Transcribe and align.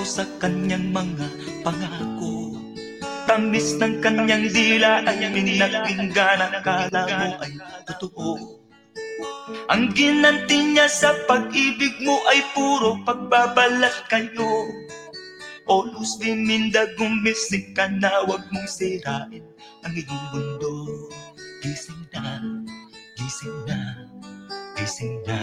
puso 0.00 0.24
sa 0.24 0.24
kanyang 0.40 0.96
mga 0.96 1.28
pangako. 1.60 2.56
Tamis 3.28 3.76
ng 3.76 4.00
kanyang 4.00 4.48
dila 4.48 5.04
ay 5.04 5.28
minapinggan 5.28 6.40
Akala 6.40 7.04
mo 7.04 7.28
ay 7.44 7.52
totoo. 7.84 8.64
Ang 9.68 9.92
ginanti 9.92 10.72
niya 10.72 10.88
sa 10.88 11.12
pag-ibig 11.28 12.00
mo 12.00 12.16
ay 12.32 12.40
puro 12.56 12.96
pagbabalat 13.04 14.08
kayo. 14.08 14.72
O 15.68 15.84
luz 15.84 16.16
biminda 16.16 16.88
gumising 16.96 17.76
ka 17.76 17.92
na 17.92 18.24
Huwag 18.24 18.48
mong 18.56 18.72
sirain 18.72 19.44
ang 19.84 19.92
iyong 19.92 20.26
mundo. 20.32 20.72
Gising 21.60 22.08
na, 22.16 22.40
gising 23.20 23.58
na, 23.68 23.78
gising 24.80 25.20
na 25.28 25.36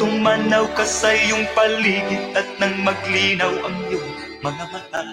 Tumanaw 0.00 0.64
ka 0.72 0.80
sa 0.88 1.12
iyong 1.12 1.44
paligid 1.52 2.32
at 2.32 2.48
nang 2.56 2.72
maglinaw 2.88 3.52
ang 3.68 3.76
iyong 3.92 4.10
mga 4.40 4.64
mata. 4.72 5.04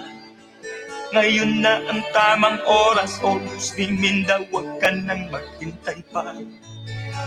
Ngayon 1.11 1.59
na 1.59 1.83
ang 1.91 1.99
tamang 2.16 2.55
oras, 2.63 3.19
oras 3.19 3.75
biminda, 3.75 4.39
huwag 4.47 4.63
ka 4.80 4.88
nang 4.95 5.27
maghintay 5.27 5.99
pa. 6.08 6.39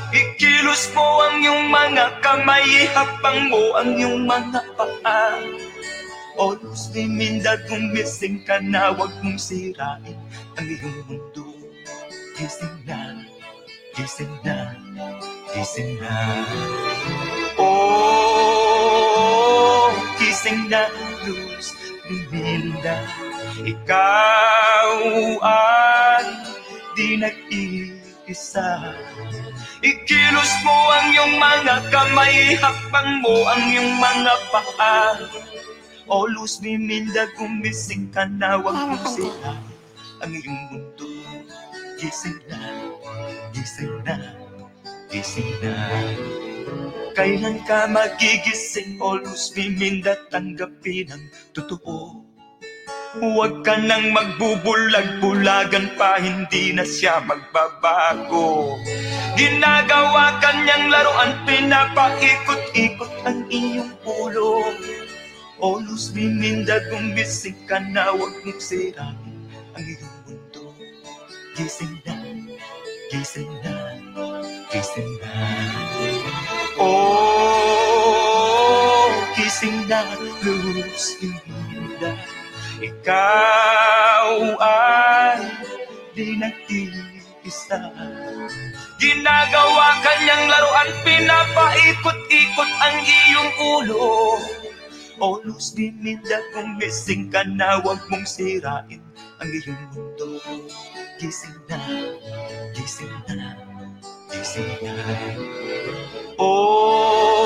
Ikilos 0.08 0.88
mo 0.96 1.04
ang 1.20 1.44
iyong 1.44 1.68
mga 1.68 2.24
kamay, 2.24 2.64
ihapang 2.64 3.52
mo 3.52 3.76
ang 3.76 3.92
iyong 3.92 4.24
mga 4.24 4.60
paa. 4.80 5.36
Oras 6.40 6.88
biminda, 6.96 7.60
gumising 7.68 8.40
ka 8.48 8.56
na, 8.64 8.96
huwag 8.96 9.12
mong 9.20 9.36
sirain 9.36 10.16
ang 10.56 10.64
iyong 10.64 11.00
mundo. 11.12 11.44
Gising 12.40 12.88
na, 12.88 13.20
gising 13.92 14.32
na, 14.48 14.72
gising 15.52 16.00
na 16.00 16.16
Oh, 17.60 18.72
gising 20.16 20.72
na, 20.72 20.88
Luz 21.28 21.76
Biminda 22.08 23.04
Ikaw 23.60 24.90
ay 25.44 26.26
di 26.96 27.20
nag-iisa. 27.20 28.96
Ikilos 29.84 30.52
mo 30.64 30.78
ang 30.96 31.12
iyong 31.12 31.36
mga 31.36 31.76
kamay 31.92 32.56
Hakbang 32.56 33.20
mo 33.20 33.44
ang 33.52 33.62
iyong 33.68 33.92
mga 34.00 34.34
paa. 34.48 35.20
O 36.10 36.26
Luz 36.26 36.58
Biminda, 36.64 37.28
gumising 37.36 38.10
ka 38.10 38.24
na 38.26 38.58
Huwag 38.58 38.74
mong 38.74 39.04
sirain 39.12 39.60
ang 40.20 40.32
iyong 40.36 40.60
mundo 40.68 41.08
Gising 42.00 42.40
na, 42.48 42.56
gising 43.52 43.96
na, 44.08 44.16
gising 45.12 45.52
na 45.60 45.72
Kailan 47.14 47.60
ka 47.66 47.90
magigising 47.90 49.02
o 49.02 49.18
Luz? 49.18 49.50
Biminda 49.52 50.14
Tanggapin 50.30 51.10
ang 51.10 51.24
totoo. 51.50 52.30
Huwag 53.18 53.66
ka 53.66 53.74
nang 53.74 54.14
magbubulag-bulagan 54.14 55.98
pa 55.98 56.22
Hindi 56.22 56.70
na 56.70 56.86
siya 56.86 57.18
magbabago. 57.26 58.78
Ginagawa 59.34 60.38
kanyang 60.38 60.94
laruan 60.94 61.32
Pinapaikot-ikot 61.42 63.12
ang 63.26 63.50
iyong 63.50 63.94
ulo. 64.06 64.70
Luz 65.82 66.14
Biminda 66.14 66.78
Gumising 66.88 67.58
ka 67.66 67.82
na 67.82 68.14
Huwag 68.14 68.32
mong 68.46 68.62
sirain 68.62 69.18
ang 69.74 69.84
iyong 69.84 70.18
mundo. 70.24 70.70
Gising 71.58 71.98
na, 72.06 72.14
gising 73.10 73.52
na, 73.60 73.74
gising 74.70 75.12
na 75.18 75.34
Oh, 76.80 76.96
gising 79.36 79.84
na, 79.84 80.00
Luz 80.40 81.20
Biminda 81.20 82.16
Ikaw 82.80 84.56
ay 84.56 85.44
di 86.16 86.40
nag-iisa 86.40 87.92
Ginagawa 88.96 90.00
kanyang 90.00 90.48
laruan 90.48 90.88
Pinapaikot-ikot 91.04 92.70
ang 92.80 92.96
iyong 93.04 93.52
ulo. 93.76 94.40
O 95.20 95.36
Luz 95.44 95.76
Biminda, 95.76 96.40
gumising 96.56 97.28
ka 97.28 97.44
na 97.44 97.76
Huwag 97.84 98.00
mong 98.08 98.24
sirain 98.24 99.04
ang 99.36 99.50
iyong 99.52 99.84
mundo. 99.92 100.40
Gising 101.20 101.60
na, 101.68 101.76
gising 102.72 103.12
na, 103.28 103.69
gising 104.40 104.72
na 104.80 104.96
Oh, 106.40 107.36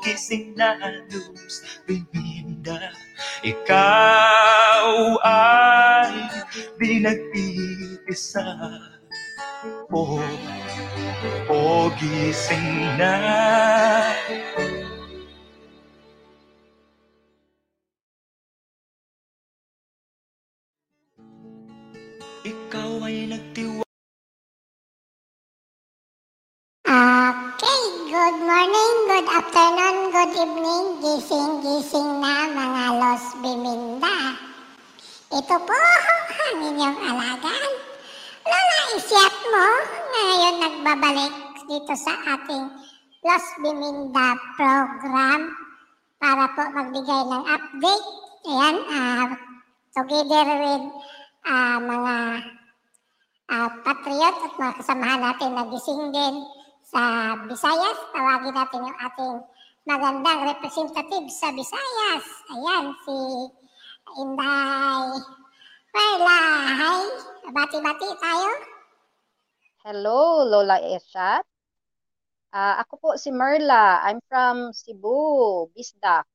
gising 0.00 0.56
na, 0.56 0.72
Luz 1.12 1.60
Biminda 1.84 2.88
Ikaw 3.44 4.88
ay 5.20 6.16
di 6.80 7.04
nag-iisa 7.04 8.56
Oh, 9.92 10.16
oh, 11.52 11.92
gising 12.00 12.96
na 12.96 13.12
morning, 28.44 28.96
good 29.08 29.24
afternoon, 29.24 30.12
good 30.12 30.32
evening, 30.36 30.86
gising-gising 31.00 32.20
na 32.20 32.44
mga 32.52 32.84
Los 33.00 33.24
Biminda. 33.40 34.36
Ito 35.32 35.56
po 35.64 35.80
ang 36.44 36.58
inyong 36.60 36.98
alagaan. 37.08 37.72
Lola 38.44 38.80
Isyap 39.00 39.34
mo, 39.48 39.68
ngayon 40.12 40.54
nagbabalik 40.60 41.34
dito 41.72 41.94
sa 41.96 42.12
ating 42.36 42.68
Los 43.24 43.46
Biminda 43.64 44.36
program 44.60 45.40
para 46.20 46.44
po 46.52 46.68
magbigay 46.68 47.22
ng 47.24 47.44
update. 47.48 48.06
Ayan, 48.44 48.76
ah, 48.92 49.26
together 49.96 50.46
with 50.60 50.84
ah, 51.48 51.80
mga 51.80 52.16
ah, 53.56 53.68
patriot 53.88 54.36
at 54.36 54.52
mga 54.52 54.72
kasamahan 54.84 55.32
natin 55.32 55.50
na 55.56 55.64
gising 55.72 56.12
din 56.12 56.63
sa 56.94 57.34
Visayas. 57.50 57.98
Tawagin 58.14 58.54
natin 58.54 58.86
yung 58.86 58.98
ating 59.02 59.34
magandang 59.82 60.40
representative 60.46 61.26
sa 61.26 61.50
Visayas. 61.50 62.24
Ayan, 62.54 62.94
si 63.02 63.16
Inday 64.22 65.06
Perla. 65.90 66.42
Hi, 66.70 67.02
bati-bati 67.50 68.08
tayo. 68.22 68.50
Hello, 69.82 70.46
Lola 70.46 70.78
Eshat. 70.86 71.42
Ah, 72.54 72.78
ako 72.86 72.94
po 73.02 73.08
si 73.18 73.34
Merla. 73.34 74.06
I'm 74.06 74.22
from 74.30 74.70
Cebu, 74.70 75.66
Bisdak. 75.74 76.30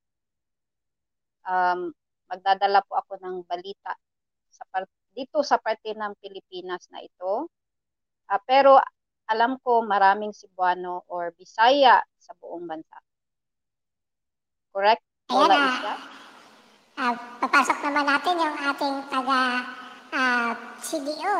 Um, 1.48 1.96
magdadala 2.28 2.84
po 2.84 3.00
ako 3.00 3.16
ng 3.16 3.48
balita 3.48 3.96
sa 4.52 4.68
par- 4.68 4.92
dito 5.16 5.40
sa 5.40 5.56
parte 5.56 5.96
ng 5.96 6.12
Pilipinas 6.20 6.84
na 6.92 7.00
ito. 7.00 7.48
Ah, 8.28 8.38
pero 8.44 8.76
alam 9.30 9.62
ko 9.62 9.86
maraming 9.86 10.34
Cebuano 10.34 11.06
or 11.06 11.30
Bisaya 11.38 12.02
sa 12.18 12.34
buong 12.42 12.66
bansa. 12.66 12.98
Correct, 14.74 15.02
Ayan, 15.30 15.50
ah. 15.54 15.70
Eshat? 15.70 16.00
Ah, 17.00 17.14
papasok 17.38 17.78
naman 17.86 18.04
natin 18.10 18.34
yung 18.42 18.56
ating 18.58 18.96
taga 19.06 19.40
ah, 20.10 20.52
CDO, 20.82 21.36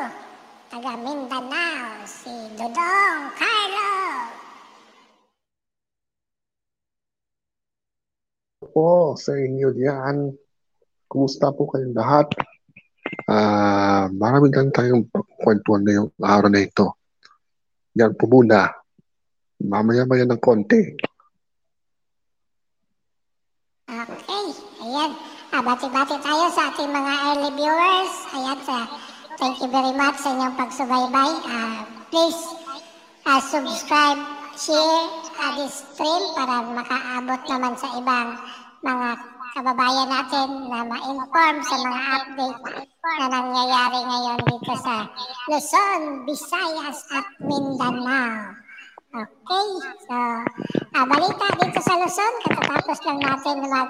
taga 0.71 0.95
Mindanao, 0.95 2.07
si 2.07 2.31
Dodong 2.55 3.21
Carlo. 3.35 3.91
po 8.71 9.19
sa 9.19 9.35
inyo 9.35 9.75
diyan. 9.75 10.31
Kumusta 11.11 11.51
po 11.51 11.67
kayong 11.67 11.91
lahat? 11.91 12.31
Ah, 13.27 14.07
marami 14.15 14.47
lang 14.47 14.71
tayong 14.71 15.11
kwentuhan 15.43 15.83
na 15.83 15.91
yung 15.99 16.09
araw 16.23 16.47
na 16.47 16.63
ito. 16.63 17.00
Yan 17.99 18.15
po 18.15 18.27
muna. 18.27 18.71
Mamaya-maya 19.61 20.25
ng 20.25 20.41
konti. 20.41 20.81
Okay, 23.91 24.47
ayan. 24.79 25.11
Ah, 25.51 25.59
bati-bati 25.59 26.15
tayo 26.23 26.47
sa 26.55 26.71
ating 26.71 26.87
mga 26.87 27.13
early 27.27 27.51
viewers. 27.59 28.13
Ayan, 28.31 28.59
sa, 28.63 28.87
thank 29.35 29.59
you 29.59 29.67
very 29.67 29.91
much 29.91 30.15
sa 30.15 30.31
inyong 30.31 30.55
pagsubaybay. 30.55 31.31
Ah, 31.51 31.83
please 32.07 32.39
ah, 33.27 33.43
subscribe, 33.43 34.19
share 34.55 35.03
ah, 35.43 35.51
this 35.59 35.83
stream 35.91 36.23
para 36.39 36.63
makaabot 36.63 37.41
naman 37.51 37.73
sa 37.75 37.87
ibang 37.99 38.39
mga 38.79 39.09
kababayan 39.51 40.07
natin 40.07 40.47
na 40.71 40.79
ma-inform 40.87 41.55
sa 41.61 41.75
mga 41.83 42.01
update 42.15 42.61
na 43.19 43.25
nangyayari 43.27 43.99
ngayon 43.99 44.39
dito 44.47 44.73
sa 44.79 44.95
Luzon, 45.51 46.01
Visayas 46.23 46.99
at 47.11 47.27
Mindanao. 47.43 48.55
Okay, 49.11 49.67
so 50.07 50.15
ah, 50.95 51.03
balita 51.03 51.45
dito 51.59 51.79
sa 51.83 51.93
Luzon, 51.99 52.33
katatapos 52.47 52.99
lang 53.03 53.19
natin 53.19 53.55
mag 53.67 53.89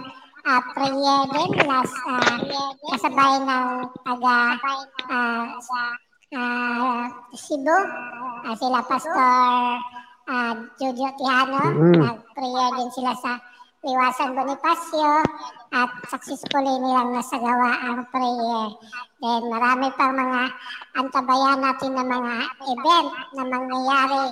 ah, 0.50 0.62
prayer 0.74 1.22
din 1.30 1.52
last 1.69 1.98
ah, 2.10 2.38
kasabay 2.90 3.34
ng 3.46 3.68
taga 4.02 4.40
ah, 5.13 5.46
ah, 6.34 7.06
Cebu, 7.38 7.78
Ah, 8.42 8.58
sila 8.58 8.81
Pastor 8.81 9.78
ah, 10.25 10.54
Jojo 10.81 11.10
Tihano, 11.13 11.63
Mm. 11.78 12.02
nag-prayer 12.02 12.69
din 12.74 12.90
sila 12.90 13.13
sa 13.13 13.38
Liwasan 13.81 14.38
Bonifacio 14.38 15.25
at 15.74 15.89
successfully 16.06 16.75
nilang 16.78 17.18
nasagawa 17.18 17.81
ang 17.81 18.06
prayer. 18.13 18.78
Then 19.18 19.42
marami 19.50 19.89
pang 19.98 20.13
mga 20.13 20.42
antabayan 21.01 21.60
natin 21.66 21.98
na 21.98 22.06
mga 22.06 22.36
event 22.69 23.10
na 23.33 23.44
mangyayari 23.50 24.24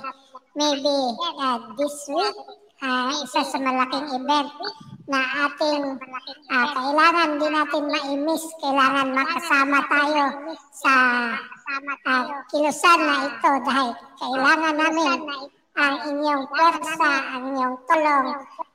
maybe 0.54 0.96
uh, 1.42 1.58
this 1.74 2.06
week. 2.14 2.38
ah, 2.80 3.12
isa 3.12 3.44
sa 3.44 3.58
malaking 3.60 4.08
event 4.16 4.50
na 5.10 5.20
ating 5.48 6.00
ah, 6.48 6.66
kailangan 6.72 7.30
din 7.36 7.52
natin 7.52 7.84
ma-miss. 7.90 8.44
Kailangan 8.60 9.08
makasama 9.12 9.78
tayo 9.88 10.24
sa 10.72 10.94
ah, 12.08 12.24
kilusan 12.48 13.00
na 13.04 13.16
ito 13.28 13.52
dahil 13.68 13.88
kailangan 14.20 14.74
namin 14.76 15.18
ang 15.80 15.96
inyong 16.12 16.44
pwersa, 16.50 17.12
ang 17.36 17.42
inyong 17.54 17.76
tulong 17.88 18.28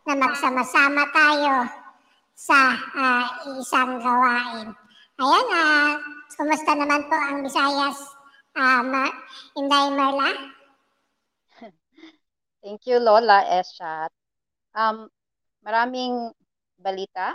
na 0.05 0.13
magsama-sama 0.13 1.09
tayo 1.09 1.65
sa 2.37 2.77
ah, 2.93 3.25
isang 3.57 3.97
gawain. 3.97 4.69
Ayan, 5.17 5.47
ah, 5.49 5.97
kumusta 6.37 6.77
naman 6.77 7.09
po 7.09 7.17
ang 7.17 7.41
Visayas, 7.41 7.97
ah, 8.53 8.85
Ma- 8.85 9.17
Inday 9.57 9.89
Merla? 9.89 10.29
Thank 12.61 12.85
you, 12.85 13.01
Lola 13.01 13.49
Eshat. 13.49 14.13
Um, 14.77 15.09
maraming 15.65 16.29
balita. 16.77 17.33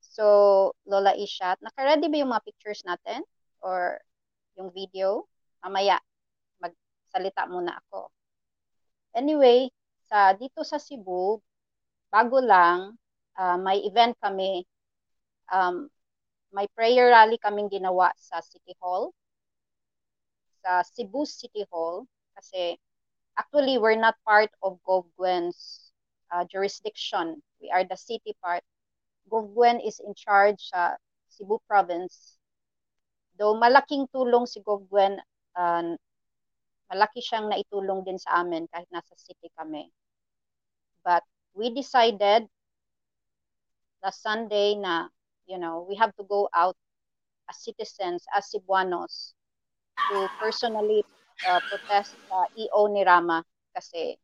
So, 0.00 0.72
Lola 0.88 1.12
Ishat, 1.12 1.60
naka-ready 1.60 2.08
ba 2.08 2.16
yung 2.24 2.32
mga 2.32 2.46
pictures 2.48 2.80
natin? 2.88 3.20
Or 3.60 4.00
yung 4.56 4.72
video? 4.72 5.28
Mamaya, 5.60 6.00
magsalita 6.56 7.44
muna 7.52 7.76
ako. 7.84 8.08
Anyway, 9.12 9.68
sa 10.08 10.32
dito 10.36 10.62
sa 10.62 10.78
Cebu, 10.78 11.40
bago 12.12 12.38
lang, 12.38 12.94
ah, 13.38 13.58
may 13.58 13.82
event 13.82 14.14
kami. 14.22 14.62
Um, 15.50 15.90
may 16.54 16.70
prayer 16.78 17.10
rally 17.10 17.36
kaming 17.42 17.68
ginawa 17.68 18.14
sa 18.14 18.38
City 18.38 18.78
Hall. 18.78 19.10
Sa 20.62 20.86
Cebu 20.86 21.26
City 21.26 21.66
Hall. 21.68 22.06
Kasi 22.38 22.78
actually 23.34 23.78
we're 23.78 23.98
not 23.98 24.14
part 24.22 24.50
of 24.62 24.78
Govgwen's 24.86 25.90
uh, 26.30 26.46
jurisdiction. 26.46 27.42
We 27.58 27.70
are 27.74 27.82
the 27.82 27.98
city 27.98 28.38
part. 28.38 28.62
Govgwen 29.26 29.82
is 29.82 29.98
in 29.98 30.14
charge 30.14 30.70
sa 30.70 30.94
Cebu 31.26 31.58
province. 31.66 32.38
Though 33.34 33.58
malaking 33.58 34.06
tulong 34.14 34.46
si 34.46 34.62
Govgwen, 34.62 35.18
uh, 35.58 35.98
malaki 36.90 37.20
siyang 37.24 37.48
naitulong 37.48 38.04
din 38.04 38.20
sa 38.20 38.44
amin 38.44 38.68
kahit 38.68 38.88
nasa 38.92 39.16
city 39.16 39.48
kami. 39.56 39.88
But 41.04 41.24
we 41.56 41.72
decided 41.72 42.48
last 44.04 44.20
Sunday 44.20 44.76
na, 44.76 45.08
you 45.48 45.56
know, 45.56 45.84
we 45.88 45.96
have 45.96 46.12
to 46.16 46.24
go 46.24 46.48
out 46.52 46.76
as 47.48 47.60
citizens, 47.60 48.24
as 48.32 48.48
Cebuanos, 48.52 49.36
to 50.10 50.28
personally 50.40 51.04
uh, 51.48 51.60
protest 51.68 52.16
sa 52.28 52.48
EO 52.56 52.90
ni 52.90 53.02
Rama 53.04 53.40
kasi 53.74 54.16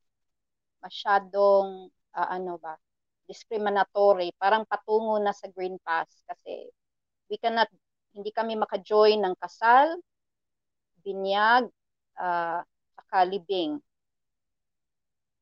masyadong 0.83 1.91
uh, 2.17 2.29
ano 2.31 2.57
ba 2.59 2.75
discriminatory 3.31 4.35
parang 4.35 4.67
patungo 4.67 5.19
na 5.23 5.31
sa 5.31 5.47
Green 5.51 5.79
Pass 5.87 6.11
kasi 6.27 6.67
we 7.31 7.39
cannot 7.39 7.71
hindi 8.11 8.35
kami 8.35 8.59
maka-join 8.59 9.23
ng 9.23 9.37
kasal 9.39 9.95
binyag 11.07 11.71
uh, 12.21 12.61
saka 13.01 13.25
libing 13.25 13.81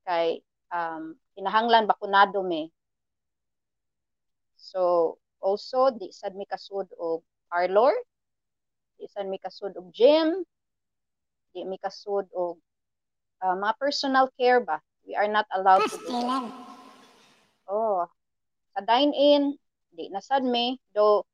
kay 0.07 0.39
um, 0.71 1.19
kinahanglan 1.35 1.91
bakunado 1.91 2.47
me? 2.47 2.71
So 4.55 5.19
also 5.43 5.91
di 5.91 6.15
sad 6.15 6.39
mi 6.39 6.47
kasud 6.47 6.87
og 6.95 7.27
parlor 7.51 7.93
di 9.03 9.11
sad 9.11 9.27
mi 9.27 9.43
kasud 9.43 9.75
og 9.75 9.91
gym 9.91 10.47
di 11.51 11.67
mi 11.67 11.83
kasud 11.83 12.31
og 12.31 12.57
uh, 13.43 13.55
mga 13.59 13.75
personal 13.83 14.31
care 14.39 14.63
ba? 14.63 14.79
We 15.03 15.19
are 15.19 15.29
not 15.29 15.51
allowed 15.51 15.89
to 15.91 15.99
do 15.99 16.15
that. 16.15 16.47
Oh 17.67 18.07
sa 18.79 18.87
dine 18.87 19.11
in 19.11 19.43
di 19.91 20.07
nasad 20.15 20.47
mi 20.47 20.79
do 20.95 21.27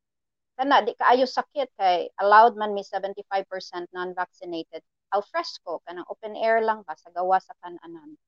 kana 0.56 0.80
di 0.80 0.96
kaayo 0.96 1.28
sakit 1.28 1.68
kay 1.76 2.08
allowed 2.24 2.56
man 2.56 2.72
mi 2.72 2.80
75% 2.80 3.44
non-vaccinated 3.92 4.80
al 5.14 5.22
fresco 5.22 5.78
kanang 5.86 6.06
open 6.10 6.34
air 6.34 6.58
lang 6.60 6.82
ba 6.82 6.98
sa 6.98 7.08
gawa 7.14 7.38
sa 7.38 7.54
kananan 7.62 8.18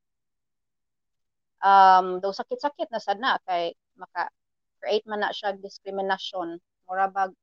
um 1.66 2.22
do 2.22 2.30
sakit-sakit 2.30 2.88
na 2.94 3.00
sad 3.02 3.18
na 3.18 3.42
kay 3.42 3.74
maka 3.98 4.30
create 4.78 5.04
man 5.10 5.26
na 5.26 5.34
siya 5.34 5.56
discrimination 5.58 6.62
mura 6.86 7.10
bag 7.10 7.34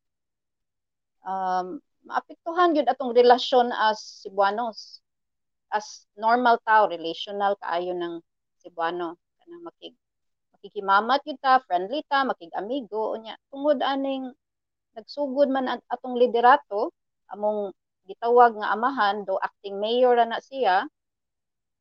um 1.27 1.83
maapektuhan 2.07 2.75
gyud 2.75 2.88
atong 2.88 3.15
relasyon 3.15 3.71
as 3.71 4.23
Cebuanos. 4.23 5.00
As 5.73 6.05
normal 6.13 6.62
tao 6.67 6.85
relational 6.85 7.57
kaayo 7.57 7.95
ng 7.97 8.21
Cebuano. 8.62 9.17
Kanang 9.41 9.63
makig 9.65 9.95
makikimamat 10.53 11.19
gyud 11.25 11.39
ta 11.41 11.63
friendly 11.65 12.03
ta 12.05 12.27
makig-amigo 12.27 13.15
unya. 13.17 13.35
Tungod 13.50 13.81
aning 13.81 14.29
nagsugod 14.93 15.50
man 15.50 15.65
at 15.65 15.81
atong 15.89 16.19
liderato 16.19 16.93
among 17.33 17.73
gitawag 18.07 18.60
nga 18.60 18.72
amahan 18.75 19.24
do 19.24 19.39
acting 19.39 19.79
mayor 19.79 20.15
na 20.27 20.39
siya. 20.43 20.88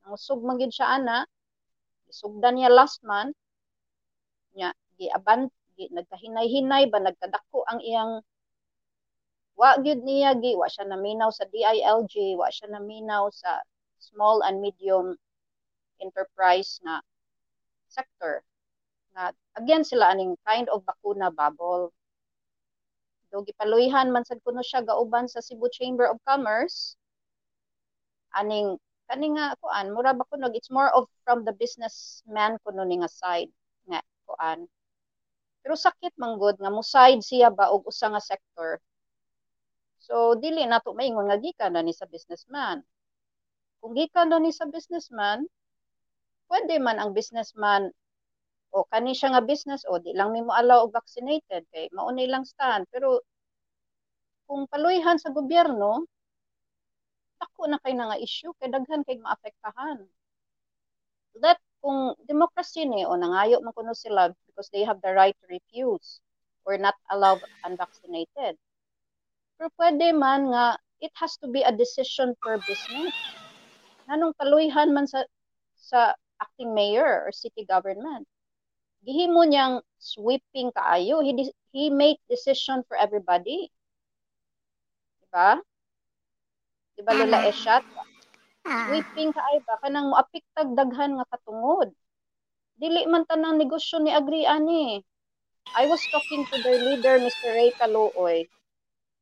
Nangusog 0.03 0.41
man 0.43 0.59
gyud 0.59 0.75
siya 0.75 0.99
ana 0.99 1.27
isugdan 2.11 2.59
niya 2.59 2.71
last 2.71 3.03
month. 3.03 3.35
Nya 4.55 4.75
giaban 4.99 5.49
gi, 5.77 5.89
nagkahinay-hinay 5.91 6.85
ba 6.93 6.99
nagkadako 7.01 7.65
ang 7.67 7.81
iyang 7.81 8.13
wa 9.57 9.79
gyud 9.81 10.01
niya 10.05 10.35
gi 10.43 10.53
wa 10.61 10.69
siya 10.69 10.85
naminaw 10.89 11.31
sa 11.35 11.45
DILG 11.49 12.15
wa 12.41 12.49
siya 12.53 12.69
naminaw 12.71 13.31
sa 13.33 13.63
small 13.99 14.43
and 14.47 14.59
medium 14.61 15.17
enterprise 16.03 16.83
na 16.83 17.01
sector. 17.89 18.43
Na 19.15 19.31
again 19.59 19.85
sila 19.85 20.13
aning 20.13 20.35
kind 20.47 20.67
of 20.73 20.83
bakuna 20.83 21.31
bubble 21.31 21.93
do 23.33 23.41
gipaluyhan 23.49 24.13
man 24.13 24.29
sad 24.29 24.45
kuno 24.45 24.61
siya 24.61 24.85
gauban 24.85 25.25
sa 25.25 25.41
Cebu 25.41 25.73
Chamber 25.73 26.05
of 26.13 26.21
Commerce. 26.29 27.01
Aning 28.37 28.77
kani 29.09 29.33
nga 29.33 29.57
kuan 29.57 29.89
mura 29.97 30.13
ba 30.13 30.29
kuno? 30.29 30.53
It's 30.53 30.69
more 30.69 30.93
of 30.93 31.09
from 31.25 31.49
the 31.49 31.57
businessman 31.57 32.61
kuno 32.61 32.85
ni 32.85 33.01
nga 33.01 33.09
side 33.09 33.49
nga 33.89 34.05
kuan. 34.29 34.69
Pero 35.65 35.75
sakit 35.81 36.13
manggod 36.21 36.61
nga 36.61 36.69
muside 36.69 37.25
siya 37.25 37.49
ba 37.49 37.73
og 37.73 37.89
usa 37.89 38.13
nga 38.13 38.21
sector? 38.21 38.77
So 39.97 40.37
dili 40.37 40.69
nato 40.69 40.93
maingon 40.93 41.33
nga 41.33 41.41
gikan 41.41 41.73
na 41.73 41.81
ni 41.81 41.97
sa 41.97 42.05
businessman. 42.05 42.85
Kung 43.81 43.97
gikan 43.97 44.29
ni 44.45 44.53
sa 44.53 44.69
businessman 44.69 45.49
pwede 46.53 46.77
man 46.85 47.01
ang 47.01 47.17
businessman 47.17 47.97
o 48.77 48.85
kani 48.91 49.13
siya 49.13 49.29
nga 49.37 49.43
business 49.45 49.83
o 49.91 50.01
di 50.05 50.13
lang 50.19 50.33
nimo 50.33 50.53
allow 50.61 50.79
og 50.85 50.95
vaccinated 50.99 51.63
kay 51.73 51.87
maunay 51.97 52.27
lang 52.33 52.45
stand 52.49 52.89
pero 52.93 53.21
kung 54.49 54.65
paluyhan 54.69 55.17
sa 55.21 55.33
gobyerno 55.33 56.05
dako 57.41 57.63
na 57.67 57.79
kay 57.83 57.95
nga 57.99 58.19
issue 58.21 58.53
kay 58.63 58.71
daghan 58.71 59.03
kay 59.03 59.19
maapektahan. 59.19 60.07
That 61.43 61.59
kung 61.83 62.15
democracy 62.31 62.87
ni 62.87 63.03
o 63.03 63.19
nangayo 63.19 63.59
man 63.65 63.75
kuno 63.75 63.93
sila 63.97 64.31
because 64.47 64.71
they 64.71 64.87
have 64.87 65.01
the 65.03 65.11
right 65.11 65.35
to 65.43 65.47
refuse 65.51 66.23
or 66.63 66.79
not 66.79 66.95
allow 67.11 67.35
unvaccinated. 67.67 68.55
Pero 69.59 69.69
pwede 69.75 70.15
man 70.15 70.55
nga 70.55 70.79
it 71.03 71.11
has 71.19 71.35
to 71.43 71.51
be 71.51 71.67
a 71.67 71.75
decision 71.75 72.39
per 72.39 72.63
business. 72.63 73.11
Nanong 74.07 74.37
paluyhan 74.39 74.95
man 74.95 75.11
sa 75.11 75.27
sa 75.75 76.15
acting 76.39 76.71
mayor 76.71 77.27
or 77.27 77.33
city 77.35 77.67
government 77.67 78.29
gihimo 79.03 79.43
niyang 79.47 79.83
sweeping 79.99 80.71
kaayo. 80.75 81.21
He 81.23 81.51
he 81.75 81.91
make 81.91 82.19
decision 82.31 82.83
for 82.87 82.95
everybody. 82.97 83.71
Diba? 85.23 85.59
Diba 86.99 87.13
Lola 87.19 87.39
Eshat 87.51 87.83
Ah, 88.63 88.87
sweeping 88.87 89.35
kaayo 89.35 89.59
ba? 89.67 89.75
Kanang 89.83 90.15
moapiktag 90.15 90.71
daghan 90.79 91.19
nga 91.19 91.27
katungod. 91.35 91.91
Dili 92.79 93.07
man 93.11 93.27
tanang 93.27 93.59
negosyo 93.59 93.99
ni 94.03 94.11
agri 94.15 94.47
ani 94.47 95.03
I 95.75 95.87
was 95.87 96.03
talking 96.13 96.45
to 96.53 96.57
their 96.63 96.79
leader 96.79 97.17
Mr. 97.19 97.55
Ray 97.55 97.71
Calooy 97.79 98.45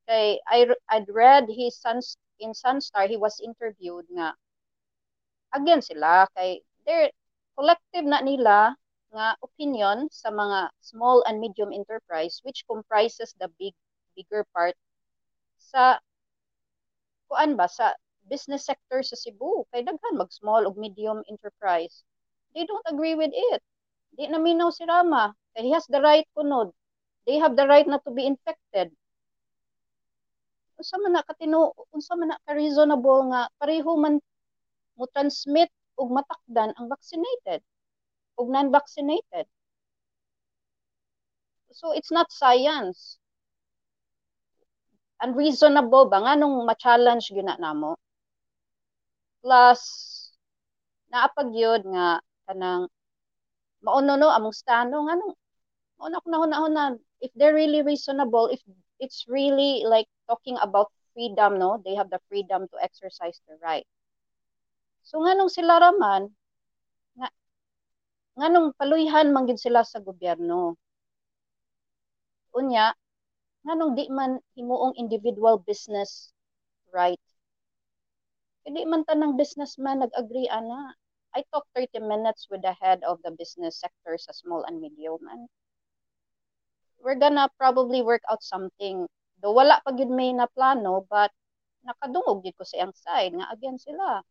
kay 0.09 0.41
I 0.49 0.67
I'd 0.91 1.09
read 1.13 1.47
his 1.47 1.79
sons 1.79 2.17
in 2.41 2.57
Sunstar 2.57 3.07
he 3.07 3.17
was 3.17 3.39
interviewed 3.41 4.09
nga. 4.11 4.35
Again 5.55 5.81
sila 5.85 6.27
kay 6.35 6.65
they're 6.85 7.13
collective 7.55 8.05
na 8.09 8.21
nila 8.25 8.75
nga 9.11 9.35
opinion 9.43 10.07
sa 10.15 10.31
mga 10.31 10.71
small 10.79 11.23
and 11.27 11.43
medium 11.43 11.75
enterprise 11.75 12.39
which 12.47 12.63
comprises 12.71 13.35
the 13.43 13.51
big 13.59 13.75
bigger 14.15 14.47
part 14.55 14.79
sa 15.59 15.99
kuan 17.27 17.55
ba 17.59 17.67
sa 17.71 17.95
business 18.31 18.67
sector 18.67 19.03
sa 19.03 19.19
Cebu. 19.19 19.67
Kay 19.75 19.83
daghan 19.83 20.15
mag 20.15 20.31
small 20.31 20.67
ug 20.67 20.79
medium 20.79 21.23
enterprise. 21.27 22.07
They 22.55 22.67
don't 22.67 22.87
agree 22.87 23.15
with 23.19 23.35
it. 23.35 23.63
Di 24.15 24.27
na 24.31 24.39
minaw 24.39 24.71
si 24.71 24.87
Rama. 24.87 25.35
Kay 25.55 25.67
he 25.67 25.73
has 25.75 25.87
the 25.91 26.03
right 26.03 26.27
kunod. 26.35 26.71
They 27.27 27.39
have 27.43 27.55
the 27.59 27.67
right 27.67 27.87
not 27.87 28.07
to 28.07 28.15
be 28.15 28.27
infected. 28.27 28.95
Unsa 30.79 30.97
man 31.03 31.19
na 31.19 31.23
katino 31.27 31.75
unsa 31.93 32.17
man 32.17 32.35
ka 32.47 32.53
reasonable 32.57 33.31
nga 33.31 33.51
pareho 33.61 33.95
man 33.99 34.23
mo 34.97 35.05
transmit 35.13 35.69
ug 36.01 36.09
matakdan 36.11 36.73
ang 36.79 36.89
vaccinated 36.89 37.61
ug 38.39 38.49
non-vaccinated. 38.51 39.47
So 41.73 41.93
it's 41.93 42.11
not 42.11 42.33
science. 42.33 43.19
Unreasonable 45.23 46.09
ba 46.11 46.19
nga 46.25 46.35
nung 46.37 46.67
ma-challenge 46.69 47.31
gyud 47.33 47.47
na 47.47 47.57
namo? 47.61 47.97
Plus 49.43 49.81
naapag 51.11 51.51
yun 51.55 51.83
nga 51.95 52.21
kanang 52.47 52.85
mauno 53.85 54.15
no 54.17 54.29
among 54.31 54.55
stano 54.55 54.97
nga 55.07 55.15
nung 55.19 55.35
mauna 55.99 56.19
ko 56.63 56.69
na 56.69 56.85
if 57.21 57.33
they're 57.37 57.57
really 57.57 57.83
reasonable 57.83 58.49
if 58.49 58.61
it's 59.01 59.25
really 59.29 59.85
like 59.85 60.09
talking 60.29 60.57
about 60.61 60.89
freedom 61.13 61.59
no? 61.59 61.81
They 61.85 61.95
have 61.97 62.11
the 62.11 62.21
freedom 62.29 62.69
to 62.73 62.77
exercise 62.81 63.41
their 63.47 63.59
right. 63.61 63.87
So 65.05 65.21
nga 65.25 65.37
nung 65.37 65.53
sila 65.53 65.81
raman 65.81 66.33
nga 68.41 68.49
nung 68.49 68.73
paluyhan 68.73 69.37
man 69.37 69.45
sila 69.53 69.85
sa 69.85 70.01
gobyerno. 70.01 70.81
Unya 72.57 72.97
nganong 73.69 73.93
di 73.93 74.09
man 74.09 74.41
himuong 74.57 74.97
individual 74.97 75.61
business 75.61 76.33
right. 76.89 77.21
Hindi 78.65 78.89
man 78.89 79.05
tanang 79.05 79.37
businessman 79.37 80.01
nag-agree 80.01 80.49
ana 80.49 80.97
I 81.37 81.45
talked 81.53 81.69
30 81.77 82.01
minutes 82.01 82.49
with 82.49 82.65
the 82.65 82.73
head 82.73 83.05
of 83.05 83.21
the 83.21 83.31
business 83.37 83.77
sector 83.77 84.17
sa 84.17 84.33
small 84.33 84.65
and 84.65 84.81
medium 84.81 85.21
and 85.29 85.45
we're 87.05 87.21
gonna 87.21 87.53
probably 87.61 88.01
work 88.01 88.25
out 88.33 88.41
something. 88.41 89.05
Do 89.45 89.53
wala 89.53 89.85
pa 89.85 89.93
gyud 89.93 90.09
may 90.09 90.33
na 90.33 90.49
plano 90.49 91.05
but 91.13 91.29
nakadungog 91.85 92.41
gyud 92.41 92.57
ko 92.57 92.65
sa 92.65 92.81
iyang 92.81 92.97
side 92.97 93.37
nga 93.37 93.53
again 93.53 93.77
sila 93.77 94.25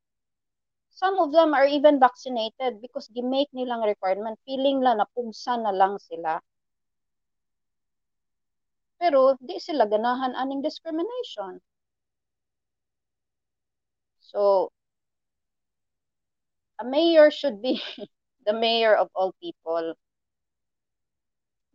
some 0.91 1.17
of 1.19 1.31
them 1.31 1.53
are 1.53 1.65
even 1.65 1.99
vaccinated 1.99 2.81
because 2.81 3.07
gi-make 3.15 3.49
nilang 3.53 3.85
requirement 3.85 4.37
feeling 4.45 4.81
lang 4.81 4.99
napugsa 4.99 5.55
na 5.57 5.71
lang 5.71 5.97
sila 5.99 6.41
pero 8.99 9.33
di 9.39 9.55
sila 9.63 9.87
ganahan 9.87 10.35
aning 10.35 10.59
discrimination. 10.61 11.63
So, 14.19 14.71
a 16.79 16.83
mayor 16.83 17.31
should 17.31 17.61
be 17.61 17.81
the 18.45 18.53
mayor 18.53 18.93
of 18.95 19.09
all 19.15 19.31
people. 19.41 19.95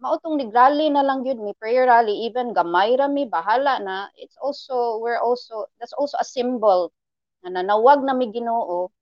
Mautong 0.05 0.37
nigrally 0.37 0.93
na 0.93 1.01
lang 1.01 1.25
yun, 1.25 1.41
may 1.41 1.57
prayer 1.57 1.89
rally, 1.89 2.13
even 2.29 2.53
gamay 2.53 2.93
rami, 3.01 3.25
bahala 3.25 3.81
na. 3.81 4.13
It's 4.21 4.37
also, 4.37 5.01
we're 5.01 5.19
also, 5.19 5.65
that's 5.81 5.97
also 5.97 6.21
a 6.21 6.27
symbol 6.29 6.93
na 7.41 7.49
nanawag 7.57 8.05
na 8.05 8.13
may 8.13 8.29
ginoo 8.29 8.93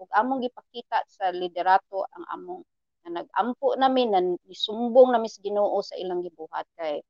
ug 0.00 0.08
among 0.10 0.42
gipakita 0.44 0.98
sa 1.06 1.30
liderato 1.30 2.06
ang 2.14 2.24
among 2.34 2.60
na 3.04 3.20
nag-ampo 3.20 3.76
namin 3.76 4.08
na 4.10 4.20
nisumbong 4.48 5.12
namin 5.12 5.28
sa 5.28 5.44
Ginoo 5.44 5.78
sa 5.84 5.94
ilang 6.00 6.24
gibuhat 6.24 6.64
kay 6.78 7.04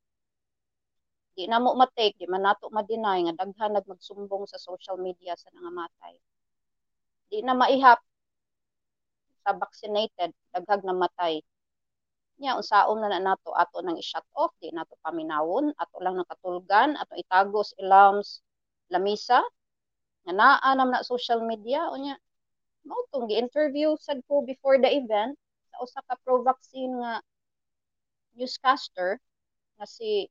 di 1.35 1.51
na 1.51 1.59
mo 1.59 1.75
matake 1.75 2.15
di 2.19 2.27
man 2.31 2.47
nato 2.47 2.71
ma-deny 2.71 3.27
nga 3.27 3.35
daghan 3.43 3.75
nagmagsumbong 3.75 4.47
sa 4.47 4.59
social 4.59 4.99
media 5.03 5.35
sa 5.35 5.51
nangamatay. 5.51 6.15
Di 7.27 7.43
na 7.43 7.59
maihap 7.59 7.99
sa 9.43 9.51
vaccinated 9.59 10.31
daghag 10.55 10.87
namatay 10.87 11.43
nya 12.39 12.59
unsaon 12.59 12.99
na, 12.99 13.09
na 13.11 13.23
nato 13.23 13.51
ato 13.55 13.79
nang 13.83 13.99
i-shut 13.99 14.27
off 14.35 14.55
di 14.59 14.71
nato 14.75 14.99
paminawon 15.05 15.71
ato 15.79 15.97
lang 16.03 16.19
nakatulgan 16.19 16.99
ato 16.99 17.15
itagos 17.15 17.75
ilams 17.79 18.43
lamisa 18.91 19.39
nga 20.27 20.33
naa 20.35 20.73
na 20.75 21.03
social 21.07 21.41
media 21.47 21.91
unya 21.95 22.19
mao 22.85 23.01
tong 23.13 23.27
gi-interview 23.29 23.97
sad 23.97 24.21
ko 24.29 24.45
before 24.45 24.77
the 24.77 24.91
event 24.93 25.37
sa 25.73 25.77
usa 25.85 26.01
ka 26.09 26.15
pro 26.25 26.45
vaccine 26.45 26.93
nga 27.01 27.13
newscaster 28.37 29.19
nga 29.77 29.87
si 29.89 30.29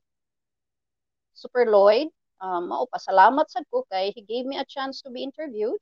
Super 1.33 1.65
Lloyd. 1.65 2.09
Um, 2.43 2.69
mao 2.69 2.85
pasalamat 2.91 3.47
sad 3.49 3.65
ko 3.71 3.87
kay 3.89 4.11
he 4.11 4.21
gave 4.21 4.45
me 4.45 4.59
a 4.59 4.67
chance 4.67 5.01
to 5.01 5.09
be 5.09 5.23
interviewed 5.23 5.79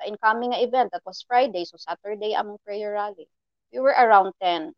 sa 0.00 0.08
incoming 0.08 0.50
nga 0.56 0.64
event 0.64 0.88
that 0.90 1.04
was 1.04 1.20
Friday 1.22 1.62
so 1.68 1.76
Saturday 1.76 2.32
among 2.34 2.58
prayer 2.64 2.96
rally. 2.96 3.28
We 3.70 3.78
were 3.78 3.94
around 3.94 4.32
10. 4.42 4.72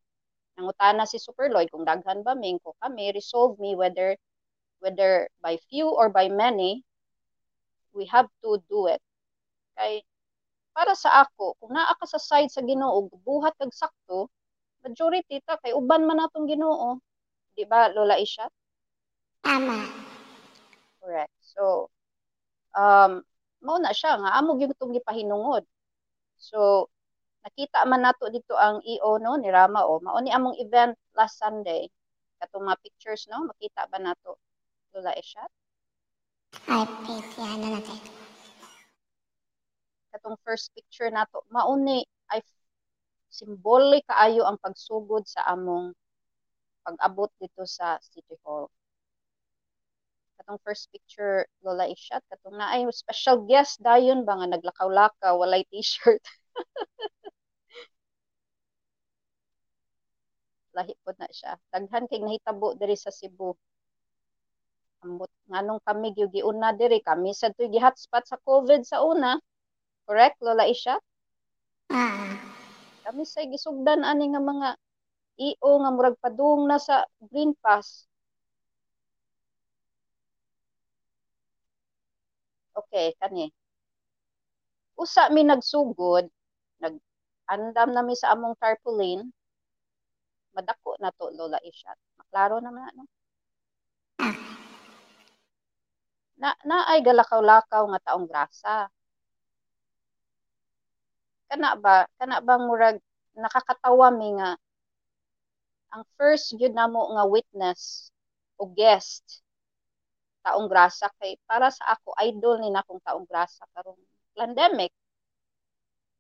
Nangutana 0.59 1.09
si 1.09 1.17
Super 1.17 1.49
Lloyd 1.49 1.73
kung 1.73 1.89
daghan 1.89 2.21
ba 2.27 2.37
ming 2.37 2.61
ko 2.61 2.77
kami 2.83 3.15
resolve 3.17 3.57
me 3.57 3.73
whether 3.79 4.19
whether 4.83 5.31
by 5.41 5.57
few 5.71 5.89
or 5.89 6.11
by 6.11 6.29
many 6.29 6.85
we 7.95 8.05
have 8.11 8.29
to 8.43 8.61
do 8.69 8.91
it. 8.91 9.01
Kay 9.79 10.03
para 10.73 10.97
sa 10.97 11.25
ako, 11.25 11.57
kung 11.61 11.73
naa 11.76 11.93
ka 11.97 12.07
sa 12.09 12.21
side 12.21 12.49
sa 12.49 12.64
Ginoo, 12.64 13.09
buhat 13.25 13.57
kag 13.61 13.73
sakto, 13.73 14.33
majority 14.83 15.38
ta 15.45 15.61
kay 15.61 15.76
uban 15.76 16.05
man 16.09 16.19
natong 16.19 16.49
Ginoo. 16.49 16.99
Di 17.52 17.69
ba, 17.69 17.93
Lola 17.93 18.17
Isha? 18.17 18.49
Tama. 19.45 19.85
Correct. 20.99 21.35
So, 21.45 21.93
um, 22.73 23.21
mao 23.62 23.79
na 23.79 23.93
siya 23.95 24.19
nga 24.19 24.38
amo 24.41 24.57
gyud 24.57 24.73
itong 24.73 24.97
gipahinungod. 24.97 25.64
So, 26.41 26.88
nakita 27.45 27.85
man 27.87 28.07
nato 28.07 28.31
dito 28.31 28.55
ang 28.55 28.83
EO 28.83 29.19
no 29.19 29.38
ni 29.38 29.50
Rama 29.50 29.87
o 29.87 29.99
mao 30.02 30.19
ni 30.23 30.31
among 30.31 30.59
event 30.59 30.95
last 31.14 31.38
Sunday. 31.38 31.91
Katong 32.38 32.67
mga 32.67 32.81
pictures 32.83 33.26
no, 33.31 33.47
makita 33.47 33.87
ba 33.91 33.99
nato 33.99 34.38
Lola 34.95 35.14
Isha? 35.14 35.45
Ay, 36.69 36.85
please, 37.02 37.33
yan 37.38 37.59
na 37.62 37.69
natin. 37.79 38.22
Katong 40.12 40.37
first 40.45 40.71
picture 40.76 41.09
nato 41.09 41.42
mauni 41.49 42.04
ay 42.33 42.40
symbolic 43.33 44.04
kaayo 44.04 44.45
ang 44.45 44.61
pagsugod 44.61 45.25
sa 45.25 45.40
among 45.49 45.97
pag-abot 46.85 47.31
dito 47.40 47.62
sa 47.64 47.97
City 48.02 48.37
Hall. 48.45 48.69
Katong 50.37 50.59
first 50.66 50.90
picture 50.92 51.47
Lola 51.62 51.87
Ishat 51.88 52.21
katong 52.28 52.59
naay 52.59 52.85
special 52.92 53.47
guest 53.47 53.81
dayon 53.81 54.26
ba 54.26 54.37
nga 54.37 54.52
naglakaw-lakaw 54.52 55.38
walay 55.38 55.62
t-shirt. 55.71 56.21
Lahi 60.76 60.97
po 61.04 61.12
na 61.21 61.28
siya. 61.28 61.57
Daghan 61.73 62.09
kay 62.09 62.19
nahitabo 62.21 62.75
diri 62.81 62.97
sa 62.97 63.12
Cebu. 63.12 63.54
Ambot 65.04 65.31
nganong 65.50 65.81
kami 65.85 66.14
gyud 66.16 66.33
giuna 66.33 66.73
diri 66.73 66.99
kami 67.02 67.37
sa 67.37 67.52
tuy 67.52 67.69
gi-hotspot 67.73 68.25
sa 68.26 68.37
COVID 68.40 68.81
sa 68.87 69.04
una. 69.04 69.37
Correct, 70.07 70.37
Lola 70.43 70.65
Isha? 70.67 70.99
Ah, 71.91 72.39
Kami 73.05 73.23
sa 73.27 73.43
gisugdan 73.47 74.03
ani 74.07 74.25
nga 74.33 74.43
mga 74.43 74.69
EO 75.49 75.71
nga 75.83 75.91
murag 75.95 76.17
padung 76.23 76.63
na 76.71 76.79
sa 76.87 76.97
Green 77.31 77.53
Pass. 77.63 78.07
Okay, 82.77 83.13
kani. 83.21 83.53
Usa 85.03 85.23
mi 85.35 85.43
nagsugod, 85.45 86.25
nag 86.83 86.95
andam 87.53 87.91
na 87.93 88.03
mi 88.07 88.15
sa 88.17 88.33
among 88.35 88.55
tarpaulin. 88.61 89.21
Madako 90.55 90.91
na 91.01 91.11
to 91.17 91.27
Lola 91.37 91.59
Isha. 91.71 91.93
Maklaro 92.19 92.57
ano. 92.61 93.03
Na 96.41 96.51
na 96.69 96.77
ay 96.93 97.01
galakaw-lakaw 97.07 97.85
nga 97.91 98.01
taong 98.07 98.27
grasa. 98.31 98.75
Kana 101.53 101.77
ba? 101.77 102.09
Kana 102.17 102.41
bang 102.41 102.65
murag 102.65 102.97
nakakatawa 103.37 104.09
mi 104.09 104.33
nga 104.41 104.57
ang 105.93 106.09
first 106.17 106.57
gyud 106.57 106.73
namo 106.73 107.13
nga 107.13 107.29
witness 107.29 108.09
o 108.57 108.65
guest 108.65 109.45
taong 110.41 110.65
grasa. 110.65 111.13
Kay 111.21 111.37
para 111.45 111.69
sa 111.69 111.93
ako 111.93 112.17
idol 112.25 112.57
ni 112.57 112.73
nakong 112.73 113.05
taong 113.05 113.29
grasa 113.29 113.69
karong 113.77 114.01
pandemic. 114.33 114.97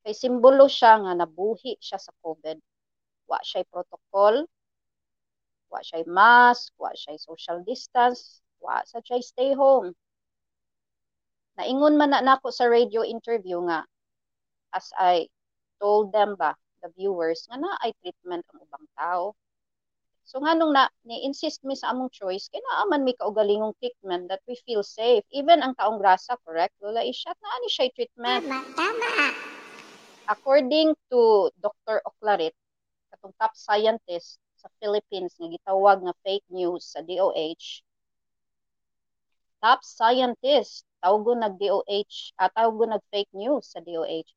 Kay 0.04 0.12
simbolo 0.12 0.68
siya 0.68 1.00
nga 1.00 1.12
nabuhi 1.16 1.80
siya 1.80 1.96
sa 1.96 2.12
COVID. 2.20 2.60
Wa 3.24 3.40
siya 3.40 3.64
protocol 3.72 4.44
wa 5.72 5.80
siya 5.80 6.04
mask 6.04 6.76
wa 6.76 6.92
siya 6.92 7.16
social 7.16 7.64
distance 7.64 8.44
wa 8.60 8.84
sa 8.84 9.00
siya 9.00 9.16
stay 9.24 9.56
home. 9.56 9.96
Naingon 11.56 11.96
man 11.96 12.12
na 12.12 12.20
nako 12.20 12.52
sa 12.52 12.68
radio 12.68 13.00
interview 13.00 13.64
nga 13.64 13.88
as 14.72 14.90
I 14.96 15.28
told 15.80 16.12
them 16.12 16.36
ba, 16.36 16.56
the 16.82 16.90
viewers, 16.96 17.46
nga 17.48 17.60
na 17.60 17.78
ay 17.84 17.94
treatment 18.02 18.42
ang 18.50 18.64
ubang 18.64 18.86
tao. 18.98 19.24
So 20.22 20.38
nga 20.42 20.54
nung 20.54 20.72
na, 20.74 20.88
ni-insist 21.04 21.62
mi 21.66 21.74
sa 21.74 21.90
among 21.92 22.10
choice, 22.14 22.48
kaya 22.48 22.62
naaman 22.62 23.04
mi 23.06 23.14
kaugalingong 23.14 23.74
treatment 23.78 24.30
that 24.30 24.42
we 24.46 24.56
feel 24.64 24.82
safe. 24.86 25.26
Even 25.34 25.60
ang 25.60 25.74
taong 25.76 25.98
grasa, 25.98 26.38
correct? 26.46 26.74
Lola 26.80 27.02
Ishat, 27.02 27.36
na 27.38 27.50
ani 27.58 27.68
siya 27.68 27.90
treatment. 27.94 28.46
Tama, 28.46 28.64
tama. 28.74 29.12
According 30.30 30.94
to 31.10 31.50
Dr. 31.58 32.00
Oclarit, 32.06 32.54
katong 33.10 33.34
top 33.36 33.54
scientist 33.58 34.38
sa 34.54 34.70
Philippines 34.78 35.34
nga 35.34 35.50
gitawag 35.50 36.06
nga 36.06 36.14
fake 36.22 36.46
news 36.54 36.86
sa 36.86 37.02
DOH, 37.02 37.82
top 39.58 39.82
scientist 39.82 40.86
tawgo 41.02 41.34
nag 41.34 41.58
DOH 41.58 42.34
at 42.38 42.54
tawgo 42.54 42.86
nag 42.86 43.02
fake 43.10 43.30
news 43.34 43.66
sa 43.66 43.82
DOH. 43.82 44.30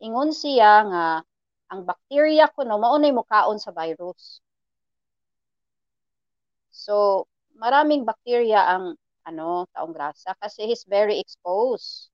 Ingon 0.00 0.32
siya 0.32 0.72
nga 0.90 1.06
ang 1.70 1.80
bacteria 1.86 2.48
kuno 2.50 2.74
mao 2.80 2.96
nay 2.98 3.12
mukaon 3.12 3.58
sa 3.60 3.70
virus. 3.70 4.40
So, 6.72 7.26
maraming 7.60 8.04
bacteria 8.08 8.64
ang 8.64 8.96
ano, 9.28 9.68
taong 9.76 9.92
grasa 9.92 10.32
kasi 10.40 10.64
he's 10.66 10.84
very 10.88 11.20
exposed. 11.20 12.08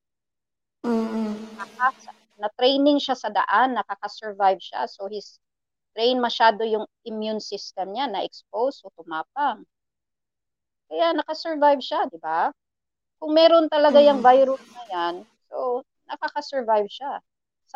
Nakaka- 1.56 2.18
na-training 2.36 2.98
siya 3.00 3.16
sa 3.16 3.30
daan, 3.32 3.78
nakaka-survive 3.78 4.60
siya. 4.60 4.84
So, 4.90 5.08
he's 5.08 5.38
trained 5.96 6.20
masyado 6.20 6.66
yung 6.68 6.84
immune 7.06 7.40
system 7.40 7.94
niya, 7.96 8.10
na-expose, 8.10 8.82
so 8.82 8.92
tumapang. 8.98 9.64
Kaya 10.90 11.14
nakasurvive 11.16 11.82
siya, 11.82 12.06
di 12.10 12.18
ba? 12.20 12.50
Kung 13.18 13.32
meron 13.32 13.66
talaga 13.72 13.98
yung 14.02 14.20
Mm. 14.20 14.26
virus 14.26 14.62
na 14.74 14.82
yan, 14.92 15.14
so 15.48 15.82
nakaka-survive 16.10 16.86
siya. 16.90 17.22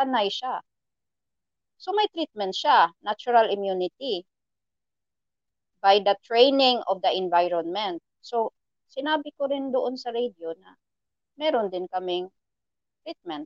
Sanay 0.01 0.33
siya. 0.33 0.65
So 1.77 1.93
may 1.93 2.09
treatment 2.09 2.57
siya, 2.57 2.89
natural 3.05 3.53
immunity 3.53 4.25
by 5.85 6.01
the 6.01 6.17
training 6.25 6.81
of 6.89 7.05
the 7.05 7.13
environment. 7.13 8.01
So 8.25 8.57
sinabi 8.89 9.37
ko 9.37 9.53
rin 9.53 9.69
doon 9.69 10.01
sa 10.01 10.09
radio 10.09 10.57
na 10.57 10.73
meron 11.37 11.69
din 11.69 11.85
kaming 11.93 12.33
treatment. 13.05 13.45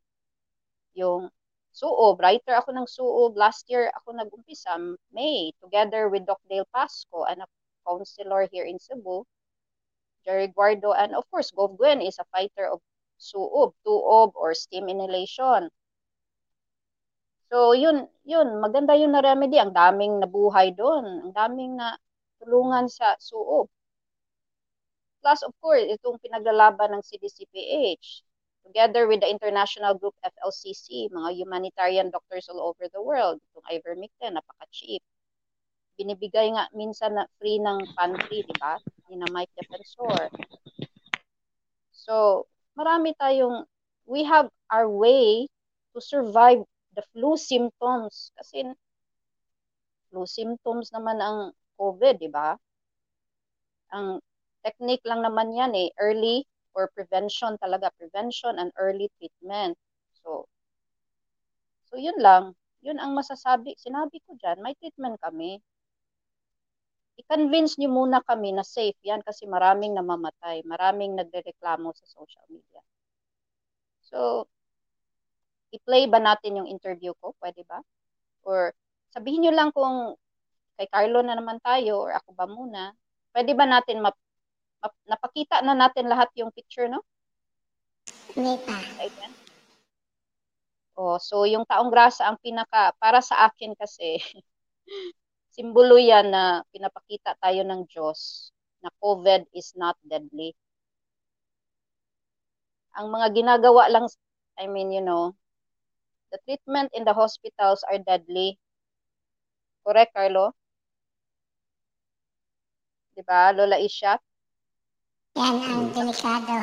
Yung 0.94 1.34
suob, 1.74 2.22
writer 2.22 2.54
ako 2.54 2.70
ng 2.70 2.86
suob. 2.86 3.34
Last 3.34 3.66
year 3.66 3.90
ako 3.90 4.14
nag-umpisa, 4.14 4.78
May, 5.10 5.50
together 5.58 6.06
with 6.06 6.22
Doc 6.22 6.38
Dale 6.46 6.70
Pasco, 6.70 7.26
and 7.26 7.42
a 7.42 7.48
counselor 7.82 8.46
here 8.46 8.62
in 8.64 8.78
Cebu, 8.78 9.26
Jerry 10.22 10.48
Guardo, 10.54 10.94
and 10.94 11.18
of 11.18 11.26
course, 11.34 11.50
Gov 11.50 11.76
Gwen 11.76 11.98
is 11.98 12.18
a 12.22 12.26
fighter 12.30 12.70
of 12.70 12.78
suob, 13.18 13.74
tuob, 13.82 14.32
or 14.38 14.54
steam 14.54 14.86
inhalation. 14.88 15.70
So, 17.54 17.70
yun, 17.70 18.10
yun, 18.26 18.58
maganda 18.58 18.98
yun 18.98 19.14
na 19.14 19.22
remedy. 19.22 19.62
Ang 19.62 19.70
daming 19.70 20.18
nabuhay 20.18 20.74
doon. 20.74 21.22
Ang 21.22 21.30
daming 21.38 21.78
na 21.78 21.94
tulungan 22.42 22.90
sa 22.90 23.14
suob. 23.22 23.70
Plus, 25.22 25.38
of 25.46 25.54
course, 25.62 25.86
itong 25.86 26.18
pinaglalaban 26.18 26.90
ng 26.90 27.02
CDCPH, 27.06 28.26
together 28.66 29.06
with 29.06 29.22
the 29.22 29.30
international 29.30 29.94
group 29.94 30.18
FLCC, 30.26 31.06
mga 31.14 31.30
humanitarian 31.30 32.10
doctors 32.10 32.50
all 32.50 32.58
over 32.58 32.90
the 32.90 32.98
world, 32.98 33.38
itong 33.38 33.70
ivermectin, 33.70 34.34
napaka-cheap. 34.34 34.98
Binibigay 35.94 36.58
nga 36.58 36.66
minsan 36.74 37.14
na 37.14 37.30
free 37.38 37.62
ng 37.62 37.86
pantry, 37.94 38.42
di 38.42 38.56
ba? 38.58 38.82
Ni 39.06 39.14
na 39.14 39.30
Mike 39.30 39.54
Defensor. 39.54 40.26
So, 41.94 42.50
marami 42.74 43.14
tayong, 43.14 43.62
we 44.10 44.26
have 44.26 44.50
our 44.74 44.90
way 44.90 45.46
to 45.94 46.02
survive 46.02 46.66
the 46.94 47.04
flu 47.12 47.36
symptoms. 47.36 48.30
Kasi 48.38 48.70
flu 50.08 50.22
symptoms 50.24 50.94
naman 50.94 51.18
ang 51.18 51.38
COVID, 51.74 52.22
di 52.22 52.30
ba? 52.30 52.54
Ang 53.94 54.22
technique 54.62 55.04
lang 55.04 55.26
naman 55.26 55.52
yan 55.52 55.74
eh, 55.74 55.90
early 55.98 56.46
or 56.74 56.90
prevention 56.94 57.58
talaga, 57.58 57.90
prevention 57.98 58.58
and 58.58 58.70
early 58.78 59.10
treatment. 59.18 59.78
So, 60.22 60.46
so 61.90 61.98
yun 61.98 62.18
lang. 62.18 62.54
Yun 62.84 62.98
ang 63.00 63.14
masasabi. 63.16 63.74
Sinabi 63.78 64.20
ko 64.26 64.36
dyan, 64.38 64.60
may 64.60 64.74
treatment 64.78 65.16
kami. 65.22 65.62
I-convince 67.14 67.78
niyo 67.78 67.94
muna 67.94 68.18
kami 68.26 68.50
na 68.50 68.66
safe 68.66 68.98
yan 69.06 69.22
kasi 69.22 69.46
maraming 69.46 69.94
namamatay, 69.94 70.66
maraming 70.66 71.14
nagrereklamo 71.14 71.94
sa 71.94 72.06
social 72.10 72.42
media. 72.50 72.82
So, 74.02 74.50
i-play 75.74 76.06
ba 76.06 76.22
natin 76.22 76.62
yung 76.62 76.68
interview 76.70 77.10
ko? 77.18 77.34
Pwede 77.42 77.66
ba? 77.66 77.82
Or 78.46 78.70
sabihin 79.10 79.46
niyo 79.46 79.52
lang 79.52 79.74
kung 79.74 80.14
kay 80.78 80.86
Carlo 80.90 81.22
na 81.22 81.38
naman 81.38 81.58
tayo 81.62 82.06
or 82.06 82.14
ako 82.14 82.30
ba 82.34 82.46
muna. 82.46 82.94
Pwede 83.34 83.54
ba 83.54 83.66
natin 83.66 84.02
map, 84.02 84.14
map, 84.82 84.94
napakita 85.06 85.62
na 85.62 85.74
natin 85.74 86.10
lahat 86.10 86.30
yung 86.38 86.54
picture, 86.54 86.86
no? 86.86 87.02
Hindi 88.34 88.58
pa. 88.62 88.78
Ayan. 89.02 89.32
Oh, 90.94 91.18
so 91.18 91.42
yung 91.42 91.66
taong 91.66 91.90
grasa 91.90 92.30
ang 92.30 92.38
pinaka 92.38 92.94
para 93.02 93.18
sa 93.18 93.50
akin 93.50 93.74
kasi 93.74 94.22
simbolo 95.54 95.98
yan 95.98 96.30
na 96.30 96.62
pinapakita 96.70 97.34
tayo 97.38 97.66
ng 97.66 97.86
Diyos 97.90 98.50
na 98.82 98.90
COVID 99.02 99.50
is 99.54 99.74
not 99.74 99.98
deadly. 100.06 100.54
Ang 102.94 103.10
mga 103.10 103.26
ginagawa 103.34 103.90
lang, 103.90 104.06
I 104.54 104.70
mean, 104.70 104.94
you 104.94 105.02
know, 105.02 105.34
the 106.34 106.42
treatment 106.42 106.90
in 106.90 107.06
the 107.06 107.14
hospitals 107.14 107.86
are 107.86 108.02
deadly. 108.02 108.58
Correct, 109.86 110.10
Carlo? 110.10 110.50
Di 113.14 113.22
ba, 113.22 113.54
Lola 113.54 113.78
Isha? 113.78 114.18
Yan 115.38 115.62
ang 115.62 115.94
delikado. 115.94 116.58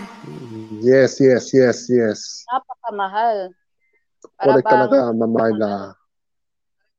Yes, 0.84 1.24
yes, 1.24 1.56
yes, 1.56 1.88
yes. 1.88 2.44
Napakamahal. 2.52 3.56
Correct 4.36 4.68
bang- 4.68 4.68
talaga, 4.68 5.00
Ma'am 5.16 5.32
Marla. 5.32 5.96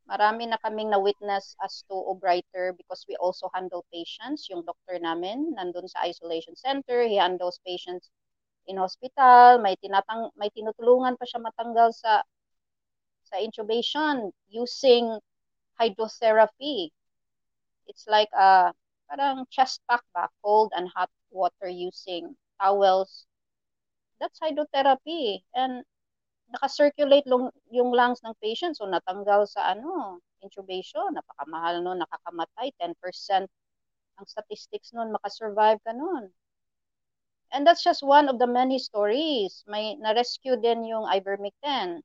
marami 0.08 0.44
na 0.44 0.60
kaming 0.60 0.92
na-witness 0.92 1.56
as 1.64 1.84
to 1.88 1.96
writer 2.20 2.76
because 2.76 3.04
we 3.08 3.16
also 3.16 3.48
handle 3.56 3.84
patients. 3.88 4.48
Yung 4.52 4.60
doctor 4.64 5.00
namin, 5.00 5.56
nandun 5.56 5.88
sa 5.88 6.04
isolation 6.04 6.52
center, 6.56 7.04
he 7.08 7.16
handles 7.16 7.60
patients 7.64 8.12
in 8.68 8.76
hospital, 8.78 9.58
may 9.58 9.74
tinatang 9.80 10.30
may 10.38 10.52
tinutulungan 10.52 11.18
pa 11.18 11.24
siya 11.26 11.42
matanggal 11.42 11.90
sa 11.96 12.22
sa 13.32 13.40
intubation 13.40 14.28
using 14.52 15.16
hydrotherapy. 15.80 16.92
It's 17.88 18.04
like 18.06 18.28
a 18.36 18.76
parang 19.08 19.48
chest 19.48 19.80
pack 19.88 20.04
ba, 20.12 20.28
cold 20.44 20.72
and 20.76 20.88
hot 20.92 21.08
water 21.32 21.68
using 21.68 22.36
towels. 22.60 23.24
That's 24.20 24.38
hydrotherapy. 24.40 25.44
And 25.56 25.84
naka-circulate 26.52 27.26
long, 27.26 27.50
yung 27.72 27.92
lungs 27.96 28.20
ng 28.20 28.36
patient 28.44 28.76
so 28.76 28.84
natanggal 28.84 29.48
sa 29.48 29.72
ano, 29.72 30.20
intubation, 30.44 31.16
napakamahal 31.16 31.80
no, 31.80 31.96
nakakamatay 31.96 32.76
10% 32.76 33.48
ang 34.20 34.26
statistics 34.28 34.92
noon 34.92 35.16
makasurvive 35.16 35.80
ka 35.80 35.96
noon. 35.96 36.28
And 37.52 37.66
that's 37.66 37.84
just 37.84 38.02
one 38.02 38.28
of 38.28 38.38
the 38.38 38.48
many 38.48 38.78
stories. 38.78 39.64
May 39.68 39.96
na-rescue 39.96 40.56
din 40.60 40.84
yung 40.84 41.04
ivermectin 41.08 42.04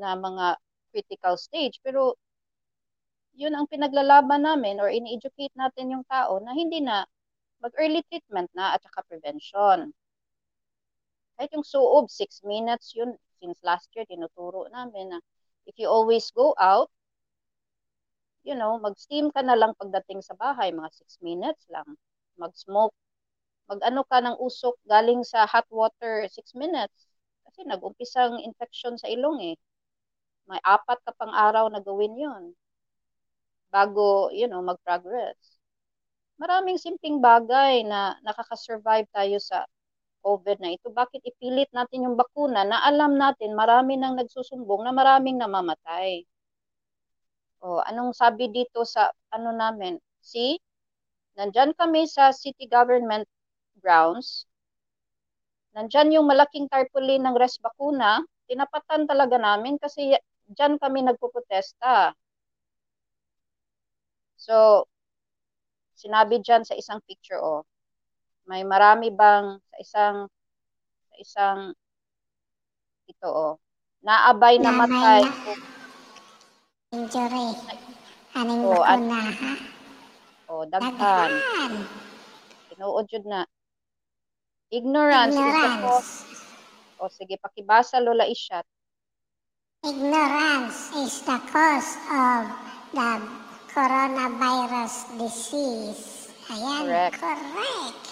na 0.00 0.16
mga 0.16 0.46
critical 0.92 1.34
stage 1.40 1.80
pero 1.84 2.16
yun 3.34 3.54
ang 3.56 3.66
pinaglalaban 3.72 4.44
namin 4.44 4.76
or 4.82 4.88
ini-educate 4.92 5.52
natin 5.56 5.92
yung 5.92 6.04
tao 6.08 6.36
na 6.40 6.52
hindi 6.52 6.80
na 6.84 7.04
mag-early 7.62 8.02
treatment 8.08 8.50
na 8.56 8.76
at 8.76 8.80
saka 8.84 9.00
prevention 9.08 9.92
kahit 11.36 11.58
yung 11.58 11.66
suob, 11.66 12.06
6 12.06 12.38
minutes 12.46 12.94
yun, 12.94 13.18
since 13.42 13.58
last 13.66 13.90
year, 13.98 14.06
tinuturo 14.06 14.70
namin 14.70 15.16
na 15.16 15.18
if 15.66 15.74
you 15.74 15.90
always 15.90 16.30
go 16.30 16.54
out, 16.54 16.86
you 18.46 18.54
know, 18.54 18.78
mag-steam 18.78 19.30
ka 19.34 19.42
na 19.42 19.58
lang 19.58 19.74
pagdating 19.74 20.22
sa 20.22 20.38
bahay, 20.38 20.70
mga 20.70 20.90
6 20.94 21.18
minutes 21.18 21.66
lang. 21.66 21.98
Mag-smoke, 22.38 22.94
mag-ano 23.70 24.02
ka 24.06 24.18
ng 24.22 24.36
usok 24.38 24.78
galing 24.86 25.22
sa 25.26 25.46
hot 25.50 25.66
water, 25.70 26.26
6 26.30 26.54
minutes. 26.54 27.10
Kasi 27.46 27.66
nag-umpisang 27.66 28.38
infection 28.42 28.94
sa 28.98 29.10
ilong 29.10 29.42
eh. 29.42 29.56
May 30.50 30.60
apat 30.62 30.98
ka 31.06 31.12
pang 31.14 31.32
araw 31.32 31.70
na 31.70 31.80
gawin 31.80 32.14
yon 32.18 32.42
bago, 33.72 34.28
you 34.36 34.44
know, 34.46 34.60
mag-progress. 34.60 35.38
Maraming 36.36 36.76
simpleng 36.76 37.22
bagay 37.24 37.86
na 37.88 38.20
nakaka-survive 38.20 39.08
tayo 39.14 39.40
sa 39.40 39.64
COVID 40.22 40.62
na 40.62 40.70
ito, 40.70 40.86
bakit 40.94 41.18
ipilit 41.26 41.66
natin 41.74 42.06
yung 42.06 42.14
bakuna 42.14 42.62
na 42.62 42.78
alam 42.86 43.18
natin 43.18 43.58
marami 43.58 43.98
nang 43.98 44.14
nagsusumbong 44.14 44.86
na 44.86 44.94
maraming 44.94 45.34
namamatay? 45.34 46.22
O, 47.62 47.82
anong 47.82 48.14
sabi 48.14 48.50
dito 48.50 48.86
sa 48.86 49.10
ano 49.34 49.50
namin? 49.50 49.98
See, 50.22 50.62
nandyan 51.34 51.74
kami 51.74 52.06
sa 52.06 52.30
city 52.30 52.70
government 52.70 53.26
grounds, 53.82 54.46
nandyan 55.74 56.14
yung 56.14 56.26
malaking 56.30 56.70
tarpaulin 56.70 57.22
ng 57.26 57.34
res 57.34 57.58
bakuna, 57.58 58.22
tinapatan 58.46 59.10
talaga 59.10 59.38
namin 59.42 59.74
kasi 59.78 60.14
diyan 60.52 60.76
kami 60.78 61.04
nagpoprotesta. 61.04 62.12
So, 64.36 64.86
sinabi 65.94 66.42
diyan 66.42 66.66
sa 66.66 66.74
isang 66.74 66.98
picture, 67.06 67.38
oh, 67.38 67.62
may 68.50 68.66
marami 68.66 69.14
bang 69.14 69.62
sa 69.70 69.76
isang 69.78 70.16
sa 71.08 71.14
isang 71.22 71.58
ito, 73.06 73.28
oh, 73.28 73.54
naabay 74.02 74.58
na 74.58 74.70
matay. 74.74 75.22
na. 75.22 75.54
Injury. 76.92 77.46
Aning 78.36 78.60
Oh, 78.64 78.82
at- 78.82 78.98
bakuna, 78.98 79.20
ha? 79.30 79.52
Oh, 80.48 80.64
daghan. 80.68 81.30
Tinuod 82.68 83.06
jud 83.08 83.24
na. 83.24 83.44
Ignorance. 84.72 85.36
Ignorance. 85.36 86.08
O 86.96 87.08
sige, 87.12 87.36
pakibasa 87.36 88.00
Lola 88.00 88.24
Isyat. 88.24 88.64
Ignorance 89.82 90.94
is 90.94 91.26
the 91.26 91.42
cause 91.50 91.98
of 92.06 92.46
the 92.94 93.10
coronavirus 93.74 95.10
disease. 95.18 96.30
Ayan, 96.46 96.86
Correct. 96.86 97.18
correct. 97.18 98.02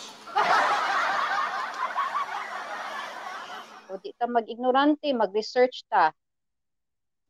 O 3.87 3.95
di 4.03 4.11
ta 4.19 4.27
mag-ignorante, 4.27 5.15
mag-research 5.15 5.87
ta. 5.87 6.11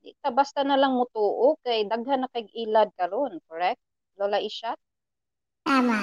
Di 0.00 0.16
ta 0.24 0.32
basta 0.32 0.64
na 0.64 0.80
lang 0.80 0.96
mutuo 0.96 1.60
kay 1.60 1.84
daghan 1.84 2.24
na 2.24 2.28
kay 2.32 2.48
ilad 2.56 2.88
karon, 2.96 3.36
correct? 3.44 3.80
Lola 4.16 4.40
Isyat? 4.40 4.80
Tama. 5.68 6.00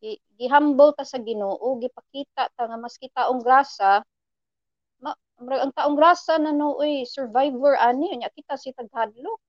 Gi- 0.00 0.20
Gihambol 0.40 0.96
ta 0.96 1.04
sa 1.04 1.20
Ginoo, 1.20 1.76
gipakita 1.76 2.48
ta 2.56 2.62
nga 2.64 2.80
mas 2.80 2.96
kitaong 2.96 3.44
grasa 3.44 4.00
ang 5.36 5.72
taong 5.76 5.96
grasa 5.96 6.40
na 6.40 6.52
nooy 6.52 7.04
survivor 7.04 7.76
ani 7.76 8.16
nya 8.16 8.32
kita 8.32 8.56
si 8.56 8.72
taghadlok. 8.72 9.40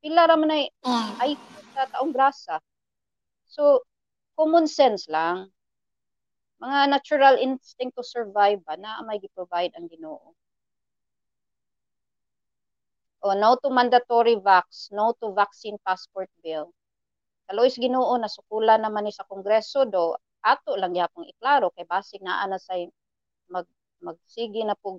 Pila 0.00 0.26
ra 0.26 0.36
man 0.40 0.50
ay 1.20 1.36
sa 1.76 1.86
taong 1.92 2.10
grasa. 2.10 2.58
So, 3.46 3.84
common 4.34 4.64
sense 4.66 5.06
lang. 5.06 5.52
Mga 6.62 6.80
natural 6.88 7.34
instinct 7.38 7.98
to 7.98 8.04
survive 8.06 8.64
ba 8.64 8.78
na 8.80 9.02
may 9.04 9.18
gi-provide 9.20 9.74
ang 9.76 9.90
Ginoo. 9.90 10.32
O 13.22 13.34
no 13.38 13.54
to 13.60 13.70
mandatory 13.70 14.38
vax, 14.38 14.90
no 14.90 15.14
to 15.20 15.30
vaccine 15.36 15.78
passport 15.86 16.30
bill. 16.42 16.72
Kalois 17.46 17.76
Ginoo 17.76 18.14
na 18.18 18.30
sukulan 18.30 18.82
naman 18.82 19.06
ni 19.06 19.12
sa 19.14 19.26
Kongreso 19.28 19.84
do 19.86 20.16
ato 20.42 20.74
lang 20.74 20.94
yapong 20.96 21.28
iklaro 21.30 21.70
kay 21.74 21.86
basig 21.86 22.22
naa 22.24 22.46
na 22.50 22.58
say 22.58 22.90
mag 23.52 23.66
magsige 24.00 24.62
na 24.64 24.74
pug 24.82 24.98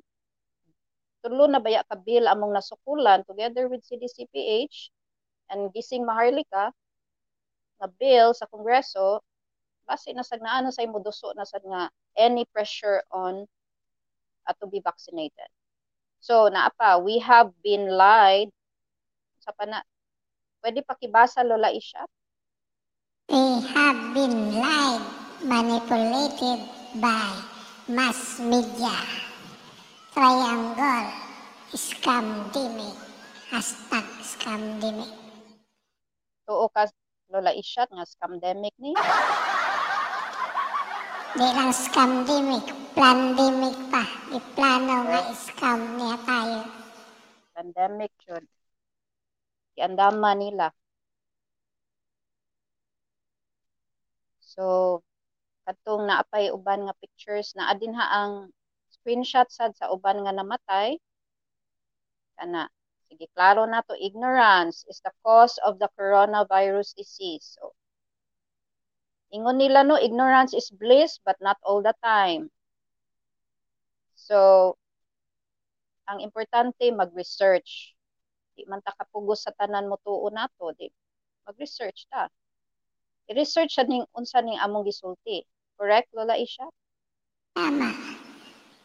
tulo 1.26 1.50
na 1.50 1.60
baya 1.60 1.82
ka 1.90 1.96
bill 1.98 2.30
among 2.30 2.54
nasukulan 2.54 3.26
together 3.26 3.66
with 3.72 3.82
CDCPH 3.82 4.92
and 5.52 5.72
gising 5.74 6.06
maharlika 6.06 6.72
nga 7.80 7.88
bill 8.00 8.32
sa 8.38 8.46
Kongreso 8.48 9.20
base 9.84 10.14
na 10.16 10.24
sad 10.24 10.40
naa 10.40 10.64
na 10.64 10.72
say 10.72 10.88
moduso 10.88 11.34
na 11.36 11.44
sad 11.44 11.64
nga 11.66 11.92
any 12.16 12.46
pressure 12.54 13.04
on 13.12 13.44
uh, 14.48 14.56
to 14.62 14.70
be 14.70 14.80
vaccinated. 14.80 15.50
So 16.24 16.48
naa 16.48 16.72
pa 16.78 17.02
we 17.02 17.20
have 17.20 17.52
been 17.66 17.92
lied 17.92 18.54
sa 19.44 19.52
pana 19.52 19.84
Pwede 20.64 20.80
pakibasa 20.80 21.44
Lola 21.44 21.76
Isha? 21.76 22.08
We 23.28 23.60
have 23.76 24.00
been 24.16 24.56
lied, 24.56 25.04
manipulated 25.44 26.64
by 27.04 27.36
mass 27.88 28.40
media. 28.40 28.96
Triangle, 30.14 31.10
scamdemic, 31.74 32.96
hashtag 33.50 34.06
scamdemic. 34.22 35.10
Tuo 36.46 36.70
ka 36.70 36.86
Lola 37.34 37.50
Isha 37.52 37.90
nga 37.90 38.06
scamdemic 38.06 38.78
ni. 38.78 38.94
Di 41.34 41.48
lang 41.50 41.74
scamdemic, 41.74 42.66
plandemic 42.94 43.74
pa. 43.90 44.06
Di 44.30 44.38
plano 44.54 45.10
nga 45.10 45.34
scam 45.34 45.98
niya 45.98 46.16
tayo. 46.30 46.62
Pandemic 47.58 48.14
jud. 48.22 48.46
Iandama 49.74 50.38
nila. 50.38 50.70
So 54.40 55.02
katong 55.64 56.08
naapay 56.08 56.52
uban 56.52 56.86
nga 56.88 56.96
pictures 57.00 57.56
na 57.56 57.72
adin 57.72 57.96
ha 57.96 58.06
ang 58.24 58.34
screenshot 58.92 59.48
sad 59.52 59.72
sa 59.76 59.92
uban 59.92 60.24
nga 60.24 60.34
namatay. 60.36 61.00
Kana 62.40 62.68
sige 63.08 63.28
klaro 63.36 63.64
na 63.70 63.84
to 63.86 63.96
ignorance 64.00 64.84
is 64.92 65.00
the 65.06 65.14
cause 65.24 65.56
of 65.64 65.80
the 65.80 65.90
coronavirus 65.96 66.96
disease. 66.98 67.56
So 67.56 67.76
ingon 69.36 69.58
nila 69.60 69.84
no 69.88 69.96
ignorance 69.98 70.54
is 70.54 70.72
bliss 70.72 71.20
but 71.24 71.38
not 71.40 71.58
all 71.64 71.82
the 71.84 71.96
time. 72.04 72.52
So 74.16 74.76
ang 76.08 76.20
importante 76.20 76.92
mag-research. 76.92 77.96
Di 78.54 78.68
man 78.70 78.84
ta 78.84 78.94
kapugos 78.94 79.48
sa 79.48 79.56
tanan 79.56 79.88
mo 79.88 79.98
tuo 80.04 80.28
nato, 80.30 80.76
di 80.76 80.92
mag-research 81.48 82.06
ta. 82.12 82.28
I-research 83.32 83.72
sa 83.80 83.88
ning 83.88 84.04
unsa 84.14 84.44
ning 84.44 84.60
among 84.60 84.84
gisulti. 84.84 85.48
Correct, 85.78 86.10
Lola 86.14 86.36
Isha? 86.38 86.66
Tama. 87.54 87.92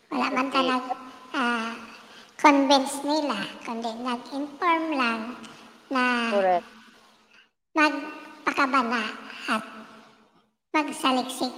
Wala 0.08 0.26
man 0.32 0.46
Okay. 0.48 0.54
talag 0.56 0.84
ah, 1.36 1.72
convince 2.40 2.94
nila, 3.04 3.44
kundi 3.64 3.92
nag-inform 4.00 4.84
lang 4.96 5.20
na 5.92 6.04
Correct. 6.32 6.68
magpakabana 7.76 9.04
at 9.48 9.64
magsaliksik 10.72 11.52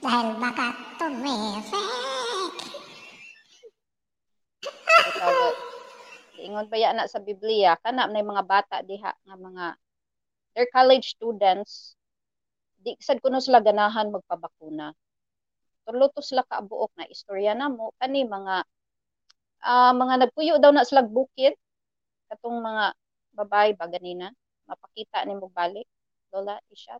dahil 0.00 0.36
baka 0.40 0.72
tumirek. 0.96 1.64
Ikaw, 5.00 5.32
ingon 6.48 6.66
pa 6.72 6.76
yan 6.80 6.96
na 6.96 7.04
sa 7.04 7.20
Biblia, 7.20 7.76
kana 7.84 8.08
na 8.08 8.20
mga 8.24 8.44
bata 8.48 8.76
diha 8.80 9.12
nga 9.12 9.36
mga 9.36 9.64
they're 10.56 10.72
college 10.72 11.14
students 11.14 11.94
di 12.80 12.96
sad 12.96 13.20
kuno 13.20 13.38
sila 13.44 13.60
ganahan 13.60 14.08
magpabakuna. 14.08 14.86
Tulo 15.84 16.06
to 16.14 16.20
sila 16.24 16.42
kaabuok 16.48 16.92
na 16.96 17.04
istorya 17.12 17.52
na 17.52 17.68
mo. 17.68 17.92
Kani 18.00 18.24
mga 18.24 18.56
ah, 19.68 19.92
mga 19.92 20.14
nagpuyo 20.26 20.56
daw 20.56 20.72
na 20.72 20.88
sila 20.88 21.04
bukid. 21.04 21.52
Katong 22.32 22.58
mga 22.62 22.84
babae 23.36 23.70
ba 23.76 23.86
ganina? 23.90 24.32
Mapakita 24.68 25.26
ni 25.26 25.34
mo 25.36 25.52
balik 25.52 25.86
lola 26.32 26.56
isha? 26.70 26.96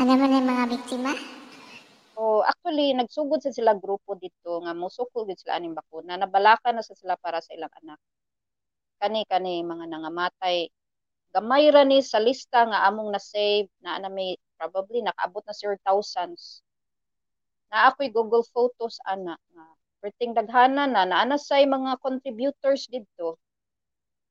Ano 0.00 0.14
man 0.18 0.34
yung 0.34 0.48
mga 0.48 0.64
biktima? 0.72 1.12
O 2.16 2.42
actually 2.46 2.94
nagsugod 2.94 3.42
sa 3.42 3.54
sila 3.54 3.74
grupo 3.74 4.14
dito 4.14 4.62
nga 4.62 4.72
musukol 4.74 5.26
gid 5.26 5.42
sila 5.42 5.58
aning 5.58 5.74
bakuna. 5.74 6.16
Nabalaka 6.16 6.70
na 6.72 6.86
sa 6.86 6.94
sila 6.94 7.18
para 7.18 7.42
sa 7.42 7.52
ilang 7.54 7.72
anak. 7.82 8.00
Kani 9.02 9.26
kani 9.26 9.66
mga 9.66 9.84
nangamatay 9.90 10.70
gamay 11.32 11.72
ra 11.72 11.82
ni 11.84 12.04
sa 12.04 12.20
lista 12.20 12.68
nga 12.68 12.84
among 12.92 13.08
na 13.12 13.20
save 13.20 13.68
na 13.80 13.96
ana 13.96 14.12
may 14.12 14.36
probably 14.60 15.00
nakaabot 15.00 15.40
na 15.48 15.56
sir 15.56 15.74
thousands 15.82 16.60
na 17.72 17.88
ako'y 17.88 18.12
Google 18.12 18.44
Photos 18.52 19.00
ana 19.08 19.34
nga 19.34 19.64
perting 20.04 20.36
daghana 20.36 20.84
na 20.84 21.08
naana 21.08 21.40
say 21.40 21.64
mga 21.64 21.96
contributors 22.04 22.84
didto 22.92 23.40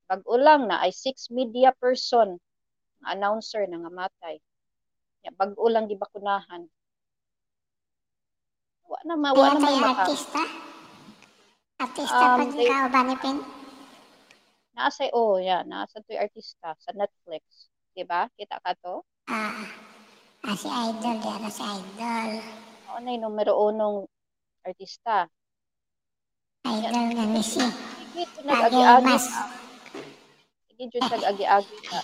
bag-o 0.06 0.36
lang 0.38 0.70
na 0.70 0.78
ay 0.84 0.94
six 0.94 1.26
media 1.32 1.74
person 1.74 2.38
nga 3.02 3.18
announcer 3.18 3.66
na 3.66 3.82
nga 3.82 3.90
matay 3.90 4.38
Ya, 5.22 5.30
bag-o 5.30 5.70
lang 5.70 5.86
gibakunahan 5.86 6.66
wa 8.82 8.98
na 9.06 9.14
ma 9.14 9.30
wa 9.30 9.54
na 9.54 9.62
may 9.62 9.78
artista? 9.78 10.42
Artista 11.78 12.24
Um, 12.26 12.38
pag 12.42 12.50
ikaw 12.58 12.84
ba 12.90 13.00
ni 13.06 13.14
Pin? 13.22 13.61
Nasa, 14.72 15.04
oh, 15.12 15.36
yeah, 15.36 15.60
nasa 15.68 16.00
to'y 16.00 16.16
artista 16.16 16.72
sa 16.80 16.90
Netflix. 16.96 17.68
Diba? 17.92 18.24
Kita 18.32 18.56
ka 18.64 18.72
to? 18.80 19.04
Ah, 19.28 19.68
ah, 20.48 20.56
si 20.56 20.64
Idol, 20.64 21.20
di 21.20 21.28
ano 21.28 21.48
si 21.52 21.60
Idol. 21.60 22.30
Ako 22.88 22.98
na 23.04 23.12
yung 23.12 23.24
numero 23.28 23.52
unong 23.68 24.08
artista. 24.64 25.28
Idol 26.64 26.88
nga 27.12 27.24
ni 27.28 27.42
si. 27.44 27.60
Sige, 27.60 28.24
ito 28.24 28.40
nag-agi-agi. 28.48 29.16
Sige, 30.72 30.82
dyan 30.88 31.04
nag-agi-agi 31.04 31.78
ka. 31.84 32.00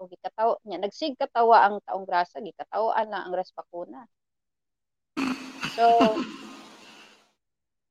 O, 0.00 0.08
gikataw, 0.08 0.60
niya, 0.64 0.80
nagsig 0.80 1.16
katawa 1.20 1.68
ang 1.68 1.76
taong 1.84 2.04
grasa, 2.08 2.40
gikatawaan 2.40 3.12
lang 3.12 3.22
ang 3.28 3.34
respakuna. 3.36 4.08
So, 5.76 5.84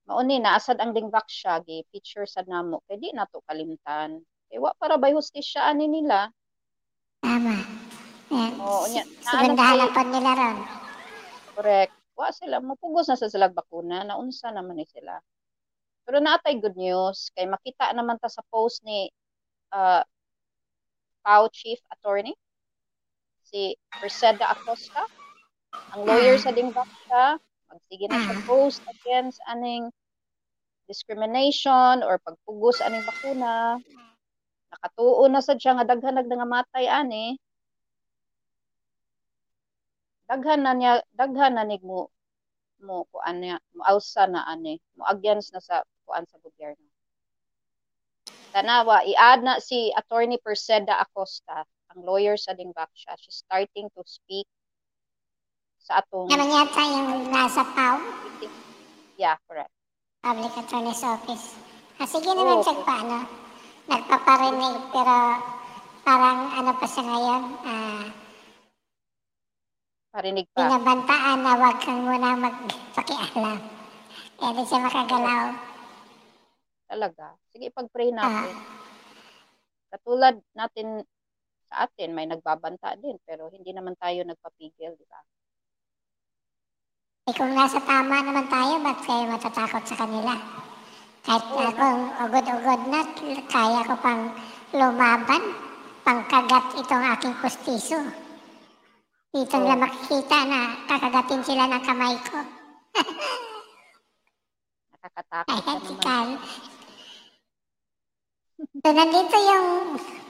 mauni 0.06 0.38
na 0.38 0.58
asad 0.58 0.78
ang 0.78 0.94
dingvak 0.94 1.26
siya, 1.30 1.62
gi 1.66 1.86
picture 1.90 2.30
sa 2.30 2.46
namo, 2.46 2.82
kay 2.86 2.98
di 3.02 3.10
na 3.14 3.26
to 3.30 3.42
kalimtan. 3.46 4.22
Kay 4.50 4.62
wa 4.62 4.72
para 4.78 4.98
bay 5.02 5.14
hustisya 5.14 5.66
ani 5.66 5.90
nila. 5.90 6.30
Tama. 7.26 7.58
Yan. 8.30 8.54
Oo, 8.62 8.86
nya. 8.90 9.04
Sigandahan 9.22 9.78
na 9.82 9.88
po 9.90 10.02
nila 10.06 10.32
ron. 10.38 10.58
Correct. 11.58 11.94
Wa 12.16 12.30
sila 12.32 12.64
mapugos 12.64 13.12
na 13.12 13.20
sa 13.20 13.28
sila 13.28 13.52
bakuna, 13.52 14.06
naunsa 14.08 14.54
naman 14.54 14.80
ni 14.80 14.88
sila. 14.88 15.20
Pero 16.06 16.22
naatay 16.22 16.62
good 16.62 16.78
news 16.78 17.34
kay 17.34 17.50
makita 17.50 17.90
naman 17.92 18.22
ta 18.22 18.30
sa 18.30 18.46
post 18.54 18.86
ni 18.86 19.10
uh, 19.74 20.06
PAO 21.26 21.50
Chief 21.50 21.82
Attorney 21.90 22.38
si 23.46 23.74
Perseda 23.90 24.54
Acosta, 24.54 25.06
ang 25.94 26.02
lawyer 26.06 26.38
sa 26.42 26.54
Dingbaca, 26.54 27.38
magsige 27.76 28.08
na 28.08 28.24
siya 28.24 28.40
post 28.48 28.80
against 28.88 29.44
aning 29.52 29.92
discrimination 30.88 32.00
or 32.08 32.16
pagpugos 32.24 32.80
aning 32.80 33.04
bakuna. 33.04 33.76
Nakatuo 34.72 35.28
na 35.28 35.44
sad 35.44 35.60
siya 35.60 35.76
nga 35.76 35.88
daghan 35.92 36.16
nag 36.16 36.32
nangamatay 36.32 36.88
ani 36.88 37.36
daghan 40.26 40.66
na 40.66 40.74
niya 40.74 40.94
daghan 41.14 41.54
na 41.54 41.64
nig 41.68 41.86
mo 41.86 42.10
mo 42.82 43.06
kuan 43.14 43.40
niya 43.40 43.62
mo 43.78 43.86
ausa 43.86 44.26
na 44.26 44.42
ani 44.50 44.82
mo 44.98 45.06
against 45.06 45.54
na 45.54 45.62
sa 45.62 45.86
kuan 46.06 46.26
sa 46.26 46.42
gobyerno 46.42 46.90
tanawa 48.50 49.06
i-add 49.06 49.46
na 49.46 49.62
si 49.62 49.94
attorney 49.94 50.42
Perseda 50.42 50.98
Acosta 50.98 51.64
ang 51.94 52.02
lawyer 52.02 52.36
sa 52.42 52.58
Dingbaksya 52.58 53.14
she's 53.22 53.46
starting 53.46 53.86
to 53.94 54.02
speak 54.04 54.50
sa 55.86 56.02
atong 56.02 56.26
Naman 56.26 56.50
yata 56.50 56.82
yung 56.90 57.30
nasa 57.30 57.62
PAW, 57.62 57.98
yeah 59.16 59.38
correct 59.46 59.70
Public 60.20 60.58
Attorney's 60.58 61.06
Office. 61.06 61.54
Ah, 62.02 62.10
sige 62.10 62.26
naman 62.34 62.58
Oo. 62.58 62.66
check 62.66 62.82
pa, 62.82 62.98
ano. 62.98 63.30
Nagpaparinig, 63.86 64.90
pero 64.90 65.16
parang 66.02 66.50
ano 66.50 66.74
pa 66.74 66.86
siya 66.90 67.04
ngayon, 67.06 67.44
ah, 67.62 68.06
parinig 70.10 70.50
pa 70.50 70.66
binabantaan 70.66 71.38
na 71.46 71.52
huwag 71.62 71.78
kang 71.78 72.02
muna 72.02 72.34
magpakialam. 72.42 73.60
Kaya 74.36 74.52
di 74.58 74.64
siya 74.66 74.80
makagalaw. 74.82 75.46
talaga 76.86 77.34
sige 77.50 77.74
pag-pray 77.74 78.14
Ah, 78.14 78.22
natin 78.22 78.56
katulad 79.90 80.36
natin 80.54 80.88
sa 81.66 81.90
atin 81.90 82.14
may 82.14 82.30
nagbabanta 82.30 82.94
din 83.02 83.18
pero 83.26 83.50
hindi 83.50 83.74
naman 83.74 83.98
tayo 83.98 84.22
nagpapigil 84.22 84.94
di 84.94 85.06
ba 85.10 85.18
eh 87.26 87.34
kung 87.34 87.58
nasa 87.58 87.82
tama 87.82 88.22
naman 88.22 88.46
tayo, 88.54 88.78
ba't 88.86 89.02
kayo 89.02 89.26
matatakot 89.26 89.82
sa 89.82 89.98
kanila? 89.98 90.38
Kahit 91.26 91.42
akong 91.42 92.04
ugod-ugod 92.22 92.82
na, 92.86 93.02
kaya 93.50 93.82
ko 93.82 93.98
pang 93.98 94.30
lumaban, 94.70 95.42
pangkagat 96.06 96.86
itong 96.86 97.02
aking 97.18 97.34
pustiso. 97.42 97.98
Dito 99.34 99.58
lang 99.58 99.82
makikita 99.82 100.38
na 100.46 100.86
kakagatin 100.86 101.42
sila 101.42 101.66
ng 101.66 101.82
kamay 101.82 102.14
ko. 102.30 102.40
nakakatakot 105.02 105.50
ka 105.50 105.58
naman 105.58 105.66
hektikal. 105.66 106.28
So, 108.86 108.88
nandito 108.94 109.38
yung 109.50 109.70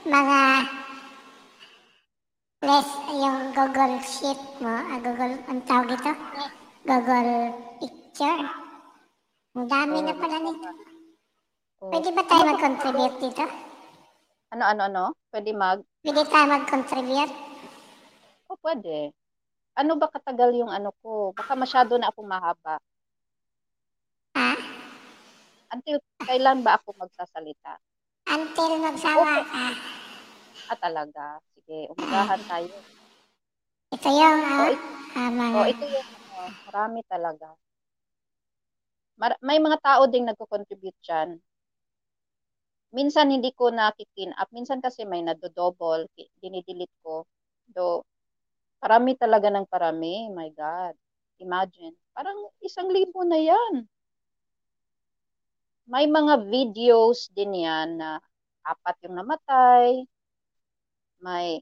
mga 0.07 0.39
less, 2.63 2.89
yung 3.11 3.39
Google 3.51 3.95
Sheet 3.99 4.41
mo, 4.63 4.73
ah, 4.79 4.99
Google, 5.03 5.43
ang 5.51 5.59
tawag 5.67 5.91
ito? 5.91 6.13
Google 6.85 7.49
Picture. 7.81 8.45
Ang 9.57 9.65
dami 9.65 10.05
na 10.05 10.13
pala 10.13 10.37
nito. 10.37 10.69
Pwede 11.81 12.09
ba 12.13 12.21
tayo 12.29 12.43
mag-contribute 12.45 13.17
dito? 13.25 13.45
ano 14.53 14.63
ano 14.71 14.81
ano 14.87 15.03
pwede 15.33 15.51
mag 15.51 15.81
Pwede 16.05 16.21
tayo 16.29 16.45
mag-contribute? 16.45 17.33
Oh, 18.45 18.57
pwede. 18.61 19.09
Ano 19.73 19.97
ba 19.97 20.13
katagal 20.13 20.53
yung 20.53 20.69
ano 20.69 20.93
ko? 21.01 21.33
Baka 21.33 21.57
masyado 21.57 21.97
na 21.97 22.13
ako 22.13 22.21
mahaba. 22.21 22.77
Ha? 24.37 24.53
Until 25.73 25.97
kailan 26.21 26.61
ba 26.61 26.77
ako 26.77 26.93
magsasalita? 27.01 27.81
Until 28.29 28.77
magsawa 28.77 29.41
ka. 29.41 29.65
Ah, 30.69 30.77
talaga. 30.77 31.41
Sige, 31.57 31.89
umagahan 31.97 32.41
tayo. 32.45 32.69
Ito 33.89 34.09
yung 34.13 34.39
Oh, 34.45 34.53
ah, 34.53 34.69
it- 34.69 34.87
ah, 35.17 35.29
mga... 35.33 35.57
oh, 35.57 35.67
ito 35.67 35.85
yung 35.89 36.07
ano, 36.35 36.51
marami 36.67 36.99
talaga. 37.07 37.55
Mar- 39.15 39.39
may 39.47 39.59
mga 39.63 39.79
tao 39.79 40.03
ding 40.11 40.27
nagko-contribute 40.27 40.99
dyan. 40.99 41.39
Minsan 42.95 43.31
hindi 43.31 43.51
ko 43.55 43.71
nakikin 43.71 44.31
up. 44.35 44.51
Minsan 44.55 44.79
kasi 44.83 45.03
may 45.07 45.23
nadodouble. 45.23 46.07
Dinidelete 46.39 46.95
ko. 47.03 47.27
Do, 47.67 48.03
parami 48.79 49.15
talaga 49.19 49.47
ng 49.51 49.67
parami. 49.67 50.27
My 50.31 50.51
God. 50.51 50.95
Imagine. 51.39 51.95
Parang 52.15 52.51
isang 52.63 52.87
libo 52.91 53.23
na 53.27 53.39
yan. 53.39 53.73
May 55.85 56.05
mga 56.09 56.49
videos 56.49 57.29
din 57.35 57.61
yan 57.67 57.99
na 57.99 58.17
apat 58.65 58.95
yung 59.05 59.15
namatay. 59.19 60.07
May 61.21 61.61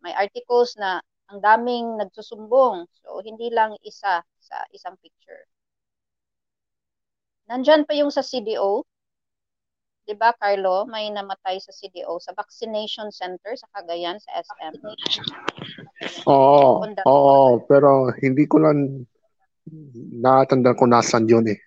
may 0.00 0.12
articles 0.16 0.74
na 0.80 1.04
ang 1.30 1.38
daming 1.38 1.94
nagsusumbong. 1.96 2.90
So, 3.00 3.22
hindi 3.22 3.48
lang 3.48 3.78
isa 3.86 4.18
sa 4.20 4.56
isang 4.74 4.98
picture. 4.98 5.46
Nandyan 7.46 7.86
pa 7.86 7.94
yung 7.94 8.10
sa 8.10 8.22
CDO. 8.22 8.82
'Di 10.02 10.14
ba 10.18 10.34
Carlo? 10.34 10.86
May 10.86 11.06
namatay 11.10 11.62
sa 11.62 11.70
CDO, 11.70 12.18
sa 12.18 12.34
vaccination 12.34 13.14
center 13.14 13.54
sa 13.54 13.70
Cagayan, 13.70 14.18
sa 14.18 14.42
SM. 14.42 14.74
Oo, 16.26 16.82
Kunda- 16.82 17.06
oo, 17.06 17.62
pero 17.66 18.10
hindi 18.18 18.46
ko 18.50 18.58
lang 18.58 19.06
natandaan 20.18 20.74
kung 20.74 20.90
nasan 20.90 21.30
yun 21.30 21.46
eh. 21.46 21.58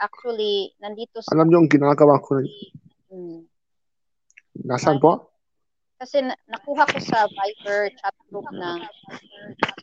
Actually, 0.00 0.72
nandito 0.80 1.20
sa... 1.20 1.30
Alam 1.36 1.46
niyo 1.52 1.58
ang 1.62 1.70
ginagawa 1.70 2.18
ko, 2.24 2.40
Hmm. 3.12 3.44
nasan 4.64 4.96
po? 4.96 5.28
Kasi 6.00 6.24
na- 6.24 6.38
nakuha 6.48 6.88
ko 6.88 6.98
sa 6.98 7.28
Viber 7.28 7.92
chat 7.94 8.16
group 8.32 8.48
ng 8.48 8.80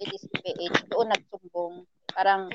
CDCPH, 0.02 0.90
doon 0.90 1.14
nagsumbong. 1.14 1.86
Parang 2.10 2.50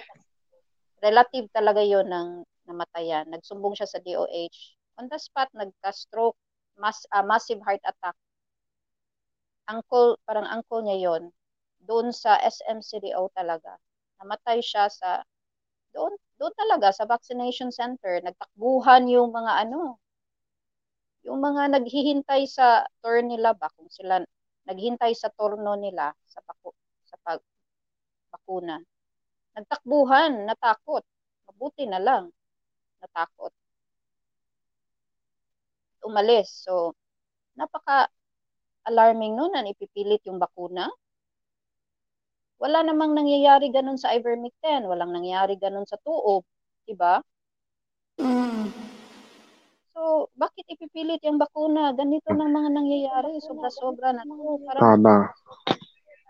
relative 0.98 1.46
talaga 1.54 1.78
yon 1.86 2.10
ng 2.10 2.42
namatayan. 2.66 3.30
Nagsumbong 3.30 3.78
siya 3.78 3.86
sa 3.86 4.02
DOH. 4.02 4.74
On 4.98 5.06
the 5.06 5.18
spot, 5.22 5.46
nagka-stroke, 5.54 6.34
mass, 6.82 7.06
ah, 7.14 7.22
massive 7.22 7.62
heart 7.62 7.80
attack. 7.86 8.18
Uncle, 9.70 10.18
parang 10.26 10.50
uncle 10.50 10.82
niya 10.82 10.98
yon 10.98 11.22
Doon 11.86 12.10
sa 12.10 12.42
SM 12.42 12.82
CDO 12.82 13.30
talaga. 13.30 13.78
Namatay 14.18 14.58
siya 14.58 14.90
sa, 14.90 15.22
doon, 15.94 16.10
doon 16.42 16.54
talaga, 16.58 16.90
sa 16.90 17.06
vaccination 17.06 17.70
center. 17.70 18.18
Nagtakbuhan 18.18 19.06
yung 19.06 19.30
mga 19.30 19.68
ano, 19.68 20.02
yung 21.24 21.40
mga 21.40 21.80
naghihintay 21.80 22.44
sa 22.44 22.84
turn 23.00 23.32
nila 23.32 23.56
ba 23.56 23.72
kung 23.76 23.88
sila 23.88 24.20
naghintay 24.64 25.12
sa 25.16 25.28
turno 25.32 25.76
nila 25.76 26.12
sa 26.28 26.40
baku, 26.44 26.72
sa 27.04 27.16
pag 27.20 27.40
bakuna. 28.32 28.80
Nagtakbuhan, 29.54 30.50
natakot. 30.50 31.06
Mabuti 31.46 31.86
na 31.86 32.02
lang. 32.02 32.34
Natakot. 32.98 33.54
Umalis. 36.04 36.50
So, 36.66 36.98
napaka 37.54 38.10
alarming 38.84 39.38
noon 39.38 39.54
na 39.54 39.64
ipipilit 39.64 40.26
yung 40.26 40.42
bakuna. 40.42 40.90
Wala 42.58 42.82
namang 42.82 43.14
nangyayari 43.14 43.70
ganun 43.70 44.00
sa 44.00 44.12
ivermectin. 44.12 44.88
Walang 44.90 45.14
nangyayari 45.14 45.54
ganun 45.60 45.86
sa 45.86 45.96
tuob. 46.02 46.42
Diba? 46.84 47.22
Mm. 48.20 48.93
So, 49.94 50.26
bakit 50.34 50.66
ipipilit 50.66 51.22
yung 51.22 51.38
bakuna? 51.38 51.94
Ganito 51.94 52.26
ng 52.34 52.50
mga 52.50 52.70
nangyayari. 52.74 53.38
Sobra-sobra 53.38 54.10
na 54.10 54.26
to. 54.26 54.58
Parang, 54.66 54.82
Tama. 54.82 55.14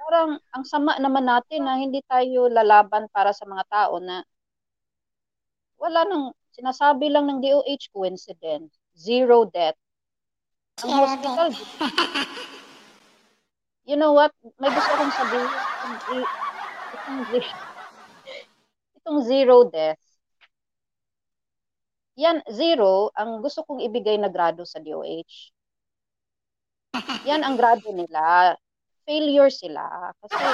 parang 0.05 0.31
ang 0.53 0.64
sama 0.68 1.00
naman 1.00 1.24
natin 1.24 1.64
na 1.64 1.81
hindi 1.81 2.05
tayo 2.05 2.53
lalaban 2.53 3.09
para 3.09 3.33
sa 3.33 3.48
mga 3.48 3.64
tao 3.72 4.05
na 4.05 4.20
wala 5.81 6.05
nang 6.05 6.37
sinasabi 6.53 7.09
lang 7.09 7.24
ng 7.24 7.40
DOH 7.40 7.88
coincidence. 7.88 8.77
Zero 8.92 9.48
death. 9.48 9.81
Ang 10.85 10.92
Zero 10.92 11.00
hospital, 11.09 11.48
you 13.88 13.96
know 13.96 14.12
what? 14.12 14.31
May 14.61 14.68
gusto 14.68 14.92
kong 14.92 15.14
sabihin. 15.16 15.48
Itong, 15.48 15.96
itong, 16.92 17.20
itong 19.00 19.18
zero 19.24 19.57
death. 19.72 20.13
Yan, 22.14 22.46
zero, 22.46 23.11
ang 23.18 23.42
gusto 23.42 23.66
kong 23.66 23.83
ibigay 23.83 24.14
na 24.14 24.31
grado 24.31 24.62
sa 24.62 24.79
DOH. 24.79 25.50
Yan 27.27 27.42
ang 27.42 27.59
grado 27.59 27.90
nila. 27.90 28.55
Failure 29.03 29.50
sila. 29.50 30.14
Kasi, 30.22 30.44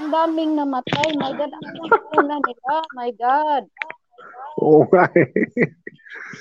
ang 0.00 0.08
daming 0.10 0.58
namatay. 0.58 1.14
My 1.14 1.32
God, 1.38 1.52
ang 1.54 1.66
una 2.18 2.36
nila. 2.42 2.72
My 2.98 3.10
God. 3.14 3.64
Oo 4.58 4.84
nga 4.90 5.06
eh. 5.14 5.30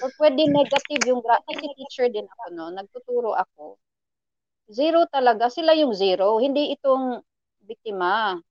Or 0.01 0.09
pwede 0.17 0.49
negative 0.49 1.03
yung 1.05 1.21
graph. 1.21 1.45
Kasi 1.45 1.69
teacher 1.77 2.09
din 2.09 2.25
ako, 2.25 2.43
no? 2.57 2.73
Nagtuturo 2.73 3.37
ako. 3.37 3.77
Zero 4.73 5.05
talaga. 5.05 5.53
Sila 5.53 5.77
yung 5.77 5.93
zero. 5.93 6.41
Hindi 6.41 6.73
itong 6.73 7.21
biktima. 7.61 8.41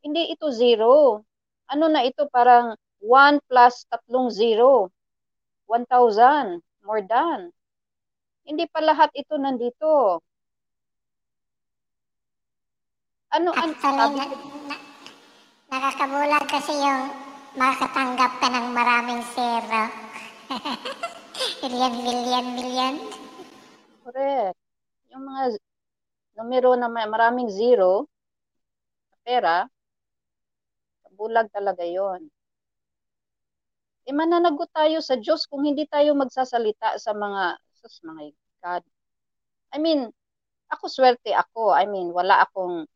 Hindi 0.00 0.32
ito 0.32 0.48
zero. 0.48 1.22
Ano 1.68 1.92
na 1.92 2.00
ito? 2.08 2.24
Parang 2.32 2.72
1 3.00 3.38
plus 3.46 3.86
tatlong 3.90 4.28
zero. 4.30 4.90
1,000. 5.70 6.62
More 6.82 7.04
than. 7.04 7.52
Hindi 8.48 8.64
pa 8.64 8.80
lahat 8.80 9.12
ito 9.12 9.36
nandito. 9.36 10.24
Ano, 13.28 13.52
an, 13.52 13.76
Actually, 13.76 13.76
sabi 13.84 14.16
na, 14.16 14.24
na, 14.72 14.76
nakakabulag 15.68 16.46
kasi 16.48 16.72
yung 16.80 17.12
makakatanggap 17.60 18.32
ka 18.40 18.48
ng 18.48 18.66
maraming 18.72 19.20
zero. 19.36 19.82
billion, 21.60 21.92
billion, 22.00 22.46
billion. 22.56 22.94
correct. 24.00 24.56
Yung 25.12 25.28
mga 25.28 25.60
numero 26.40 26.72
na 26.72 26.88
may 26.88 27.04
maraming 27.04 27.52
zero, 27.52 28.08
pera, 29.28 29.68
bulag 31.18 31.50
talaga 31.52 31.84
yon. 31.84 32.30
E 34.08 34.10
mananagot 34.16 34.72
tayo 34.72 35.04
sa 35.04 35.20
Diyos 35.20 35.44
kung 35.44 35.68
hindi 35.68 35.84
tayo 35.84 36.16
magsasalita 36.16 36.96
sa 36.96 37.12
mga, 37.12 37.60
sus, 37.76 38.00
mga 38.00 38.32
God. 38.64 38.82
I 39.76 39.78
mean, 39.84 40.08
ako 40.72 40.88
swerte 40.88 41.36
ako. 41.36 41.76
I 41.76 41.84
mean, 41.84 42.08
wala 42.16 42.40
akong 42.44 42.88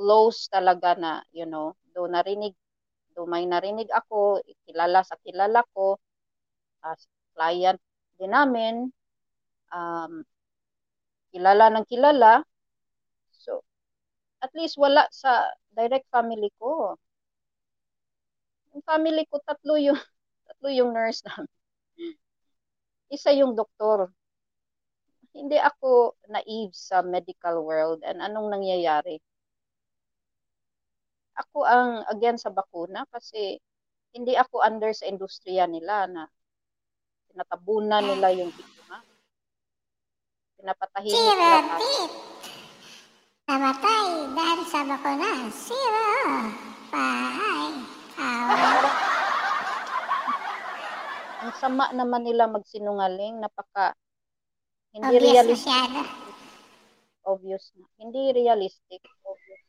close 0.00 0.48
talaga 0.48 0.96
na, 0.96 1.12
you 1.36 1.44
know, 1.44 1.76
do 1.92 2.08
narinig, 2.08 2.56
do 3.12 3.28
may 3.28 3.44
narinig 3.44 3.92
ako, 3.92 4.40
kilala 4.64 5.04
sa 5.04 5.20
kilala 5.20 5.60
ko, 5.76 6.00
as 6.80 7.04
client 7.36 7.76
din 8.16 8.32
namin, 8.32 8.88
um, 9.68 10.24
kilala 11.32 11.68
ng 11.76 11.84
kilala. 11.88 12.40
So, 13.36 13.60
at 14.40 14.52
least 14.56 14.80
wala 14.80 15.04
sa 15.12 15.52
direct 15.76 16.08
family 16.08 16.48
ko. 16.56 16.96
Yung 18.72 18.84
family 18.88 19.28
ko, 19.28 19.36
tatlo 19.44 19.76
yung, 19.76 20.00
tatlo 20.62 20.70
yung 20.70 20.94
nurse 20.94 21.26
namin. 21.26 21.50
Isa 23.10 23.34
yung 23.34 23.58
doktor. 23.58 24.14
Hindi 25.34 25.58
ako 25.58 26.14
naive 26.30 26.70
sa 26.70 27.02
medical 27.02 27.66
world 27.66 28.06
and 28.06 28.22
anong 28.22 28.46
nangyayari. 28.46 29.18
Ako 31.34 31.66
ang 31.66 32.06
against 32.14 32.46
sa 32.46 32.54
bakuna 32.54 33.02
kasi 33.10 33.58
hindi 34.14 34.38
ako 34.38 34.62
under 34.62 34.94
sa 34.94 35.10
industriya 35.10 35.66
nila 35.66 36.06
na 36.06 36.30
tinatabunan 37.26 38.06
nila 38.06 38.30
yung 38.30 38.54
biktima. 38.54 39.02
Pinapatahimik 40.62 41.10
Zero 41.10 41.42
nila 41.42 41.58
tayo. 41.58 41.80
death. 41.82 42.14
Namatay 43.50 44.08
dahil 44.30 44.60
sa 44.70 44.80
bakuna. 44.86 45.30
Zero. 45.50 46.06
Bye. 46.92 47.82
Away. 48.20 49.11
Ang 51.42 51.52
sama 51.58 51.90
naman 51.90 52.22
nila 52.22 52.46
magsinungaling, 52.46 53.42
napaka 53.42 53.98
hindi 54.92 55.18
Obvious 55.18 55.24
realistic, 55.24 55.66
masyado. 55.66 55.98
obvious 57.24 57.64
na. 57.74 57.86
Hindi 57.98 58.22
realistic, 58.30 59.00
obvious. 59.24 59.62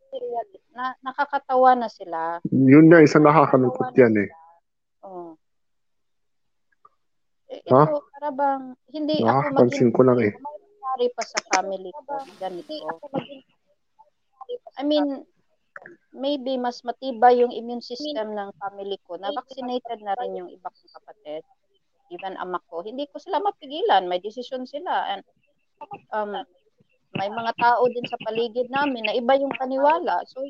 Hindi 0.00 0.16
realistic. 0.24 0.62
Na, 0.72 0.94
nakakatawa 1.02 1.70
na 1.76 1.88
sila. 1.90 2.38
Yun 2.48 2.88
nga, 2.88 3.02
isang 3.02 3.26
nakakalungkot 3.26 3.92
yan 3.92 4.14
eh. 4.16 4.28
Oh. 5.02 5.34
Eh, 7.50 7.60
Ha? 7.68 7.82
ito, 7.84 8.00
para 8.12 8.28
bang, 8.30 8.62
hindi 8.94 9.20
ako 9.20 9.26
Nakakapansin 9.26 9.90
ko 9.92 10.00
lang 10.06 10.18
eh. 10.22 10.32
May 10.32 10.56
nangyari 10.62 11.06
pa 11.12 11.22
sa 11.26 11.38
family 11.52 11.90
ko, 11.92 12.14
ganito. 12.38 12.72
I 14.78 14.82
mean, 14.86 15.26
maybe 16.18 16.58
mas 16.58 16.82
matibay 16.82 17.40
yung 17.40 17.54
immune 17.54 17.80
system 17.80 18.34
ng 18.34 18.50
family 18.58 18.98
ko 19.06 19.14
na 19.16 19.30
vaccinated 19.30 20.02
na 20.02 20.18
rin 20.18 20.34
yung 20.34 20.50
iba 20.50 20.68
kong 20.68 20.92
kapatid. 20.98 21.42
Even 22.10 22.34
ama 22.36 22.58
ko. 22.66 22.82
Hindi 22.82 23.06
ko 23.08 23.22
sila 23.22 23.38
mapigilan. 23.38 24.10
May 24.10 24.18
desisyon 24.18 24.66
sila. 24.66 25.14
And 25.14 25.22
um, 26.12 26.34
may 27.16 27.30
mga 27.30 27.52
tao 27.56 27.86
din 27.88 28.04
sa 28.10 28.20
paligid 28.20 28.68
namin 28.68 29.06
na 29.06 29.16
iba 29.16 29.38
yung 29.38 29.54
paniwala. 29.54 30.26
So, 30.28 30.42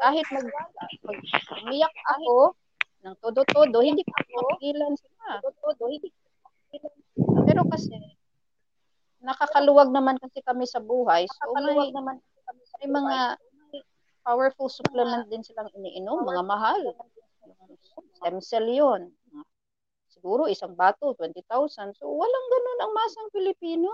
kahit 0.00 0.26
mag, 0.32 0.46
mag 1.04 1.20
umiyak 1.62 1.94
ako 2.18 2.56
ng 3.04 3.14
todo-todo, 3.20 3.78
hindi 3.84 4.02
ko 4.02 4.12
mapigilan 4.16 4.94
sila. 4.96 5.44
Todo-todo, 5.44 5.84
hindi. 5.90 6.08
Pero 7.46 7.62
kasi, 7.68 7.94
nakakaluwag 9.20 9.92
naman 9.92 10.16
kasi 10.22 10.40
kami 10.40 10.64
sa 10.64 10.80
buhay. 10.80 11.26
So, 11.28 11.52
may, 11.58 11.92
may 12.80 12.88
mga 12.88 13.18
powerful 14.24 14.68
supplement 14.68 15.26
din 15.28 15.42
silang 15.44 15.70
iniinom, 15.74 16.24
mga 16.24 16.42
mahal. 16.44 16.82
Stem 18.18 18.38
cell 18.40 18.68
yun. 18.68 19.12
Siguro 20.10 20.50
isang 20.50 20.76
bato, 20.76 21.16
20,000. 21.16 21.96
So, 21.96 22.10
walang 22.12 22.46
ganun 22.52 22.78
ang 22.84 22.92
masang 22.92 23.28
Pilipino. 23.32 23.92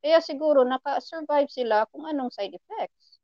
Kaya 0.00 0.22
siguro 0.22 0.62
naka-survive 0.62 1.50
sila 1.50 1.84
kung 1.90 2.06
anong 2.06 2.30
side 2.32 2.54
effects. 2.54 3.18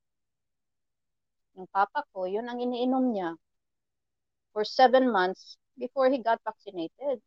Yung 1.56 1.68
papa 1.68 2.04
ko, 2.12 2.24
yun 2.26 2.48
ang 2.48 2.58
iniinom 2.60 3.12
niya 3.12 3.36
for 4.52 4.64
seven 4.64 5.08
months 5.08 5.56
before 5.78 6.10
he 6.12 6.18
got 6.20 6.40
vaccinated. 6.44 7.20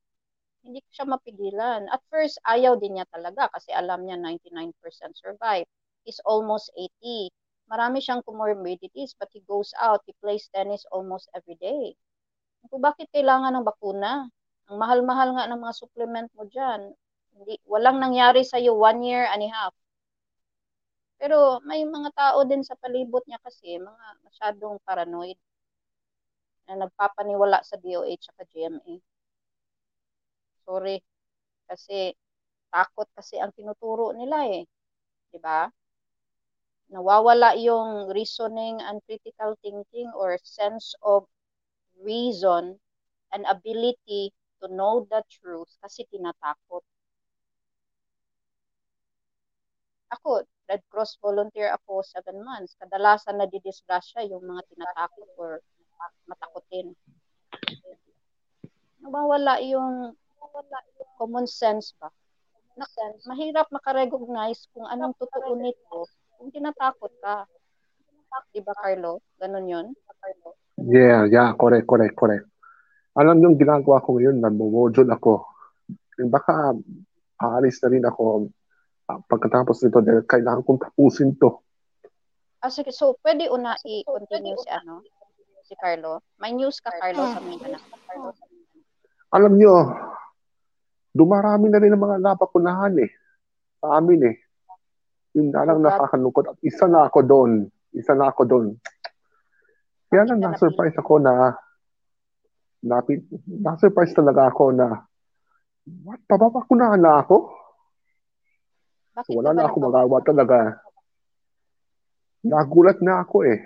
Hindi 0.65 0.81
ko 0.81 0.89
siya 0.93 1.05
mapigilan. 1.05 1.85
At 1.93 2.01
first, 2.09 2.41
ayaw 2.45 2.77
din 2.77 2.97
niya 2.97 3.05
talaga 3.09 3.49
kasi 3.53 3.69
alam 3.73 4.05
niya 4.05 4.17
99% 4.17 5.13
survive. 5.13 5.69
He's 6.05 6.21
almost 6.25 6.73
80. 6.77 7.29
Marami 7.65 7.97
siyang 8.01 8.21
comorbidities 8.21 9.17
but 9.17 9.29
he 9.33 9.41
goes 9.45 9.73
out. 9.81 10.01
He 10.05 10.13
plays 10.21 10.49
tennis 10.53 10.85
almost 10.93 11.29
every 11.33 11.57
day. 11.57 11.97
Kung 12.69 12.81
bakit 12.81 13.09
kailangan 13.13 13.53
ng 13.57 13.65
bakuna? 13.65 14.29
Ang 14.69 14.77
mahal-mahal 14.81 15.37
nga 15.37 15.45
ng 15.49 15.61
mga 15.61 15.73
supplement 15.77 16.29
mo 16.33 16.49
dyan. 16.49 16.93
Hindi, 17.37 17.61
walang 17.69 18.01
nangyari 18.01 18.41
sa'yo 18.41 18.73
one 18.73 19.05
year 19.05 19.29
and 19.29 19.45
a 19.45 19.49
half. 19.51 19.73
Pero 21.21 21.63
may 21.63 21.81
mga 21.87 22.11
tao 22.11 22.43
din 22.43 22.63
sa 22.63 22.75
palibot 22.75 23.23
niya 23.25 23.39
kasi, 23.39 23.79
mga 23.79 24.05
masyadong 24.25 24.75
paranoid 24.83 25.39
na 26.67 26.73
nagpapaniwala 26.81 27.61
sa 27.61 27.77
DOH 27.77 28.25
at 28.41 28.47
GMA. 28.49 28.97
Sorry. 30.65 30.97
Kasi 31.69 32.13
takot 32.73 33.09
kasi 33.17 33.37
ang 33.41 33.53
tinuturo 33.53 34.11
nila 34.17 34.49
eh. 34.49 34.65
'Di 35.31 35.39
ba? 35.41 35.69
Nawawala 36.93 37.57
yung 37.57 38.13
reasoning 38.13 38.77
and 38.77 39.01
critical 39.09 39.57
thinking 39.65 40.09
or 40.13 40.37
sense 40.45 40.93
of 41.01 41.25
reason 41.97 42.77
and 43.33 43.41
ability 43.49 44.29
to 44.61 44.69
know 44.69 45.07
the 45.09 45.25
truth 45.27 45.69
kasi 45.81 46.05
tinatakot. 46.13 46.85
Ako, 50.13 50.45
Red 50.69 50.85
Cross 50.93 51.17
volunteer 51.17 51.73
ako 51.73 52.05
seven 52.05 52.45
months. 52.45 52.77
Kadalasan 52.77 53.41
na 53.41 53.49
didisgrasya 53.49 54.29
yung 54.29 54.45
mga 54.45 54.61
tinatakot 54.69 55.29
or 55.41 55.59
matakotin. 56.29 56.93
Nawawala 59.01 59.57
yung 59.65 60.13
common 61.17 61.49
sense 61.49 61.97
ba? 61.97 62.13
Na, 62.77 62.85
mahirap 63.25 63.71
makarecognize 63.73 64.69
kung 64.75 64.85
anong 64.85 65.17
totoo 65.17 65.57
nito 65.57 66.05
kung 66.37 66.51
tinatakot 66.51 67.11
ka. 67.23 67.47
Di 68.51 68.59
ba, 68.59 68.75
Carlo? 68.75 69.23
Ganun 69.39 69.67
yun? 69.67 69.87
Yeah, 70.75 71.25
yeah, 71.31 71.55
correct, 71.55 71.87
correct, 71.87 72.15
correct. 72.19 72.45
Alam 73.15 73.39
yung 73.39 73.55
ginagawa 73.55 74.03
ko 74.03 74.19
ngayon, 74.19 74.43
nag-module 74.43 75.07
ako. 75.07 75.47
Baka 76.27 76.75
aalis 77.39 77.79
na 77.79 77.87
rin 77.91 78.03
ako 78.03 78.51
ah, 79.07 79.19
pagkatapos 79.23 79.83
nito 79.83 80.03
dahil 80.03 80.27
kailangan 80.27 80.63
kong 80.67 80.83
tapusin 80.83 81.31
to. 81.39 81.63
Ah, 82.59 82.71
sige, 82.71 82.91
so 82.91 83.15
pwede 83.23 83.47
una 83.47 83.75
i-continue 83.87 84.59
si 84.59 84.67
ano? 84.67 84.99
Si 85.63 85.73
Carlo. 85.79 86.27
May 86.43 86.51
news 86.53 86.83
ka, 86.83 86.91
Carlo, 86.99 87.23
sa 87.31 87.39
mga 87.39 87.71
anak. 87.71 87.83
Alam 89.31 89.53
nyo, 89.59 89.75
dumarami 91.15 91.71
na 91.71 91.79
rin 91.79 91.95
ang 91.95 92.03
mga 92.03 92.17
napakunahan 92.19 92.95
eh. 92.99 93.11
Sa 93.79 93.95
amin 93.95 94.21
eh. 94.27 94.35
Yun 95.35 95.51
na 95.51 95.67
lang 95.67 95.83
nakakalungkot. 95.83 96.55
At 96.55 96.57
isa 96.63 96.87
na 96.87 97.11
ako 97.11 97.19
doon. 97.27 97.51
Isa 97.91 98.15
na 98.15 98.31
ako 98.31 98.41
doon. 98.47 98.65
Kaya 100.07 100.23
lang 100.31 100.39
na-surprise 100.39 100.95
ako 100.95 101.19
na 101.19 101.59
napit, 102.79 103.27
na-surprise 103.43 104.15
talaga 104.15 104.47
ako 104.47 104.71
na 104.71 105.03
what, 106.07 106.21
papapakunahan 106.29 107.01
na 107.01 107.19
ako? 107.19 107.51
Bakit 109.15 109.31
Wala 109.35 109.51
na 109.51 109.63
ako 109.67 109.77
magawa 109.91 110.17
talaga. 110.23 110.79
Nagulat 112.45 112.99
na 113.03 113.23
ako 113.25 113.47
eh. 113.47 113.59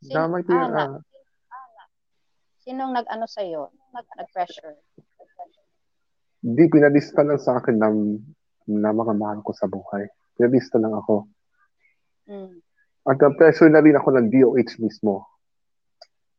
Si 0.00 0.12
Na 0.12 0.28
may 0.28 0.44
Ana. 0.48 1.00
ah, 1.00 1.86
Sinong 2.60 2.92
nag-ano 2.92 3.24
sa'yo? 3.24 3.72
Nag-pressure? 3.92 4.76
Hindi, 6.40 6.64
pinalista 6.72 7.20
lang 7.20 7.36
sa 7.36 7.60
akin 7.60 7.76
ng, 7.76 7.96
na 8.80 8.96
mga 8.96 9.12
mahal 9.12 9.44
ko 9.44 9.52
sa 9.52 9.68
buhay. 9.68 10.08
Pinalista 10.40 10.80
lang 10.80 10.96
ako. 10.96 11.28
Mm. 12.24 12.64
At 13.04 13.20
na-pressure 13.20 13.68
na 13.68 13.84
rin 13.84 13.92
ako 13.92 14.08
ng 14.16 14.32
DOH 14.32 14.80
mismo. 14.80 15.28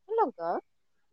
Talaga? 0.09 0.57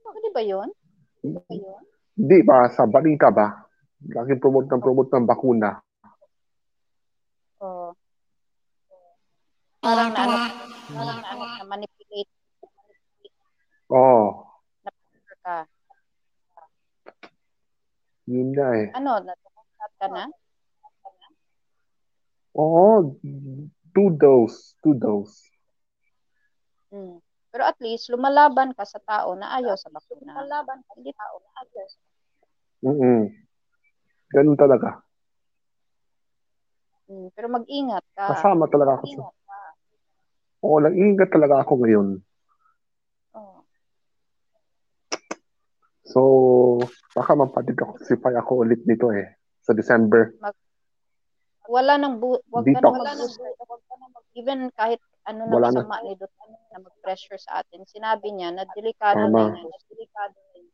Pwede 0.00 0.32
ba 0.32 0.40
yun? 0.40 0.72
Pwede 1.20 1.36
ba 1.44 1.52
yun? 1.52 1.82
Hindi 2.16 2.38
ba, 2.48 2.64
sa 2.72 2.88
balita 2.88 3.28
ba? 3.28 3.60
Laging 4.08 4.40
promote 4.40 4.72
ng 4.72 4.80
promote 4.80 5.12
ng 5.12 5.28
bakuna. 5.28 5.76
Oo. 7.60 7.92
Kaya 9.84 10.08
Parang 10.08 10.08
na, 10.08 10.16
ano, 10.24 10.36
parang 10.88 11.20
na, 11.20 11.28
ano, 11.28 11.44
na 11.44 11.64
manipulate 11.68 12.32
Oo, 13.92 14.48
ka. 15.44 15.68
yun 18.24 18.48
na 18.56 18.66
eh. 18.80 18.88
Ano, 18.96 19.20
natutukat 19.20 19.92
ka 20.00 20.08
na? 20.08 20.24
Oo, 22.56 23.18
two 23.92 24.08
dose, 24.16 24.78
two 24.80 24.96
dose. 24.96 25.44
Mm. 26.88 27.20
Pero 27.48 27.62
at 27.64 27.78
least, 27.80 28.12
lumalaban 28.12 28.76
ka 28.76 28.84
sa 28.84 29.00
tao 29.00 29.32
na 29.36 29.56
ayaw 29.56 29.76
sa 29.76 29.88
bakuna. 29.88 30.36
Lumalaban 30.36 30.84
ka 30.84 30.92
sa 30.96 31.12
tao 31.16 31.34
na 31.40 31.50
ayaw 31.64 31.86
sa 31.88 32.00
Mm 32.78 33.26
Ganun 34.28 34.60
talaga. 34.60 35.00
Mm. 37.08 37.32
Pero 37.32 37.46
mag-ingat 37.48 38.04
ka. 38.12 38.36
Kasama 38.36 38.68
talaga 38.68 39.00
ako 39.00 39.04
sa... 39.08 39.08
Mag-ingat 39.08 39.36
ka. 39.48 39.60
Oo, 40.58 40.76
nag-iingat 40.84 41.30
talaga 41.32 41.54
ako 41.64 41.72
ngayon. 41.80 42.08
Oo. 43.32 43.58
So, 46.08 46.20
baka 47.16 47.32
mapatisipay 47.32 48.36
ako 48.36 48.68
ulit 48.68 48.84
nito 48.84 49.08
eh. 49.12 49.32
Sa 49.64 49.72
December. 49.72 50.36
Wala 51.68 52.00
nang 52.00 52.16
bu- 52.16 52.40
wag 52.48 52.64
ka 52.64 52.80
Detox. 52.80 52.96
na 52.96 53.00
mag-booster. 53.04 53.50
Wag 53.60 53.82
ka 53.84 53.94
na 53.94 54.06
mag- 54.08 54.30
Even 54.32 54.58
kahit 54.72 55.00
ano 55.22 55.44
na 55.44 55.52
Wala 55.52 55.68
na. 55.68 55.84
masama 55.84 55.96
ni 56.00 56.16
Dot 56.16 56.32
na 56.72 56.78
mag-pressure 56.80 57.36
sa 57.36 57.60
atin. 57.60 57.84
Sinabi 57.84 58.32
niya 58.32 58.48
na 58.50 58.64
delikado 58.72 59.20
Tama. 59.20 59.52
na 59.52 59.60
yun. 59.60 59.68
Delikado 59.86 60.32
na 60.34 60.56
yun. 60.56 60.72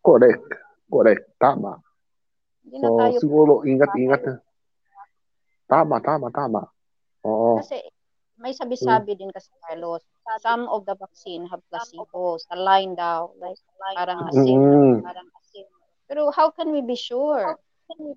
Correct. 0.00 0.44
Correct. 0.84 1.24
Tama. 1.38 1.78
Hindi 2.60 2.76
na 2.76 2.88
So, 2.88 2.96
tayo 2.98 3.16
siguro, 3.20 3.52
ingat-ingat 3.62 4.22
na. 4.24 4.34
Tama, 5.64 5.96
tama, 6.00 6.28
tama. 6.28 6.62
Oo. 7.24 7.56
Kasi 7.62 7.80
may 8.36 8.52
sabi-sabi 8.52 9.14
din 9.14 9.30
kasi 9.30 9.48
Carlos, 9.62 10.02
some 10.40 10.66
of 10.66 10.84
the 10.84 10.92
vaccine 10.94 11.46
have 11.46 11.62
placebo. 11.70 12.36
Sa 12.36 12.52
line 12.54 12.92
daw, 12.92 13.32
like 13.38 13.56
parang 13.94 14.28
asin. 14.28 14.58
Mm. 14.58 14.94
Parang 15.00 15.28
asin. 15.34 15.66
Pero 16.04 16.28
how 16.30 16.50
can 16.50 16.68
we 16.68 16.82
be 16.82 16.98
sure? 16.98 17.56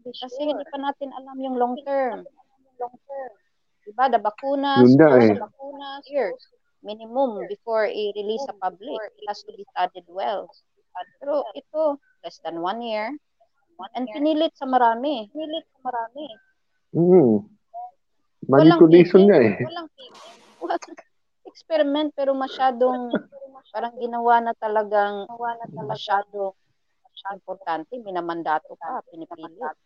Kasi 0.04 0.40
hindi 0.42 0.66
pa 0.68 0.78
natin 0.82 1.10
alam 1.14 1.38
yung 1.42 1.56
long 1.56 1.76
term. 1.86 2.26
Diba? 3.88 4.12
The 4.12 4.20
bakunas, 4.20 4.84
Yun 4.84 5.00
na 5.00 5.08
first 5.16 5.32
eh. 5.32 5.40
bakunas, 5.40 6.04
years 6.12 6.42
minimum 6.86 7.44
before 7.50 7.90
i-release 7.90 8.46
sa 8.46 8.56
public. 8.62 9.00
It 9.18 9.26
has 9.28 9.42
to 9.46 9.52
be 9.52 9.66
studied 9.74 10.08
well. 10.10 10.50
Pero 11.22 11.46
ito, 11.54 12.02
less 12.24 12.40
than 12.42 12.62
one 12.62 12.82
year. 12.82 13.14
And 13.94 14.10
pinilit 14.10 14.58
sa 14.58 14.66
marami. 14.66 15.30
Pinilit 15.30 15.66
sa 15.70 15.80
marami. 15.86 16.26
Mm. 16.98 17.34
Manipulation 18.48 19.22
niya 19.28 19.38
eh. 19.44 19.56
Walang. 19.62 19.90
Walang 20.64 20.82
experiment 21.52 22.10
pero 22.14 22.38
masyadong 22.38 23.10
parang 23.74 23.94
ginawa 23.98 24.42
na 24.42 24.54
talagang 24.58 25.26
masyado 25.86 26.54
importante. 27.34 27.98
Minamandato 28.00 28.78
pa, 28.78 29.02
pinipilit. 29.10 29.78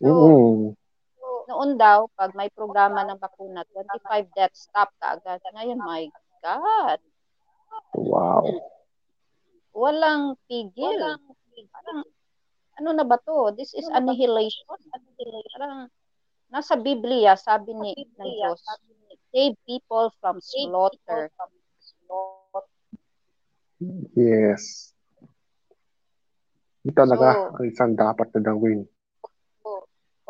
So, 0.00 0.08
Mm. 0.08 0.72
noon 1.50 1.70
daw, 1.76 2.08
pag 2.16 2.32
may 2.32 2.48
programa 2.48 3.04
ng 3.04 3.18
bakuna, 3.20 3.66
25 3.74 4.30
deaths 4.32 4.70
stop 4.70 4.88
ka 5.02 5.18
agad. 5.18 5.42
Ngayon, 5.52 5.78
my 5.82 6.08
God, 6.40 7.00
Wow. 7.94 8.46
walang 9.74 10.38
pigil. 10.46 10.98
Parang, 11.70 12.00
ano 12.80 12.88
na 12.96 13.04
ba 13.04 13.18
to? 13.20 13.52
This 13.54 13.74
is 13.76 13.84
annihilation. 13.92 14.64
Parang, 15.52 15.90
nasa 16.48 16.74
Biblia, 16.78 17.36
sabi 17.36 17.74
ni 17.76 17.92
ng 17.94 18.30
Diyos, 18.40 18.62
save 19.30 19.54
people 19.66 20.10
from 20.18 20.40
slaughter. 20.42 21.30
Yes. 24.14 24.92
Ito 26.80 26.96
talaga 26.96 27.28
So- 27.36 27.52
ang 27.60 27.64
isang 27.68 27.92
dapat 27.92 28.26
na 28.32 28.40
gawin. 28.40 28.80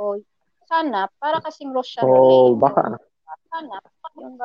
O, 0.00 0.16
sana, 0.64 1.12
para 1.20 1.44
kasing 1.44 1.76
Russian 1.76 2.08
So, 2.08 2.08
relay. 2.08 2.56
baka, 2.56 2.96
Sana, 3.50 3.76
yung 4.16 4.40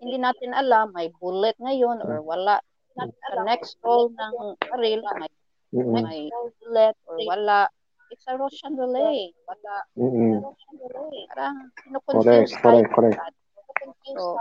hindi 0.00 0.16
natin 0.22 0.54
alam, 0.54 0.94
may 0.94 1.10
bullet 1.18 1.56
ngayon 1.58 1.98
or 2.04 2.22
wala. 2.22 2.62
Sa 2.94 3.42
next 3.42 3.74
roll 3.82 4.14
ng 4.14 4.54
baril, 4.70 5.02
may, 5.18 5.30
mm 5.74 5.98
may 5.98 6.20
bullet 6.30 6.94
or 7.10 7.18
wala. 7.26 7.66
It's 8.14 8.22
a 8.30 8.38
Russian 8.38 8.78
relay. 8.78 9.34
Wala. 9.50 9.76
mm 9.98 10.46
Parang 11.34 11.56
Correct, 11.74 11.74
kinukonfuse 11.82 12.54
correct, 12.62 12.62
tayo. 12.62 12.94
correct. 12.94 13.18
So, 14.14 14.38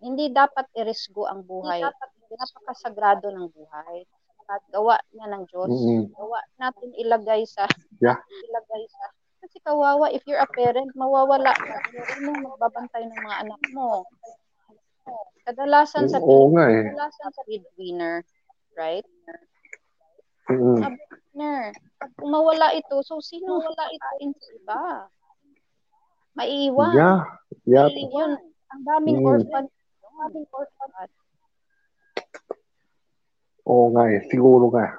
hindi 0.00 0.32
dapat 0.32 0.72
irisgo 0.72 1.28
ang 1.28 1.44
buhay. 1.44 1.84
Napakasagrado 2.30 3.28
ng 3.28 3.46
buhay. 3.52 4.08
At 4.50 4.62
gawa 4.68 4.98
niya 5.14 5.30
ng 5.30 5.44
Diyos. 5.46 5.70
Mm-mm. 5.70 6.10
Gawa 6.12 6.40
natin 6.58 6.90
ilagay 6.98 7.46
sa 7.46 7.64
Yeah. 8.00 8.18
ilagay 8.18 8.84
sa 8.90 9.04
kasi 9.40 9.56
kawawa 9.60 10.08
if 10.08 10.20
you're 10.24 10.40
a 10.40 10.48
parent 10.48 10.92
mawawala 10.92 11.52
ka 11.52 11.76
sino 12.12 12.32
magbabantay 12.44 13.04
ng 13.04 13.20
mga 13.20 13.36
anak 13.44 13.60
mo 13.72 14.04
kadalasan 15.44 16.08
sa 16.08 16.20
Oo 16.20 16.52
nga 16.52 16.68
eh. 16.68 16.92
kadalasan 16.92 17.30
sa 17.32 17.42
breadwinner 17.48 18.20
right 18.76 19.04
Mm-mm. 20.48 20.76
breadwinner 20.80 21.72
kung 22.20 22.30
mawala 22.32 22.72
ito 22.72 23.00
so 23.00 23.20
sino 23.20 23.60
wala 23.60 23.84
ito 23.88 24.00
sa 24.04 24.48
iba 24.52 24.80
maiiwan 26.36 26.94
Yeah. 26.96 27.20
Yeah. 27.64 27.88
yun 27.90 28.32
ang 28.70 28.82
daming 28.84 29.20
Mm. 29.20 29.28
orphan 29.28 29.64
ang 30.04 30.14
daming 30.20 30.46
orphan 30.52 30.88
Oo 33.70 33.94
nga 33.94 34.10
eh. 34.10 34.26
Siguro 34.26 34.66
nga. 34.74 34.98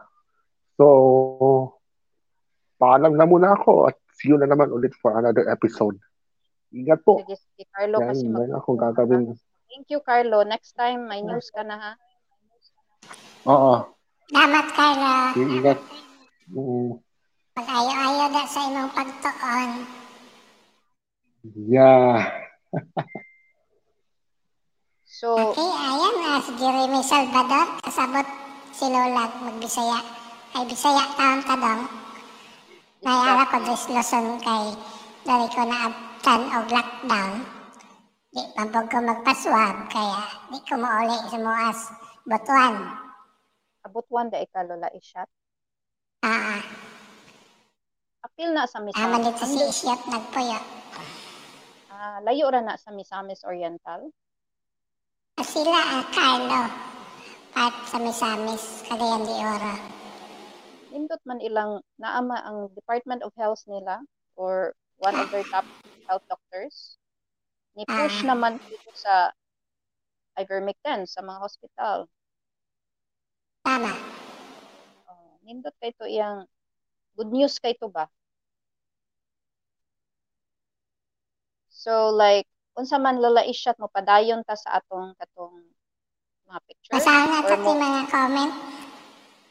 So, 0.80 0.86
paalam 2.80 3.20
na 3.20 3.28
muna 3.28 3.54
ako 3.54 3.92
at 3.92 4.00
see 4.16 4.32
you 4.32 4.40
na 4.40 4.48
naman 4.48 4.72
ulit 4.72 4.96
for 4.96 5.20
another 5.20 5.52
episode. 5.52 6.00
Ingat 6.72 7.04
po. 7.04 7.20
sige 7.20 7.36
sige 7.36 7.68
Carlo 7.68 8.00
kasi 8.00 8.24
Yan, 8.24 8.32
mag 8.32 8.48
meron 8.48 8.58
akong 8.64 8.80
gagawin. 8.80 9.24
thank 9.68 9.92
you 9.92 10.00
Carlo 10.00 10.48
next 10.48 10.72
time 10.80 11.04
may 11.04 11.20
news 11.20 11.52
ka 11.52 11.68
na 11.68 11.76
ha 11.76 11.92
Oo. 13.44 13.92
Damat 14.32 14.68
Carlo. 14.72 15.36
Ingat. 15.36 15.80
Mm. 16.54 16.96
Mag-ayo-ayo 17.60 18.26
na 18.32 18.44
sa 18.48 18.62
imong 18.72 18.92
pagtuon. 18.96 19.70
Yeah. 21.44 22.32
so 25.20 25.36
Okay, 25.36 25.68
ayan 25.68 26.16
na 26.22 26.40
si 26.40 26.52
Jeremy 26.56 27.02
Salvador. 27.04 27.66
Kasabot 27.84 28.28
si 28.72 28.86
Lolag 28.88 29.32
magbisaya. 29.44 30.00
Ay, 30.52 30.64
bisaya 30.68 31.04
taon 31.16 31.40
ka 31.48 31.56
dong. 31.56 31.82
Nayara 33.02 33.44
ko 33.48 33.58
dres 33.64 33.88
Luzon 33.88 34.38
kay 34.44 34.66
dari 35.24 35.48
ko 35.50 35.62
na 35.64 35.90
abtan 35.90 36.42
og 36.54 36.68
lockdown. 36.70 37.32
Di 38.32 38.42
pambog 38.56 38.88
ko 38.88 38.98
magpaswab 39.04 39.92
kaya 39.92 40.24
di 40.52 40.60
ko 40.64 40.76
mauli 40.80 41.18
sa 41.28 41.38
muas 41.40 41.80
butuan. 42.24 42.76
abot 43.82 44.06
da 44.30 44.38
ikalola 44.38 44.88
isyat 44.94 45.26
Ah, 46.22 46.62
apil 48.22 48.54
na 48.54 48.70
sa 48.70 48.78
Misamis 48.78 49.26
dito 49.26 49.46
si 49.50 49.58
Isyot 49.58 50.02
nagpuyo. 50.06 50.62
Ah, 51.90 52.22
layo 52.22 52.46
ra 52.54 52.62
na 52.62 52.78
sa 52.78 52.94
Misamis 52.94 53.42
Oriental 53.42 54.14
Ah, 55.42 55.48
Sila 55.48 55.82
ang 55.82 56.06
Carlo. 56.14 56.62
Part 57.52 57.76
sa 57.86 57.98
Misamis, 58.00 58.84
Cagayan 58.88 59.24
de 59.28 59.34
Oro. 59.36 59.74
nindot 60.92 61.24
man 61.24 61.40
ilang 61.40 61.80
naama 61.96 62.36
ang 62.44 62.68
Department 62.76 63.24
of 63.24 63.32
Health 63.40 63.64
nila 63.64 64.04
or 64.36 64.76
one 65.00 65.16
of 65.16 65.32
their 65.32 65.48
top 65.48 65.64
health 66.04 66.20
doctors 66.28 67.00
ni 67.80 67.88
push 67.88 68.28
Ah. 68.28 68.36
naman 68.36 68.60
dito 68.60 68.92
sa 68.92 69.32
ivermectin 70.36 71.08
sa 71.08 71.24
mga 71.24 71.40
hospital 71.40 71.98
Tama. 73.64 73.94
Oh, 75.08 75.40
nindot 75.48 75.72
kay 75.80 75.96
to 75.96 76.04
iyang 76.04 76.44
good 77.16 77.32
news 77.32 77.56
kay 77.56 77.72
to 77.80 77.88
ba 77.88 78.12
so 81.72 82.12
like 82.12 82.52
unsa 82.76 83.00
man 83.00 83.16
lalaisyat 83.24 83.80
mo 83.80 83.88
padayon 83.88 84.44
ta 84.44 84.60
sa 84.60 84.76
atong 84.84 85.16
katong 85.16 85.71
Mga 86.52 86.62
pictures? 86.68 86.94
Basahan 87.00 87.30
Or 87.32 87.34
natin 87.40 87.58
mo, 87.64 87.72
mga 87.80 88.02
comment. 88.12 88.54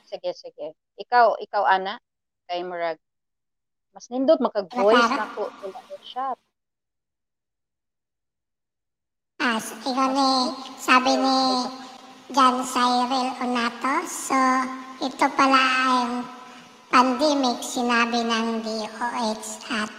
sige, 0.04 0.30
sige. 0.36 0.66
Ikaw, 1.00 1.40
ikaw, 1.40 1.64
Ana, 1.64 1.96
kay 2.44 2.60
Murag. 2.60 3.00
Mas 3.96 4.04
nindot, 4.12 4.36
makag-voice 4.36 5.16
na 5.16 5.32
ko. 5.32 5.48
Siya. 6.04 6.36
Ah, 9.40 9.56
ikaw 9.56 10.08
ni, 10.12 10.30
sabi 10.76 11.16
ni 11.16 11.38
John 12.36 12.60
Cyril 12.60 13.32
Onato, 13.40 14.04
so 14.04 14.36
ito 15.00 15.26
pala 15.32 15.56
ay 15.56 16.04
pandemic 16.92 17.64
sinabi 17.64 18.20
ng 18.20 18.60
DOH 18.60 19.48
at 19.72 19.90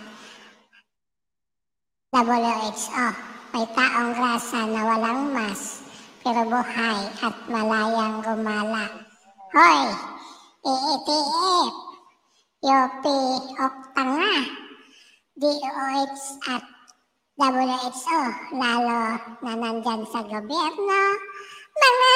WHO. 2.13 3.07
May 3.51 3.65
taong 3.75 4.11
grasa 4.15 4.63
na 4.69 4.81
walang 4.85 5.33
mas, 5.33 5.80
pero 6.21 6.41
buhay 6.45 7.01
at 7.25 7.35
malayang 7.49 8.21
gumala. 8.21 8.85
Hoy, 9.51 9.81
EETF, 10.61 11.73
UP 12.61 13.05
Oktanga, 13.57 14.35
DOH 15.41 16.23
at 16.53 16.63
WHO, 17.41 18.21
lalo 18.53 19.01
na 19.41 19.53
nandyan 19.57 20.05
sa 20.05 20.21
gobyerno, 20.21 21.01
mga... 21.73 22.13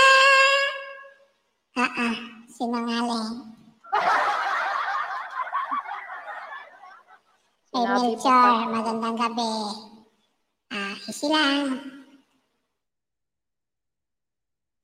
Ah, 1.75 1.91
ah, 1.97 2.15
Sinabi 2.55 3.03
mo 3.03 3.19
Melchor, 7.75 8.71
magandang 8.71 9.17
gabi. 9.19 9.55
Ah, 10.71 10.95
easy 11.11 11.27
lang. 11.27 11.75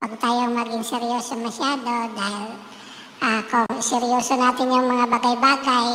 Huwag 0.01 0.17
tayong 0.17 0.57
maging 0.57 0.81
seryoso 0.81 1.37
masyado 1.37 1.85
dahil 1.85 2.49
ah, 3.21 3.41
kung 3.45 3.69
seryoso 3.77 4.33
natin 4.33 4.73
yung 4.73 4.89
mga 4.89 5.05
bagay-bagay, 5.13 5.87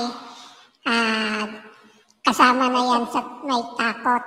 ah, 0.86 1.42
kasama 2.22 2.70
na 2.70 2.82
yan 2.86 3.02
sa 3.10 3.18
may 3.42 3.58
takot. 3.74 4.22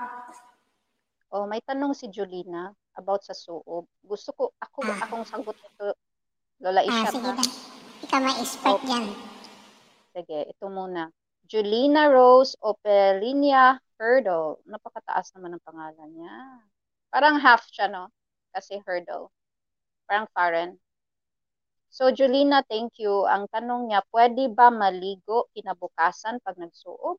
Oh, 1.31 1.47
may 1.47 1.63
tanong 1.63 1.95
si 1.95 2.11
Julina 2.11 2.75
about 2.99 3.23
sa 3.23 3.31
suob. 3.31 3.87
Gusto 4.03 4.35
ko, 4.35 4.43
ako, 4.59 4.83
Ah. 4.83 4.99
akong 4.99 5.23
sagot 5.23 5.55
ito. 5.55 5.95
Lola 6.59 6.83
Ah, 6.83 7.07
Isha 7.07 7.15
sige 7.15 7.23
ha? 7.23 7.39
na. 7.39 7.45
Ikaw 8.03 8.19
may 8.19 8.35
expert 8.35 8.75
Oh. 8.75 8.83
dyan. 8.83 9.05
Sige, 10.11 10.39
ito 10.43 10.65
muna. 10.67 11.07
Julina 11.47 12.11
Rose 12.11 12.59
Opelinia 12.59 13.79
Hurdle. 13.95 14.59
Napakataas 14.67 15.31
naman 15.39 15.55
ang 15.55 15.63
pangalan 15.63 16.11
niya. 16.11 16.35
Parang 17.07 17.39
half 17.39 17.63
siya, 17.71 17.87
no? 17.87 18.11
Kasi 18.51 18.83
Hurdle. 18.83 19.31
Parang 20.09 20.25
foreign. 20.33 20.81
So, 21.93 22.09
Julina, 22.09 22.65
thank 22.65 22.97
you. 22.97 23.29
Ang 23.29 23.45
tanong 23.53 23.89
niya, 23.89 24.01
pwede 24.13 24.49
ba 24.57 24.73
maligo 24.73 25.49
kinabukasan 25.53 26.41
pag 26.45 26.57
nagsuob? 26.57 27.17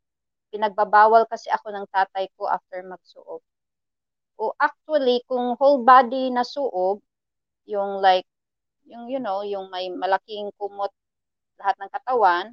Pinagbabawal 0.50 1.26
kasi 1.30 1.46
ako 1.54 1.70
ng 1.70 1.86
tatay 1.94 2.26
ko 2.34 2.50
after 2.50 2.82
magsuob. 2.82 3.42
O 4.42 4.54
actually, 4.58 5.22
kung 5.30 5.54
whole 5.58 5.86
body 5.86 6.34
na 6.34 6.42
suob, 6.42 6.98
yung 7.70 8.02
like, 8.02 8.26
yung 8.90 9.06
you 9.12 9.20
know, 9.22 9.42
yung 9.46 9.70
may 9.70 9.86
malaking 9.90 10.50
kumot 10.58 10.90
lahat 11.60 11.76
ng 11.78 11.90
katawan, 11.94 12.46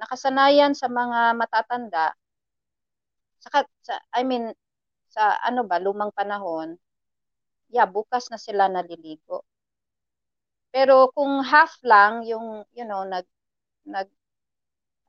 nakasanayan 0.00 0.72
sa 0.76 0.88
mga 0.88 1.20
matatanda, 1.40 2.06
sa, 3.42 3.64
sa 3.86 3.94
I 4.12 4.22
mean, 4.28 4.52
sa 5.14 5.36
ano 5.48 5.64
ba, 5.64 5.76
lumang 5.80 6.12
panahon, 6.12 6.76
yeah, 7.74 7.86
bukas 7.86 8.30
na 8.30 8.38
sila 8.38 8.68
naliligo. 8.68 9.44
Pero 10.74 11.10
kung 11.16 11.42
half 11.42 11.72
lang, 11.82 12.22
yung, 12.30 12.62
you 12.76 12.84
know, 12.84 13.02
nag, 13.06 13.26
nag, 13.86 14.08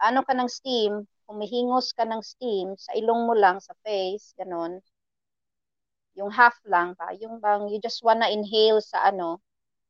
ano 0.08 0.22
ka 0.28 0.34
ng 0.38 0.49
steam, 0.49 0.93
humihingos 1.30 1.93
ka 1.97 2.03
ng 2.08 2.22
steam, 2.32 2.68
sa 2.78 2.91
ilong 2.99 3.22
mo 3.28 3.34
lang, 3.38 3.58
sa 3.62 3.74
face, 3.86 4.34
ganon, 4.39 4.82
yung 6.18 6.32
half 6.34 6.58
lang 6.66 6.97
ba, 6.97 7.14
yung 7.22 7.38
bang, 7.43 7.70
you 7.70 7.78
just 7.80 8.01
wanna 8.01 8.28
inhale 8.34 8.82
sa 8.82 9.05
ano, 9.10 9.38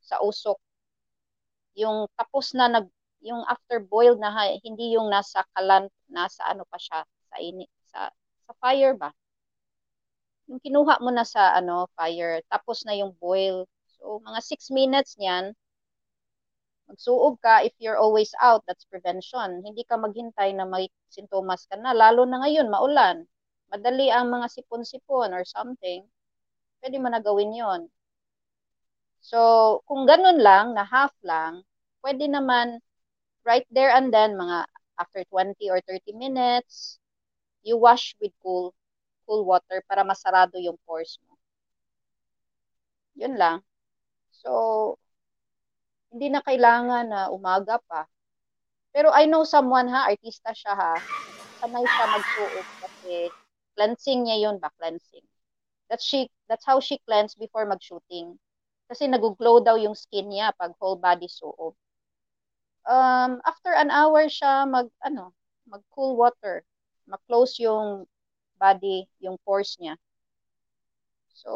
sa 0.03 0.20
usok, 0.20 0.59
yung 1.78 2.09
tapos 2.20 2.51
na 2.57 2.68
nag, 2.68 2.88
yung 3.24 3.41
after 3.47 3.80
boiled 3.80 4.20
na, 4.20 4.34
hindi 4.65 4.97
yung 4.97 5.07
nasa 5.07 5.45
kalan, 5.55 5.88
nasa 6.11 6.43
ano 6.51 6.63
pa 6.68 6.78
siya, 6.82 6.99
sa 7.32 7.38
ini, 7.39 7.65
sa, 7.91 8.11
sa 8.47 8.53
fire 8.59 8.93
ba? 8.97 9.09
Yung 10.47 10.63
kinuha 10.63 11.03
mo 11.03 11.11
na 11.11 11.27
sa 11.27 11.51
ano, 11.59 11.91
fire, 11.99 12.39
tapos 12.47 12.87
na 12.87 12.95
yung 12.95 13.11
boil. 13.19 13.67
So, 13.99 14.23
mga 14.23 14.39
6 14.39 14.71
minutes 14.71 15.19
niyan, 15.19 15.51
magsuob 16.87 17.35
ka 17.43 17.67
if 17.67 17.75
you're 17.83 17.99
always 17.99 18.31
out, 18.39 18.63
that's 18.63 18.87
prevention. 18.87 19.59
Hindi 19.67 19.83
ka 19.83 19.99
maghintay 19.99 20.55
na 20.55 20.63
may 20.63 20.87
sintomas 21.11 21.67
ka 21.67 21.75
na, 21.75 21.91
lalo 21.91 22.23
na 22.23 22.39
ngayon, 22.47 22.71
maulan. 22.71 23.27
Madali 23.67 24.07
ang 24.07 24.31
mga 24.31 24.47
sipon-sipon 24.47 25.35
or 25.35 25.43
something, 25.43 26.07
pwede 26.79 26.95
mo 27.03 27.11
na 27.11 27.19
gawin 27.19 27.51
yon. 27.51 27.81
So, 29.19 29.83
kung 29.83 30.07
ganun 30.07 30.39
lang, 30.39 30.71
na 30.71 30.87
half 30.87 31.11
lang, 31.27 31.67
pwede 31.99 32.31
naman 32.31 32.79
right 33.43 33.67
there 33.75 33.91
and 33.91 34.15
then, 34.15 34.39
mga 34.39 34.63
after 34.95 35.27
20 35.27 35.67
or 35.67 35.83
30 35.83 36.15
minutes, 36.15 37.03
you 37.67 37.75
wash 37.75 38.15
with 38.23 38.31
cool 38.39 38.76
cool 39.28 39.43
water 39.43 39.84
para 39.86 40.07
masarado 40.07 40.55
yung 40.57 40.80
pores 40.88 41.19
mo. 41.28 41.36
Yun 43.19 43.36
lang. 43.36 43.59
So, 44.32 44.95
hindi 46.13 46.32
na 46.32 46.41
kailangan 46.41 47.05
na 47.11 47.21
umaga 47.34 47.82
pa. 47.86 48.07
Pero 48.95 49.11
I 49.11 49.28
know 49.28 49.43
someone 49.43 49.91
ha, 49.91 50.07
artista 50.09 50.55
siya 50.55 50.73
ha, 50.73 50.93
sanay 51.61 51.86
siya 51.86 52.05
magsuot 52.09 52.67
kasi 52.82 53.13
cleansing 53.78 54.25
niya 54.25 54.49
yun 54.49 54.57
ba, 54.57 54.71
cleansing. 54.80 55.25
That's, 55.91 56.01
she, 56.03 56.32
that's 56.49 56.65
how 56.65 56.80
she 56.80 56.97
cleanse 57.05 57.36
before 57.36 57.67
mag-shooting. 57.67 58.39
Kasi 58.88 59.05
nag-glow 59.05 59.61
daw 59.61 59.75
yung 59.75 59.93
skin 59.93 60.32
niya 60.32 60.55
pag 60.55 60.73
whole 60.80 60.97
body 60.97 61.28
suob. 61.28 61.75
Um, 62.88 63.43
after 63.43 63.75
an 63.75 63.91
hour 63.91 64.32
siya 64.32 64.63
mag, 64.63 64.88
ano, 65.03 65.36
mag 65.67 65.84
cool 65.91 66.15
water. 66.15 66.63
Ma-close 67.05 67.59
yung 67.59 68.07
body, 68.60 69.08
yung 69.24 69.38
pores 69.45 69.78
niya. 69.82 69.95
So, 71.34 71.51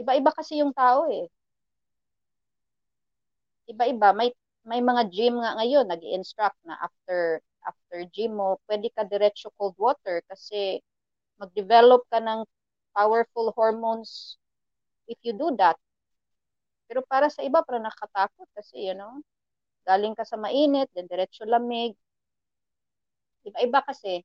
iba-iba 0.00 0.32
kasi 0.34 0.60
yung 0.60 0.72
tao 0.74 1.06
eh. 1.12 1.28
Iba-iba. 3.70 4.08
May, 4.16 4.30
may 4.66 4.80
mga 4.82 5.02
gym 5.14 5.34
nga 5.42 5.56
ngayon, 5.58 5.86
nag 5.88 6.02
instruct 6.02 6.58
na 6.66 6.74
after 6.82 7.42
after 7.62 7.98
gym 8.10 8.34
mo, 8.38 8.58
pwede 8.66 8.90
ka 8.90 9.06
diretso 9.06 9.54
cold 9.54 9.78
water 9.78 10.18
kasi 10.26 10.82
mag-develop 11.38 12.02
ka 12.10 12.18
ng 12.18 12.42
powerful 12.94 13.54
hormones 13.54 14.36
if 15.06 15.18
you 15.22 15.32
do 15.34 15.54
that. 15.58 15.78
Pero 16.88 17.00
para 17.06 17.30
sa 17.32 17.42
iba, 17.46 17.62
parang 17.64 17.86
nakatakot 17.88 18.48
kasi, 18.54 18.90
you 18.90 18.94
know, 18.98 19.22
galing 19.86 20.14
ka 20.18 20.24
sa 20.26 20.36
mainit, 20.38 20.90
then 20.94 21.06
diretso 21.10 21.46
lamig. 21.46 21.94
Iba-iba 23.46 23.80
kasi. 23.86 24.22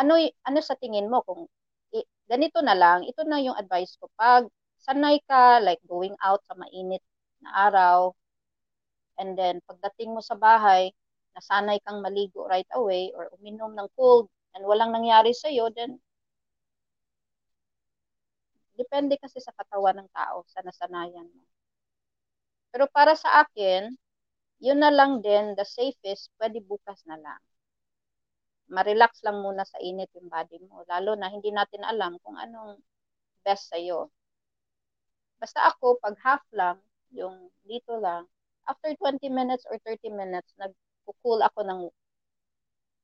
Ano, 0.00 0.14
ano 0.48 0.58
sa 0.62 0.78
tingin 0.82 1.10
mo 1.12 1.22
kung 1.26 1.46
i- 1.94 2.06
ganito 2.30 2.58
na 2.62 2.74
lang, 2.82 3.06
ito 3.10 3.22
na 3.26 3.38
yung 3.42 3.58
advice 3.58 3.94
ko. 4.00 4.06
Pag 4.18 4.46
sanay 4.84 5.18
ka, 5.28 5.58
like 5.62 5.82
going 5.86 6.14
out 6.22 6.42
sa 6.46 6.54
mainit 6.58 7.02
na 7.42 7.50
araw, 7.70 7.98
and 9.20 9.34
then 9.38 9.56
pagdating 9.68 10.10
mo 10.14 10.20
sa 10.22 10.38
bahay, 10.38 10.82
nasanay 11.34 11.78
kang 11.82 11.98
maligo 12.04 12.46
right 12.46 12.68
away 12.78 13.10
or 13.18 13.26
uminom 13.38 13.72
ng 13.74 13.88
cold 13.98 14.26
and 14.54 14.62
walang 14.70 14.94
nangyari 14.94 15.34
sa'yo, 15.34 15.66
then 15.74 15.98
depende 18.80 19.14
kasi 19.22 19.38
sa 19.42 19.56
katawan 19.58 19.96
ng 19.98 20.08
tao, 20.18 20.38
sa 20.52 20.60
nasanayan 20.66 21.26
mo. 21.34 21.42
Pero 22.72 22.84
para 22.96 23.14
sa 23.22 23.30
akin, 23.42 23.82
yun 24.66 24.78
na 24.82 24.90
lang 24.98 25.12
din, 25.26 25.46
the 25.58 25.66
safest, 25.76 26.24
pwede 26.40 26.58
bukas 26.70 27.00
na 27.10 27.16
lang. 27.24 27.42
Ma-relax 28.72 29.20
lang 29.24 29.44
muna 29.44 29.64
sa 29.68 29.76
init 29.80 30.08
yung 30.16 30.28
body 30.32 30.58
mo. 30.68 30.84
Lalo 30.88 31.16
na 31.16 31.28
hindi 31.28 31.52
natin 31.52 31.84
alam 31.84 32.16
kung 32.24 32.36
anong 32.40 32.80
best 33.44 33.68
sa'yo. 33.72 34.08
Basta 35.40 35.60
ako, 35.68 36.00
pag 36.00 36.16
half 36.24 36.44
lang, 36.56 36.80
yung 37.12 37.52
dito 37.68 38.00
lang, 38.00 38.24
after 38.64 38.90
20 38.96 39.28
minutes 39.28 39.68
or 39.68 39.76
30 39.84 40.08
minutes, 40.08 40.56
nag-cool 40.56 41.44
ako 41.44 41.60
ng, 41.68 41.80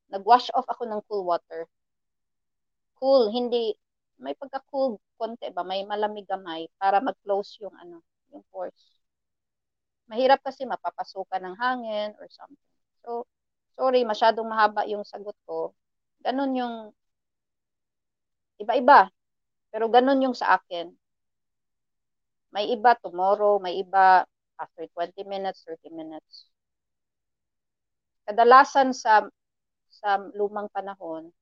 nag-wash 0.08 0.48
off 0.56 0.66
ako 0.68 0.88
ng 0.88 1.00
cool 1.06 1.22
water. 1.28 1.68
Cool, 2.96 3.28
hindi, 3.32 3.76
may 4.20 4.32
pagka-cool 4.36 4.96
konti 5.20 5.52
ba, 5.52 5.62
may 5.64 5.84
malamig 5.84 6.24
gamay 6.28 6.68
para 6.80 7.00
mag-close 7.04 7.60
yung 7.60 7.76
ano, 7.76 8.00
yung 8.32 8.44
pores. 8.48 9.00
Mahirap 10.10 10.40
kasi 10.42 10.64
mapapasukan 10.64 11.40
ng 11.44 11.56
hangin 11.60 12.10
or 12.18 12.26
something. 12.32 12.72
So, 13.04 13.24
sorry, 13.80 14.04
masyadong 14.04 14.44
mahaba 14.44 14.84
yung 14.84 15.08
sagot 15.08 15.32
ko. 15.48 15.72
Ganun 16.20 16.52
yung 16.52 16.74
iba-iba. 18.60 19.08
Pero 19.72 19.88
ganun 19.88 20.20
yung 20.20 20.36
sa 20.36 20.60
akin. 20.60 20.92
May 22.52 22.68
iba 22.76 22.92
tomorrow, 23.00 23.56
may 23.56 23.80
iba 23.80 24.28
after 24.60 24.84
20 24.92 25.24
minutes, 25.24 25.64
30 25.64 25.88
minutes. 25.88 26.50
Kadalasan 28.28 28.92
sa 28.92 29.24
sa 29.88 30.20
lumang 30.36 30.68
panahon, 30.76 31.32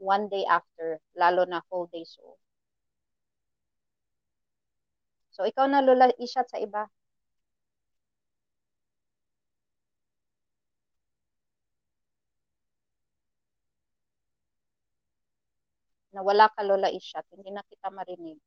one 0.00 0.26
day 0.32 0.42
after, 0.48 0.98
lalo 1.20 1.44
na 1.44 1.60
whole 1.68 1.86
day 1.92 2.02
so. 2.08 2.38
So, 5.34 5.46
ikaw 5.46 5.70
na 5.70 5.84
Lola 5.84 6.10
Ishat 6.18 6.50
sa 6.50 6.58
iba. 6.58 6.90
Nawala 16.18 16.50
ka 16.50 16.66
Lola 16.66 16.90
Ishat, 16.90 17.30
hindi 17.30 17.54
na 17.54 17.62
kita 17.62 17.94
marinig. 17.94 18.42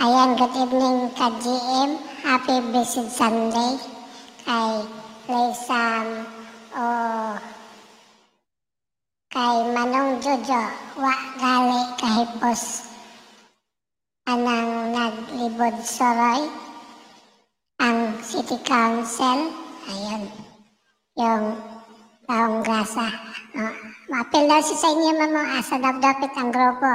Ayan, 0.00 0.32
good 0.32 0.56
evening 0.56 1.12
ka 1.12 1.28
GM. 1.28 2.00
Happy 2.24 2.64
Blessed 2.72 3.12
Sunday 3.12 3.76
kay 4.48 4.80
Laysam 5.28 6.24
o 6.72 6.84
kay 9.28 9.56
Manong 9.76 10.24
Jojo 10.24 10.64
wa 11.04 11.16
gali 11.36 11.82
kahipos 12.00 12.88
anang 14.24 14.96
naglibod 14.96 15.84
soroy 15.84 16.48
ang 17.76 18.16
City 18.24 18.56
Council. 18.64 19.52
Ayun, 19.84 20.32
yung 21.20 21.75
taong 22.26 22.62
grasa. 22.62 23.06
Uh, 23.56 23.72
Mapil 24.06 24.46
daw 24.46 24.60
si 24.60 24.74
sa 24.74 24.90
inyo, 24.90 25.16
mamo, 25.16 25.42
asa 25.56 25.78
dapdapit 25.78 26.30
ang 26.36 26.50
grupo. 26.54 26.90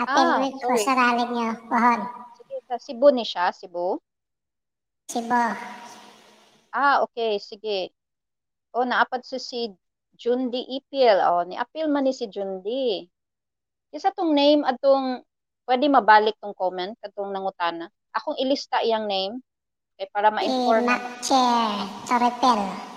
Apil 0.00 0.26
Ah, 0.26 0.38
week 0.40 0.56
ko 0.56 0.72
sorry. 0.72 0.82
sa 0.82 0.92
rally 0.96 1.24
niyo, 1.28 1.50
pohon. 1.68 2.00
Sige, 2.40 2.56
sa 2.64 2.76
Cebu 2.80 3.08
ni 3.12 3.22
siya, 3.22 3.52
Cebu. 3.52 4.00
Sibo. 5.10 5.42
Ah, 6.70 7.02
okay, 7.02 7.36
sige. 7.36 7.90
Oh, 8.70 8.86
naapad 8.86 9.26
si 9.26 9.42
si 9.42 9.60
Jundi 10.14 10.62
Ipil. 10.78 11.18
Oh, 11.26 11.42
ni 11.42 11.58
apil 11.58 11.90
man 11.90 12.06
ni 12.06 12.14
si 12.14 12.30
Jundi. 12.30 13.10
Isa 13.90 14.14
tong 14.14 14.30
name 14.30 14.62
atong 14.62 15.26
pwede 15.66 15.90
mabalik 15.90 16.38
tong 16.38 16.54
comment 16.54 16.94
katong 17.02 17.34
nangutana. 17.34 17.90
Akong 18.14 18.38
ilista 18.38 18.78
iyang 18.86 19.10
name 19.10 19.42
kay 19.98 20.06
para 20.14 20.30
Si 20.30 20.34
ma-inform 20.38 20.86
Chair 21.26 21.86
Torrepel. 22.06 22.89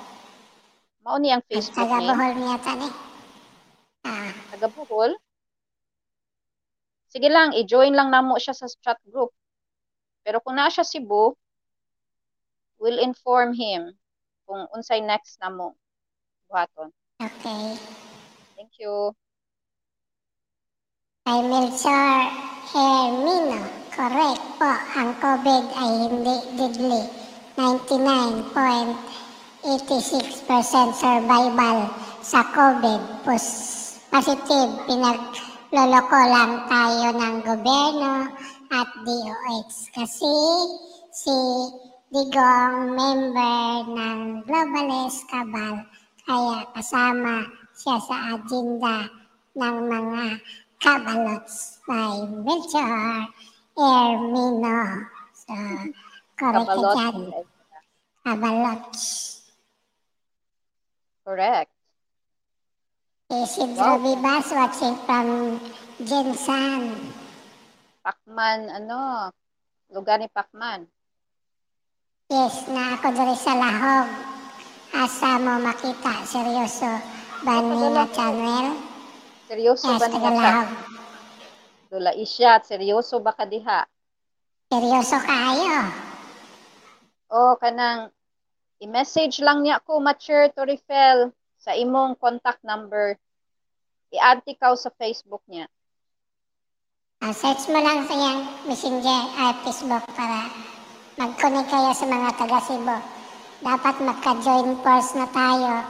Mao 1.04 1.20
ni 1.20 1.30
ang 1.30 1.44
Facebook 1.46 1.84
Taga 1.84 2.00
name. 2.00 2.10
Bohol 2.16 2.34
niya 2.40 2.58
tani. 2.64 2.88
Ah, 4.08 4.32
Taga 4.56 4.68
Bohol. 4.72 5.12
Sige 7.12 7.30
lang, 7.30 7.54
i-join 7.54 7.94
lang 7.94 8.10
namo 8.10 8.40
siya 8.42 8.56
sa 8.58 8.66
chat 8.66 8.98
group. 9.06 9.30
Pero 10.24 10.40
kung 10.42 10.58
naa 10.58 10.72
siya 10.72 10.88
Cebu, 10.88 11.36
we'll 12.80 13.04
inform 13.04 13.54
him 13.54 13.94
kung 14.48 14.66
unsay 14.74 15.04
next 15.04 15.38
namo 15.44 15.76
buhaton. 16.50 16.90
okay. 17.20 17.78
Thank 18.58 18.80
you. 18.80 19.12
Kay 21.24 21.40
Melchor 21.48 22.20
Hermino, 22.74 23.62
correct 23.96 24.44
po. 24.60 24.72
Ang 25.00 25.12
COVID 25.24 25.64
ay 25.72 25.92
hindi 26.10 26.36
deadly. 26.60 27.24
99.86% 29.64 30.92
survival 30.92 31.88
sa 32.20 32.44
COVID. 32.52 33.24
Pos 33.24 33.46
positive, 34.12 34.76
pinagloloko 34.84 36.20
lang 36.28 36.68
tayo 36.68 37.08
ng 37.16 37.36
gobyerno 37.48 38.28
at 38.76 38.90
DOH. 39.08 39.88
Kasi 39.96 40.36
si 41.16 41.36
Digong 42.12 42.92
member 42.92 43.88
ng 43.88 44.44
Globalist 44.44 45.24
Cabal 45.32 45.88
kaya 46.28 46.68
kasama 46.76 47.48
siya 47.72 47.98
sa 48.04 48.36
agenda 48.36 49.08
ng 49.56 49.76
mga 49.88 50.26
kabalots 50.84 51.80
by 51.88 52.20
Melchor 52.44 53.32
Ermino. 53.80 55.08
So, 55.32 55.56
correct 56.36 56.68
ka 56.68 56.76
Kabalot. 56.76 56.96
dyan. 57.00 57.16
Kabalots. 58.28 59.33
Correct. 61.24 61.72
Isidro 63.32 63.98
Wow. 63.98 64.04
Vivas 64.04 64.48
watching 64.52 64.96
from 65.08 65.58
Jinsan. 66.04 67.00
Pacman, 68.04 68.68
ano, 68.68 69.32
lugar 69.88 70.20
ni 70.20 70.28
Pacman. 70.28 70.84
Yes, 72.28 72.68
na 72.68 73.00
ako 73.00 73.08
diri 73.16 73.36
sa 73.40 73.56
Lahog. 73.56 74.08
Asa 74.94 75.40
mo 75.40 75.58
makita, 75.64 76.28
seryoso. 76.28 76.92
Banina 77.42 78.06
Channel. 78.12 78.68
Seryoso 79.48 79.96
Yes, 79.96 80.00
ba 80.04 80.08
taga 80.12 80.20
niya 80.20 80.32
ka? 80.32 80.44
Lahog. 80.44 80.70
Dula 81.88 82.12
isyat, 82.20 82.68
seryoso 82.68 83.24
ba 83.24 83.32
ka 83.32 83.48
diha? 83.48 83.88
Seryoso 84.68 85.18
kayo. 85.24 85.78
O, 87.32 87.56
kanang, 87.58 88.12
i-message 88.84 89.40
lang 89.40 89.64
niya 89.64 89.80
ko, 89.80 90.04
Mature 90.04 90.52
Torifel, 90.52 91.32
sa 91.56 91.72
imong 91.72 92.20
contact 92.20 92.60
number. 92.68 93.16
I-add 94.12 94.44
ikaw 94.44 94.76
sa 94.76 94.92
Facebook 95.00 95.42
niya. 95.48 95.72
Ah, 97.24 97.32
search 97.32 97.72
mo 97.72 97.80
lang 97.80 98.04
sa 98.04 98.14
iyang 98.20 98.68
messenger 98.68 99.22
ay 99.40 99.56
Facebook 99.64 100.04
para 100.12 100.52
mag-connect 101.16 101.72
kayo 101.72 101.92
sa 101.96 102.06
mga 102.12 102.30
taga 102.36 102.60
Cebu. 102.60 102.98
Dapat 103.64 103.96
magka-join 104.04 104.76
force 104.84 105.16
na 105.16 105.28
tayo 105.32 105.88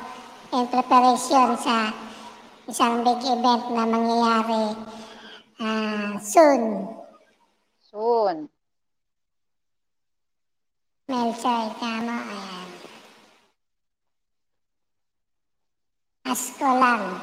in 0.53 0.69
preparation 0.69 1.57
sa 1.57 1.89
isang 2.69 3.01
big 3.01 3.17
event 3.25 3.65
na 3.73 3.83
mangyayari 3.89 4.65
ah, 5.57 6.13
soon. 6.21 6.85
Soon. 7.89 8.45
Melchor, 11.09 11.73
tama. 11.81 12.15
Ayan. 12.29 12.82
Asko 16.23 16.69
lang. 16.79 17.19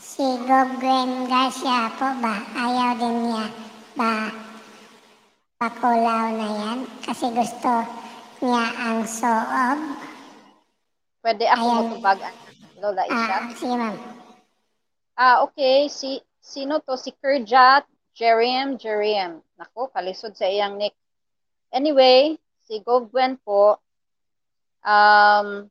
Si 0.00 0.24
Gogwen 0.48 1.28
Garcia 1.28 1.92
po 2.00 2.08
ba? 2.24 2.40
Ayaw 2.56 2.96
din 2.96 3.16
niya 3.28 3.46
ba 3.92 4.32
pakulaw 5.60 6.32
na 6.32 6.48
yan? 6.56 6.78
Kasi 7.04 7.28
gusto 7.34 7.84
niya 8.40 8.66
ang 8.78 9.04
soob. 9.04 9.78
Pwede 11.20 11.44
ako 11.44 11.60
Ayan. 11.60 11.76
motubagan. 11.92 12.34
Lola 12.78 13.02
Isyat. 13.04 13.42
Ah, 13.42 13.52
sige 13.52 13.74
ma'am. 13.74 13.96
Ah, 15.18 15.36
okay. 15.44 15.90
Si, 15.90 16.22
sino 16.40 16.78
to? 16.80 16.94
Si 16.94 17.10
Kerjat 17.20 17.84
Jerem 18.16 18.78
Jerem. 18.80 19.44
Nako, 19.58 19.92
kalisod 19.92 20.38
sa 20.38 20.48
iyang 20.48 20.78
nick. 20.78 20.94
Anyway, 21.68 22.38
si 22.64 22.80
Gogwen 22.80 23.36
po, 23.42 23.76
um, 24.80 25.68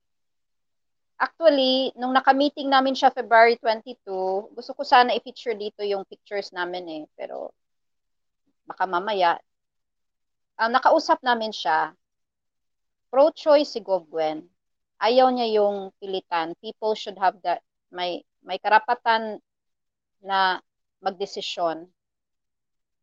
actually, 1.17 1.91
nung 1.97 2.13
naka-meeting 2.13 2.69
namin 2.69 2.93
siya 2.93 3.13
February 3.13 3.57
22, 3.59 4.53
gusto 4.53 4.71
ko 4.77 4.81
sana 4.85 5.13
i-feature 5.17 5.57
dito 5.57 5.81
yung 5.81 6.05
pictures 6.05 6.53
namin 6.53 6.85
eh. 6.89 7.03
Pero, 7.17 7.51
baka 8.69 8.85
mamaya. 8.85 9.41
Ah, 10.57 10.69
nakausap 10.69 11.21
namin 11.25 11.53
siya. 11.53 11.93
Pro-choice 13.09 13.77
si 13.77 13.81
Gogwen. 13.81 14.45
Ayaw 15.01 15.29
niya 15.29 15.61
yung 15.61 15.93
pilitan. 16.01 16.57
People 16.61 16.97
should 16.97 17.17
have 17.17 17.37
that, 17.45 17.61
may, 17.93 18.25
may 18.41 18.57
karapatan 18.57 19.41
na 20.21 20.61
magdesisyon. 21.01 21.89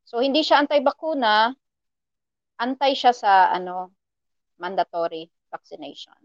So, 0.04 0.20
hindi 0.20 0.42
siya 0.44 0.60
anti-bakuna, 0.62 1.54
antay 2.60 2.94
siya 2.94 3.14
sa 3.14 3.50
ano 3.50 3.90
mandatory 4.58 5.30
vaccination. 5.50 6.18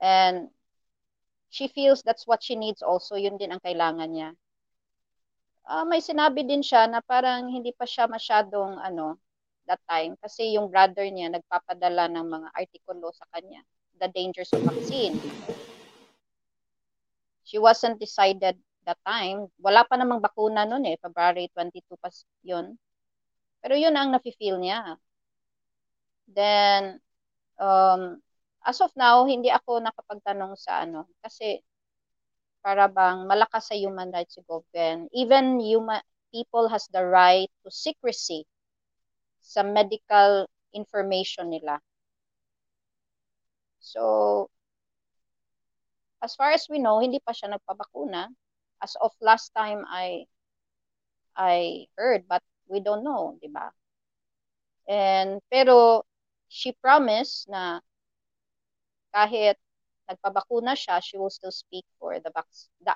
And 0.00 0.53
she 1.54 1.70
feels 1.70 2.02
that's 2.02 2.26
what 2.26 2.42
she 2.42 2.58
needs 2.58 2.82
also, 2.82 3.14
yun 3.14 3.38
din 3.38 3.54
ang 3.54 3.62
kailangan 3.62 4.10
niya. 4.10 4.34
Ah, 5.62 5.86
may 5.86 6.02
sinabi 6.02 6.42
din 6.42 6.66
siya 6.66 6.90
na 6.90 6.98
parang 6.98 7.46
hindi 7.46 7.70
pa 7.70 7.86
siya 7.86 8.10
masyadong 8.10 8.76
ano 8.82 9.22
that 9.70 9.80
time 9.88 10.18
kasi 10.18 10.58
yung 10.58 10.68
brother 10.68 11.06
niya 11.08 11.30
nagpapadala 11.30 12.10
ng 12.10 12.26
mga 12.26 12.48
artikulo 12.52 13.08
sa 13.14 13.24
kanya, 13.30 13.62
the 14.02 14.10
dangers 14.10 14.50
of 14.50 14.66
vaccine. 14.66 15.14
She 17.46 17.62
wasn't 17.62 18.02
decided 18.02 18.58
that 18.84 19.00
time. 19.06 19.48
Wala 19.62 19.86
pa 19.86 19.94
namang 19.94 20.20
bakuna 20.20 20.66
noon 20.66 20.90
eh, 20.90 20.98
February 21.00 21.48
22 21.54 21.96
pa 22.02 22.10
yun. 22.42 22.76
Pero 23.62 23.78
yun 23.78 23.94
ang 23.96 24.12
nafe-feel 24.12 24.60
niya. 24.60 25.00
Then, 26.28 27.00
um, 27.56 28.20
as 28.64 28.80
of 28.80 28.92
now, 28.96 29.24
hindi 29.28 29.52
ako 29.52 29.80
nakapagtanong 29.84 30.56
sa 30.56 30.82
ano. 30.84 31.06
Kasi, 31.20 31.60
para 32.64 32.88
bang 32.88 33.28
malakas 33.28 33.68
sa 33.68 33.76
human 33.76 34.08
rights 34.08 34.40
si 34.40 34.42
Goven. 34.48 35.12
Even 35.12 35.60
human, 35.60 36.00
people 36.32 36.72
has 36.72 36.88
the 36.88 37.04
right 37.04 37.52
to 37.62 37.68
secrecy 37.68 38.48
sa 39.44 39.60
medical 39.60 40.48
information 40.72 41.52
nila. 41.52 41.78
So, 43.84 44.48
as 46.24 46.34
far 46.34 46.56
as 46.56 46.64
we 46.72 46.80
know, 46.80 47.04
hindi 47.04 47.20
pa 47.20 47.36
siya 47.36 47.52
nagpabakuna. 47.52 48.32
As 48.80 48.96
of 48.96 49.12
last 49.20 49.52
time 49.52 49.84
I 49.84 50.24
I 51.36 51.86
heard, 52.00 52.24
but 52.24 52.40
we 52.66 52.80
don't 52.80 53.04
know, 53.04 53.36
di 53.44 53.52
ba? 53.52 53.68
And 54.88 55.44
pero 55.52 56.04
she 56.48 56.72
promised 56.72 57.48
na 57.52 57.80
kahit 59.14 59.56
nagpabakuna 60.10 60.74
siya, 60.74 60.98
she 60.98 61.16
will 61.16 61.30
still 61.30 61.54
speak 61.54 61.86
for 62.02 62.18
the, 62.18 62.30
vac- 62.34 62.68
the 62.82 62.92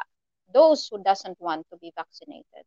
those 0.52 0.88
who 0.90 0.98
doesn't 1.02 1.38
want 1.40 1.64
to 1.70 1.76
be 1.78 1.92
vaccinated. 1.94 2.66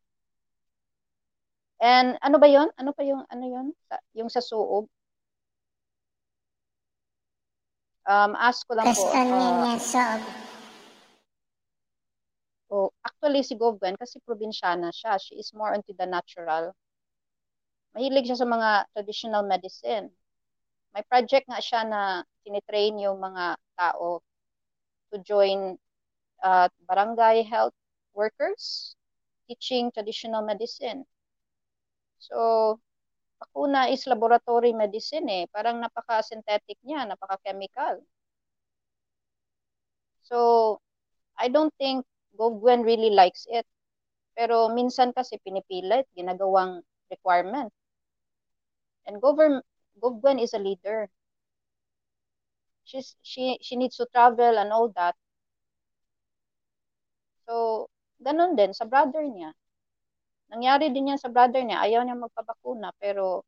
And 1.82 2.16
ano 2.22 2.38
ba 2.38 2.46
'yon? 2.46 2.70
Ano 2.78 2.94
pa 2.94 3.02
yung 3.02 3.26
ano 3.26 3.46
'yon? 3.46 3.68
Yung 4.14 4.30
sa 4.30 4.40
suog? 4.40 4.86
Um, 8.06 8.38
ask 8.38 8.66
ko 8.70 8.78
lang 8.78 8.86
po. 8.86 8.94
Gusto 8.94 9.18
uh, 9.18 9.78
sob. 9.82 10.22
oh, 12.72 12.90
actually 13.04 13.44
si 13.44 13.58
Govwen 13.58 13.98
kasi 13.98 14.22
probinsyana 14.24 14.94
siya. 14.94 15.18
She 15.18 15.36
is 15.38 15.54
more 15.54 15.74
into 15.74 15.94
the 15.98 16.06
natural. 16.06 16.74
Mahilig 17.98 18.32
siya 18.32 18.40
sa 18.40 18.48
mga 18.48 18.88
traditional 18.96 19.44
medicine. 19.44 20.14
May 20.92 21.04
project 21.08 21.48
nga 21.48 21.64
siya 21.64 21.82
na 21.88 22.02
tinitrain 22.44 23.00
yung 23.00 23.20
mga 23.20 23.56
tao 23.80 24.20
to 25.12 25.16
join 25.24 25.80
uh, 26.44 26.68
barangay 26.88 27.48
health 27.48 27.76
workers 28.12 28.96
teaching 29.48 29.92
traditional 29.92 30.44
medicine. 30.44 31.04
So, 32.20 32.80
bakuna 33.40 33.90
is 33.92 34.06
laboratory 34.08 34.72
medicine 34.72 35.28
eh. 35.32 35.44
Parang 35.50 35.80
napaka-synthetic 35.82 36.78
niya, 36.84 37.08
napaka-chemical. 37.08 38.04
So, 40.24 40.80
I 41.36 41.50
don't 41.50 41.74
think 41.76 42.06
Govwen 42.38 42.86
really 42.86 43.12
likes 43.12 43.48
it. 43.50 43.68
Pero 44.38 44.72
minsan 44.72 45.12
kasi 45.12 45.36
pinipilit, 45.44 46.08
ginagawang 46.16 46.80
requirement. 47.12 47.74
And 49.04 49.20
govern, 49.20 49.60
Govwen 50.00 50.40
is 50.40 50.54
a 50.54 50.60
leader. 50.60 51.10
She's, 52.84 53.16
she, 53.22 53.58
she 53.62 53.76
needs 53.76 53.98
to 53.98 54.08
travel 54.12 54.58
and 54.58 54.72
all 54.72 54.90
that. 54.96 55.16
So, 57.48 57.88
ganun 58.22 58.56
din 58.56 58.74
sa 58.74 58.86
brother 58.86 59.24
niya. 59.26 59.52
Nangyari 60.52 60.92
din 60.92 61.12
yan 61.12 61.22
sa 61.22 61.32
brother 61.32 61.64
niya. 61.64 61.84
Ayaw 61.84 62.04
niya 62.04 62.20
magpabakuna, 62.20 62.92
pero 63.00 63.44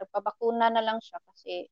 nagpabakuna 0.00 0.72
na 0.72 0.82
lang 0.82 0.98
siya 1.00 1.20
kasi 1.28 1.68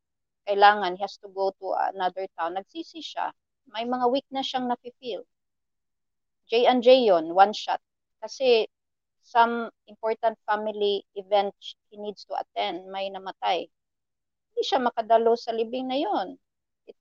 kailangan, 0.47 0.97
he 0.97 1.03
has 1.03 1.17
to 1.21 1.29
go 1.33 1.53
to 1.61 1.73
another 1.93 2.27
town. 2.37 2.57
Nagsisi 2.57 3.01
siya. 3.01 3.33
May 3.71 3.85
mga 3.87 4.07
weakness 4.11 4.47
siyang 4.51 4.67
nafe-feel. 4.69 5.23
J&J 6.51 7.07
yon 7.07 7.31
one 7.33 7.55
shot. 7.55 7.81
Kasi 8.21 8.67
some 9.23 9.71
important 9.87 10.37
family 10.45 11.07
event 11.15 11.55
he 11.89 11.97
needs 11.97 12.25
to 12.27 12.35
attend, 12.35 12.91
may 12.91 13.07
namatay. 13.09 13.71
Hindi 14.61 14.77
siya 14.77 14.85
makadalo 14.85 15.41
sa 15.41 15.57
libing 15.57 15.89
na 15.89 15.97
yon. 15.97 16.37
It, 16.85 16.93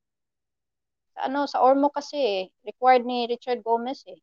ano, 1.19 1.43
sa 1.43 1.59
Ormo 1.59 1.91
kasi, 1.91 2.47
required 2.63 3.03
ni 3.03 3.27
Richard 3.27 3.59
Gomez 3.67 3.99
eh. 4.07 4.15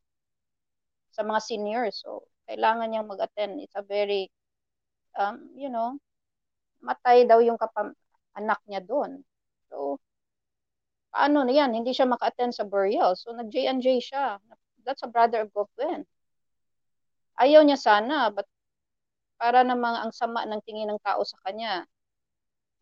Sa 1.13 1.21
mga 1.21 1.45
seniors. 1.45 2.01
So, 2.01 2.25
kailangan 2.49 2.89
niyang 2.89 3.05
mag-attend. 3.05 3.61
It's 3.61 3.77
a 3.77 3.85
very, 3.85 4.33
um, 5.21 5.53
you 5.53 5.69
know, 5.69 6.01
matay 6.81 7.29
daw 7.29 7.37
yung 7.45 7.61
kapam 7.61 7.93
anak 8.33 8.57
niya 8.65 8.81
doon. 8.81 9.21
So, 9.69 10.01
paano 11.13 11.45
na 11.45 11.53
yan? 11.53 11.77
Hindi 11.77 11.93
siya 11.93 12.09
maka-attend 12.09 12.57
sa 12.57 12.65
burial. 12.65 13.13
So, 13.13 13.37
nag-J&J 13.37 14.01
siya. 14.01 14.41
That's 14.81 15.05
a 15.05 15.13
brother 15.13 15.45
of 15.45 15.53
Gopwen. 15.53 16.09
Ayaw 17.37 17.61
niya 17.61 17.77
sana, 17.77 18.33
but 18.33 18.49
para 19.37 19.61
namang 19.61 19.93
ang 19.93 20.09
sama 20.09 20.41
ng 20.49 20.57
tingin 20.65 20.89
ng 20.89 20.97
tao 21.05 21.21
sa 21.21 21.37
kanya, 21.45 21.85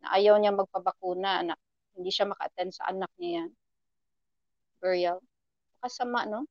na 0.05 0.13
ayaw 0.13 0.37
niya 0.37 0.53
magpabakuna, 0.53 1.41
na 1.41 1.57
hindi 1.97 2.13
siya 2.13 2.29
maka-attend 2.29 2.77
sa 2.77 2.93
anak 2.93 3.09
niya 3.17 3.41
yan. 3.41 3.49
Burial. 4.77 5.17
Kasama, 5.81 6.29
no? 6.29 6.45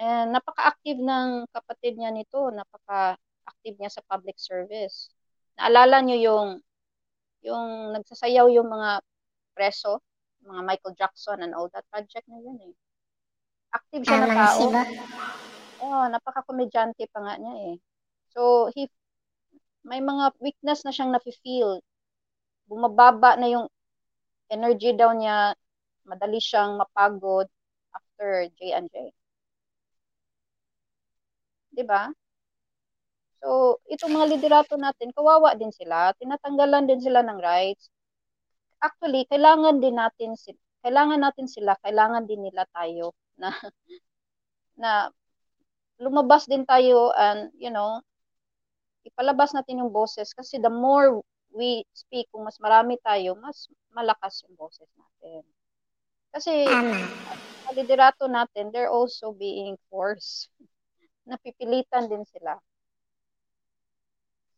And 0.00 0.32
napaka-active 0.32 0.96
ng 0.96 1.44
kapatid 1.52 2.00
niya 2.00 2.08
nito, 2.08 2.48
napaka-active 2.48 3.76
niya 3.76 3.92
sa 3.92 4.00
public 4.08 4.40
service. 4.40 5.12
Naalala 5.60 6.00
niyo 6.00 6.16
yung 6.24 6.48
yung 7.44 7.92
nagsasayaw 7.96 8.48
yung 8.48 8.68
mga 8.68 9.04
preso, 9.52 10.00
mga 10.44 10.60
Michael 10.64 10.96
Jackson 10.96 11.44
and 11.44 11.52
all 11.52 11.68
that 11.76 11.84
project 11.92 12.24
na 12.32 12.40
yun 12.40 12.56
eh. 12.64 12.74
Active 13.76 14.08
siya 14.08 14.18
na 14.24 14.28
Tamang 14.28 14.40
tao. 14.40 14.56
siba. 14.56 14.82
Oh, 15.84 16.04
napaka-komedyante 16.08 17.04
pa 17.12 17.20
nga 17.20 17.34
niya 17.36 17.54
eh. 17.72 17.74
So, 18.32 18.72
he 18.72 18.88
may 19.84 20.00
mga 20.00 20.36
weakness 20.40 20.84
na 20.84 20.92
siyang 20.92 21.12
nafe-feel. 21.12 21.80
Bumababa 22.70 23.34
na 23.34 23.48
yung 23.50 23.66
energy 24.54 24.94
daw 24.94 25.10
niya, 25.14 25.58
madali 26.06 26.38
siyang 26.38 26.78
mapagod 26.78 27.46
after 27.96 28.46
J&J. 28.58 28.94
'Di 31.74 31.82
ba? 31.86 32.10
So, 33.40 33.80
itong 33.88 34.12
mga 34.20 34.36
liderato 34.36 34.76
natin, 34.76 35.16
kawawa 35.16 35.56
din 35.56 35.72
sila, 35.72 36.12
tinatanggalan 36.20 36.84
din 36.84 37.00
sila 37.00 37.24
ng 37.24 37.40
rights. 37.40 37.88
Actually, 38.84 39.24
kailangan 39.32 39.80
din 39.80 39.96
natin 39.96 40.36
sila, 40.36 40.60
kailangan 40.84 41.20
natin 41.24 41.48
sila, 41.48 41.72
kailangan 41.80 42.24
din 42.28 42.44
nila 42.44 42.64
tayo 42.72 43.16
na 43.40 43.48
na 44.80 44.92
lumabas 46.00 46.48
din 46.48 46.64
tayo 46.64 47.12
and 47.16 47.52
you 47.60 47.68
know, 47.72 48.00
ipalabas 49.04 49.52
natin 49.56 49.84
yung 49.84 49.92
boses 49.92 50.32
kasi 50.36 50.60
the 50.60 50.72
more 50.72 51.20
we 51.54 51.84
speak, 51.94 52.30
kung 52.30 52.46
mas 52.46 52.58
marami 52.62 52.96
tayo, 53.02 53.34
mas 53.38 53.66
malakas 53.90 54.42
yung 54.46 54.54
boses 54.54 54.86
natin. 54.94 55.42
Kasi 56.30 56.66
Tama. 56.66 56.94
ang 57.66 57.74
liderato 57.74 58.30
natin, 58.30 58.70
they're 58.70 58.92
also 58.92 59.34
being 59.34 59.74
forced. 59.90 60.50
Napipilitan 61.30 62.10
din 62.10 62.22
sila. 62.30 62.58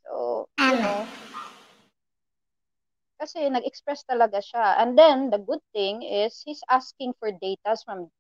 So, 0.05 0.49
you 0.59 0.77
know, 0.77 1.09
kasi 3.23 3.47
nag-express 3.47 4.03
talaga 4.03 4.43
siya. 4.43 4.83
And 4.83 4.99
then, 4.99 5.31
the 5.31 5.39
good 5.39 5.63
thing 5.71 6.03
is, 6.03 6.43
he's 6.43 6.59
asking 6.67 7.15
for 7.23 7.31
data 7.31 7.79
from, 7.87 8.11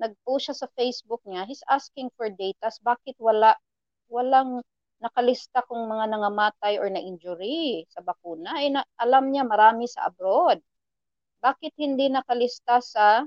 nag-post 0.00 0.48
siya 0.48 0.56
sa 0.56 0.68
Facebook 0.72 1.20
niya, 1.28 1.44
he's 1.44 1.60
asking 1.68 2.08
for 2.16 2.32
data, 2.32 2.72
bakit 2.80 3.12
wala, 3.20 3.52
walang 4.08 4.64
nakalista 5.02 5.66
kung 5.66 5.82
mga 5.90 6.06
nangamatay 6.14 6.78
or 6.78 6.88
na-injury 6.88 7.84
sa 7.90 8.00
bakuna. 8.06 8.62
Eh, 8.62 8.70
na, 8.70 8.86
alam 8.96 9.28
niya 9.28 9.42
marami 9.42 9.90
sa 9.90 10.06
abroad. 10.08 10.62
Bakit 11.42 11.74
hindi 11.82 12.06
nakalista 12.08 12.78
sa 12.78 13.26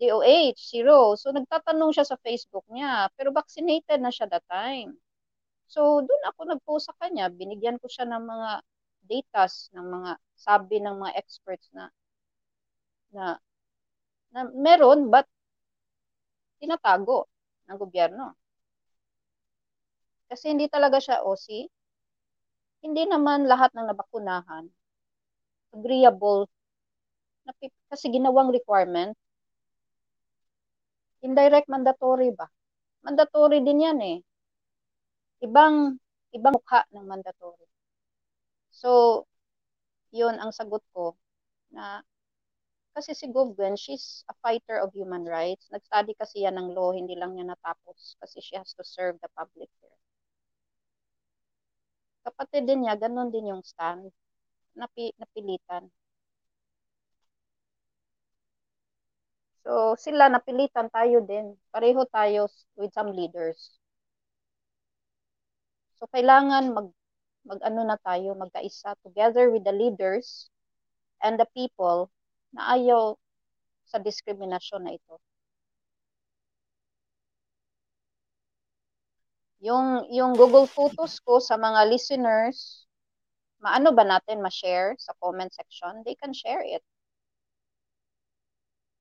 DOH, 0.00 0.58
zero. 0.72 1.18
So, 1.18 1.34
nagtatanong 1.34 1.90
siya 1.92 2.06
sa 2.08 2.16
Facebook 2.22 2.64
niya, 2.70 3.10
pero 3.18 3.34
vaccinated 3.34 4.00
na 4.00 4.14
siya 4.14 4.30
that 4.30 4.46
time. 4.48 4.96
So, 5.68 6.00
doon 6.06 6.22
ako 6.32 6.40
nag-post 6.48 6.88
sa 6.90 6.96
kanya, 7.02 7.28
binigyan 7.28 7.76
ko 7.82 7.86
siya 7.90 8.08
ng 8.08 8.24
mga 8.24 8.50
datas, 9.08 9.68
ng 9.74 9.86
mga 9.86 10.10
sabi 10.38 10.76
ng 10.80 10.96
mga 10.96 11.12
experts 11.18 11.68
na 11.74 11.90
na, 13.12 13.40
na 14.32 14.40
meron 14.52 15.08
but 15.12 15.26
tinatago 16.60 17.26
ng 17.68 17.78
gobyerno. 17.78 18.34
Kasi 20.28 20.44
hindi 20.52 20.66
talaga 20.68 21.00
siya 21.00 21.24
OC. 21.24 21.68
Hindi 22.84 23.02
naman 23.08 23.48
lahat 23.50 23.74
ng 23.74 23.86
nabakunahan 23.90 24.70
agreeable 25.74 26.48
kasi 27.88 28.06
ginawang 28.12 28.52
requirement 28.52 29.16
indirect 31.26 31.68
mandatory 31.68 32.30
ba? 32.38 32.46
Mandatory 33.04 33.58
din 33.66 33.84
yan 33.86 33.98
eh. 34.02 34.18
Ibang 35.42 35.98
ibang 36.36 36.54
mukha 36.54 36.80
ng 36.94 37.06
mandatory. 37.06 37.66
So, 38.70 39.24
yun 40.14 40.38
ang 40.38 40.54
sagot 40.54 40.82
ko 40.94 41.18
na 41.74 42.02
kasi 42.94 43.14
si 43.14 43.26
Govgwen, 43.30 43.78
she's 43.78 44.26
a 44.26 44.34
fighter 44.42 44.82
of 44.82 44.90
human 44.94 45.22
rights. 45.26 45.70
Nag-study 45.70 46.14
kasi 46.18 46.42
yan 46.42 46.58
ng 46.58 46.74
law, 46.74 46.90
hindi 46.90 47.14
lang 47.14 47.34
niya 47.34 47.54
natapos 47.54 48.18
kasi 48.18 48.42
she 48.42 48.54
has 48.58 48.74
to 48.74 48.82
serve 48.82 49.14
the 49.22 49.30
public 49.38 49.70
here. 49.78 49.98
Kapatid 52.28 52.68
din 52.68 52.84
niya, 52.84 52.94
ganun 53.00 53.32
din 53.32 53.50
yung 53.56 53.64
stand. 53.64 54.12
Napi, 54.76 55.16
napilitan. 55.16 55.88
So, 59.64 59.96
sila 59.96 60.28
napilitan 60.28 60.92
tayo 60.92 61.24
din. 61.24 61.56
Pareho 61.72 62.04
tayo 62.12 62.52
with 62.76 62.92
some 62.92 63.16
leaders. 63.16 63.78
So 65.98 66.06
kailangan 66.14 66.70
mag 66.78 66.88
mag-ano 67.42 67.82
na 67.82 67.98
tayo, 67.98 68.38
magkaisa 68.38 68.94
together 69.02 69.50
with 69.50 69.66
the 69.66 69.74
leaders 69.74 70.46
and 71.24 71.40
the 71.40 71.48
people 71.56 72.06
na 72.54 72.78
ayaw 72.78 73.18
sa 73.90 73.98
diskriminasyon 73.98 74.86
na 74.86 74.94
ito. 74.94 75.18
Yung 79.58 80.06
yung 80.14 80.38
Google 80.38 80.70
Photos 80.70 81.18
ko 81.18 81.42
sa 81.42 81.58
mga 81.58 81.90
listeners, 81.90 82.86
maano 83.58 83.90
ba 83.90 84.06
natin 84.06 84.38
ma-share 84.38 84.94
sa 85.02 85.10
comment 85.18 85.50
section? 85.50 86.06
They 86.06 86.14
can 86.14 86.30
share 86.30 86.62
it. 86.62 86.82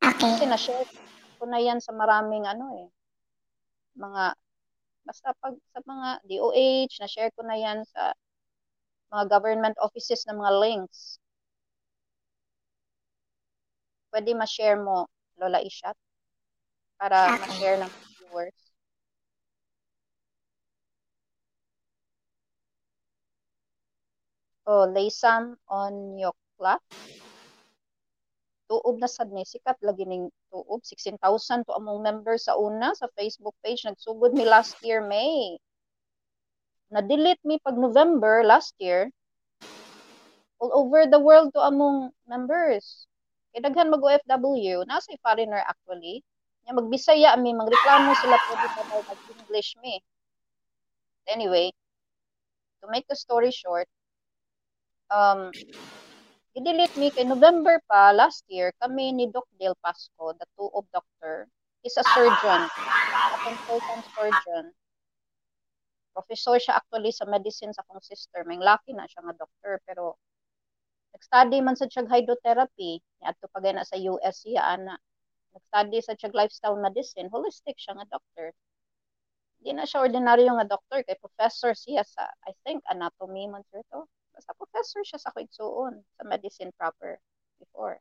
Kasi 0.01 0.43
Okay. 0.43 0.49
na-share 0.49 0.87
ko 1.37 1.45
na 1.45 1.61
yan 1.61 1.77
sa 1.77 1.93
maraming 1.93 2.49
ano 2.49 2.73
eh, 2.73 2.89
mga, 3.97 4.33
basta 5.05 5.29
pag 5.37 5.53
sa 5.73 5.79
mga 5.85 6.25
DOH, 6.25 6.93
na-share 7.01 7.29
ko 7.37 7.45
na 7.45 7.53
yan 7.53 7.85
sa 7.85 8.17
mga 9.13 9.29
government 9.29 9.77
offices 9.77 10.25
na 10.25 10.33
mga 10.33 10.53
links. 10.57 11.21
Pwede 14.09 14.33
ma-share 14.33 14.81
mo, 14.81 15.05
Lola 15.37 15.61
Ishat, 15.61 15.93
para 16.97 17.29
Okay. 17.29 17.41
ma-share 17.45 17.77
ng 17.77 17.91
viewers. 18.17 18.66
Oh, 24.67 24.83
Laysam 24.83 25.55
on 25.71 26.19
Yokla. 26.19 26.75
Tuob 28.67 28.99
na 28.99 29.07
sad 29.07 29.31
ni 29.31 29.47
sikat 29.47 29.79
lagi 29.79 30.03
ning 30.03 30.27
tuob 30.51 30.83
16,000 30.83 31.63
to 31.63 31.71
among 31.71 32.03
members 32.03 32.51
sa 32.51 32.59
una 32.59 32.91
sa 32.91 33.07
Facebook 33.15 33.55
page 33.63 33.87
nagsugod 33.87 34.35
mi 34.35 34.43
last 34.43 34.75
year 34.83 34.99
May. 34.99 35.55
Na-delete 36.91 37.39
mi 37.47 37.63
pag 37.63 37.79
November 37.79 38.43
last 38.43 38.75
year. 38.75 39.07
All 40.59 40.75
over 40.75 41.07
the 41.07 41.23
world 41.23 41.55
to 41.55 41.63
among 41.63 42.11
members. 42.27 43.07
Kay 43.55 43.63
daghan 43.63 43.87
mag 43.87 44.03
OFW, 44.03 44.83
nasa 44.83 45.15
foreigner 45.23 45.63
actually. 45.63 46.27
Nya 46.67 46.75
magbisaya 46.75 47.39
mi 47.39 47.55
mangreklamo 47.55 48.11
sila 48.19 48.35
pwede 48.35 48.67
pa 48.75 48.83
daw 48.91 48.99
mag-English 48.99 49.79
mi. 49.79 50.03
Anyway, 51.31 51.71
to 52.83 52.91
make 52.91 53.07
the 53.07 53.15
story 53.15 53.47
short, 53.55 53.87
um, 55.11 55.51
i-delete 56.57 56.95
me 56.97 57.13
kay 57.13 57.23
November 57.23 57.77
pa 57.85 58.09
last 58.11 58.41
year 58.49 58.73
kami 58.81 59.13
ni 59.13 59.29
Doc 59.29 59.45
Del 59.61 59.77
Pasco, 59.79 60.33
the 60.35 60.47
two 60.57 60.69
of 60.73 60.89
doctor, 60.89 61.47
is 61.85 61.95
a 61.97 62.05
surgeon, 62.13 62.61
a 62.65 63.37
consultant 63.45 64.03
surgeon. 64.11 64.65
Professor 66.17 66.57
siya 66.57 66.81
actually 66.81 67.13
sa 67.13 67.29
medicine 67.29 67.69
sa 67.71 67.85
akong 67.85 68.01
sister. 68.01 68.41
May 68.49 68.57
lucky 68.57 68.91
na 68.97 69.05
siya 69.05 69.21
nga 69.21 69.37
doctor 69.37 69.77
pero 69.85 70.17
nag-study 71.13 71.61
man 71.61 71.77
sa 71.77 71.85
siyag 71.85 72.09
hydrotherapy. 72.09 72.99
Niadto 73.21 73.45
pa 73.53 73.61
na 73.61 73.85
sa 73.85 74.01
US 74.11 74.41
siya 74.41 74.65
ana. 74.65 74.97
Nag-study 75.53 76.01
sa 76.01 76.17
siyag 76.17 76.33
lifestyle 76.33 76.81
medicine. 76.81 77.29
Holistic 77.29 77.77
siya 77.77 78.01
nga 78.01 78.17
doctor. 78.17 78.49
Hindi 79.61 79.71
na 79.77 79.85
siya 79.85 80.09
ordinaryo 80.09 80.57
nga 80.57 80.65
doctor 80.65 81.05
kay 81.05 81.17
professor 81.21 81.77
siya 81.77 82.01
sa 82.01 82.25
I 82.49 82.57
think 82.65 82.81
anatomy 82.89 83.45
man 83.45 83.61
sir 83.69 83.85
to. 83.93 84.09
Basta 84.37 84.53
professor 84.53 85.01
siya 85.01 85.17
sa 85.17 85.33
Kuitsuon, 85.33 85.97
sa 86.13 86.23
medicine 86.29 86.69
proper 86.77 87.17
before. 87.57 87.97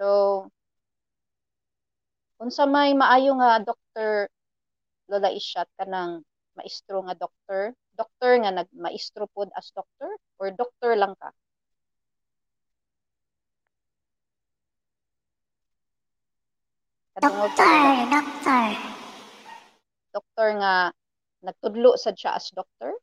So, 0.00 0.48
unsa 2.40 2.64
may 2.64 2.96
maayo 2.96 3.36
nga 3.36 3.60
doctor 3.60 4.32
Lola 5.12 5.28
Isyat 5.28 5.68
kanang 5.76 6.24
maestro 6.56 7.04
nga 7.04 7.12
doctor, 7.12 7.76
doctor 7.92 8.32
nga 8.40 8.64
nagmaestro 8.64 9.28
pod 9.36 9.52
as 9.52 9.68
doctor 9.76 10.16
or 10.40 10.48
doctor 10.56 10.96
lang 10.96 11.12
ka? 11.20 11.28
Katungod 17.20 17.52
ka 17.52 17.60
Doctor, 17.60 17.76
nga, 17.84 18.04
doctor. 18.16 18.66
doctor 20.16 20.48
nga 20.56 20.74
nagtudlo 21.44 21.90
sad 22.00 22.16
siya 22.16 22.32
as 22.38 22.48
doctor? 22.54 22.96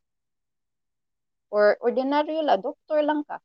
Or 1.56 1.80
ordinaryo 1.80 2.43
la, 2.43 2.60
doctor 2.60 2.99
lang 2.99 3.24
ka? 3.24 3.39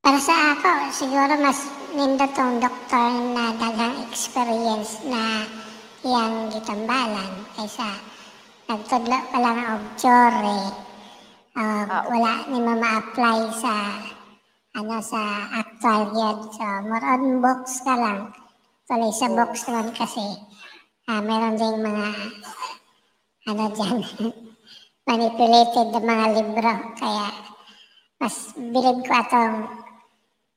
Para 0.00 0.16
sa 0.16 0.56
ako, 0.56 0.72
siguro 0.96 1.32
mas 1.44 1.68
nindo 1.92 2.24
tong 2.32 2.56
doktor 2.56 3.36
na 3.36 3.52
daghang 3.60 4.00
experience 4.08 5.04
na 5.04 5.44
iyang 6.00 6.48
gitambalan 6.48 7.32
kaysa 7.52 8.00
nagtudlo 8.64 9.18
pa 9.28 9.38
lang 9.44 9.60
og 9.76 9.84
theory. 10.00 10.60
Uh, 11.52 11.84
Ah, 11.84 12.00
okay. 12.00 12.16
Wala 12.16 12.34
ni 12.48 12.58
mo 12.64 12.74
ma-apply 12.80 13.38
sa 13.60 13.74
ano 14.72 14.96
sa 15.04 15.20
actual 15.52 16.16
yun. 16.16 16.38
So, 16.48 16.64
more 16.88 17.04
on 17.04 17.44
books 17.44 17.84
ka 17.84 17.92
lang. 17.92 18.32
Tuloy 18.88 19.12
sa 19.12 19.28
Oo. 19.28 19.36
books 19.36 19.68
naman 19.68 19.92
kasi 19.92 20.24
ah 21.12 21.20
meron 21.20 21.60
ding 21.60 21.84
mga 21.84 22.08
ano 23.50 23.64
dyan, 23.76 23.98
manipulated 25.08 25.86
na 25.92 26.00
mga 26.00 26.26
libro. 26.38 26.72
Kaya 27.00 27.28
mas 28.20 28.36
bilib 28.56 28.98
ko 29.06 29.12
atong 29.16 29.56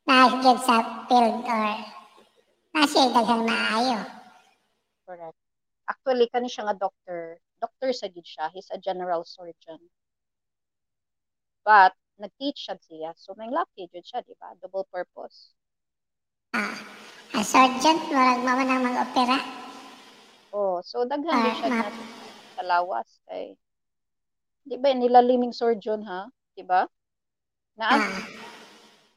naagad 0.08 0.58
sa 0.68 0.76
field 1.08 1.44
or 1.48 1.68
nasa 2.76 3.02
daghang 3.16 3.44
maayo. 3.48 4.00
Correct. 5.08 5.38
Actually, 5.88 6.28
kani 6.34 6.50
siya 6.52 6.64
nga 6.68 6.78
doctor. 6.80 7.40
Doctor 7.60 7.90
sa 7.96 8.08
gid 8.12 8.26
siya. 8.28 8.52
He's 8.54 8.70
a 8.72 8.80
general 8.80 9.24
surgeon. 9.24 9.80
But, 11.68 11.96
nag-teach 12.20 12.60
siya 12.60 12.76
siya. 12.80 13.12
So, 13.16 13.36
may 13.40 13.50
lucky 13.52 13.88
jud 13.92 14.04
siya, 14.06 14.22
di 14.24 14.36
ba? 14.40 14.56
Double 14.62 14.86
purpose. 14.92 15.56
Ah, 16.54 16.76
a 17.34 17.42
surgeon, 17.44 17.98
murag 18.12 18.40
mo 18.46 18.52
nang 18.64 18.84
mag-opera. 18.86 19.38
Oh, 20.54 20.80
so 20.86 21.04
daghan 21.10 21.28
Ah, 21.34 21.44
din 21.44 21.56
siya 21.60 21.70
ma- 21.72 21.92
sa 22.54 22.64
lawas 22.64 23.20
kay 23.28 23.58
di 24.64 24.80
ba 24.80 24.96
nilaliming 24.96 25.52
surgeon 25.52 26.08
ha? 26.08 26.32
Di 26.56 26.64
ba? 26.64 26.88
Na 27.76 28.00
Ah, 28.00 28.00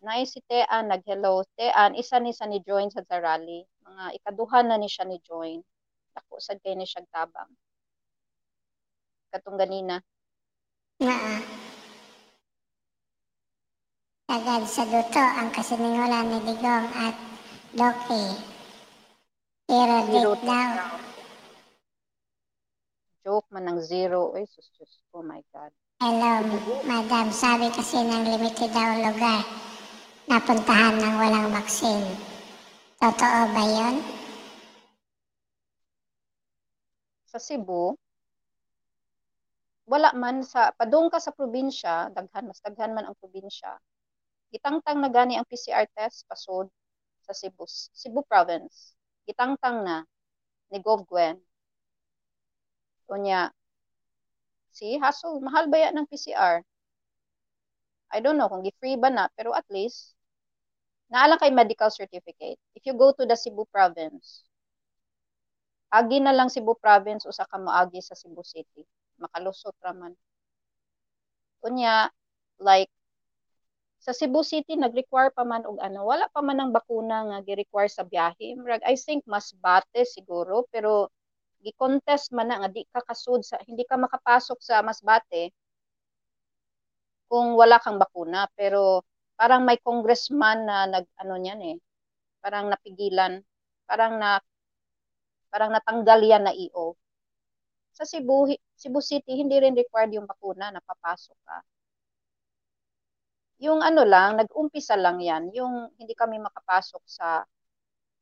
naay 0.03 0.26
si 0.26 0.43
Tean 0.47 0.91
nag-hello. 0.91 1.47
Tean, 1.55 1.95
isa 1.95 2.18
ni 2.18 2.34
sa 2.34 2.49
ni 2.51 2.59
join 2.62 2.91
sa 2.91 3.03
rally. 3.11 3.62
Mga 3.87 4.05
ikaduha 4.22 4.66
na 4.66 4.80
ni 4.80 4.91
siya 4.91 5.07
ni 5.07 5.22
join. 5.22 5.62
Dako 6.16 6.41
sad 6.41 6.59
kay 6.64 6.74
ni 6.74 6.89
siya 6.89 7.05
tabang. 7.12 7.51
Katong 9.30 9.59
ganina. 9.61 10.01
naa. 11.03 11.39
Agad 14.26 14.66
sa 14.66 14.82
duto 14.82 15.22
ang 15.22 15.55
kasiningulan 15.55 16.26
ni 16.26 16.39
Digong 16.43 16.89
at 16.99 17.14
Doki. 17.76 18.24
Pero 19.70 20.03
to 20.09 20.34
daw, 20.43 20.70
Joke 23.26 23.50
man 23.50 23.66
ng 23.66 23.82
zero. 23.82 24.38
Ay, 24.38 24.46
sus, 24.46 24.70
sus. 24.78 25.02
Oh 25.10 25.18
my 25.18 25.42
God. 25.50 25.74
hello, 25.98 26.46
madam, 26.86 27.34
sabi 27.34 27.66
kasi 27.74 27.98
ng 27.98 28.22
limited 28.22 28.70
daw 28.70 29.02
lugar 29.02 29.42
napuntahan 30.30 30.94
ng 30.94 31.14
walang 31.18 31.50
vaccine. 31.50 32.06
Totoo 33.02 33.40
ba 33.50 33.64
yun? 33.66 33.98
Sa 37.26 37.42
Cebu, 37.42 37.98
wala 39.90 40.14
man 40.14 40.46
sa 40.46 40.70
padung 40.70 41.10
ka 41.10 41.18
sa 41.18 41.34
probinsya, 41.34 42.14
daghan 42.14 42.46
mas 42.46 42.62
daghan 42.62 42.94
man 42.94 43.10
ang 43.10 43.18
probinsya. 43.18 43.74
Gitangtang 44.54 45.02
na 45.02 45.10
gani 45.10 45.34
ang 45.34 45.46
PCR 45.50 45.90
test 45.98 46.22
pasod 46.30 46.70
sa 47.26 47.34
Cebu, 47.34 47.66
Cebu 47.70 48.22
province. 48.22 48.94
Gitangtang 49.26 49.82
na 49.82 50.06
ni 50.70 50.78
Gov 50.78 51.02
Gwen. 51.10 51.42
Unya, 53.07 53.50
si 54.74 54.98
hassle, 54.98 55.38
mahal 55.40 55.70
ba 55.70 55.78
yan 55.78 55.94
ng 55.96 56.07
PCR? 56.11 56.62
I 58.12 58.18
don't 58.22 58.38
know 58.38 58.50
kung 58.50 58.62
gi-free 58.62 58.98
ba 58.98 59.11
na, 59.11 59.26
pero 59.34 59.54
at 59.54 59.66
least, 59.70 60.14
naala 61.11 61.38
kay 61.38 61.50
medical 61.54 61.90
certificate. 61.90 62.59
If 62.74 62.82
you 62.86 62.94
go 62.94 63.14
to 63.14 63.24
the 63.26 63.38
Cebu 63.38 63.66
province, 63.70 64.46
agi 65.94 66.18
na 66.22 66.34
lang 66.34 66.50
Cebu 66.50 66.74
province 66.78 67.26
usa 67.26 67.46
ka 67.46 67.59
moagi 67.59 68.02
sa 68.02 68.18
Cebu 68.18 68.42
City. 68.42 68.82
Makalusot 69.22 69.74
ra 69.82 69.94
man. 69.94 70.14
Unya, 71.62 72.11
like, 72.59 72.90
sa 74.02 74.14
Cebu 74.14 74.46
City, 74.46 74.78
nag-require 74.78 75.34
pa 75.34 75.42
man 75.42 75.66
og 75.66 75.82
ano, 75.82 76.07
wala 76.07 76.30
pa 76.30 76.38
man 76.38 76.62
ang 76.62 76.70
bakuna 76.70 77.26
nga 77.26 77.38
gi-require 77.42 77.90
sa 77.90 78.07
biyahe. 78.07 78.54
Murag, 78.54 78.82
I 78.86 78.94
think 78.94 79.26
mas 79.26 79.50
bate 79.50 80.07
siguro, 80.07 80.62
pero 80.70 81.11
gi-contest 81.64 82.32
man 82.36 82.48
na 82.50 82.57
nga 82.62 82.68
di 82.72 82.82
ka 82.88 83.00
kasud 83.04 83.40
sa, 83.44 83.57
hindi 83.68 83.84
ka 83.88 83.96
makapasok 84.00 84.59
sa 84.62 84.80
mas 84.86 85.00
bate 85.04 85.52
kung 87.30 87.54
wala 87.59 87.76
kang 87.82 87.98
bakuna. 87.98 88.46
Pero 88.54 89.02
parang 89.38 89.62
may 89.66 89.78
congressman 89.82 90.64
na 90.66 90.86
nag, 90.88 91.07
ano 91.20 91.34
niyan 91.36 91.61
eh, 91.74 91.76
parang 92.40 92.70
napigilan, 92.72 93.42
parang 93.88 94.18
na, 94.20 94.40
parang 95.52 95.70
natanggal 95.74 96.20
yan 96.22 96.44
na 96.46 96.54
EO. 96.54 96.96
Sa 97.96 98.04
Cebu, 98.04 98.52
Cebu 98.76 99.00
City, 99.00 99.40
hindi 99.40 99.57
rin 99.57 99.74
required 99.76 100.12
yung 100.14 100.28
bakuna 100.28 100.68
na 100.70 100.80
papasok 100.84 101.38
ka. 101.48 101.59
Yung 103.64 103.80
ano 103.80 104.04
lang, 104.04 104.36
nag-umpisa 104.36 105.00
lang 105.00 105.16
yan, 105.24 105.48
yung 105.57 105.88
hindi 105.96 106.12
kami 106.12 106.36
makapasok 106.36 107.02
sa 107.09 107.40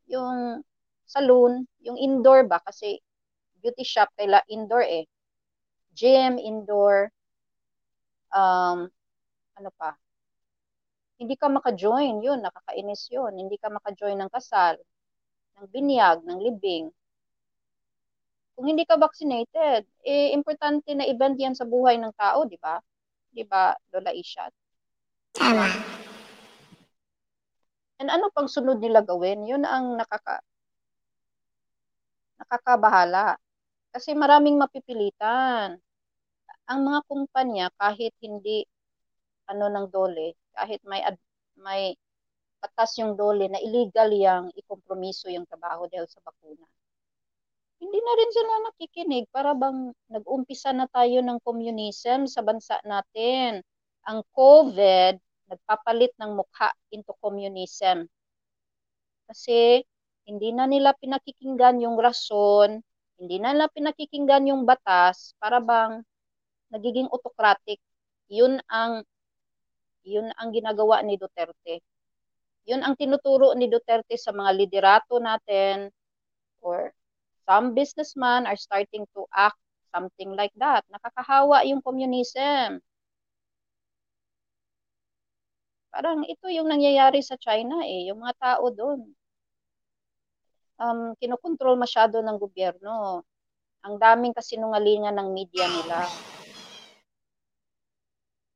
yung 0.07 0.63
saloon, 1.05 1.67
yung 1.83 1.99
indoor 1.99 2.47
ba, 2.47 2.63
kasi 2.63 3.01
beauty 3.65 3.81
shop, 3.81 4.13
kaila 4.13 4.45
indoor 4.53 4.85
eh. 4.85 5.09
Gym, 5.97 6.37
indoor, 6.37 7.09
um, 8.29 8.93
ano 9.57 9.71
pa, 9.81 9.97
hindi 11.17 11.41
ka 11.41 11.49
maka-join, 11.49 12.21
yun, 12.21 12.45
nakakainis 12.45 13.09
yun. 13.09 13.33
Hindi 13.33 13.57
ka 13.57 13.73
maka-join 13.73 14.21
ng 14.21 14.29
kasal, 14.29 14.77
ng 15.57 15.67
binyag, 15.73 16.21
ng 16.27 16.39
libing. 16.45 16.93
Kung 18.55 18.67
hindi 18.69 18.85
ka 18.85 19.01
vaccinated, 19.01 19.89
eh, 20.05 20.31
importante 20.37 20.93
na 20.93 21.09
event 21.09 21.41
yan 21.41 21.57
sa 21.57 21.65
buhay 21.65 21.97
ng 21.97 22.13
tao, 22.15 22.45
di 22.45 22.61
ba? 22.61 22.79
Di 23.33 23.43
ba, 23.47 23.73
Lola 23.91 24.13
Ishat? 24.13 24.53
Tama. 25.35 25.67
And 27.99 28.11
ano 28.11 28.31
pang 28.35 28.51
sunod 28.51 28.83
nila 28.83 29.03
gawin? 29.07 29.47
Yun 29.47 29.63
ang 29.65 29.97
nakaka 29.99 30.43
nakakabahala. 32.39 33.39
Kasi 33.95 34.11
maraming 34.19 34.59
mapipilitan. 34.59 35.79
Ang 36.67 36.81
mga 36.83 37.01
kumpanya 37.07 37.67
kahit 37.79 38.11
hindi 38.19 38.67
ano 39.47 39.71
ng 39.71 39.87
dole, 39.95 40.35
kahit 40.51 40.83
may 40.83 40.99
ad, 41.07 41.15
may 41.55 41.95
patas 42.59 42.99
yung 42.99 43.15
dole 43.15 43.47
na 43.47 43.61
illegal 43.63 44.11
yang 44.11 44.51
ikompromiso 44.59 45.31
yung 45.31 45.47
trabaho 45.47 45.87
dahil 45.87 46.11
sa 46.11 46.19
bakuna. 46.27 46.67
Hindi 47.79 47.99
na 48.01 48.13
rin 48.19 48.31
sila 48.33 48.55
nakikinig 48.67 49.25
para 49.31 49.53
bang 49.55 49.93
nag-umpisa 50.11 50.73
na 50.75 50.91
tayo 50.91 51.21
ng 51.23 51.39
communism 51.45 52.27
sa 52.27 52.41
bansa 52.43 52.81
natin. 52.83 53.63
Ang 54.11 54.27
COVID 54.35 55.21
nagpapalit 55.55 56.17
ng 56.19 56.33
mukha 56.35 56.73
into 56.91 57.13
communism. 57.21 58.09
Kasi 59.29 59.85
hindi 60.25 60.51
na 60.51 60.65
nila 60.65 60.97
pinakikinggan 60.97 61.85
yung 61.85 62.01
rason, 62.01 62.81
hindi 63.19 63.37
na 63.39 63.55
nila 63.55 63.71
pinakikinggan 63.71 64.51
yung 64.51 64.67
batas 64.67 65.39
para 65.39 65.63
bang 65.63 66.03
nagiging 66.75 67.07
autocratic. 67.11 67.79
Yun 68.27 68.59
ang 68.67 69.07
yun 70.05 70.29
ang 70.37 70.53
ginagawa 70.53 71.01
ni 71.01 71.17
Duterte. 71.17 71.81
Yun 72.69 72.81
ang 72.85 72.97
tinuturo 72.97 73.53
ni 73.57 73.69
Duterte 73.69 74.17
sa 74.17 74.33
mga 74.33 74.51
liderato 74.57 75.17
natin 75.21 75.93
or 76.65 76.93
some 77.45 77.77
businessmen 77.77 78.49
are 78.49 78.57
starting 78.57 79.05
to 79.13 79.29
act 79.33 79.61
something 79.93 80.33
like 80.35 80.53
that. 80.59 80.83
Nakakahawa 80.91 81.63
yung 81.69 81.81
communism. 81.85 82.81
Parang 85.95 86.27
ito 86.27 86.51
yung 86.51 86.67
nangyayari 86.67 87.23
sa 87.23 87.39
China 87.39 87.85
eh, 87.87 88.11
yung 88.11 88.19
mga 88.19 88.35
tao 88.41 88.67
doon. 88.75 89.15
Um, 90.75 91.15
kinokontrol 91.23 91.79
masyado 91.79 92.19
ng 92.19 92.35
gobyerno. 92.35 93.23
Ang 93.85 93.95
daming 94.01 94.35
kasinungalingan 94.35 95.15
ng 95.15 95.29
media 95.31 95.71
nila. 95.71 96.09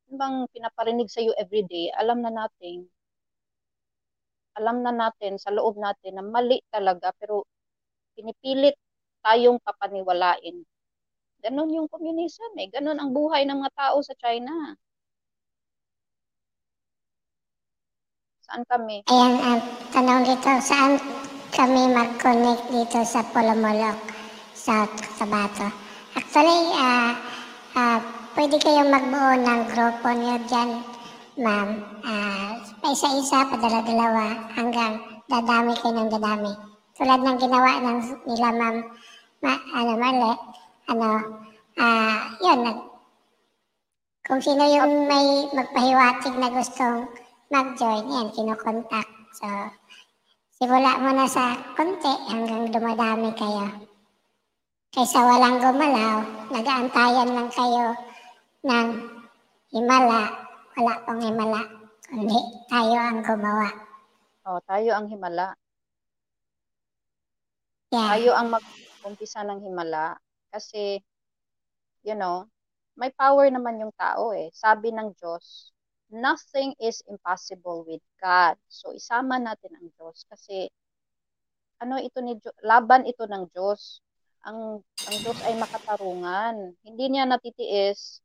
Ano 0.08 0.14
bang 0.16 0.36
pinaparinig 0.50 1.12
sa 1.12 1.20
iyo 1.20 1.36
everyday, 1.36 1.92
alam 1.94 2.24
na 2.24 2.32
natin. 2.32 2.88
Alam 4.58 4.82
na 4.82 4.90
natin 4.90 5.38
sa 5.38 5.54
loob 5.54 5.78
natin 5.78 6.18
na 6.18 6.24
mali 6.24 6.58
talaga 6.72 7.14
pero 7.14 7.46
pinipilit 8.18 8.74
tayong 9.22 9.62
papaniwalain. 9.62 10.64
Ganon 11.38 11.70
yung 11.70 11.86
communism 11.86 12.50
eh. 12.58 12.66
Ganon 12.66 12.98
ang 12.98 13.14
buhay 13.14 13.46
ng 13.46 13.62
mga 13.62 13.72
tao 13.78 14.02
sa 14.02 14.16
China. 14.18 14.74
Saan 18.42 18.66
kami? 18.66 19.06
Ayan, 19.06 19.38
ang 19.38 19.60
tanong 19.94 20.24
dito, 20.26 20.50
saan 20.64 20.98
kami 21.58 21.90
mag-connect 21.90 22.70
dito 22.70 23.02
sa 23.02 23.26
Polomolok, 23.34 23.98
South 24.54 24.94
Cotabato? 24.94 25.66
Actually, 26.14 26.70
ah 26.78 27.18
ah, 27.74 27.98
pwede 28.38 28.62
kayong 28.62 28.94
magbuo 28.94 29.42
ng 29.42 29.60
grupo 29.66 30.06
niyo 30.14 30.38
dyan, 30.46 30.70
ma'am. 31.42 31.82
Pa 32.78 32.94
isa-isa, 32.94 33.42
padala-dalawa, 33.50 34.54
hanggang 34.54 35.02
dadami 35.26 35.74
kayo 35.82 35.98
ng 35.98 36.10
dadami. 36.14 36.54
Tulad 36.94 37.26
ng 37.26 37.38
ginawa 37.42 37.70
ng 37.82 37.98
nila, 38.22 38.48
ma'am, 38.54 38.76
ma, 39.42 39.54
ano, 39.74 39.92
Marle, 39.98 40.32
ano, 40.86 41.10
ah, 41.82 42.38
yun, 42.38 42.58
nag, 42.70 42.78
kung 44.30 44.38
sino 44.38 44.62
yung 44.62 45.10
may 45.10 45.50
magpahiwatig 45.50 46.38
na 46.38 46.54
gustong 46.54 47.10
mag-join, 47.50 48.06
yan, 48.06 48.30
kinokontak. 48.30 49.10
So, 49.34 49.50
simula 50.58 50.98
muna 50.98 51.22
sa 51.30 51.54
konti 51.78 52.10
hanggang 52.26 52.66
dumadami 52.74 53.30
kayo. 53.38 53.86
Kaysa 54.90 55.22
walang 55.22 55.62
gumalaw, 55.62 56.26
nag-aantayan 56.50 57.30
lang 57.30 57.46
kayo 57.54 57.94
ng 58.66 58.88
himala. 59.70 60.34
Wala 60.74 60.94
pong 61.06 61.22
himala, 61.22 61.62
kundi 62.10 62.38
tayo 62.66 62.96
ang 62.98 63.22
gumawa. 63.22 63.70
Oh, 64.50 64.58
tayo 64.66 64.98
ang 64.98 65.06
himala. 65.06 65.54
Yeah. 67.94 68.18
Tayo 68.18 68.30
ang 68.34 68.48
mag-umpisa 68.50 69.46
ng 69.46 69.62
himala. 69.62 70.18
Kasi, 70.50 70.98
you 72.02 72.18
know, 72.18 72.50
may 72.98 73.14
power 73.14 73.46
naman 73.46 73.78
yung 73.78 73.94
tao 73.94 74.34
eh. 74.34 74.50
Sabi 74.50 74.90
ng 74.90 75.14
Diyos, 75.14 75.70
nothing 76.08 76.72
is 76.80 77.04
impossible 77.08 77.84
with 77.84 78.02
God. 78.20 78.56
So, 78.68 78.96
isama 78.96 79.36
natin 79.40 79.76
ang 79.76 79.88
Diyos 79.96 80.24
kasi 80.28 80.72
ano 81.78 82.00
ito 82.00 82.18
ni 82.24 82.36
Diyos, 82.40 82.56
laban 82.64 83.06
ito 83.06 83.28
ng 83.28 83.44
Diyos. 83.54 84.02
Ang, 84.48 84.82
ang 84.82 85.16
Diyos 85.22 85.38
ay 85.44 85.54
makatarungan. 85.60 86.74
Hindi 86.82 87.04
niya 87.06 87.28
natitiis. 87.28 88.24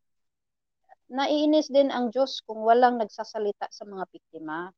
Naiinis 1.11 1.69
din 1.69 1.93
ang 1.93 2.09
Diyos 2.09 2.41
kung 2.47 2.63
walang 2.63 2.97
nagsasalita 2.97 3.69
sa 3.69 3.83
mga 3.85 4.07
biktima. 4.09 4.71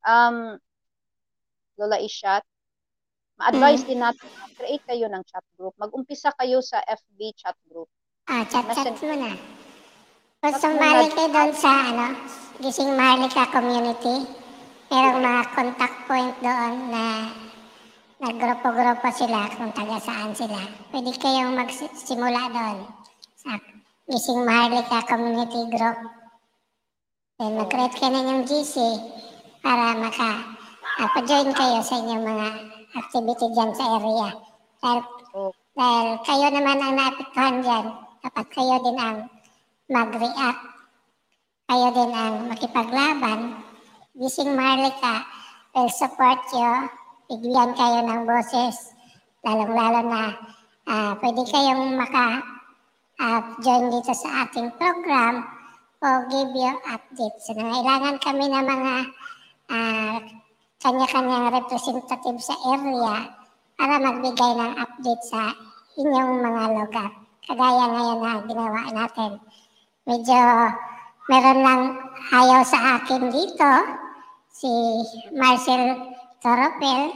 Um, 0.00 0.56
Lola 1.76 2.00
Ishat, 2.00 2.42
ma-advise 3.36 3.84
din 3.84 4.00
natin 4.00 4.26
na 4.40 4.48
create 4.56 4.84
kayo 4.88 5.06
ng 5.12 5.22
chat 5.28 5.44
group. 5.54 5.76
Mag-umpisa 5.76 6.32
kayo 6.40 6.64
sa 6.64 6.80
FB 6.88 7.36
chat 7.36 7.56
group. 7.68 7.86
Ah, 8.26 8.42
chat-chat 8.48 8.96
muna. 9.04 9.59
Kung 10.40 10.56
sumali 10.56 11.12
kayo 11.12 11.28
doon 11.36 11.52
sa 11.52 11.92
ano, 11.92 12.16
Gising 12.64 12.96
Maharlika 12.96 13.44
community, 13.52 14.24
merong 14.88 15.20
mga 15.20 15.42
contact 15.52 15.96
point 16.08 16.32
doon 16.40 16.74
na 16.88 17.28
naggrupo-grupo 18.24 19.04
sila 19.12 19.52
kung 19.52 19.68
taga 19.76 20.00
saan 20.00 20.32
sila. 20.32 20.64
Pwede 20.88 21.12
kayong 21.20 21.60
magsimula 21.60 22.56
doon 22.56 22.88
sa 23.36 23.60
Gising 24.08 24.40
Maharlika 24.48 25.04
community 25.12 25.60
group. 25.76 25.98
Then 27.36 27.60
mag-create 27.60 28.00
kayo 28.00 28.08
ng 28.08 28.24
yung 28.32 28.42
GC 28.48 28.80
para 29.60 29.92
maka 29.92 30.56
uh, 31.04 31.20
join 31.20 31.52
kayo 31.52 31.84
sa 31.84 32.00
inyong 32.00 32.24
mga 32.24 32.48
activity 32.96 33.46
dyan 33.52 33.76
sa 33.76 33.84
area. 34.00 34.28
Dahil 34.80 35.00
Oh, 35.30 35.54
dahil 35.78 36.18
kayo 36.26 36.46
naman 36.50 36.82
ang 36.82 36.94
naapektuhan 36.98 37.62
dyan, 37.62 37.86
dapat 38.18 38.46
kayo 38.50 38.82
din 38.82 38.98
ang 38.98 39.30
mag-react. 39.90 40.62
Kayo 41.66 41.88
din 41.90 42.10
ang 42.14 42.46
makipaglaban. 42.46 43.58
Gising 44.14 44.54
Marlika 44.54 45.26
will 45.74 45.90
support 45.90 46.38
you. 46.54 46.70
Bigyan 47.30 47.74
kayo 47.74 47.98
ng 48.06 48.22
boses. 48.22 48.94
Lalong-lalo 49.42 50.00
na 50.06 50.22
ah, 50.86 51.12
pwede 51.18 51.42
kayong 51.42 51.98
maka-join 51.98 53.90
dito 53.90 54.14
sa 54.14 54.46
ating 54.46 54.70
program 54.78 55.42
o 56.00 56.06
give 56.30 56.54
you 56.54 56.74
updates. 56.86 57.50
So, 57.50 57.54
nangailangan 57.58 58.22
kami 58.22 58.46
ng 58.46 58.66
mga 58.66 58.94
ah, 59.74 60.18
kanya-kanyang 60.80 61.50
representative 61.50 62.38
sa 62.38 62.54
area 62.66 63.30
para 63.74 63.94
magbigay 63.98 64.52
ng 64.54 64.72
update 64.78 65.22
sa 65.26 65.50
inyong 65.98 66.46
mga 66.46 66.62
lugar. 66.78 67.10
Kagaya 67.42 67.84
ngayon 67.90 68.18
na 68.22 68.32
ginawa 68.46 68.80
natin. 68.94 69.32
Medyo 70.08 70.40
meron 71.28 71.60
lang 71.60 71.82
ayaw 72.32 72.64
sa 72.64 73.00
akin 73.00 73.28
dito, 73.28 73.70
si 74.48 74.70
Marcel 75.36 75.96
Toropel. 76.40 77.12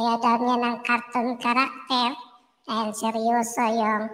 Ayaw 0.00 0.16
daw 0.20 0.36
niya 0.40 0.56
ng 0.60 0.76
cartoon 0.84 1.36
character 1.40 2.08
dahil 2.64 2.88
seryoso 2.96 3.64
yung 3.74 4.04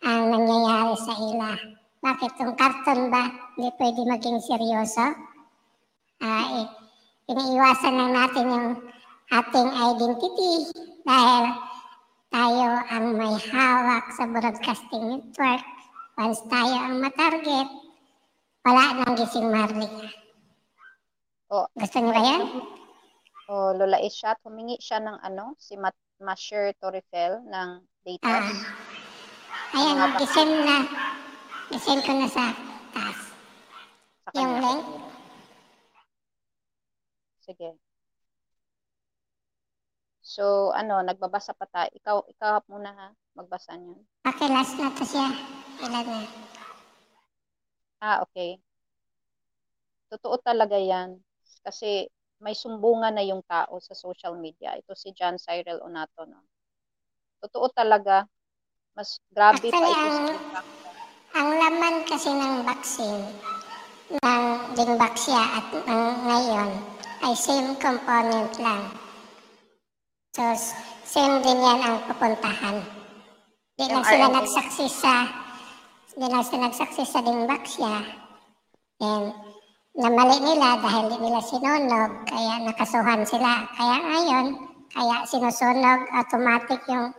ang 0.00 0.22
nangyayari 0.32 0.96
sa 0.96 1.12
ila. 1.12 1.52
Bakit 2.00 2.32
yung 2.40 2.54
cartoon 2.56 3.12
ba 3.12 3.28
hindi 3.56 3.68
pwede 3.76 4.00
maging 4.08 4.40
seryoso? 4.40 5.12
Eh, 6.20 6.64
iniiwasan 7.28 7.94
lang 7.96 8.12
natin 8.16 8.44
yung 8.48 8.68
ating 9.28 9.68
identity 9.68 10.52
dahil 11.04 11.44
tayo 12.30 12.68
ang 12.88 13.06
may 13.18 13.34
hawak 13.50 14.04
sa 14.14 14.24
broadcasting 14.30 15.04
network, 15.18 15.64
once 16.20 16.44
tayo 16.52 16.76
ang 16.76 17.00
matarget, 17.00 17.68
wala 18.60 18.84
nang 18.92 19.16
gising 19.16 19.48
Marley. 19.48 19.88
Oh, 21.48 21.64
Gusto 21.72 21.96
niyo 21.96 22.12
ba 22.12 22.20
yan? 22.20 22.42
O 23.48 23.72
Lola 23.72 23.98
Ishat, 24.04 24.36
humingi 24.44 24.76
siya 24.76 25.00
ng 25.00 25.16
ano, 25.24 25.56
si 25.56 25.80
Mat 25.80 25.96
Masher 26.20 26.76
Torifel 26.76 27.40
ng 27.48 27.68
data. 28.04 28.28
Ah. 28.28 28.52
Ayan, 29.80 30.12
gisend 30.20 30.54
na. 30.60 30.78
Gisend 31.72 32.04
ko 32.04 32.12
na 32.12 32.28
sa 32.28 32.52
taas. 32.92 33.18
sa 34.28 34.30
Yung 34.36 34.60
link. 34.60 34.84
Sige. 37.40 37.80
So, 40.30 40.70
ano, 40.78 41.02
nagbabasa 41.02 41.58
pa 41.58 41.66
tayo. 41.66 41.90
Ikaw, 41.90 42.16
ikaw 42.30 42.62
muna 42.70 42.94
ha, 42.94 43.08
magbasa 43.34 43.74
niyan. 43.74 43.98
Okay, 44.30 44.46
last 44.46 44.78
na 44.78 44.94
to 44.94 45.02
siya. 45.02 45.26
Ilan 45.82 46.06
na? 46.06 46.22
Ah, 47.98 48.22
okay. 48.22 48.62
Totoo 50.06 50.38
talaga 50.38 50.78
yan. 50.78 51.18
Kasi 51.66 52.06
may 52.38 52.54
sumbungan 52.54 53.10
na 53.10 53.26
yung 53.26 53.42
tao 53.42 53.82
sa 53.82 53.90
social 53.98 54.38
media. 54.38 54.78
Ito 54.78 54.94
si 54.94 55.10
John 55.18 55.34
Cyril 55.34 55.82
Onato. 55.82 56.22
No? 56.22 56.46
Totoo 57.42 57.66
talaga. 57.74 58.22
Mas 58.94 59.18
grabe 59.34 59.66
pa 59.66 59.82
Actually, 59.82 59.90
ito 59.98 60.08
sa 60.14 60.22
ang-. 60.30 60.38
Ang 61.30 61.48
laman 61.58 61.94
kasi 62.06 62.30
ng 62.30 62.62
vaccine 62.62 63.22
ng 64.10 64.44
Dingbaxia 64.74 65.42
at 65.58 65.66
ng 65.74 66.04
ngayon 66.26 66.70
ay 67.22 67.34
same 67.34 67.74
component 67.78 68.50
lang. 68.62 68.99
So, 70.30 70.42
same 71.06 71.42
din 71.42 71.58
yan 71.58 71.80
ang 71.82 71.98
pupuntahan. 72.06 72.82
Di 73.74 73.84
lang 73.90 74.04
sila 74.06 74.26
mRNA. 74.30 74.36
nagsaksis 74.42 74.94
sa 75.02 75.26
di 76.14 76.26
lang 76.26 76.44
sila 76.46 76.70
nagsaksis 76.70 77.08
sa 77.10 77.20
Dingbaxia. 77.24 77.96
And 79.00 79.34
namali 79.98 80.38
nila 80.38 80.78
dahil 80.78 81.04
di 81.10 81.18
nila 81.18 81.40
sinunog, 81.42 82.12
kaya 82.30 82.62
nakasuhan 82.62 83.26
sila. 83.26 83.66
Kaya 83.74 83.96
ngayon, 83.98 84.46
kaya 84.94 85.16
sinusunog 85.26 86.00
automatic 86.14 86.80
yung 86.86 87.10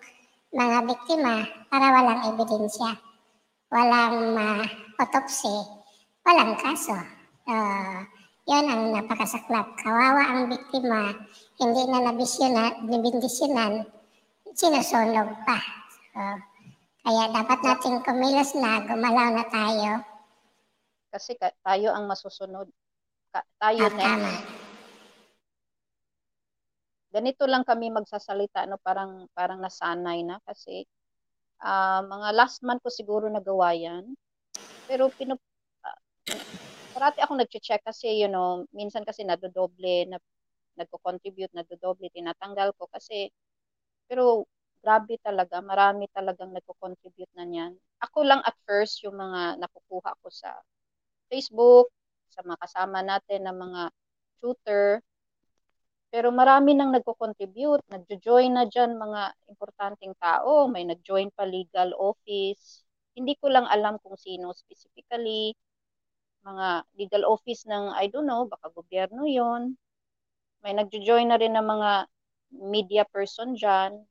mga 0.56 0.78
biktima 0.88 1.48
para 1.68 1.88
walang 1.92 2.22
ebidensya 2.32 2.96
walang 3.72 4.36
ma-autopsy, 4.36 5.56
walang 6.28 6.60
kaso. 6.60 7.00
Uh, 7.48 8.04
yun 8.46 8.68
ang 8.68 8.92
napakasaklap. 8.92 9.80
Kawawa 9.80 10.24
ang 10.28 10.52
biktima, 10.52 11.16
hindi 11.62 11.86
na 11.86 12.10
nabisyonan, 12.10 12.90
nabindisyonan, 12.90 13.86
sinusunog 14.52 15.30
pa. 15.46 15.58
So, 16.12 16.20
kaya 17.06 17.30
dapat 17.30 17.60
natin 17.62 18.02
kumilos 18.02 18.58
na, 18.58 18.82
gumalaw 18.82 19.30
na 19.32 19.46
tayo. 19.48 20.02
Kasi 21.14 21.38
ka- 21.38 21.54
tayo 21.62 21.94
ang 21.94 22.10
masusunod. 22.10 22.66
Ka- 23.30 23.48
tayo 23.62 23.86
At 23.88 23.94
next. 23.94 24.06
tama. 24.10 24.34
ganito 27.12 27.44
lang 27.44 27.68
kami 27.68 27.92
magsasalita 27.92 28.64
no 28.72 28.80
parang 28.80 29.28
parang 29.36 29.60
nasanay 29.60 30.24
na 30.24 30.40
kasi 30.48 30.88
ah, 31.60 32.00
mga 32.00 32.32
last 32.32 32.64
month 32.64 32.80
ko 32.80 32.88
siguro 32.88 33.28
nagawa 33.28 33.76
yan 33.76 34.16
pero 34.88 35.12
pinu 35.12 35.36
ah, 35.84 36.00
parati 36.96 37.20
ako 37.20 37.36
nagche-check 37.36 37.84
kasi 37.84 38.16
you 38.16 38.32
know 38.32 38.64
minsan 38.72 39.04
kasi 39.04 39.28
nadodoble 39.28 40.08
na 40.08 40.24
nagko-contribute 40.82 41.54
nadodoble 41.54 42.10
tinatanggal 42.10 42.74
ko 42.78 42.90
kasi 42.90 43.30
pero 44.10 44.44
grabe 44.82 45.16
talaga 45.22 45.62
marami 45.62 46.10
talagang 46.12 46.52
nagko-contribute 46.52 47.32
na 47.38 47.46
niyan. 47.46 47.74
Ako 48.02 48.26
lang 48.26 48.42
at 48.44 48.58
first 48.66 49.06
yung 49.06 49.16
mga 49.16 49.62
nakukuha 49.62 50.18
ko 50.20 50.28
sa 50.34 50.52
Facebook 51.32 51.94
sa 52.32 52.42
mga 52.44 52.60
kasama 52.60 53.00
natin 53.06 53.40
na 53.46 53.54
mga 53.56 53.82
tutor. 54.42 55.00
Pero 56.12 56.28
marami 56.36 56.76
nang 56.76 56.92
nagko-contribute, 56.92 57.88
nagjo-join 57.88 58.52
na 58.52 58.68
dyan 58.68 59.00
mga 59.00 59.32
importanteng 59.48 60.12
tao, 60.20 60.68
may 60.68 60.84
nag-join 60.84 61.32
pa 61.32 61.48
legal 61.48 61.96
office. 61.96 62.84
Hindi 63.16 63.40
ko 63.40 63.48
lang 63.48 63.64
alam 63.68 63.96
kung 64.04 64.20
sino 64.20 64.52
specifically, 64.52 65.56
mga 66.44 66.84
legal 67.00 67.24
office 67.30 67.64
ng, 67.70 67.96
I 67.96 68.12
don't 68.12 68.28
know, 68.28 68.44
baka 68.50 68.68
gobyerno 68.76 69.24
yon 69.24 69.78
May 70.62 70.74
nagjo-join 70.78 71.28
na 71.30 71.38
rin 71.42 71.54
ng 71.58 71.66
mga 71.66 71.92
media 72.74 73.04
person 73.10 73.58
dyan. 73.58 74.06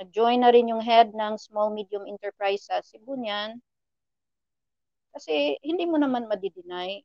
Nag-join 0.00 0.40
na 0.40 0.48
rin 0.54 0.72
yung 0.72 0.80
head 0.80 1.12
ng 1.12 1.36
small 1.36 1.68
medium 1.76 2.08
enterprise 2.08 2.64
sa 2.68 2.80
Cebu 2.80 3.20
niyan. 3.20 3.60
Kasi 5.12 5.58
hindi 5.60 5.84
mo 5.84 6.00
naman 6.00 6.30
madideny. 6.30 7.04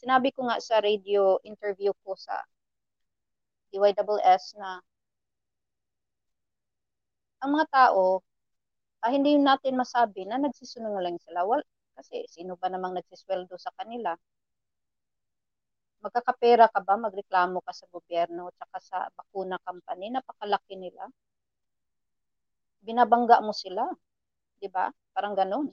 Sinabi 0.00 0.34
ko 0.34 0.50
nga 0.50 0.58
sa 0.58 0.82
radio 0.82 1.38
interview 1.46 1.94
ko 2.02 2.18
sa 2.18 2.42
DYSS 3.70 4.58
na 4.58 4.70
ang 7.42 7.50
mga 7.54 7.66
tao, 7.70 8.22
ah, 9.04 9.12
hindi 9.12 9.36
natin 9.38 9.74
masabi 9.78 10.22
na 10.26 10.38
nagsisinungaling 10.42 11.18
sila. 11.22 11.44
Well, 11.46 11.64
kasi 11.98 12.24
sino 12.30 12.54
ba 12.60 12.68
namang 12.72 12.94
nagsisweldo 12.98 13.54
sa 13.58 13.72
kanila? 13.78 14.14
Magkakapera 16.02 16.66
ka 16.66 16.82
ba? 16.82 16.98
Magreklamo 16.98 17.62
ka 17.62 17.70
sa 17.70 17.86
gobyerno 17.86 18.50
tsaka 18.58 18.78
sa 18.82 18.96
bakuna 19.14 19.56
company? 19.62 20.10
Napakalaki 20.10 20.74
nila. 20.74 21.06
Binabangga 22.82 23.38
mo 23.38 23.54
sila. 23.54 23.86
Di 24.58 24.66
ba? 24.66 24.90
Parang 25.14 25.38
ganun. 25.38 25.70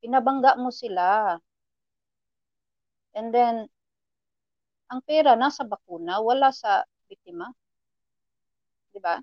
Binabangga 0.00 0.56
mo 0.56 0.72
sila. 0.72 1.36
And 3.14 3.28
then, 3.30 3.68
ang 4.88 5.00
pera 5.04 5.36
nasa 5.36 5.62
bakuna, 5.68 6.24
wala 6.24 6.48
sa 6.48 6.88
biktima. 7.06 7.52
Di 8.90 8.98
ba? 8.98 9.20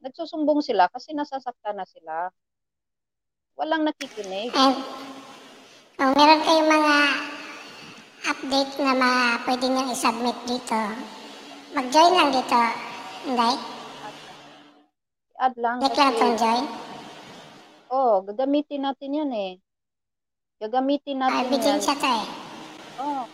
Nagsusumbong 0.00 0.64
sila 0.64 0.88
kasi 0.88 1.12
nasasaktan 1.12 1.76
na 1.76 1.86
sila. 1.86 2.32
Walang 3.58 3.84
nakikinig. 3.84 4.54
And 4.54 4.97
kung 5.98 6.14
meron 6.14 6.46
kayong 6.46 6.70
mga 6.70 6.96
update 8.30 8.72
na 8.78 8.94
mga 8.94 9.22
pwede 9.42 9.66
niyong 9.66 9.90
isubmit 9.90 10.38
dito, 10.46 10.78
mag-join 11.74 12.14
lang 12.14 12.30
dito. 12.30 12.60
Hindi? 13.26 13.50
Add 15.42 15.54
lang 15.58 15.82
Click 15.82 15.98
lang 15.98 16.14
itong 16.14 16.36
join. 16.38 16.64
oh, 17.90 18.22
gagamitin 18.22 18.86
natin 18.86 19.10
yan 19.10 19.30
eh. 19.34 19.52
Gagamitin 20.62 21.18
natin 21.18 21.50
bigyan 21.50 21.78
yan. 21.78 21.82
siya 21.82 21.96
to 21.98 22.06
eh. 22.06 22.26
Oh. 23.02 23.26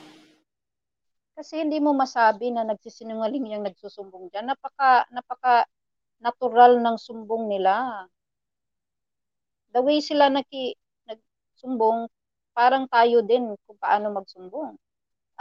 Kasi 1.37 1.61
hindi 1.61 1.85
mo 1.85 1.93
masabi 1.93 2.49
na 2.49 2.65
nagsisinungaling 2.65 3.61
yung 3.61 3.69
nagsusumbong 3.69 4.33
dyan. 4.33 4.49
Napaka, 4.49 5.05
napaka 5.13 5.69
natural 6.17 6.81
ng 6.81 6.97
sumbong 6.97 7.45
nila. 7.45 8.09
The 9.77 9.85
way 9.85 10.01
sila 10.01 10.33
naki, 10.33 10.81
nagsumbong, 11.05 12.09
parang 12.55 12.87
tayo 12.87 13.21
din 13.21 13.53
kung 13.67 13.79
paano 13.83 14.15
magsumbong. 14.15 14.79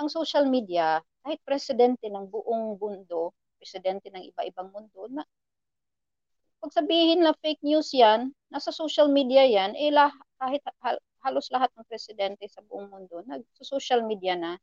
Ang 0.02 0.08
social 0.10 0.50
media, 0.50 1.00
kahit 1.22 1.40
presidente 1.46 2.10
ng 2.10 2.26
buong 2.28 2.76
mundo, 2.82 3.32
presidente 3.62 4.10
ng 4.10 4.26
iba-ibang 4.34 4.74
mundo, 4.74 5.08
na 5.14 5.24
pag 6.64 6.74
sabihin 6.74 7.22
na 7.22 7.36
fake 7.44 7.60
news 7.62 7.92
yan, 7.92 8.32
nasa 8.48 8.72
social 8.72 9.12
media 9.12 9.44
yan, 9.46 9.76
eh 9.76 9.92
lah, 9.92 10.10
kahit 10.40 10.64
hal- 10.80 11.04
halos 11.24 11.48
lahat 11.52 11.68
ng 11.76 11.88
presidente 11.88 12.48
sa 12.48 12.64
buong 12.64 12.88
mundo, 12.88 13.20
nag-social 13.28 14.04
media 14.04 14.36
na. 14.36 14.56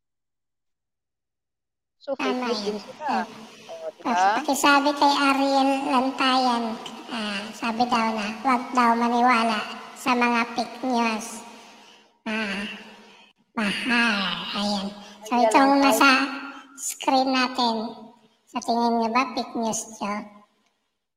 So, 2.01 2.17
fake 2.17 2.41
Tama 2.41 2.49
news 2.49 2.61
din 2.65 2.79
sila. 2.81 3.29
O, 3.69 3.93
di 3.93 4.01
Tapos 4.01 4.17
ba? 4.17 4.37
pakisabi 4.41 4.91
kay 4.97 5.13
Ariel 5.13 5.71
Lantayan, 5.93 6.65
ah, 7.13 7.45
sabi 7.53 7.85
daw 7.85 8.07
na 8.17 8.27
huwag 8.41 8.63
daw 8.73 8.91
maniwala 8.97 9.61
sa 9.93 10.17
mga 10.17 10.41
fake 10.57 10.81
news. 10.89 11.40
Ah, 12.29 12.65
mahal. 13.57 14.21
Ayan. 14.57 14.87
So 15.25 15.33
itong 15.41 15.81
nasa 15.81 16.11
screen 16.77 17.33
natin, 17.33 17.77
sa 18.51 18.59
tingin 18.61 19.01
niyo 19.01 19.09
ba 19.13 19.25
fake 19.33 19.55
news 19.57 19.81
to? 19.97 20.13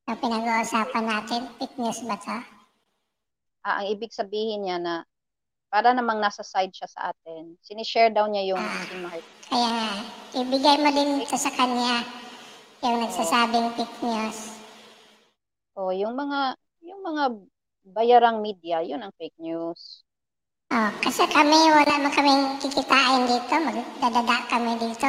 Ang 0.04 0.20
pinag-uusapan 0.20 1.06
natin, 1.08 1.42
fake 1.60 1.78
news 1.80 2.00
ba 2.08 2.16
to? 2.20 2.38
Ah, 3.64 3.80
ang 3.82 3.88
ibig 3.92 4.12
sabihin 4.12 4.68
niya 4.68 4.78
na 4.80 4.96
para 5.72 5.90
namang 5.96 6.22
nasa 6.22 6.46
side 6.46 6.76
siya 6.76 6.86
sa 6.86 7.02
atin. 7.10 7.58
Sinishare 7.64 8.14
daw 8.14 8.30
niya 8.30 8.54
yung 8.54 8.62
Ah. 8.62 8.84
si 8.86 8.96
Mark. 9.02 9.24
Kaya 9.50 9.68
nga, 9.72 9.90
ibigay 10.38 10.76
mo 10.78 10.90
din 10.94 11.24
ito 11.24 11.34
sa 11.34 11.50
kanya, 11.50 12.06
yung 12.84 13.02
nagsasabing 13.02 13.74
fake 13.74 13.98
news. 14.04 14.40
O, 15.74 15.90
yung 15.90 16.14
mga, 16.14 16.54
yung 16.86 17.02
mga 17.02 17.24
bayarang 17.90 18.40
media, 18.46 18.86
yun 18.86 19.02
ang 19.02 19.16
fake 19.18 19.40
news. 19.42 20.06
Oh, 20.74 20.90
kasi 21.06 21.22
kami, 21.30 21.70
wala 21.70 22.02
man 22.02 22.10
kaming 22.10 22.58
kikitain 22.58 23.30
dito. 23.30 23.56
Magdadada 23.62 24.42
kami 24.50 24.74
dito. 24.82 25.06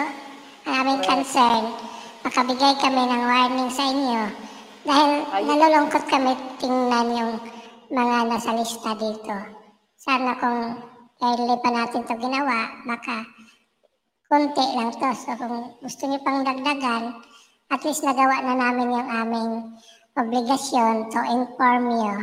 Ang 0.68 0.74
aming 0.76 1.00
concern, 1.00 1.72
makabigay 2.20 2.76
kami 2.84 3.00
ng 3.08 3.22
warning 3.24 3.72
sa 3.72 3.88
inyo. 3.88 4.28
Dahil 4.84 5.24
nalulungkot 5.24 6.04
kami 6.04 6.36
tingnan 6.60 7.16
yung 7.16 7.32
mga 7.88 8.28
nasa 8.28 8.52
lista 8.52 8.92
dito. 8.92 9.32
Sana 9.96 10.36
kung 10.36 10.84
early 11.24 11.56
pa 11.56 11.70
natin 11.72 12.04
to 12.04 12.12
ginawa, 12.20 12.84
baka 12.84 13.24
konti 14.28 14.68
lang 14.76 14.92
to. 14.92 15.10
So 15.16 15.32
kung 15.40 15.80
gusto 15.80 16.02
niyo 16.04 16.20
pang 16.28 16.44
dagdagan, 16.44 17.24
at 17.72 17.80
least 17.88 18.04
nagawa 18.04 18.36
na 18.44 18.52
namin 18.52 19.00
yung 19.00 19.08
aming 19.08 19.50
obligasyon 20.12 21.08
to 21.08 21.20
inform 21.24 21.88
you. 21.88 22.14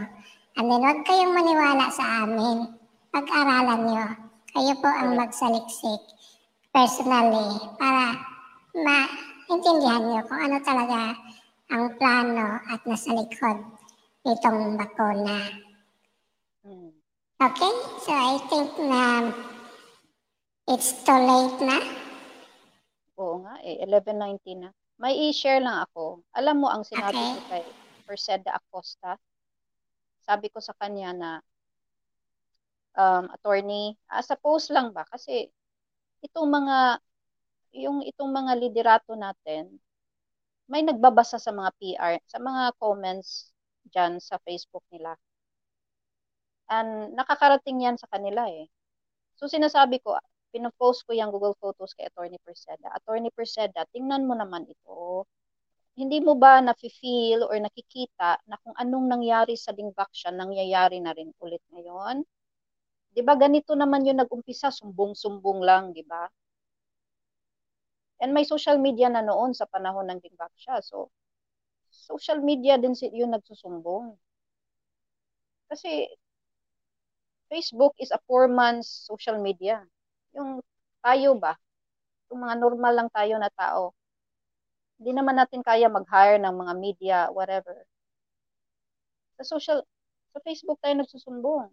And 0.61 0.69
then 0.69 0.85
huwag 0.85 1.01
kayong 1.09 1.34
maniwala 1.34 1.89
sa 1.89 2.30
amin. 2.30 2.80
Pag-aralan 3.11 3.81
nyo. 3.91 4.05
Kayo 4.51 4.73
po 4.79 4.88
ang 4.88 5.19
magsaliksik 5.19 5.99
personally 6.71 7.59
para 7.75 8.15
maintindihan 8.71 9.99
nyo 10.07 10.23
kung 10.27 10.39
ano 10.39 10.57
talaga 10.63 11.19
ang 11.71 11.91
plano 11.99 12.59
at 12.71 12.79
nasa 12.88 13.11
likod 13.11 13.59
nitong 14.23 14.79
bakuna. 14.79 15.39
Hmm. 16.63 16.95
Okay? 17.35 17.73
So 17.99 18.11
I 18.15 18.39
think 18.47 18.79
na 18.79 19.27
it's 20.71 20.95
too 21.03 21.19
late 21.19 21.59
na. 21.67 21.83
Oo 23.19 23.43
nga 23.43 23.59
eh, 23.59 23.83
11.19 23.83 24.63
na. 24.63 24.71
May 24.95 25.17
i-share 25.27 25.59
lang 25.59 25.83
ako. 25.83 26.23
Alam 26.31 26.63
mo 26.63 26.67
ang 26.71 26.88
sinabi 26.88 27.17
Okay. 27.17 27.31
ko 27.35 27.41
kay 27.51 27.63
Perseda 28.07 28.55
Acosta? 28.55 29.19
Sabi 30.23 30.47
ko 30.47 30.63
sa 30.63 30.71
kanya 30.79 31.11
na 31.11 31.29
um, 32.97 33.26
attorney, 33.35 33.95
ah, 34.11 34.23
sa 34.23 34.35
post 34.39 34.72
lang 34.73 34.91
ba? 34.95 35.03
Kasi 35.07 35.47
itong 36.26 36.49
mga 36.49 36.77
yung 37.72 38.03
itong 38.03 38.31
mga 38.31 38.51
liderato 38.59 39.13
natin, 39.15 39.80
may 40.72 40.84
nagbabasa 40.84 41.39
sa 41.39 41.51
mga 41.55 41.72
PR, 41.80 42.13
sa 42.27 42.39
mga 42.39 42.76
comments 42.80 43.51
dyan 43.91 44.19
sa 44.19 44.39
Facebook 44.43 44.84
nila. 44.91 45.15
And 46.72 47.15
nakakarating 47.15 47.84
yan 47.84 47.99
sa 47.99 48.07
kanila 48.07 48.47
eh. 48.47 48.68
So 49.35 49.47
sinasabi 49.51 49.99
ko, 50.03 50.15
pinopost 50.51 51.03
ko 51.07 51.11
yung 51.15 51.31
Google 51.31 51.55
Photos 51.59 51.95
kay 51.95 52.07
Attorney 52.07 52.39
Perseda. 52.43 52.91
Attorney 52.95 53.31
Perseda, 53.31 53.88
tingnan 53.91 54.27
mo 54.27 54.35
naman 54.35 54.68
ito. 54.68 55.27
Hindi 55.95 56.23
mo 56.23 56.39
ba 56.39 56.63
nafe-feel 56.63 57.43
or 57.43 57.55
nakikita 57.59 58.39
na 58.47 58.55
kung 58.63 58.76
anong 58.80 59.07
nangyari 59.11 59.59
sa 59.59 59.76
Dingbaksya, 59.76 60.31
nangyayari 60.31 61.03
na 61.03 61.11
rin 61.11 61.35
ulit 61.43 61.63
ngayon? 61.72 62.23
'Di 63.13 63.21
ba 63.27 63.33
ganito 63.43 63.71
naman 63.81 64.05
yung 64.07 64.19
nag-umpisa, 64.21 64.67
sumbong-sumbong 64.77 65.59
lang, 65.69 65.83
'di 65.95 66.03
ba? 66.11 66.23
And 68.23 68.31
may 68.33 68.45
social 68.45 68.77
media 68.79 69.07
na 69.11 69.19
noon 69.27 69.51
sa 69.53 69.67
panahon 69.73 70.07
ng 70.07 70.23
Dingbaksya. 70.23 70.75
So, 70.89 71.11
social 72.09 72.39
media 72.49 72.75
din 72.83 72.95
si- 72.99 73.11
yung 73.19 73.31
nagsusumbong. 73.35 74.07
Kasi 75.69 75.91
Facebook 77.53 77.93
is 77.99 78.09
a 78.11 78.17
poor 78.27 78.47
man's 78.47 78.89
social 78.89 79.38
media. 79.38 79.85
Yung 80.33 80.57
tayo 81.05 81.38
ba, 81.38 81.53
yung 82.31 82.41
mga 82.45 82.55
normal 82.61 82.93
lang 82.97 83.09
tayo 83.13 83.35
na 83.39 83.51
tao, 83.53 83.93
hindi 84.97 85.11
naman 85.17 85.35
natin 85.39 85.61
kaya 85.69 85.88
mag-hire 85.95 86.39
ng 86.39 86.55
mga 86.61 86.73
media, 86.85 87.17
whatever. 87.38 87.75
Sa 89.38 89.43
social, 89.43 89.79
sa 90.31 90.39
Facebook 90.45 90.79
tayo 90.79 90.95
nagsusumbong. 90.95 91.67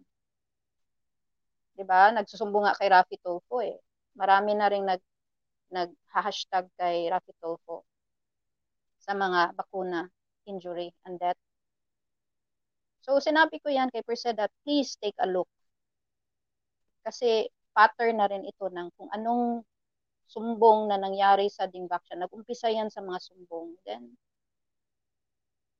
'Di 1.79 1.87
ba? 1.87 2.11
Nagsusumbong 2.11 2.67
nga 2.67 2.75
kay 2.75 2.91
Rafi 2.91 3.15
Tulfo 3.23 3.63
eh. 3.63 3.79
Marami 4.19 4.51
na 4.51 4.67
ring 4.67 4.83
nag 4.83 4.99
nag-hashtag 5.71 6.67
kay 6.75 7.07
Rafi 7.07 7.31
Tulfo 7.39 7.87
sa 8.99 9.15
mga 9.15 9.55
bakuna, 9.55 10.11
injury, 10.43 10.91
and 11.07 11.15
death. 11.23 11.39
So, 13.05 13.23
sinabi 13.23 13.63
ko 13.63 13.71
yan 13.71 13.87
kay 13.95 14.03
Perseda, 14.03 14.51
please 14.67 14.99
take 14.99 15.15
a 15.23 15.27
look. 15.29 15.47
Kasi 17.05 17.47
pattern 17.71 18.19
na 18.19 18.27
rin 18.27 18.43
ito 18.43 18.67
ng 18.67 18.91
kung 18.99 19.07
anong 19.15 19.63
sumbong 20.27 20.91
na 20.91 20.99
nangyari 20.99 21.47
sa 21.47 21.63
Dingbaksya. 21.65 22.19
Nag-umpisa 22.19 22.67
yan 22.69 22.91
sa 22.91 22.99
mga 22.99 23.19
sumbong. 23.23 23.79
Then, 23.87 24.19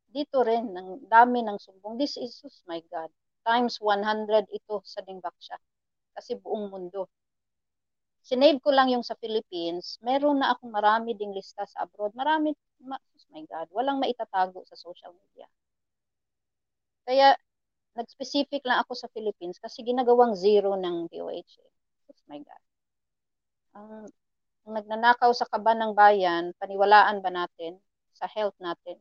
dito 0.09 0.41
rin, 0.47 0.71
ng 0.73 1.11
dami 1.11 1.43
ng 1.43 1.59
sumbong. 1.59 1.99
This 1.99 2.15
is, 2.15 2.39
oh 2.47 2.55
my 2.71 2.79
God, 2.87 3.11
times 3.43 3.77
100 3.83 4.47
ito 4.49 4.79
sa 4.87 5.03
Dingbaksya. 5.03 5.59
Kasi 6.15 6.37
buong 6.37 6.69
mundo. 6.73 7.09
Sinave 8.21 8.59
ko 8.61 8.69
lang 8.69 8.93
yung 8.93 9.05
sa 9.05 9.17
Philippines. 9.17 9.97
Meron 10.05 10.43
na 10.43 10.53
akong 10.53 10.69
marami 10.69 11.17
ding 11.17 11.33
lista 11.33 11.65
sa 11.65 11.87
abroad. 11.87 12.13
Marami, 12.13 12.53
ma, 12.83 12.95
oh 12.99 13.27
my 13.33 13.43
God, 13.47 13.67
walang 13.73 13.97
maitatago 13.97 14.61
sa 14.67 14.77
social 14.77 15.15
media. 15.15 15.47
Kaya, 17.07 17.33
nag-specific 17.97 18.61
lang 18.63 18.85
ako 18.85 18.93
sa 18.95 19.09
Philippines 19.11 19.57
kasi 19.59 19.81
ginagawang 19.83 20.37
zero 20.37 20.77
ng 20.77 21.09
DOH. 21.09 21.51
Eh. 21.59 21.71
Oh 22.11 22.23
my 22.29 22.39
God. 22.39 22.63
Ang, 23.75 23.91
ang 24.67 24.73
nagnanakaw 24.77 25.31
sa 25.33 25.49
kaban 25.49 25.81
ng 25.81 25.93
bayan, 25.97 26.53
paniwalaan 26.61 27.19
ba 27.25 27.31
natin 27.33 27.81
sa 28.13 28.29
health 28.29 28.55
natin? 28.61 28.99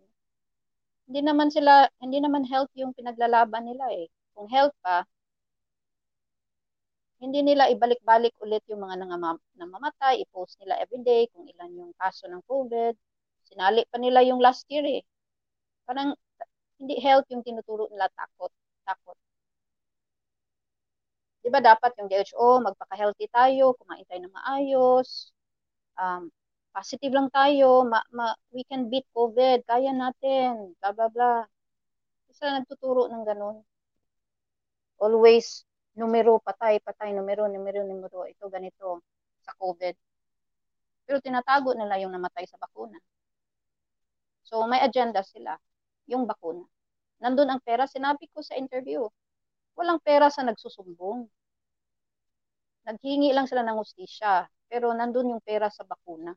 Hindi 1.09 1.21
naman 1.25 1.49
sila, 1.49 1.89
hindi 2.01 2.21
naman 2.21 2.45
health 2.45 2.73
yung 2.77 2.93
pinaglalaban 2.93 3.65
nila 3.65 3.87
eh. 3.97 4.09
Kung 4.37 4.49
health 4.49 4.77
pa, 4.85 5.05
hindi 7.19 7.41
nila 7.43 7.67
ibalik-balik 7.75 8.35
ulit 8.45 8.63
yung 8.71 8.83
mga 8.87 8.97
namamatay, 9.59 10.23
i-post 10.23 10.59
nila 10.63 10.79
everyday 10.83 11.27
kung 11.35 11.47
ilan 11.51 11.71
yung 11.75 11.93
kaso 11.99 12.31
ng 12.31 12.43
COVID. 12.47 12.95
Sinali 13.51 13.83
pa 13.91 13.99
nila 13.99 14.23
yung 14.23 14.39
last 14.39 14.65
year 14.71 14.87
eh. 14.87 15.03
Parang 15.87 16.15
hindi 16.79 16.97
health 17.03 17.27
yung 17.33 17.43
tinuturo 17.47 17.91
nila, 17.91 18.07
takot. 18.15 18.53
Takot. 18.87 19.19
Di 21.43 21.49
ba 21.55 21.61
dapat 21.63 21.91
yung 21.99 22.09
WHO, 22.11 22.49
magpaka-healthy 22.67 23.27
tayo, 23.35 23.75
kumain 23.79 24.05
tayo 24.07 24.21
ng 24.27 24.35
maayos, 24.35 25.31
um, 25.99 26.31
positive 26.75 27.15
lang 27.15 27.29
tayo, 27.35 27.83
ma, 27.87 28.01
ma, 28.15 28.35
we 28.55 28.63
can 28.69 28.87
beat 28.91 29.07
COVID, 29.15 29.67
kaya 29.67 29.91
natin, 29.95 30.75
blah, 30.79 31.11
blah. 31.11 31.43
Kasi 32.29 32.33
sila 32.39 32.63
nagtuturo 32.63 33.11
ng 33.11 33.25
ganun. 33.27 33.63
Always, 34.99 35.68
numero, 35.99 36.39
patay, 36.39 36.79
patay, 36.79 37.11
numero, 37.11 37.51
numero, 37.51 37.83
numero, 37.83 38.23
ito 38.31 38.47
ganito 38.47 39.03
sa 39.43 39.51
COVID. 39.59 39.95
Pero 41.05 41.19
tinatago 41.19 41.75
nila 41.75 41.99
yung 41.99 42.15
namatay 42.15 42.47
sa 42.47 42.61
bakuna. 42.61 43.03
So, 44.47 44.63
may 44.71 44.79
agenda 44.79 45.27
sila, 45.27 45.59
yung 46.07 46.25
bakuna. 46.25 46.63
Nandun 47.19 47.51
ang 47.51 47.61
pera, 47.67 47.91
sinabi 47.91 48.31
ko 48.31 48.41
sa 48.47 48.55
interview, 48.55 49.03
walang 49.75 49.99
pera 49.99 50.31
sa 50.31 50.47
nagsusumbong. 50.47 51.27
Naghingi 52.87 53.35
lang 53.35 53.51
sila 53.51 53.67
ng 53.67 53.77
hustisya, 53.83 54.47
pero 54.71 54.95
nandun 54.95 55.35
yung 55.35 55.43
pera 55.43 55.67
sa 55.69 55.83
bakuna. 55.83 56.33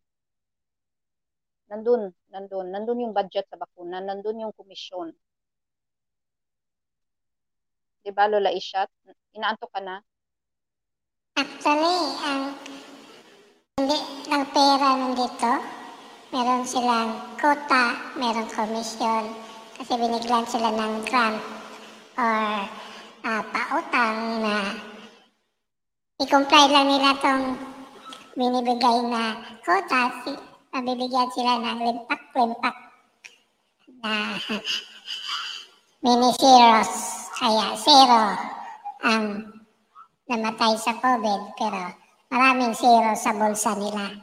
Nandun, 1.70 2.12
nandun, 2.34 2.68
nandun 2.74 3.04
yung 3.08 3.14
budget 3.16 3.48
sa 3.48 3.56
bakuna, 3.62 4.02
nandun 4.04 4.44
yung 4.44 4.54
komisyon. 4.58 5.14
Di 8.02 8.10
ba, 8.10 8.26
Lola 8.26 8.50
Ishat? 8.50 8.90
Inaantok 9.38 9.70
ka 9.70 9.78
na? 9.78 10.02
Actually, 11.38 11.98
ang 12.26 12.58
hindi 13.78 13.98
lang 14.26 14.46
pera 14.50 14.90
nandito. 14.98 15.52
Meron 16.34 16.66
silang 16.66 17.38
quota, 17.38 17.94
meron 18.18 18.50
komisyon. 18.50 19.38
Kasi 19.78 20.02
biniglan 20.02 20.50
sila 20.50 20.74
ng 20.74 21.06
grant 21.06 21.38
or 22.18 22.66
ah, 23.22 23.44
pautang 23.54 24.42
na 24.42 24.74
i-comply 26.26 26.66
lang 26.74 26.90
nila 26.90 27.14
tong 27.22 27.54
binibigay 28.34 28.98
na 29.14 29.38
quota. 29.62 30.10
Si, 30.26 30.34
mabibigyan 30.74 31.30
sila 31.38 31.54
ng 31.62 31.80
limpak-limpak 31.86 32.78
na 34.02 34.42
mini 36.04 36.30
zeros. 36.42 37.21
Kaya 37.42 37.74
zero 37.74 38.24
ang 39.02 39.26
namatay 40.30 40.78
sa 40.78 40.94
COVID, 40.94 41.42
pero 41.58 41.82
maraming 42.30 42.78
zero 42.78 43.18
sa 43.18 43.34
bulsa 43.34 43.74
nila. 43.74 44.14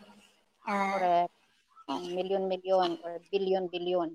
Uh, 0.62 0.94
Correct. 0.94 1.34
Milyon-milyon 1.88 3.02
or 3.02 3.18
bilyon-bilyon. 3.32 4.14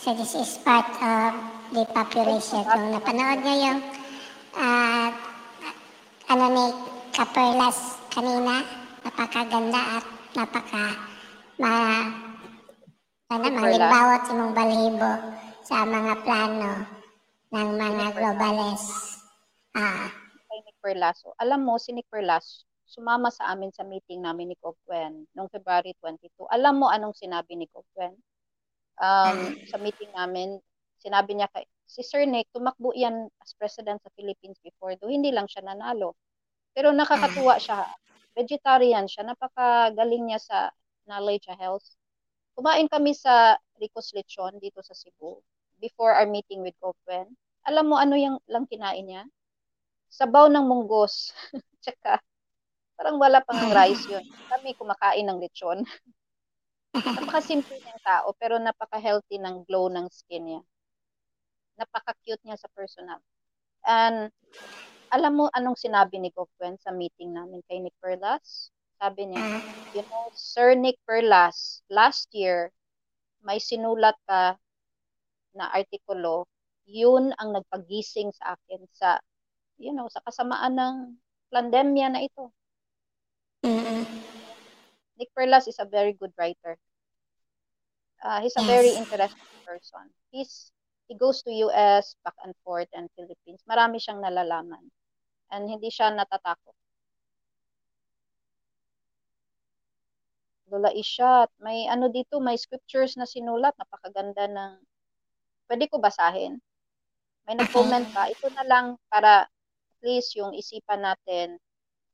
kasi 0.00 0.16
this 0.16 0.32
is 0.32 0.56
part 0.64 0.88
of 1.04 1.36
the 1.76 1.84
population. 1.92 2.64
Kung 2.64 2.88
napanood 2.88 3.44
nyo 3.44 3.54
yung 3.68 3.80
ah, 4.56 5.12
ano 6.24 6.44
ni 6.48 6.64
Kaperlas 7.12 8.00
kanina, 8.08 8.64
napakaganda 9.04 10.00
at 10.00 10.04
napaka 10.32 10.96
ma, 11.60 12.00
Kaperlas? 13.30 13.62
malimbawat 13.62 14.22
imong 14.26 14.52
balhibo 14.58 15.10
sa 15.62 15.86
mga 15.86 16.12
plano 16.26 16.82
ng 17.54 17.68
mga 17.78 18.06
globales. 18.18 18.82
Ah, 19.78 20.10
Kay 20.50 20.66
Nick 20.66 20.78
Perlaso. 20.82 21.30
Alam 21.38 21.62
mo, 21.62 21.78
si 21.78 21.94
Nick 21.94 22.10
Perlaso, 22.10 22.66
sumama 22.90 23.30
sa 23.30 23.54
amin 23.54 23.70
sa 23.70 23.86
meeting 23.86 24.26
namin 24.26 24.50
ni 24.50 24.58
Cogwen 24.58 25.30
noong 25.38 25.46
February 25.46 25.94
22. 26.02 26.50
Alam 26.50 26.82
mo 26.82 26.86
anong 26.90 27.14
sinabi 27.14 27.54
ni 27.54 27.70
Cogwen? 27.70 28.18
Um, 28.98 29.54
sa 29.70 29.78
meeting 29.78 30.10
namin, 30.10 30.58
sinabi 30.98 31.38
niya 31.38 31.46
kay 31.54 31.70
si 31.86 32.02
Sir 32.02 32.26
Nick, 32.26 32.50
tumakbo 32.50 32.90
yan 32.98 33.30
as 33.38 33.54
president 33.54 34.02
sa 34.02 34.10
Philippines 34.18 34.58
before, 34.58 34.98
do 34.98 35.06
hindi 35.06 35.30
lang 35.30 35.46
siya 35.46 35.62
nanalo. 35.62 36.18
Pero 36.74 36.90
nakakatuwa 36.90 37.62
siya. 37.62 37.86
Vegetarian 38.34 39.06
siya, 39.06 39.22
napakagaling 39.22 40.34
niya 40.34 40.42
sa 40.42 40.58
knowledge 41.06 41.46
sa 41.46 41.54
health. 41.54 41.86
Kumain 42.60 42.92
kami 42.92 43.16
sa 43.16 43.56
Rico's 43.80 44.12
Lechon 44.12 44.60
dito 44.60 44.84
sa 44.84 44.92
Cebu 44.92 45.40
before 45.80 46.12
our 46.12 46.28
meeting 46.28 46.60
with 46.60 46.76
Cogwen. 46.76 47.32
Alam 47.64 47.88
mo 47.88 47.96
ano 47.96 48.20
yung 48.20 48.36
lang 48.52 48.68
kinain 48.68 49.00
niya? 49.08 49.24
Sabaw 50.12 50.44
ng 50.52 50.68
munggos. 50.68 51.32
Tsaka 51.80 52.20
parang 53.00 53.16
wala 53.16 53.40
pang 53.40 53.56
rice 53.80 54.12
yun. 54.12 54.20
Kami 54.52 54.76
kumakain 54.76 55.24
ng 55.24 55.40
lechon. 55.40 55.88
Napaka-simple 57.00 57.80
niyang 57.80 58.04
tao, 58.04 58.28
pero 58.36 58.60
napaka-healthy 58.60 59.40
ng 59.40 59.64
glow 59.64 59.88
ng 59.88 60.12
skin 60.12 60.44
niya. 60.44 60.60
Napaka-cute 61.80 62.44
niya 62.44 62.60
sa 62.60 62.68
personal. 62.76 63.24
And 63.88 64.28
alam 65.08 65.32
mo 65.32 65.48
anong 65.56 65.80
sinabi 65.80 66.20
ni 66.20 66.28
Gokwen 66.28 66.76
sa 66.76 66.92
meeting 66.92 67.32
namin 67.32 67.64
kay 67.64 67.80
Nick 67.80 67.96
Perlas? 68.04 68.68
Sabi 69.00 69.32
niya, 69.32 69.64
you 69.96 70.04
know, 70.04 70.28
Sir 70.36 70.76
Nick 70.76 71.00
Perlas, 71.08 71.80
last 71.88 72.28
year, 72.36 72.68
may 73.40 73.56
sinulat 73.56 74.12
ka 74.28 74.60
na 75.56 75.72
artikulo, 75.72 76.44
yun 76.84 77.32
ang 77.40 77.56
nagpagising 77.56 78.28
sa 78.36 78.60
akin 78.60 78.84
sa, 78.92 79.16
you 79.80 79.96
know, 79.96 80.04
sa 80.12 80.20
kasamaan 80.20 80.76
ng 80.76 80.96
pandemya 81.48 82.12
na 82.12 82.20
ito. 82.28 82.52
Nick 85.16 85.32
Perlas 85.32 85.64
is 85.64 85.80
a 85.80 85.88
very 85.88 86.12
good 86.12 86.32
writer. 86.36 86.76
Uh, 88.20 88.40
he's 88.44 88.56
a 88.60 88.64
very 88.68 88.92
interesting 88.92 89.48
person. 89.64 90.12
He's 90.28 90.72
he 91.08 91.16
goes 91.16 91.40
to 91.42 91.50
US 91.72 92.14
back 92.20 92.36
and 92.44 92.52
forth 92.64 92.88
and 92.92 93.08
Philippines. 93.16 93.64
Marami 93.64 93.96
siyang 93.96 94.20
nalalaman. 94.20 94.92
And 95.50 95.66
hindi 95.66 95.88
siya 95.88 96.12
natatakot. 96.12 96.76
Lola 100.70 100.94
Ishat, 100.94 101.50
may 101.58 101.90
ano 101.90 102.06
dito, 102.08 102.38
may 102.38 102.54
scriptures 102.54 103.18
na 103.18 103.26
sinulat, 103.26 103.74
napakaganda 103.76 104.46
ng 104.46 104.72
Pwede 105.70 105.86
ko 105.86 106.02
basahin? 106.02 106.58
May 107.46 107.54
nag-comment 107.54 108.10
pa. 108.10 108.26
Ito 108.26 108.50
na 108.58 108.66
lang 108.66 108.98
para 109.06 109.46
at 109.46 110.00
least 110.02 110.34
yung 110.34 110.50
isipan 110.50 111.06
natin 111.06 111.62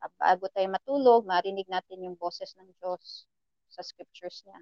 uh, 0.05 0.13
bago 0.21 0.45
tayo 0.53 0.69
matulog, 0.69 1.25
marinig 1.25 1.65
natin 1.65 2.05
yung 2.05 2.21
boses 2.21 2.53
ng 2.61 2.69
Diyos 2.77 3.25
sa 3.73 3.81
scriptures 3.81 4.45
niya. 4.45 4.61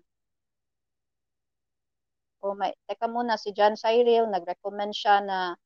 O 2.38 2.54
may, 2.54 2.70
teka 2.86 3.10
muna, 3.10 3.34
si 3.34 3.50
John 3.50 3.74
Cyril, 3.74 4.30
nag-recommend 4.30 4.94
siya 4.94 5.18
na, 5.26 5.58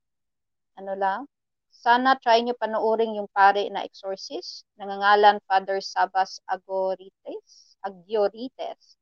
ano 0.80 0.92
lang, 0.96 1.20
sana 1.68 2.16
try 2.16 2.40
nyo 2.40 2.56
panoorin 2.56 3.12
yung 3.12 3.28
pare 3.28 3.68
na 3.68 3.84
exorcist, 3.84 4.64
nangangalan 4.80 5.36
Father 5.44 5.84
Sabas 5.84 6.40
Agorites, 6.48 7.67
Agiorites, 7.84 8.98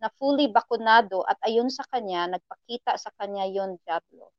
na 0.00 0.08
fully 0.20 0.48
bakunado 0.52 1.24
at 1.24 1.38
ayon 1.48 1.70
sa 1.72 1.84
kanya, 1.88 2.28
nagpakita 2.28 2.96
sa 3.00 3.10
kanya 3.16 3.48
yon 3.48 3.80
Diablo. 3.84 4.32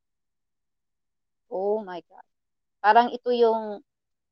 Oh 1.49 1.81
my 1.81 2.01
God. 2.05 2.27
Parang 2.83 3.09
ito 3.09 3.29
yung, 3.33 3.81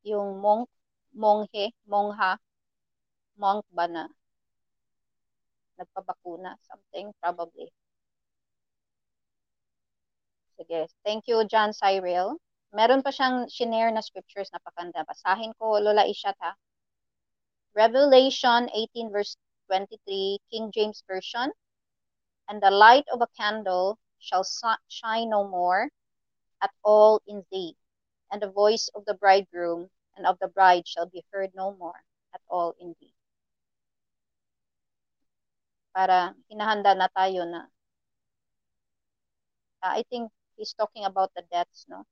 yung 0.06 0.38
monk, 0.42 0.70
monghe, 1.14 1.74
mongha, 1.90 2.38
monk 3.38 3.66
ba 3.74 3.86
na 3.90 4.06
nagpabakuna, 5.78 6.58
something, 6.62 7.10
probably. 7.18 7.74
Sige. 10.58 10.88
Thank 11.04 11.28
you, 11.28 11.44
John 11.50 11.74
Cyril. 11.74 12.38
Meron 12.74 13.02
pa 13.02 13.10
siyang 13.10 13.50
shinare 13.50 13.90
na 13.94 14.02
scriptures 14.02 14.50
na. 14.54 14.62
Basahin 15.06 15.54
ko, 15.58 15.78
Lola 15.82 16.06
Ishat 16.06 16.38
ha. 16.42 16.54
Revelation 17.76 18.70
18 18.74 19.12
verse 19.12 19.36
23, 19.68 20.40
King 20.52 20.72
James 20.72 21.04
Version. 21.08 21.52
And 22.50 22.62
the 22.62 22.72
light 22.72 23.06
of 23.12 23.22
a 23.22 23.28
candle 23.38 23.98
shall 24.20 24.45
shine 24.90 25.30
no 25.30 25.48
more 25.48 25.90
at 26.62 26.72
all 26.84 27.22
in 27.28 27.45
thee. 27.52 27.76
And 28.32 28.41
the 28.41 28.52
voice 28.52 28.90
of 28.95 29.06
the 29.06 29.14
bridegroom 29.14 29.90
and 30.16 30.26
of 30.26 30.38
the 30.40 30.48
bride 30.48 30.88
shall 30.88 31.08
be 31.08 31.24
heard 31.32 31.52
no 31.56 31.76
more 31.76 32.04
at 32.34 32.41
all 32.50 32.76
in 32.80 32.95
thee. 33.00 33.14
Para 35.94 36.34
hinahanda 36.50 36.98
na 36.98 37.08
tayo 37.14 37.45
na 37.45 37.70
uh, 39.84 39.94
I 39.94 40.04
think 40.10 40.32
he's 40.56 40.74
talking 40.74 41.06
about 41.06 41.32
the 41.36 41.44
deaths, 41.52 41.86
no? 41.88 42.06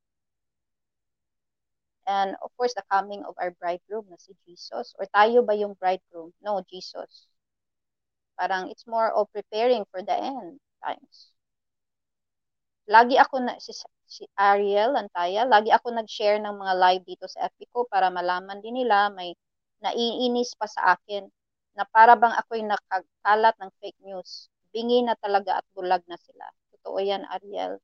And 2.11 2.35
of 2.43 2.51
course, 2.57 2.73
the 2.75 2.83
coming 2.91 3.23
of 3.23 3.35
our 3.39 3.55
bridegroom 3.55 4.05
na 4.11 4.19
si 4.19 4.35
Jesus. 4.43 4.91
Or 4.99 5.07
tayo 5.15 5.39
ba 5.47 5.55
yung 5.55 5.79
bridegroom? 5.79 6.35
No, 6.43 6.59
Jesus. 6.67 7.31
Parang 8.35 8.67
it's 8.67 8.83
more 8.83 9.15
of 9.15 9.31
preparing 9.31 9.87
for 9.87 10.03
the 10.03 10.11
end 10.11 10.59
times. 10.83 11.31
Lagi 12.89 13.15
ako 13.15 13.35
na, 13.47 13.55
si, 13.63 13.71
si 14.09 14.23
Ariel 14.35 14.97
Antaya, 14.99 15.47
lagi 15.47 15.71
ako 15.71 15.95
nag-share 15.95 16.41
ng 16.43 16.55
mga 16.59 16.73
live 16.75 17.03
dito 17.07 17.25
sa 17.31 17.47
FB 17.47 17.59
ko 17.71 17.87
para 17.87 18.11
malaman 18.11 18.59
din 18.59 18.83
nila 18.83 19.07
may 19.13 19.31
naiinis 19.79 20.51
pa 20.59 20.67
sa 20.67 20.97
akin 20.99 21.31
na 21.77 21.87
para 21.87 22.19
bang 22.19 22.35
ako'y 22.35 22.65
nakakalat 22.67 23.55
ng 23.61 23.71
fake 23.79 24.01
news. 24.03 24.51
Bingi 24.75 24.99
na 25.07 25.15
talaga 25.15 25.63
at 25.63 25.65
bulag 25.71 26.03
na 26.11 26.19
sila. 26.19 26.43
Totoo 26.75 26.99
yan, 26.99 27.23
Ariel 27.31 27.79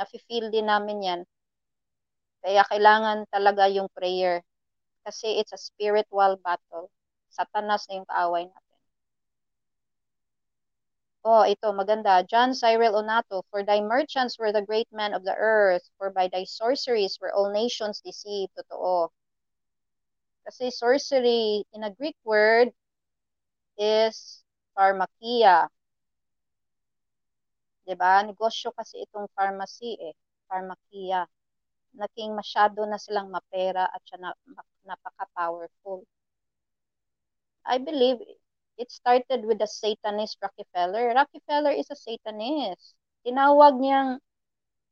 nafe-feel 0.00 0.48
din 0.48 0.72
namin 0.72 0.98
yan. 1.04 1.20
Kaya 2.44 2.62
kailangan 2.70 3.18
talaga 3.34 3.64
yung 3.76 3.88
prayer. 3.96 4.42
Kasi 5.06 5.40
it's 5.40 5.52
a 5.54 5.60
spiritual 5.60 6.36
battle. 6.44 6.86
Satanas 7.32 7.84
na 7.88 7.94
yung 8.02 8.08
kaaway 8.10 8.44
natin. 8.48 8.78
Oh, 11.24 11.44
ito, 11.48 11.72
maganda. 11.72 12.22
John 12.28 12.52
Cyril 12.54 12.92
Onato, 12.94 13.42
For 13.50 13.62
thy 13.64 13.80
merchants 13.80 14.38
were 14.38 14.52
the 14.52 14.60
great 14.60 14.88
men 14.92 15.14
of 15.14 15.24
the 15.24 15.34
earth, 15.34 15.88
for 15.96 16.10
by 16.10 16.28
thy 16.28 16.44
sorceries 16.44 17.18
were 17.18 17.32
all 17.32 17.50
nations 17.50 18.02
deceived. 18.04 18.52
Totoo. 18.54 19.08
Kasi 20.44 20.70
sorcery, 20.70 21.64
in 21.72 21.82
a 21.82 21.90
Greek 21.94 22.16
word, 22.24 22.74
is 23.78 24.44
pharmakia. 24.76 25.68
'di 27.84 27.94
ba? 28.00 28.12
Negosyo 28.28 28.68
kasi 28.78 28.94
itong 29.04 29.28
pharmacy 29.36 29.90
eh, 30.08 30.14
pharmakia. 30.48 31.20
Naging 31.94 32.32
masyado 32.34 32.86
na 32.86 32.98
silang 32.98 33.30
mapera 33.30 33.90
at 33.90 34.02
siya 34.06 34.18
na, 34.22 34.30
napaka-powerful. 34.86 36.06
I 37.66 37.78
believe 37.78 38.18
it 38.78 38.90
started 38.90 39.44
with 39.44 39.58
the 39.58 39.68
Satanist 39.68 40.38
Rockefeller. 40.40 41.12
Rockefeller 41.12 41.70
is 41.74 41.90
a 41.92 41.98
Satanist. 41.98 42.96
Tinawag 43.26 43.76
niyang 43.76 44.18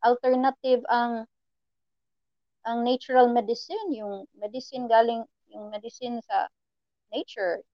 alternative 0.04 0.84
ang 0.92 1.24
ang 2.68 2.84
natural 2.84 3.32
medicine, 3.32 3.88
yung 3.96 4.28
medicine 4.36 4.84
galing 4.84 5.24
yung 5.48 5.72
medicine 5.72 6.20
sa 6.20 6.52
nature, 7.08 7.64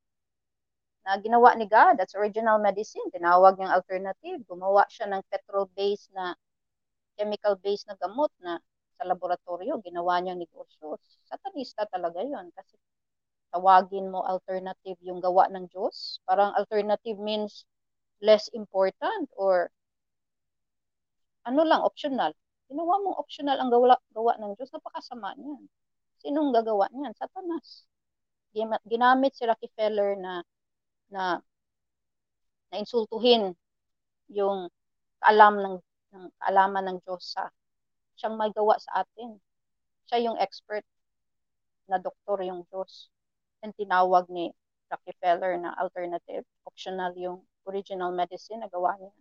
na 1.04 1.20
ginawa 1.20 1.52
ni 1.54 1.68
God. 1.68 2.00
That's 2.00 2.16
original 2.16 2.56
medicine. 2.58 3.04
Tinawag 3.12 3.60
niyang 3.60 3.76
alternative. 3.76 4.40
Gumawa 4.48 4.88
siya 4.88 5.12
ng 5.12 5.22
petrol-based 5.28 6.08
na 6.16 6.32
chemical-based 7.20 7.86
na 7.92 7.96
gamot 8.00 8.32
na 8.40 8.58
sa 9.04 9.12
laboratorio, 9.12 9.76
ginawa 9.84 10.16
niyang 10.24 10.40
negosyo. 10.40 10.96
Satanista 11.28 11.84
talaga 11.84 12.24
yon 12.24 12.48
kasi 12.56 12.80
tawagin 13.52 14.08
mo 14.08 14.24
alternative 14.24 14.96
yung 15.04 15.20
gawa 15.20 15.52
ng 15.52 15.68
Diyos. 15.68 16.24
Parang 16.24 16.56
alternative 16.56 17.20
means 17.20 17.68
less 18.24 18.48
important 18.56 19.28
or 19.36 19.68
ano 21.44 21.60
lang, 21.68 21.84
optional. 21.84 22.32
Ginawa 22.72 22.96
mong 23.04 23.20
optional 23.20 23.60
ang 23.60 23.68
gawa, 23.68 24.00
gawa 24.16 24.32
ng 24.40 24.56
Diyos, 24.56 24.72
napakasama 24.72 25.36
niyan. 25.36 25.68
Sinong 26.24 26.56
gagawa 26.56 26.88
niyan? 26.88 27.12
Satanas. 27.12 27.84
Ginamit 28.88 29.36
si 29.36 29.44
Rockefeller 29.44 30.16
na 30.16 30.40
na 31.12 31.36
na 32.72 32.76
insultuhin 32.80 33.52
yung 34.32 34.72
kaalam 35.20 35.54
ng, 35.60 35.76
ng 36.16 36.24
kaalaman 36.40 36.84
ng 36.88 36.98
Diyos 37.04 37.36
sa 37.36 37.52
siyang 38.18 38.36
may 38.38 38.50
gawa 38.54 38.76
sa 38.80 39.04
atin. 39.04 39.38
Siya 40.08 40.30
yung 40.30 40.38
expert 40.38 40.84
na 41.88 42.00
doktor 42.00 42.40
yung 42.44 42.64
Diyos. 42.68 43.08
And 43.64 43.72
tinawag 43.76 44.28
ni 44.28 44.52
Rockefeller 44.92 45.56
na 45.58 45.72
alternative, 45.80 46.44
optional 46.68 47.16
yung 47.16 47.42
original 47.64 48.12
medicine 48.12 48.60
na 48.60 48.70
gawa 48.70 48.94
niya. 49.00 49.12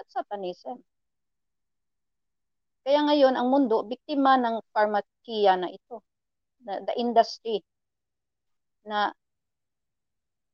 At 0.00 0.08
satanism. 0.08 0.80
Kaya 2.82 3.00
ngayon, 3.06 3.38
ang 3.38 3.46
mundo, 3.52 3.86
biktima 3.86 4.34
ng 4.40 4.58
pharmakia 4.74 5.54
na 5.54 5.70
ito. 5.70 6.02
The, 6.66 6.82
the 6.88 6.94
industry 6.98 7.62
na 8.82 9.14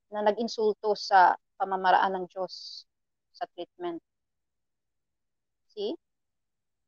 na 0.09 0.25
nag-insulto 0.25 0.97
sa 0.97 1.37
pamamaraan 1.61 2.17
ng 2.17 2.27
Diyos 2.33 2.85
sa 3.33 3.45
treatment. 3.53 4.01
See? 5.73 5.95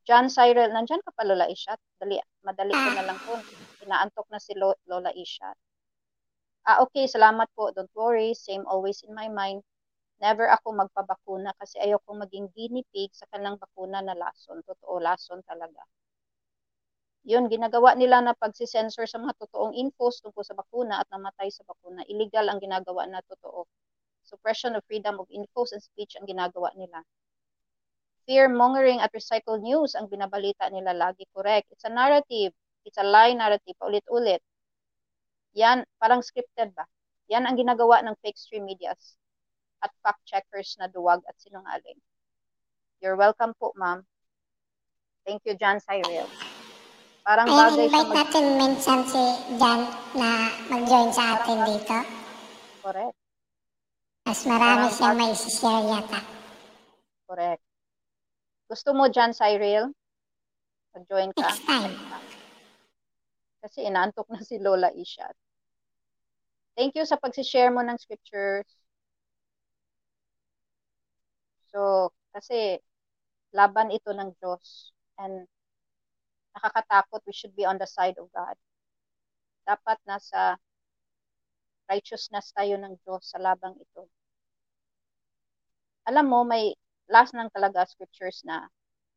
John 0.09 0.27
Cyril, 0.35 0.71
nandyan 0.75 1.01
ka 1.07 1.11
pa 1.17 1.23
Lola 1.29 1.47
Ishat? 1.49 1.81
Dali, 2.01 2.17
madali 2.47 2.73
ko 2.73 2.89
na 2.97 3.05
lang 3.09 3.19
po. 3.27 3.35
Inaantok 3.85 4.27
na 4.33 4.39
si 4.47 4.53
Lo- 4.61 4.81
Lola 4.91 5.13
Ishat. 5.17 5.57
Ah, 6.69 6.79
okay, 6.85 7.05
salamat 7.09 7.49
po. 7.57 7.65
Don't 7.77 7.93
worry. 7.97 8.31
Same 8.37 8.65
always 8.73 8.99
in 9.07 9.13
my 9.17 9.29
mind. 9.33 9.61
Never 10.21 10.47
ako 10.53 10.77
magpabakuna 10.77 11.51
kasi 11.61 11.77
ayoko 11.81 12.11
maging 12.23 12.47
guinea 12.57 12.85
pig 12.93 13.11
sa 13.17 13.25
kanilang 13.33 13.57
bakuna 13.63 13.99
na 14.05 14.13
lason. 14.23 14.61
Totoo, 14.69 15.01
lason 15.01 15.41
talaga. 15.49 15.81
Yun, 17.25 17.49
ginagawa 17.53 17.97
nila 17.97 18.21
na 18.25 18.33
pagsisensor 18.37 19.05
sa 19.09 19.21
mga 19.21 19.37
totoong 19.41 19.77
infos 19.77 20.21
tungkol 20.25 20.45
sa 20.45 20.57
bakuna 20.57 21.01
at 21.01 21.09
namatay 21.13 21.49
sa 21.53 21.65
bakuna. 21.69 22.05
Illegal 22.13 22.49
ang 22.49 22.61
ginagawa 22.65 23.05
na 23.09 23.21
totoo. 23.25 23.65
Suppression 24.25 24.77
of 24.77 24.85
freedom 24.89 25.17
of 25.21 25.29
infos 25.33 25.73
and 25.77 25.85
speech 25.85 26.17
ang 26.17 26.29
ginagawa 26.29 26.73
nila. 26.77 27.01
Fear 28.31 28.47
mongering 28.55 29.03
at 29.03 29.11
recycled 29.11 29.59
news 29.59 29.99
ang 29.99 30.07
binabalita 30.07 30.71
nila 30.71 30.95
lagi 30.95 31.27
correct. 31.35 31.67
It's 31.75 31.83
a 31.83 31.91
narrative. 31.91 32.55
It's 32.87 32.95
a 32.95 33.03
lie 33.03 33.35
narrative. 33.35 33.75
Ulit-ulit. 33.83 34.39
Yan, 35.59 35.83
parang 35.99 36.23
scripted 36.23 36.71
ba? 36.71 36.87
Yan 37.27 37.43
ang 37.43 37.59
ginagawa 37.59 38.07
ng 38.07 38.15
fake 38.23 38.39
stream 38.39 38.71
medias 38.71 39.19
at 39.83 39.91
fact 39.99 40.23
checkers 40.23 40.79
na 40.79 40.87
duwag 40.87 41.27
at 41.27 41.35
sinungaling. 41.43 41.99
You're 43.03 43.19
welcome 43.19 43.51
po, 43.59 43.75
ma'am. 43.75 44.07
Thank 45.27 45.43
you, 45.43 45.59
John 45.59 45.83
Cyril. 45.83 46.31
Parang 47.27 47.51
Ayan, 47.51 47.59
bagay 47.67 47.75
sa 47.75 47.83
invite 47.83 48.07
mag- 48.07 48.15
natin 48.15 48.45
minsan 48.55 48.99
si 49.11 49.23
Jan 49.59 49.81
na 50.15 50.31
mag-join 50.71 51.11
sa 51.11 51.35
atin 51.35 51.67
dito. 51.67 51.99
Correct, 52.79 53.19
Mas 54.23 54.41
marami 54.47 54.87
Parang 54.87 55.19
bag- 55.19 55.19
may 55.19 55.33
share 55.35 55.83
yata. 55.83 56.21
correct. 57.27 57.63
Gusto 58.71 58.95
mo, 58.95 59.11
John 59.11 59.35
Cyril? 59.35 59.91
Mag-join 60.95 61.35
ka? 61.35 61.51
Next 61.51 61.67
time. 61.67 61.95
Kasi 63.67 63.83
inaantok 63.83 64.31
na 64.31 64.39
si 64.47 64.63
Lola 64.63 64.95
Ishat. 64.95 65.35
Thank 66.79 66.95
you 66.95 67.03
sa 67.03 67.19
pagsishare 67.19 67.75
mo 67.75 67.83
ng 67.83 67.99
scriptures. 67.99 68.71
So, 71.75 72.15
kasi 72.31 72.79
laban 73.51 73.91
ito 73.91 74.15
ng 74.15 74.39
Diyos 74.39 74.95
and 75.19 75.51
nakakatakot 76.55 77.27
we 77.27 77.35
should 77.35 77.55
be 77.59 77.67
on 77.67 77.79
the 77.83 77.91
side 77.91 78.23
of 78.23 78.31
God. 78.31 78.55
Dapat 79.67 79.99
nasa 80.07 80.63
righteousness 81.91 82.55
tayo 82.55 82.79
ng 82.79 82.95
Diyos 83.03 83.27
sa 83.27 83.43
labang 83.43 83.75
ito. 83.75 84.07
Alam 86.07 86.27
mo, 86.31 86.41
may 86.47 86.71
last 87.11 87.35
ng 87.35 87.51
talaga 87.51 87.85
scriptures 87.85 88.41
na 88.47 88.71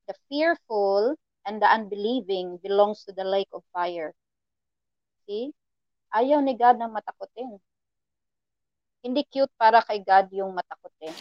the 0.10 0.18
fearful 0.28 1.16
and 1.46 1.62
the 1.62 1.70
unbelieving 1.70 2.58
belongs 2.60 3.06
to 3.06 3.14
the 3.14 3.24
lake 3.24 3.50
of 3.54 3.64
fire. 3.72 4.12
See? 5.30 5.54
Ayaw 6.12 6.44
ni 6.44 6.58
God 6.58 6.82
ng 6.82 6.92
matakotin. 6.92 7.62
Hindi 9.04 9.22
cute 9.28 9.52
para 9.56 9.84
kay 9.84 10.02
God 10.04 10.32
yung 10.32 10.56
matakotin. 10.56 11.16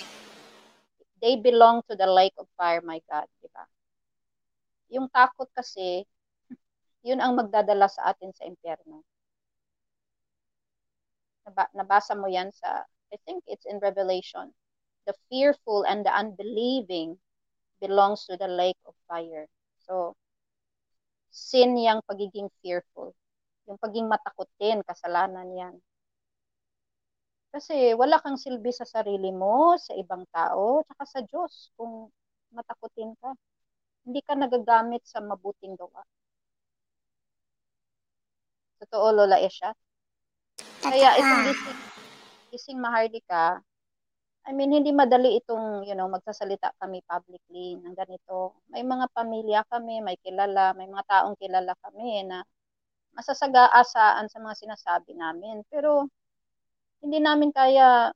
They 1.23 1.39
belong 1.39 1.86
to 1.86 1.94
the 1.94 2.07
lake 2.07 2.35
of 2.39 2.51
fire, 2.59 2.82
my 2.82 2.99
God. 3.07 3.31
Di 3.39 3.49
ba? 3.55 3.62
Yung 4.90 5.07
takot 5.11 5.47
kasi, 5.55 6.03
yun 7.07 7.23
ang 7.23 7.39
magdadala 7.39 7.86
sa 7.86 8.11
atin 8.11 8.35
sa 8.35 8.47
impyerno. 8.47 9.07
Naba, 11.47 11.66
nabasa 11.74 12.15
mo 12.15 12.27
yan 12.27 12.51
sa, 12.55 12.86
I 13.15 13.19
think 13.27 13.43
it's 13.47 13.66
in 13.66 13.78
Revelation. 13.78 14.55
The 15.07 15.15
fearful 15.29 15.83
and 15.83 16.07
the 16.07 16.15
unbelieving 16.15 17.19
belongs 17.83 18.27
to 18.31 18.39
the 18.39 18.47
lake 18.47 18.79
of 18.87 18.95
fire. 19.11 19.51
So, 19.83 20.15
sin 21.35 21.74
yung 21.74 22.07
pagiging 22.07 22.53
fearful. 22.62 23.16
Yung 23.66 23.79
pagiging 23.83 24.07
matakotin, 24.07 24.87
kasalanan 24.87 25.51
yan. 25.51 25.74
Kasi 27.53 27.93
wala 27.99 28.16
kang 28.23 28.41
silbi 28.41 28.73
sa 28.73 28.89
sarili 28.89 29.29
mo, 29.29 29.77
sa 29.77 29.93
ibang 29.99 30.24
tao, 30.33 30.81
tsaka 30.89 31.05
sa 31.05 31.20
Diyos 31.20 31.69
kung 31.77 32.09
matakotin 32.55 33.12
ka. 33.20 33.37
Hindi 34.09 34.20
ka 34.24 34.35
nagagamit 34.39 35.05
sa 35.05 35.20
mabuting 35.20 35.77
gawa. 35.77 36.01
Totoo, 38.83 39.15
Lola 39.15 39.39
Esha. 39.39 39.77
Kaya 40.83 41.15
itong 41.20 41.45
gising, 41.47 41.81
gising 42.51 42.79
maharlika, 42.83 43.62
I 44.48 44.51
mean, 44.56 44.74
hindi 44.74 44.90
madali 44.90 45.39
itong, 45.39 45.86
you 45.86 45.94
know, 45.94 46.10
magsasalita 46.10 46.74
kami 46.82 46.98
publicly 47.06 47.78
ng 47.78 47.94
ganito. 47.94 48.59
May 48.74 48.82
mga 48.82 49.06
pamilya 49.14 49.60
kami, 49.70 50.02
may 50.02 50.19
kilala, 50.19 50.74
may 50.74 50.90
mga 50.90 51.05
taong 51.06 51.36
kilala 51.39 51.73
kami 51.78 52.27
na 52.27 52.43
masasagasaan 53.16 54.27
sa 54.32 54.39
mga 54.43 54.55
sinasabi 54.62 55.12
namin. 55.14 55.62
Pero, 55.70 56.10
hindi 57.02 57.19
namin 57.23 57.51
kaya 57.55 58.10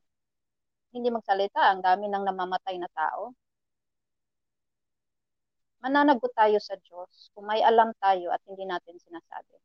hindi 0.95 1.09
magsalita. 1.13 1.61
Ang 1.71 1.81
dami 1.87 2.05
ng 2.11 2.23
namamatay 2.27 2.75
na 2.79 2.89
tao. 2.91 3.31
Mananagot 5.83 6.33
tayo 6.35 6.57
sa 6.59 6.75
Diyos 6.85 7.29
kung 7.33 7.45
may 7.49 7.61
alam 7.63 7.89
tayo 8.03 8.27
at 8.35 8.41
hindi 8.49 8.65
natin 8.67 8.97
sinasabi. 8.99 9.55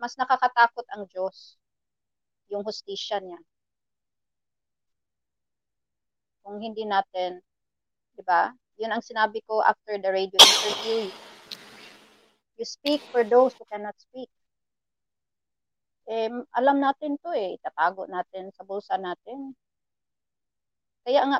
Mas 0.00 0.14
nakakatakot 0.20 0.86
ang 0.92 1.04
Diyos, 1.08 1.56
yung 2.52 2.64
hustisya 2.64 3.20
niya. 3.20 3.40
Kung 6.44 6.60
hindi 6.60 6.84
natin, 6.84 7.40
di 8.12 8.22
ba? 8.22 8.52
Yun 8.76 8.92
ang 8.92 9.00
sinabi 9.00 9.40
ko 9.48 9.64
after 9.64 9.96
the 9.96 10.12
radio 10.12 10.36
interview. 10.36 11.08
You 12.60 12.64
speak 12.68 13.00
for 13.08 13.24
those 13.24 13.56
who 13.56 13.64
cannot 13.66 13.96
speak. 13.96 14.28
Eh, 16.04 16.28
alam 16.52 16.84
natin 16.84 17.16
to 17.24 17.32
eh. 17.32 17.56
Itatago 17.56 18.04
natin 18.04 18.52
sa 18.52 18.62
bulsa 18.68 19.00
natin. 19.00 19.56
Kaya 21.00 21.24
nga, 21.32 21.38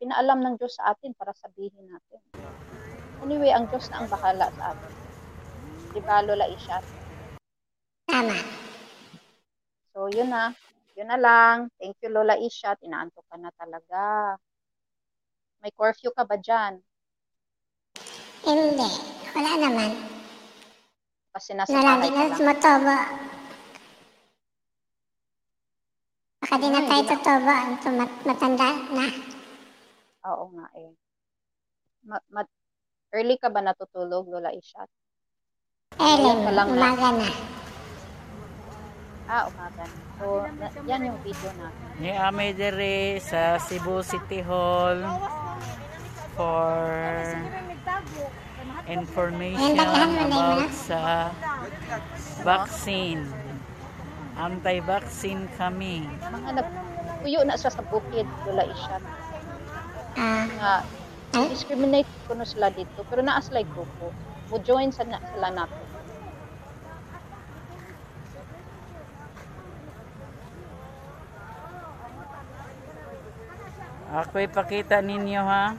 pinaalam 0.00 0.40
ng 0.40 0.54
Diyos 0.56 0.80
sa 0.80 0.96
atin 0.96 1.12
para 1.12 1.36
sabihin 1.36 1.84
natin. 1.84 2.22
Anyway, 3.20 3.52
ang 3.52 3.68
Diyos 3.68 3.92
na 3.92 4.00
ang 4.00 4.08
bahala 4.08 4.48
sa 4.56 4.72
atin. 4.72 4.92
Di 5.92 6.00
ba, 6.00 6.24
Lola 6.24 6.48
Isha? 6.48 6.80
Tama. 8.08 8.36
So, 9.92 10.08
yun 10.08 10.32
na. 10.32 10.56
Yun 10.98 11.06
na 11.06 11.14
lang. 11.14 11.56
Thank 11.78 12.02
you, 12.02 12.10
Lola 12.10 12.34
Isha. 12.34 12.74
Tinaantok 12.74 13.22
ka 13.30 13.38
na 13.38 13.54
talaga. 13.54 14.34
May 15.62 15.70
curfew 15.70 16.10
ka 16.10 16.26
ba 16.26 16.34
dyan? 16.34 16.82
Hindi. 18.42 18.90
Wala 19.30 19.50
naman. 19.62 19.90
Kasi 21.30 21.54
nasa 21.54 21.70
Nalagi 21.70 22.10
na 22.10 22.34
tumotobo. 22.34 22.96
Baka 26.42 26.54
di 26.58 26.66
na 26.66 26.80
Ay, 26.82 26.86
tayo 26.88 26.98
di 26.98 27.06
na- 27.06 27.10
tutobo. 27.14 27.54
Ito 27.54 27.88
mat- 27.94 28.22
matanda 28.26 28.68
na. 28.90 29.06
Oo 30.34 30.44
nga 30.50 30.66
eh. 30.74 30.90
Ma- 32.02 32.26
ma- 32.34 32.54
early 33.14 33.38
ka 33.38 33.54
ba 33.54 33.62
natutulog, 33.62 34.26
Lola 34.26 34.50
Isha? 34.50 34.82
Early, 35.94 36.30
umaga 36.42 37.08
na. 37.14 37.30
Ah, 39.28 39.44
umaga 39.44 39.84
na. 39.84 39.96
So, 40.16 40.24
yan 40.88 41.04
yung 41.04 41.20
video 41.20 41.52
na. 41.60 41.68
Ni 42.00 42.16
Ame 42.16 42.56
dere 42.56 43.20
sa 43.20 43.60
Cebu 43.60 44.00
City 44.00 44.40
Hall 44.40 45.04
for 46.32 46.80
information 48.88 49.76
about 49.76 50.72
sa 50.72 51.28
vaccine. 52.40 53.28
Anti-vaccine 54.38 55.44
kami. 55.60 56.08
Mga 56.08 56.64
tuyo 57.20 57.40
na 57.44 57.58
siya 57.58 57.68
sa 57.68 57.84
bukid, 57.84 58.24
Lola 58.48 58.64
Isha. 58.64 58.96
Ah, 60.16 60.46
Nga, 60.48 60.72
discriminate 61.52 62.08
ko 62.24 62.32
na 62.32 62.48
sila 62.48 62.72
dito. 62.72 63.04
Pero 63.12 63.20
naaslay 63.20 63.68
grupo. 63.68 64.08
Mo 64.48 64.56
join 64.64 64.88
sa 64.88 65.04
na, 65.04 65.20
sila 65.20 65.52
nato. 65.52 65.87
Ako 74.08 74.40
ipakita 74.40 75.04
ninyo 75.04 75.42
ha. 75.44 75.76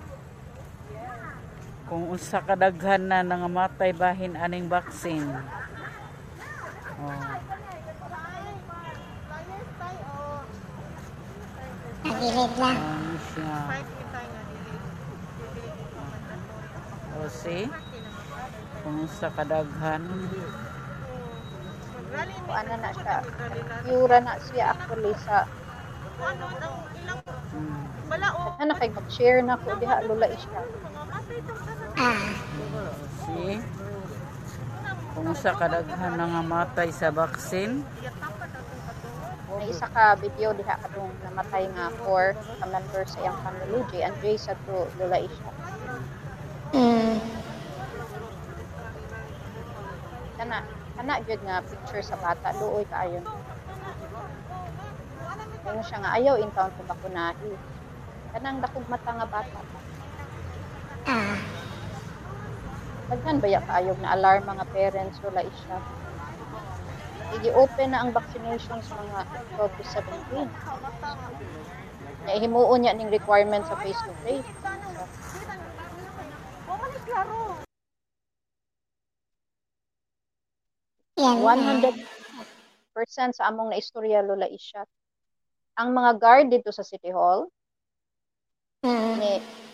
Kung 1.90 2.14
unsa 2.14 2.46
kadaghan 2.46 3.10
na 3.10 3.26
nangamatay 3.26 3.90
bahin 3.98 4.38
aning 4.38 4.70
vaccine. 4.70 5.26
Oh. 7.00 7.40
nagilid 12.20 12.54
na. 12.60 12.72
Ano 12.76 13.16
siya? 13.32 13.56
O 17.16 17.28
see? 17.32 17.66
Kung 18.84 19.08
sa 19.08 19.28
kadaghan. 19.32 20.04
ano 22.50 22.74
na 22.82 22.90
siya, 22.92 23.18
pura 23.86 24.18
na 24.20 24.34
siya 24.42 24.74
actually 24.74 25.14
sa 25.24 25.46
Mm. 27.50 27.79
Ano 28.10 28.74
kay 28.74 28.90
mag-share 28.90 29.42
na 29.46 29.60
ko 29.62 29.78
diha 29.78 30.02
lula 30.10 30.28
siya. 30.34 30.62
Ah, 32.00 32.18
See? 33.28 33.60
Kung 35.14 35.36
sa 35.36 35.52
kadaghan 35.54 36.16
na 36.18 36.26
nga 36.26 36.42
matay 36.42 36.90
sa 36.90 37.14
vaccine, 37.14 37.86
May 39.60 39.76
isa 39.76 39.92
ka 39.92 40.16
video 40.16 40.56
diha 40.56 40.80
kadung 40.80 41.12
namatay 41.20 41.68
nga 41.76 41.92
four 42.02 42.32
ka 42.32 42.66
member 42.66 43.04
sa 43.04 43.20
iyang 43.20 43.36
family, 43.44 43.84
J 43.92 44.08
and 44.08 44.16
J 44.24 44.40
sa 44.40 44.54
to 44.64 44.88
lula 44.96 45.20
siya. 45.20 45.52
mm, 46.72 47.18
Kana 50.40 50.64
kana 50.96 51.14
gyud 51.28 51.42
nga 51.44 51.60
picture 51.60 52.00
sa 52.00 52.16
bata 52.16 52.56
luoy 52.56 52.88
kaayo. 52.88 53.20
Ayun 55.68 55.84
siya 55.84 55.98
nga 56.00 56.16
ayaw 56.16 56.40
in 56.40 56.50
town 56.56 56.72
ko 56.80 56.82
bakunahi. 56.88 57.52
Kanang 58.34 58.62
dakog 58.62 58.86
mata 58.90 59.12
nga 59.16 59.28
bata. 59.28 59.60
ah, 61.10 61.38
Daghan 63.10 63.42
ba 63.42 63.48
ya 63.50 63.62
kaayog 63.66 63.98
na 64.02 64.14
alarm 64.14 64.46
mga 64.46 64.66
parents 64.70 65.18
wala 65.26 65.42
isya. 65.42 65.78
I-open 67.42 67.90
na 67.94 68.06
ang 68.06 68.14
vaccination 68.14 68.78
sa 68.82 68.94
mga 69.02 69.20
12 69.58 69.78
to 69.78 69.84
17. 70.38 70.46
Na 72.26 72.38
himuon 72.38 72.86
niya 72.86 72.94
ning 72.94 73.10
requirement 73.10 73.66
sa 73.66 73.78
face 73.82 73.98
to 74.06 74.14
face. 74.22 74.46
yan. 81.20 81.44
100% 81.44 83.36
sa 83.36 83.52
among 83.52 83.70
naistorya 83.72 84.24
lola 84.24 84.48
isya. 84.48 84.88
Ang 85.80 85.96
mga 85.96 86.12
guard 86.20 86.48
dito 86.52 86.72
sa 86.72 86.84
City 86.84 87.12
Hall, 87.12 87.48
Mm, 88.84 89.20
ni 89.20 89.34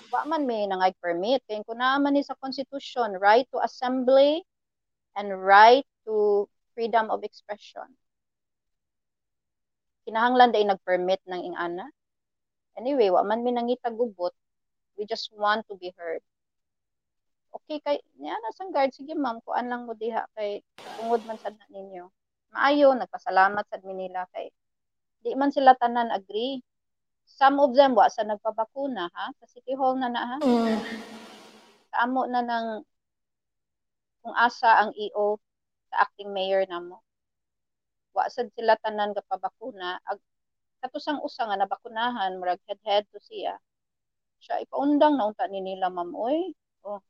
wa 0.10 0.22
man 0.26 0.49
may 0.49 0.65
nangay 0.65 0.94
permit. 0.98 1.41
Kay 1.45 1.61
kun 1.68 1.77
man 1.77 2.14
ni 2.14 2.26
sa 2.26 2.34
constitution 2.41 3.14
right 3.22 3.45
to 3.53 3.61
assembly 3.61 4.41
and 5.14 5.30
right 5.30 5.86
to 6.06 6.45
freedom 6.73 7.14
of 7.14 7.22
expression. 7.22 7.86
Kinahanglan 10.06 10.53
day 10.53 10.65
nag-permit 10.65 11.22
ng 11.26 11.41
ingana 11.53 11.90
anyway 12.77 13.10
wa 13.10 13.23
man 13.23 13.41
mi 13.45 13.52
nangita 13.53 13.90
gubot. 13.94 14.34
We 14.98 15.06
just 15.06 15.30
want 15.36 15.68
to 15.68 15.76
be 15.76 15.91
heard. 15.98 16.23
Okay 17.56 17.80
kay 17.84 17.98
niya 18.19 18.36
na 18.36 18.52
sang 18.57 18.72
guard 18.73 18.91
sige 18.91 19.15
ma'am 19.15 19.40
kuan 19.45 19.69
lang 19.72 19.88
mo 19.88 19.94
diha 19.95 20.27
kay 20.36 20.61
tungod 20.98 21.23
man 21.23 21.40
sad 21.40 21.56
na 21.61 21.68
ninyo. 21.72 22.10
Maayo 22.53 22.94
nagpasalamat 22.95 23.65
sad 23.69 23.82
mi 23.88 23.95
nila 23.95 24.27
kay 24.34 24.49
di 25.23 25.34
man 25.38 25.49
sila 25.53 25.73
tanan 25.77 26.11
agree 26.14 26.61
some 27.26 27.58
of 27.60 27.74
them 27.76 27.98
wa 27.98 28.08
sa 28.08 28.24
nagpabakuna 28.24 29.10
ha? 29.12 29.26
Sa 29.42 29.46
City 29.50 29.74
Hall 29.74 29.98
na 29.98 30.10
na 30.10 30.22
ha? 30.24 30.38
Mm, 30.40 30.78
sa 31.92 31.96
amo 32.06 32.22
na 32.30 32.42
ng 32.46 32.68
kung 34.26 34.36
asa 34.38 34.82
ang 34.82 34.92
EO 34.98 35.38
sa 35.90 36.06
acting 36.06 36.34
mayor 36.34 36.66
namo 36.66 37.06
wa 38.16 38.32
sad 38.32 38.48
sila 38.56 38.80
tanan 38.80 39.12
ga 39.12 39.22
pabakuna. 39.28 40.00
Ag 40.08 40.20
katusang 40.80 41.20
usa 41.20 41.44
nga 41.44 41.60
nabakunahan 41.60 42.40
murag 42.40 42.64
head 42.72 42.80
head 42.88 43.04
to 43.12 43.20
siya. 43.20 43.60
Siya 44.40 44.64
ipaundang 44.64 45.20
na 45.20 45.28
unta 45.28 45.46
ni 45.52 45.60
nila 45.60 45.92
ma'am. 45.92 46.16
Oy 46.16 46.56
oh. 46.88 47.04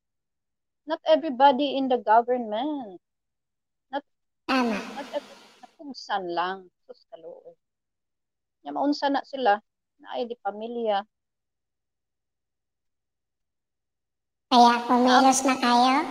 Not 0.90 1.02
everybody 1.06 1.78
in 1.78 1.90
the 1.90 1.98
government. 2.02 3.02
Tama. 4.46 4.78
not 4.78 5.10
every, 5.10 5.36
napugsan 5.62 6.24
lang. 6.38 6.70
Sus 6.86 7.02
kaluoy. 7.10 7.58
Nya 8.62 8.74
maunsa 8.74 9.10
na 9.10 9.26
sila 9.26 9.58
ay 10.14 10.30
di 10.30 10.36
pamilya 10.38 11.02
Kaya 14.56 14.88
kumilos 14.88 15.44
na 15.44 15.58
kayo. 15.60 16.06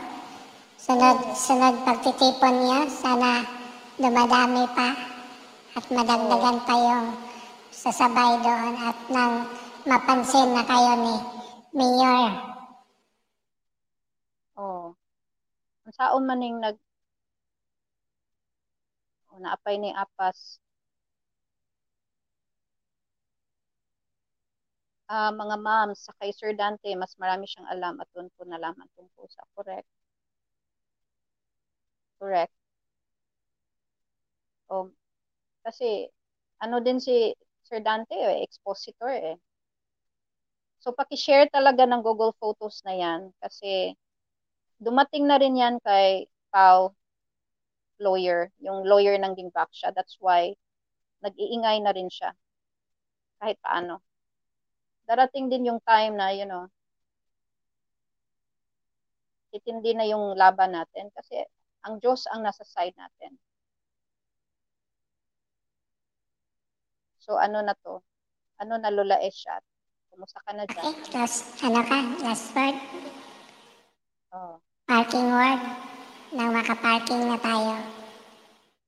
Sunod, 0.76 1.32
sunod 1.32 1.80
pagtitipon 1.86 2.54
niyo, 2.60 2.92
sana 2.92 3.40
dumadami 3.96 4.68
pa 4.74 4.92
at 5.78 5.84
madagdagan 5.88 6.58
pa 6.66 6.74
yung 6.76 7.06
sasabay 7.72 8.36
doon 8.44 8.74
at 8.84 8.98
nang 9.08 9.48
mapansin 9.88 10.52
na 10.52 10.60
kayo 10.66 10.92
ni 10.98 11.14
Mayor. 11.72 12.30
Oh. 14.60 14.92
Ang 15.88 15.94
saon 15.94 16.22
man 16.28 16.38
ning 16.38 16.60
nag 16.60 16.76
oh, 19.32 19.40
naapay 19.40 19.80
ni 19.80 19.88
Apas. 19.94 20.63
Ah, 25.16 25.30
mga 25.40 25.56
moms 25.66 25.98
sa 26.04 26.12
kay 26.18 26.30
Sir 26.38 26.52
Dante, 26.60 26.90
mas 27.02 27.12
marami 27.22 27.44
siyang 27.48 27.68
alam 27.74 27.94
at 28.02 28.08
doon 28.14 28.28
po 28.34 28.40
nalaman 28.44 28.88
tungkol 28.96 29.26
sa 29.34 29.42
correct. 29.56 29.88
Correct. 32.18 32.52
Oh, 34.68 34.92
kasi 35.66 36.08
ano 36.64 36.78
din 36.84 37.00
si 37.00 37.34
Sir 37.66 37.80
Dante, 37.84 38.14
eh, 38.16 38.42
expositor 38.46 39.10
eh. 39.14 39.36
So 40.82 40.88
paki-share 40.94 41.46
talaga 41.50 41.82
ng 41.86 42.04
Google 42.06 42.30
Photos 42.38 42.76
na 42.86 42.94
'yan 42.94 43.20
kasi 43.42 43.96
dumating 44.82 45.24
na 45.28 45.36
rin 45.42 45.56
yan 45.62 45.76
kay 45.86 46.26
Pau 46.54 46.94
lawyer, 47.98 48.50
yung 48.62 48.86
lawyer 48.86 49.18
ng 49.18 49.34
Gingbak 49.38 49.70
siya. 49.74 49.90
That's 49.94 50.16
why 50.22 50.54
nag-iingay 51.24 51.78
na 51.82 51.92
rin 51.94 52.10
siya 52.10 52.32
kahit 53.40 53.58
paano. 53.62 54.02
Darating 55.04 55.52
din 55.52 55.68
yung 55.68 55.80
time 55.84 56.16
na, 56.16 56.32
you 56.32 56.48
know, 56.48 56.68
itindi 59.54 59.94
na 59.94 60.02
yung 60.08 60.34
laban 60.34 60.74
natin 60.74 61.14
kasi 61.14 61.38
ang 61.86 62.02
Diyos 62.02 62.26
ang 62.26 62.42
nasa 62.42 62.66
side 62.66 62.96
natin. 62.98 63.38
So 67.22 67.38
ano 67.38 67.62
na 67.62 67.72
to? 67.86 68.02
Ano 68.58 68.76
na 68.76 68.90
Lola 68.90 69.22
Eshat? 69.22 69.62
Kumusta 70.10 70.42
ka 70.42 70.52
na 70.52 70.66
dyan? 70.66 70.84
Okay, 70.90 71.14
last, 71.14 71.54
ano 71.62 71.80
ka, 71.86 71.98
last 72.22 72.50
word, 72.54 72.76
Oh. 74.34 74.58
parking 74.90 75.30
word, 75.30 75.62
nang 76.34 76.50
makaparking 76.50 77.30
na 77.30 77.38
tayo. 77.38 77.78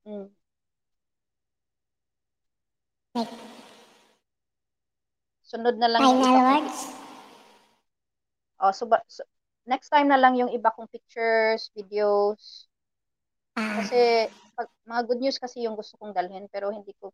Mm. 0.06 0.28
May 3.14 3.26
Sunod 5.46 5.76
na 5.78 5.86
lang 5.86 6.02
yung 6.02 6.18
final 6.18 6.42
kong 6.42 6.42
words? 6.50 6.78
Oh, 8.58 8.72
so, 8.72 8.84
ba- 8.90 9.04
so 9.06 9.22
next 9.68 9.88
time 9.92 10.08
na 10.08 10.18
lang 10.18 10.34
yung 10.34 10.50
iba 10.50 10.72
kong 10.74 10.88
pictures, 10.90 11.70
videos. 11.76 12.66
Ah, 13.56 13.76
Kasi 13.80 14.26
pag, 14.56 14.68
mga 14.88 15.02
good 15.06 15.20
news 15.20 15.38
kasi 15.38 15.62
yung 15.68 15.76
gusto 15.76 15.94
kong 16.00 16.16
dalhin 16.16 16.48
pero 16.48 16.72
hindi 16.72 16.96
ko 16.96 17.12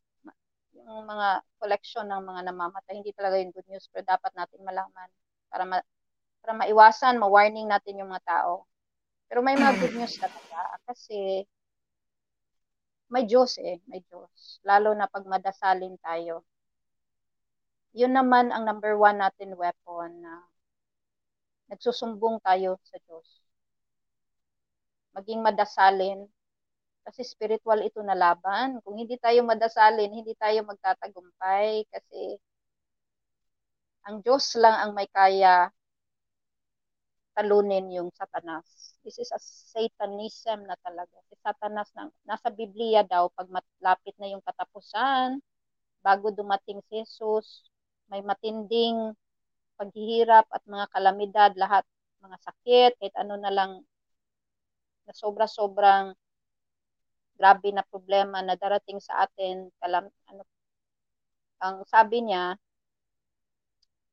yung 0.79 1.05
mga 1.07 1.43
collection 1.59 2.07
ng 2.09 2.23
mga 2.23 2.41
namamatay 2.55 2.95
hindi 2.99 3.13
talaga 3.15 3.37
yung 3.43 3.51
good 3.55 3.67
news 3.69 3.87
pero 3.91 4.07
dapat 4.07 4.33
natin 4.39 4.63
malaman 4.63 5.09
para 5.51 5.65
ma, 5.67 5.77
para 6.43 6.53
maiwasan, 6.59 7.19
ma-warning 7.21 7.69
natin 7.69 7.99
yung 8.01 8.11
mga 8.11 8.25
tao. 8.27 8.65
Pero 9.29 9.41
may 9.45 9.57
mga 9.59 9.75
good 9.83 9.95
news 9.99 10.15
talaga 10.19 10.59
kasi 10.89 11.45
may 13.13 13.25
Diyos 13.31 13.59
eh, 13.63 13.79
may 13.91 14.01
Diyos. 14.09 14.59
Lalo 14.67 14.91
na 14.97 15.07
pag 15.07 15.25
madasalin 15.29 15.95
tayo. 16.03 16.43
Yun 17.93 18.13
naman 18.17 18.49
ang 18.49 18.65
number 18.65 18.97
one 18.97 19.21
natin 19.21 19.53
weapon 19.53 20.11
na 20.25 20.49
nagsusumbong 21.69 22.41
tayo 22.41 22.81
sa 22.89 22.97
Diyos. 23.05 23.29
Maging 25.13 25.45
madasalin 25.45 26.25
kasi 27.05 27.21
spiritual 27.27 27.85
ito 27.85 28.01
na 28.01 28.17
laban. 28.17 28.81
Kung 28.81 28.97
hindi 28.97 29.21
tayo 29.21 29.45
madasalin, 29.45 30.09
hindi 30.09 30.33
tayo 30.41 30.65
magtatagumpay 30.65 31.85
kasi 31.93 32.41
ang 34.09 34.25
Diyos 34.25 34.57
lang 34.57 34.77
ang 34.79 34.93
may 34.97 35.07
kaya 35.11 35.69
talunin 37.37 37.89
yung 37.93 38.09
satanas. 38.13 38.97
This 39.03 39.19
is 39.19 39.31
a 39.35 39.41
satanism 39.41 40.69
na 40.69 40.77
talaga. 40.85 41.17
Si 41.29 41.35
satanas 41.41 41.89
na, 41.97 42.09
nasa 42.29 42.49
Biblia 42.53 43.03
daw, 43.03 43.33
pag 43.33 43.49
malapit 43.49 44.15
na 44.21 44.31
yung 44.31 44.45
katapusan, 44.45 45.41
bago 46.05 46.31
dumating 46.35 46.83
si 46.87 47.03
Jesus, 47.03 47.72
may 48.13 48.21
matinding 48.21 49.17
paghihirap 49.81 50.45
at 50.53 50.63
mga 50.69 50.87
kalamidad, 50.93 51.51
lahat, 51.57 51.85
mga 52.21 52.37
sakit, 52.45 52.93
kahit 53.01 53.15
ano 53.17 53.35
na 53.41 53.51
lang 53.51 53.71
na 55.09 55.13
sobra-sobrang 55.17 56.13
grabe 57.41 57.73
na 57.73 57.83
problema 57.83 58.39
na 58.45 58.55
darating 58.55 59.01
sa 59.01 59.25
atin, 59.25 59.73
kalam, 59.81 60.07
ano, 60.31 60.43
ang 61.65 61.83
sabi 61.89 62.21
niya, 62.23 62.61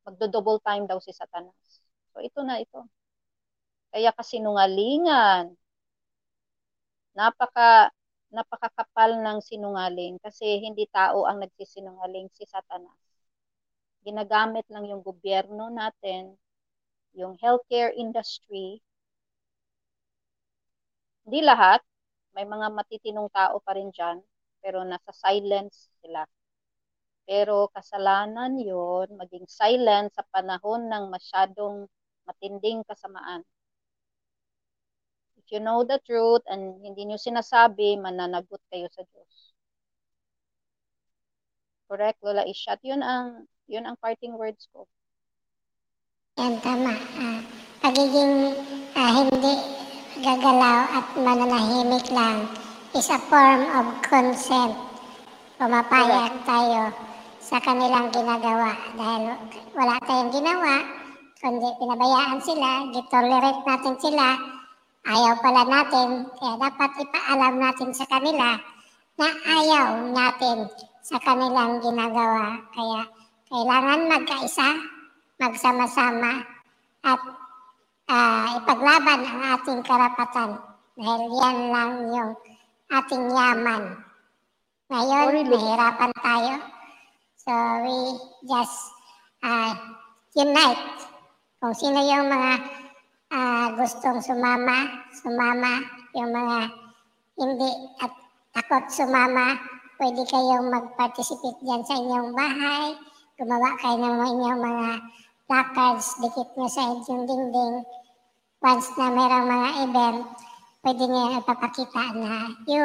magdo-double 0.07 0.59
time 0.63 0.87
daw 0.89 0.97
si 1.03 1.11
Satanas. 1.13 1.83
So 2.15 2.23
ito 2.23 2.39
na 2.41 2.57
ito. 2.63 2.87
Kaya 3.93 4.09
kasinungalingan, 4.17 5.53
napaka 7.17 7.89
napakakapal 8.29 9.17
ng 9.25 9.37
sinungaling 9.41 10.21
kasi 10.21 10.61
hindi 10.61 10.85
tao 10.93 11.25
ang 11.25 11.41
nagsisinungaling, 11.41 12.29
si 12.37 12.45
Satanas. 12.45 13.08
Ginagamit 14.07 14.65
lang 14.73 14.85
yung 14.87 15.03
gobyerno 15.03 15.71
natin, 15.71 16.35
yung 17.15 17.35
healthcare 17.39 17.91
industry. 17.95 18.79
Hindi 21.25 21.39
lahat, 21.45 21.81
may 22.35 22.45
mga 22.47 22.67
matitinong 22.77 23.29
tao 23.31 23.59
pa 23.65 23.71
rin 23.77 23.89
dyan, 23.95 24.17
pero 24.63 24.83
nasa 24.83 25.11
silence 25.15 25.91
sila. 26.01 26.23
Pero 27.29 27.69
kasalanan 27.75 28.57
yon 28.69 29.07
maging 29.19 29.45
silent 29.59 30.09
sa 30.17 30.23
panahon 30.33 30.89
ng 30.89 31.03
masyadong 31.13 31.85
matinding 32.27 32.81
kasamaan. 32.89 33.41
If 35.37 35.45
you 35.51 35.59
know 35.59 35.81
the 35.83 35.99
truth 36.05 36.43
and 36.45 36.77
hindi 36.85 37.01
nyo 37.05 37.17
sinasabi, 37.17 37.97
mananagot 37.97 38.61
kayo 38.69 38.87
sa 38.93 39.01
Diyos. 39.09 39.33
Correct, 41.89 42.21
Lola 42.21 42.45
Ishat? 42.45 42.79
Yun 42.85 43.01
ang, 43.01 43.49
yun 43.69 43.85
ang 43.85 43.97
parting 44.01 44.33
words 44.33 44.65
ko. 44.73 44.89
Yan, 46.41 46.57
tama. 46.65 46.97
Ah, 47.21 47.39
pagiging 47.85 48.57
ah, 48.97 49.11
hindi 49.13 49.53
gagalaw 50.25 50.79
at 50.89 51.05
mananahimik 51.13 52.09
lang 52.09 52.49
is 52.97 53.13
a 53.13 53.21
form 53.29 53.61
of 53.77 53.85
consent. 54.01 54.73
Pumapayag 55.61 56.33
tayo 56.49 56.89
sa 57.37 57.61
kanilang 57.61 58.09
ginagawa 58.09 58.73
dahil 58.97 59.37
wala 59.77 59.95
tayong 60.01 60.33
ginawa, 60.33 60.81
kundi 61.37 61.69
pinabayaan 61.77 62.39
sila, 62.41 62.89
gitolerate 62.89 63.63
natin 63.69 63.95
sila, 64.01 64.27
ayaw 65.05 65.33
pala 65.45 65.63
natin, 65.67 66.25
kaya 66.41 66.53
dapat 66.57 66.91
ipaalam 67.05 67.55
natin 67.61 67.89
sa 67.93 68.05
kanila 68.09 68.57
na 69.19 69.29
ayaw 69.45 69.87
natin 70.09 70.57
sa 71.03 71.19
kanilang 71.21 71.83
ginagawa. 71.83 72.63
Kaya 72.71 73.18
kailangan 73.49 74.09
magkaisa, 74.09 74.69
magsama-sama, 75.41 76.45
at 77.01 77.21
ah, 78.09 78.61
ipaglaban 78.61 79.21
ang 79.25 79.41
ating 79.57 79.81
karapatan 79.81 80.61
dahil 80.99 81.21
yan 81.31 81.57
lang 81.73 81.91
yung 82.13 82.31
ating 82.93 83.25
yaman. 83.31 83.83
Ngayon, 84.89 85.25
Sorry, 85.29 85.41
nahirapan 85.45 86.11
tayo. 86.19 86.55
So 87.39 87.53
we 87.85 87.97
just 88.49 88.77
uh, 89.45 89.73
unite. 90.33 90.85
Kung 91.61 91.73
sino 91.77 92.01
yung 92.03 92.27
mga 92.27 92.53
ah, 93.31 93.67
gustong 93.77 94.21
sumama, 94.21 95.05
sumama. 95.13 95.81
Yung 96.17 96.33
mga 96.33 96.57
hindi 97.37 97.71
at 98.01 98.11
takot 98.57 98.85
sumama, 98.89 99.55
pwede 100.01 100.25
kayong 100.25 100.67
mag-participate 100.73 101.59
dyan 101.63 101.85
sa 101.85 101.95
inyong 101.95 102.33
bahay. 102.33 102.97
Gumawa 103.39 103.71
kayo 103.79 104.03
ng 104.03 104.19
inyong 104.19 104.59
mga 104.59 104.89
placards, 105.47 106.19
dikit 106.19 106.59
nyo 106.59 106.67
sa 106.67 106.91
inyong 106.91 107.23
dingding. 107.23 107.75
Once 108.59 108.91
na 108.99 109.15
mayroong 109.15 109.47
mga 109.47 109.69
event, 109.87 110.19
pwede 110.83 111.03
nyo 111.07 111.39
ipapakita 111.39 112.19
na 112.19 112.51
you 112.67 112.83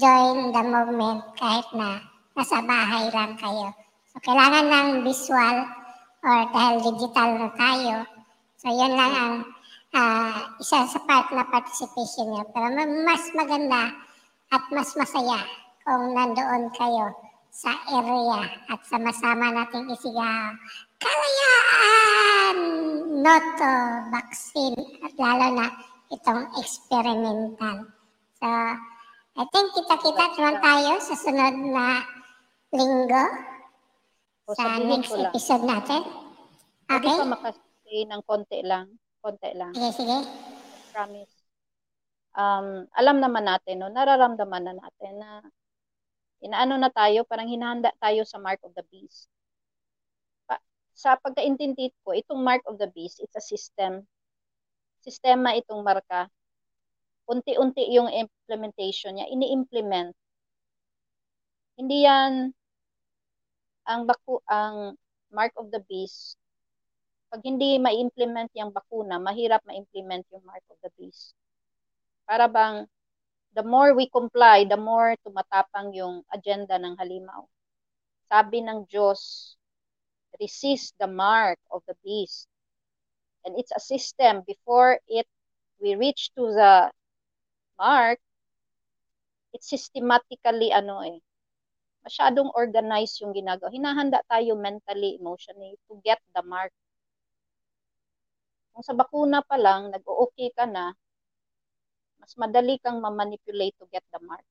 join 0.00 0.48
the 0.48 0.62
movement 0.64 1.28
kahit 1.36 1.68
na 1.76 2.00
nasa 2.32 2.64
bahay 2.64 3.12
lang 3.12 3.36
kayo. 3.36 3.68
So, 4.08 4.16
kailangan 4.24 4.64
ng 4.64 4.88
visual 5.04 5.68
or 6.24 6.36
dahil 6.56 6.76
digital 6.80 7.36
na 7.36 7.48
tayo. 7.52 7.96
So, 8.56 8.72
yun 8.72 8.96
lang 8.96 9.12
ang 9.12 9.34
ah, 9.92 10.56
isa 10.56 10.88
sa 10.88 11.00
part 11.04 11.28
na 11.36 11.44
participation 11.52 12.32
nyo. 12.32 12.48
Pero 12.48 12.72
ma- 12.72 13.12
mas 13.12 13.28
maganda 13.36 13.92
at 14.56 14.64
mas 14.72 14.96
masaya 14.96 15.44
kung 15.84 16.16
nandoon 16.16 16.72
kayo 16.72 17.25
sa 17.56 17.72
area 17.88 18.44
at 18.68 18.80
sama-sama 18.84 19.48
nating 19.48 19.88
isigaw 19.88 20.52
kalayaan, 21.00 22.58
noto, 23.20 23.74
vaccine, 24.12 24.76
at 25.00 25.12
lalo 25.16 25.46
na 25.56 25.66
itong 26.12 26.52
experimental. 26.60 27.88
So, 28.36 28.48
I 29.36 29.44
think 29.48 29.66
kita-kita 29.72 30.24
naman 30.36 30.56
tayo 30.60 30.92
sa 31.00 31.14
sunod 31.16 31.54
na 31.72 32.04
linggo 32.72 33.24
O 34.46 34.54
sa 34.54 34.76
next 34.78 35.10
lang, 35.10 35.32
episode 35.32 35.64
natin. 35.64 36.00
pwede 36.86 37.08
Okay? 37.08 37.16
ka 37.18 37.26
makasay 37.26 38.00
ng 38.04 38.22
konti 38.24 38.60
lang, 38.62 38.86
konti 39.18 39.50
lang, 39.56 39.72
Sige, 39.72 39.90
sige. 39.96 40.18
promise. 40.92 41.34
Um, 42.36 42.84
alam 42.92 43.16
naman 43.18 43.48
natin, 43.48 43.80
no, 43.80 43.88
nararamdaman 43.88 44.60
na 44.62 44.74
natin 44.76 45.12
na 45.16 45.40
inaano 46.46 46.78
na 46.78 46.90
tayo, 46.94 47.26
parang 47.26 47.50
hinahanda 47.50 47.90
tayo 47.98 48.22
sa 48.22 48.38
mark 48.38 48.62
of 48.62 48.72
the 48.78 48.86
beast. 48.88 49.26
Pa, 50.46 50.56
sa 50.94 51.18
pagkaintindi 51.18 51.92
ko, 52.06 52.14
itong 52.14 52.40
mark 52.40 52.62
of 52.70 52.78
the 52.78 52.88
beast, 52.94 53.18
it's 53.18 53.34
a 53.34 53.42
system. 53.42 54.06
Sistema 55.02 55.58
itong 55.58 55.82
marka. 55.82 56.30
Unti-unti 57.26 57.90
yung 57.90 58.06
implementation 58.06 59.18
niya, 59.18 59.26
ini-implement. 59.30 60.14
Hindi 61.76 62.06
yan 62.06 62.54
ang 63.86 64.02
baku 64.06 64.42
ang 64.50 64.98
mark 65.30 65.54
of 65.58 65.70
the 65.70 65.82
beast. 65.86 66.38
Pag 67.30 67.42
hindi 67.42 67.78
ma-implement 67.78 68.50
yung 68.54 68.70
bakuna, 68.70 69.18
mahirap 69.18 69.62
ma-implement 69.66 70.26
yung 70.30 70.42
mark 70.46 70.62
of 70.70 70.78
the 70.82 70.90
beast. 70.98 71.34
Para 72.26 72.46
bang 72.50 72.86
the 73.56 73.64
more 73.64 73.96
we 73.96 74.04
comply, 74.12 74.68
the 74.68 74.76
more 74.76 75.16
tumatapang 75.24 75.96
yung 75.96 76.20
agenda 76.28 76.76
ng 76.76 76.92
halimaw. 77.00 77.48
Sabi 78.28 78.60
ng 78.60 78.84
Diyos, 78.84 79.56
resist 80.36 80.92
the 81.00 81.08
mark 81.08 81.56
of 81.72 81.80
the 81.88 81.96
beast. 82.04 82.44
And 83.48 83.56
it's 83.56 83.72
a 83.72 83.80
system 83.80 84.44
before 84.44 85.00
it 85.08 85.24
we 85.80 85.96
reach 85.96 86.28
to 86.36 86.52
the 86.52 86.92
mark, 87.80 88.20
it's 89.56 89.72
systematically 89.72 90.68
ano 90.68 91.00
eh, 91.00 91.16
masyadong 92.04 92.52
organized 92.52 93.24
yung 93.24 93.32
ginagawa. 93.32 93.72
Hinahanda 93.72 94.20
tayo 94.28 94.52
mentally, 94.52 95.16
emotionally 95.16 95.80
to 95.88 95.96
get 96.04 96.20
the 96.36 96.44
mark. 96.44 96.72
Kung 98.76 98.84
sa 98.84 98.92
bakuna 98.92 99.40
pa 99.40 99.56
lang, 99.56 99.88
nag-okay 99.88 100.52
ka 100.52 100.68
na, 100.68 100.92
mas 102.26 102.34
madali 102.42 102.74
kang 102.82 102.98
ma-manipulate 102.98 103.78
to 103.78 103.86
get 103.94 104.02
the 104.10 104.18
mark. 104.26 104.42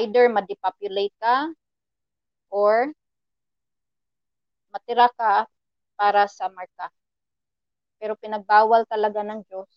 Either 0.00 0.24
ma-depopulate 0.32 1.12
ka 1.20 1.52
or 2.48 2.96
matira 4.72 5.12
ka 5.12 5.44
para 6.00 6.24
sa 6.24 6.48
marka. 6.48 6.88
Pero 8.00 8.16
pinagbawal 8.16 8.88
talaga 8.88 9.20
ng 9.28 9.44
Diyos 9.44 9.68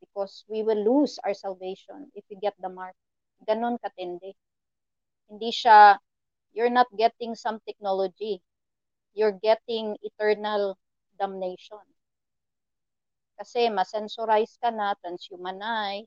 because 0.00 0.40
we 0.48 0.64
will 0.64 0.80
lose 0.80 1.20
our 1.20 1.36
salvation 1.36 2.08
if 2.16 2.24
we 2.32 2.36
get 2.40 2.56
the 2.64 2.72
mark. 2.72 2.96
Ganon 3.44 3.76
katindi. 3.76 4.32
Hindi 5.28 5.52
siya, 5.52 6.00
you're 6.56 6.72
not 6.72 6.88
getting 6.96 7.36
some 7.36 7.60
technology. 7.68 8.40
You're 9.12 9.36
getting 9.36 10.00
eternal 10.00 10.80
damnation. 11.20 11.84
Kasi 13.42 13.66
masensorize 13.74 14.54
ka 14.62 14.70
na, 14.70 14.94
transhumanize, 15.02 16.06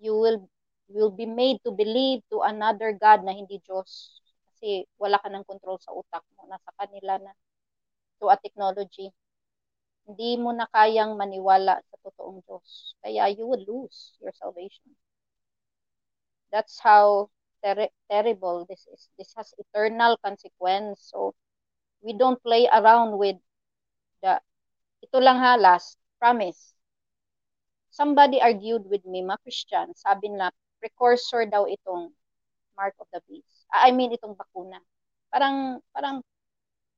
you 0.00 0.16
will 0.16 0.48
will 0.88 1.12
be 1.12 1.28
made 1.28 1.60
to 1.64 1.68
believe 1.68 2.24
to 2.32 2.40
another 2.40 2.96
God 2.96 3.28
na 3.28 3.36
hindi 3.36 3.60
Diyos. 3.60 4.16
Kasi 4.48 4.88
wala 4.96 5.20
ka 5.20 5.28
ng 5.28 5.44
control 5.44 5.76
sa 5.76 5.92
utak 5.92 6.24
mo. 6.32 6.48
Nasa 6.48 6.72
kanila 6.80 7.20
na. 7.20 7.32
To 8.24 8.32
a 8.32 8.40
technology. 8.40 9.12
Hindi 10.08 10.40
mo 10.40 10.56
na 10.56 10.64
kayang 10.72 11.12
maniwala 11.12 11.76
sa 11.84 11.96
totoong 12.00 12.40
Diyos. 12.48 12.96
Kaya 13.04 13.28
you 13.28 13.44
will 13.44 13.64
lose 13.68 14.16
your 14.24 14.32
salvation. 14.32 14.96
That's 16.48 16.80
how 16.80 17.28
ter- 17.60 17.92
terrible 18.08 18.64
this 18.64 18.88
is. 18.88 19.12
This 19.20 19.36
has 19.36 19.52
eternal 19.60 20.16
consequence. 20.24 21.04
So, 21.12 21.36
we 22.00 22.16
don't 22.16 22.40
play 22.40 22.64
around 22.72 23.16
with 23.20 23.36
the, 24.24 24.40
ito 25.02 25.18
lang 25.20 25.38
ha, 25.38 25.56
last, 25.56 26.01
promise. 26.22 26.78
Somebody 27.90 28.38
argued 28.38 28.86
with 28.86 29.02
me, 29.02 29.26
mga 29.26 29.42
Christian, 29.42 29.90
sabi 29.98 30.30
na, 30.30 30.54
precursor 30.78 31.50
daw 31.50 31.66
itong 31.66 32.14
mark 32.78 32.94
of 33.02 33.10
the 33.10 33.18
beast. 33.26 33.66
Ah, 33.74 33.86
I 33.86 33.90
mean, 33.90 34.14
itong 34.14 34.38
bakuna. 34.38 34.78
Parang, 35.34 35.82
parang, 35.90 36.22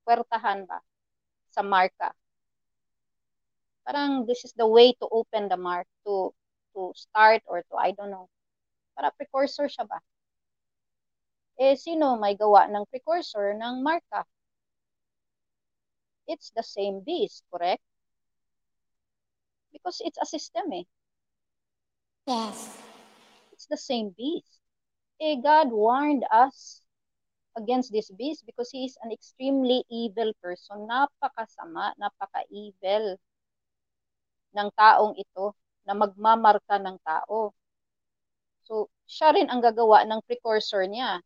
puwertahan 0.05 0.69
ba? 0.69 0.85
Sa 1.57 1.65
marka. 1.65 2.13
Parang, 3.89 4.29
this 4.29 4.45
is 4.45 4.53
the 4.61 4.69
way 4.69 4.93
to 5.01 5.09
open 5.09 5.49
the 5.49 5.57
mark, 5.57 5.89
to, 6.05 6.37
to 6.77 6.93
start 6.93 7.41
or 7.49 7.65
to, 7.73 7.75
I 7.81 7.97
don't 7.97 8.13
know. 8.13 8.29
Para 8.93 9.09
precursor 9.17 9.73
siya 9.73 9.89
ba? 9.89 10.05
Eh, 11.57 11.81
sino 11.81 12.21
may 12.21 12.37
gawa 12.37 12.69
ng 12.69 12.85
precursor 12.93 13.57
ng 13.57 13.81
marka? 13.81 14.29
It's 16.29 16.53
the 16.53 16.65
same 16.65 17.01
beast, 17.01 17.45
correct? 17.49 17.85
Because 19.75 19.99
it's 20.07 20.23
a 20.23 20.27
system 20.31 20.71
eh. 20.71 20.87
Yes. 22.31 22.79
It's 23.51 23.67
the 23.67 23.77
same 23.77 24.15
beast. 24.15 24.63
Eh, 25.19 25.37
God 25.43 25.75
warned 25.75 26.25
us 26.31 26.81
against 27.59 27.91
this 27.91 28.11
beast 28.11 28.47
because 28.47 28.71
he 28.71 28.87
is 28.87 28.97
an 29.03 29.11
extremely 29.11 29.83
evil 29.91 30.31
person. 30.39 30.87
Napakasama, 30.87 31.95
napaka-evil 31.99 33.19
ng 34.55 34.69
taong 34.79 35.15
ito 35.19 35.55
na 35.87 35.95
magmamarka 35.99 36.79
ng 36.79 36.97
tao. 37.03 37.51
So, 38.65 38.89
siya 39.05 39.37
rin 39.37 39.53
ang 39.53 39.61
gagawa 39.61 40.07
ng 40.09 40.25
precursor 40.25 40.89
niya. 40.89 41.21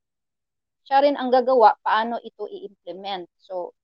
Siya 0.88 1.04
rin 1.04 1.14
ang 1.14 1.30
gagawa 1.30 1.78
paano 1.84 2.18
ito 2.24 2.50
i-implement. 2.50 3.30
So, 3.38 3.76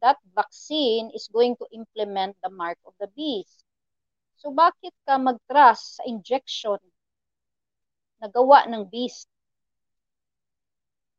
that 0.00 0.18
vaccine 0.34 1.10
is 1.14 1.28
going 1.32 1.56
to 1.56 1.66
implement 1.72 2.36
the 2.42 2.50
mark 2.50 2.78
of 2.86 2.94
the 3.00 3.08
beast. 3.14 3.64
So, 4.38 4.54
bakit 4.54 4.94
ka 5.02 5.18
mag-trust 5.18 5.98
sa 5.98 6.02
injection 6.06 6.78
na 8.22 8.30
gawa 8.30 8.66
ng 8.70 8.86
beast 8.86 9.26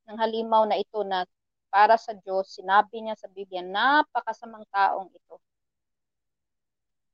ng 0.10 0.18
halimaw 0.18 0.66
na 0.66 0.80
ito 0.80 1.04
na 1.06 1.28
para 1.70 1.96
sa 2.02 2.18
Diyos, 2.18 2.50
sinabi 2.58 3.06
niya 3.06 3.16
sa 3.16 3.30
Biblia, 3.30 3.62
napakasamang 3.62 4.66
taong 4.74 5.14
ito. 5.14 5.38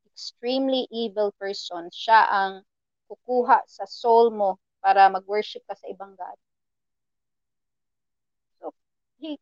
Extremely 0.08 0.88
evil 0.88 1.36
person. 1.36 1.92
Siya 1.92 2.24
ang 2.32 2.64
kukuha 3.12 3.68
sa 3.68 3.84
soul 3.84 4.32
mo 4.32 4.58
para 4.80 5.12
mag-worship 5.12 5.62
ka 5.68 5.76
sa 5.76 5.92
ibang 5.92 6.16
God. 6.16 6.38
So, 8.64 8.72
he, 9.20 9.36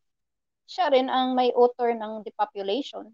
siya 0.73 0.89
rin 0.89 1.05
ang 1.05 1.37
may 1.37 1.53
author 1.53 1.93
ng 1.93 2.25
depopulation. 2.25 3.13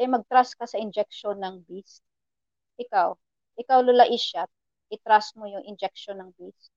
Eh, 0.00 0.08
mag-trust 0.08 0.56
ka 0.56 0.64
sa 0.64 0.80
injection 0.80 1.36
ng 1.36 1.60
beast. 1.68 2.00
Ikaw, 2.80 3.12
ikaw 3.60 3.78
Lula 3.84 4.08
Isyat, 4.08 4.48
i-trust 4.92 5.36
mo 5.36 5.44
yung 5.48 5.64
injection 5.64 6.20
ng 6.20 6.30
beast. 6.36 6.72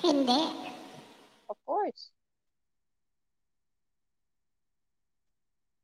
Hindi. 0.00 0.40
Of 1.48 1.56
course. 1.68 2.12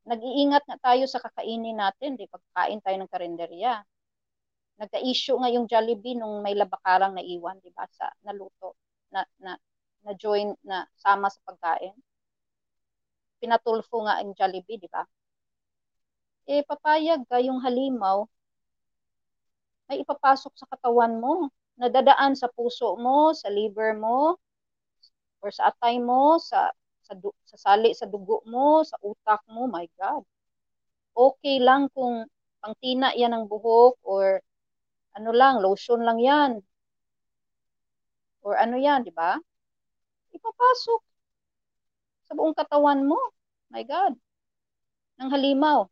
Nag-iingat 0.09 0.65
nga 0.65 0.77
tayo 0.81 1.05
sa 1.05 1.21
kakainin 1.21 1.77
natin, 1.77 2.17
di 2.17 2.25
pagkain 2.25 2.81
tayo 2.81 2.97
ng 2.97 3.11
karinderya. 3.13 3.85
Nagka-issue 4.81 5.37
nga 5.37 5.53
yung 5.53 5.69
Jollibee 5.69 6.17
nung 6.17 6.41
may 6.41 6.57
labakarang 6.57 7.13
naiwan, 7.13 7.61
di 7.61 7.69
ba, 7.69 7.85
sa 7.93 8.09
naluto, 8.25 8.73
na, 9.13 9.21
na, 9.37 9.53
na 10.05 10.13
join, 10.15 10.55
na 10.63 10.87
sama 10.95 11.27
sa 11.31 11.39
pagkain. 11.47 11.95
Pinatulfo 13.39 13.95
nga 14.05 14.19
ang 14.19 14.35
Jollibee, 14.37 14.79
di 14.79 14.89
ba? 14.91 15.03
Eh, 16.49 16.61
papayag 16.65 17.21
ka 17.29 17.37
yung 17.39 17.59
halimaw, 17.61 18.25
may 19.89 20.01
ipapasok 20.05 20.53
sa 20.57 20.69
katawan 20.69 21.17
mo, 21.17 21.49
nadadaan 21.81 22.33
sa 22.37 22.51
puso 22.51 22.93
mo, 22.99 23.33
sa 23.33 23.49
liver 23.49 23.97
mo, 23.97 24.37
or 25.41 25.49
sa 25.49 25.71
atay 25.71 25.97
mo, 25.97 26.37
sa 26.37 26.69
sa, 27.09 27.17
du- 27.17 27.33
sa 27.49 27.57
sali 27.57 27.89
sa 27.97 28.05
dugo 28.05 28.45
mo, 28.45 28.85
sa 28.85 28.93
utak 29.01 29.41
mo, 29.49 29.65
my 29.65 29.89
God. 29.97 30.21
Okay 31.17 31.57
lang 31.57 31.89
kung 31.89 32.29
pangtina 32.61 33.17
yan 33.17 33.33
ng 33.33 33.45
buhok 33.49 33.97
or 34.05 34.45
ano 35.17 35.31
lang, 35.33 35.57
lotion 35.65 36.05
lang 36.05 36.21
yan. 36.21 36.51
Or 38.45 38.53
ano 38.61 38.77
yan, 38.77 39.01
di 39.01 39.11
ba? 39.11 39.41
Ipapasok 40.35 41.01
sa 42.29 42.33
buong 42.37 42.53
katawan 42.53 43.01
mo. 43.05 43.17
My 43.73 43.81
God. 43.85 44.13
Ng 45.19 45.29
halimaw. 45.33 45.89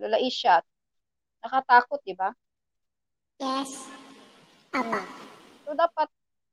Lola 0.00 0.16
Ishat. 0.16 0.64
Nakatakot, 1.44 2.00
di 2.04 2.16
ba? 2.16 2.32
Yes. 3.40 3.88
Apa. 4.72 5.00
So, 5.64 5.76
dapat, 5.76 6.08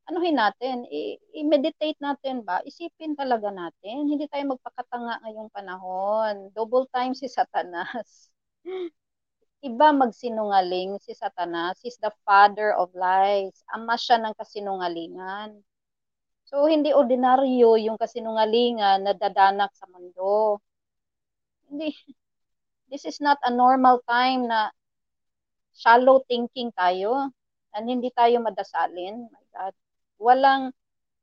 anuhin 0.07 0.35
natin, 0.39 0.87
i- 0.87 1.19
i-meditate 1.35 1.99
natin 1.99 2.43
ba? 2.43 2.63
Isipin 2.63 3.15
talaga 3.15 3.51
natin. 3.51 4.07
Hindi 4.07 4.27
tayo 4.31 4.55
magpakatanga 4.55 5.23
ngayong 5.23 5.51
panahon. 5.51 6.51
Double 6.55 6.87
time 6.91 7.15
si 7.15 7.27
Satanas. 7.27 8.31
Iba 9.65 9.89
magsinungaling 9.89 11.01
si 11.01 11.17
Satanas. 11.17 11.81
He's 11.81 11.97
the 11.97 12.13
father 12.21 12.77
of 12.77 12.93
lies. 12.93 13.57
Ama 13.73 13.97
siya 13.97 14.21
ng 14.21 14.37
kasinungalingan. 14.37 15.65
So, 16.47 16.69
hindi 16.69 16.93
ordinaryo 16.93 17.75
yung 17.81 17.97
kasinungalingan 17.97 19.03
na 19.03 19.13
dadanak 19.17 19.73
sa 19.73 19.89
mundo. 19.89 20.61
Hindi. 21.67 21.91
This 22.87 23.03
is 23.03 23.19
not 23.19 23.35
a 23.43 23.51
normal 23.51 23.99
time 24.07 24.47
na 24.47 24.71
shallow 25.75 26.23
thinking 26.23 26.71
tayo 26.71 27.35
and 27.75 27.83
hindi 27.91 28.13
tayo 28.15 28.39
madasalin. 28.39 29.27
My 29.27 29.45
God. 29.51 29.73
Walang 30.17 30.71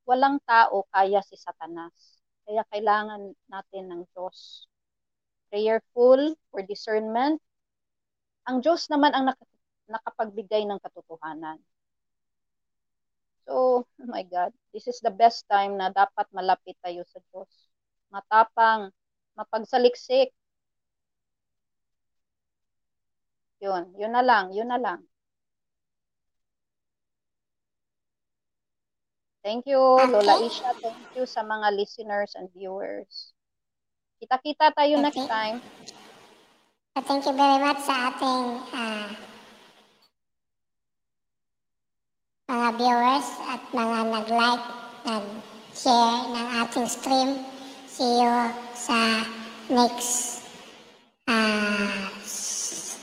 walang 0.05 0.37
tao 0.45 0.85
kaya 0.93 1.25
si 1.25 1.41
Satanas. 1.41 2.21
Kaya 2.45 2.61
kailangan 2.69 3.33
natin 3.49 3.85
ng 3.89 4.03
Diyos. 4.13 4.69
Prayerful 5.49 6.37
for 6.53 6.61
discernment. 6.69 7.41
Ang 8.45 8.61
Diyos 8.61 8.89
naman 8.93 9.13
ang 9.17 9.33
nak- 9.33 9.53
nakapagbigay 9.89 10.65
ng 10.69 10.81
katotohanan. 10.81 11.61
So, 13.45 13.85
oh 13.85 14.09
my 14.09 14.25
God, 14.25 14.57
this 14.73 14.89
is 14.89 15.01
the 15.05 15.13
best 15.13 15.45
time 15.49 15.77
na 15.77 15.93
dapat 15.93 16.25
malapit 16.33 16.81
tayo 16.81 17.05
sa 17.05 17.21
Diyos. 17.29 17.49
Matapang, 18.09 18.89
mapagsaliksik. 19.37 20.33
Yun, 23.61 23.93
yun 23.97 24.13
na 24.13 24.25
lang, 24.25 24.53
yun 24.53 24.69
na 24.69 24.81
lang. 24.81 25.05
Thank 29.45 29.69
you, 29.69 29.77
Lola 29.77 30.41
Okay. 30.41 30.49
Isha. 30.49 30.73
Thank 30.81 31.13
you 31.13 31.29
sa 31.29 31.45
mga 31.45 31.77
listeners 31.77 32.33
and 32.33 32.49
viewers. 32.57 33.37
Kita-kita 34.17 34.73
tayo 34.73 34.97
next 35.05 35.21
time. 35.29 35.61
Thank 36.95 37.27
you 37.27 37.35
very 37.35 37.59
much 37.59 37.83
sa 37.83 38.15
ating 38.15 38.43
ah, 38.71 39.11
mga 42.47 42.69
viewers 42.79 43.29
at 43.51 43.61
mga 43.75 43.99
nag-like, 44.15 44.67
nag-share 45.03 46.19
ng 46.31 46.47
ating 46.63 46.87
stream. 46.87 47.31
See 47.91 48.23
you 48.23 48.35
sa 48.79 49.27
next 49.67 50.47
s- 52.23 53.03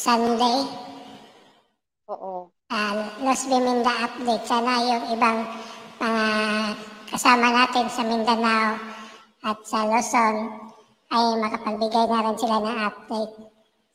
Sunday. 0.00 0.64
Oo. 2.08 2.48
uh, 2.48 2.92
Los 3.20 3.44
Biminda 3.44 3.92
update. 4.08 4.44
Sana 4.48 4.72
yung 4.88 5.04
ibang 5.12 5.38
mga 6.00 6.26
kasama 7.12 7.46
natin 7.52 7.92
sa 7.92 8.02
Mindanao 8.08 8.80
at 9.44 9.58
sa 9.68 9.84
Luzon 9.84 10.64
ay 11.14 11.26
makapagbigay 11.38 12.04
na 12.10 12.24
rin 12.26 12.36
sila 12.36 12.56
ng 12.58 12.78
update. 12.90 13.34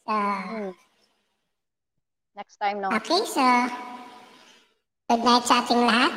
So, 0.07 0.13
Hmm. 0.15 0.71
Next 2.39 2.55
time, 2.55 2.79
no? 2.79 2.87
okay, 2.95 3.19
so 3.27 3.43
good 5.11 5.21
night 5.27 5.43
sa 5.43 5.59
ating 5.59 5.83
lahat. 5.83 6.15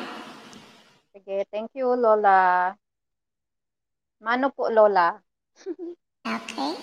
Sige, 1.10 1.42
thank 1.50 1.74
you, 1.74 1.90
Lola. 1.98 2.70
Mano 4.22 4.54
po, 4.54 4.70
Lola. 4.70 5.18
Okay. 6.22 6.78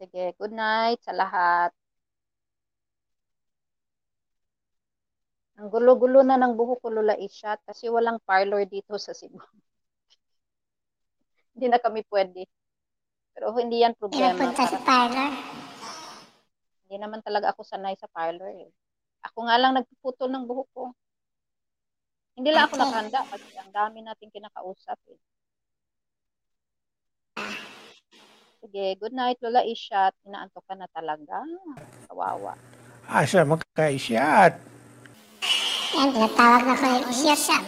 Sige, 0.00 0.32
good 0.40 0.56
night 0.56 0.96
sa 1.04 1.12
lahat. 1.12 1.68
Ang 5.60 5.68
gulo-gulo 5.68 6.24
na 6.24 6.40
ng 6.40 6.56
buhok 6.56 6.80
ko, 6.80 6.88
Lola 6.88 7.12
Ishat, 7.20 7.60
kasi 7.68 7.92
walang 7.92 8.16
parlor 8.24 8.64
dito 8.64 8.96
sa 8.96 9.12
Cebu. 9.12 9.36
Hindi 11.58 11.74
na 11.74 11.82
kami 11.82 12.06
pwede. 12.06 12.46
Pero 13.34 13.50
hindi 13.58 13.82
yan 13.82 13.98
problema. 13.98 14.30
Pinapunta 14.30 14.62
sa 14.62 14.78
parlor. 14.78 15.34
hindi 16.86 16.96
naman 17.02 17.18
talaga 17.18 17.50
ako 17.50 17.66
sanay 17.66 17.98
sa 17.98 18.06
parlor. 18.06 18.46
Eh. 18.62 18.70
Ako 19.26 19.50
nga 19.50 19.58
lang 19.58 19.74
nagpuputol 19.74 20.30
ng 20.30 20.46
buhok 20.46 20.70
ko. 20.70 20.84
Hindi 22.38 22.54
lang 22.54 22.70
ako 22.70 22.78
Okay. 22.78 22.82
nakahanda 22.86 23.20
kasi 23.26 23.50
ang 23.58 23.70
dami 23.74 23.98
nating 24.06 24.30
kinakausap. 24.30 24.98
Eh. 25.10 25.18
Sige, 28.62 28.94
good 29.02 29.10
night, 29.10 29.42
Lola 29.42 29.66
Ishat. 29.66 30.14
Inaantok 30.22 30.62
ka 30.62 30.78
na 30.78 30.86
talaga. 30.94 31.42
Kawawa. 32.06 32.54
Asa 33.10 33.42
magkaisyat? 33.42 34.54
Yan, 35.98 36.08
tinatawag 36.14 36.62
na 36.62 36.74
ko 36.78 36.86
yung 36.86 37.10
siya 37.10 37.34
sa 37.34 37.58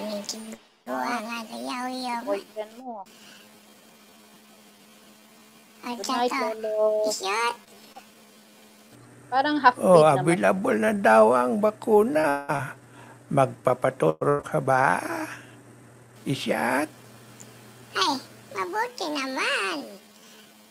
Buwa 0.86 1.18
nga 1.22 1.38
na 1.42 1.56
yaw-yaw. 1.58 2.22
Boyfriend 2.22 2.72
mo. 2.78 3.02
Ang 5.80 5.96
Good 5.96 6.08
night. 6.08 6.32
Lolo. 6.60 7.08
Parang 9.30 9.56
half-baked 9.62 9.86
Oh, 9.86 10.02
naman. 10.02 10.20
available 10.20 10.76
na 10.76 10.92
daw 10.92 11.32
ang 11.32 11.56
bakuna. 11.56 12.26
Magpapaturo 13.30 14.42
ka 14.42 14.58
ba? 14.58 14.98
Isyat? 16.24 16.90
Ay, 17.92 18.14
mabuti 18.52 19.06
naman. 19.08 19.76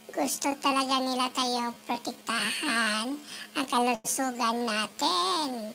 gusto 0.09 0.49
talaga 0.59 0.99
nila 0.99 1.29
tayong 1.31 1.71
protektahan 1.85 3.13
ang 3.53 3.65
kalusugan 3.69 4.57
natin. 4.65 5.71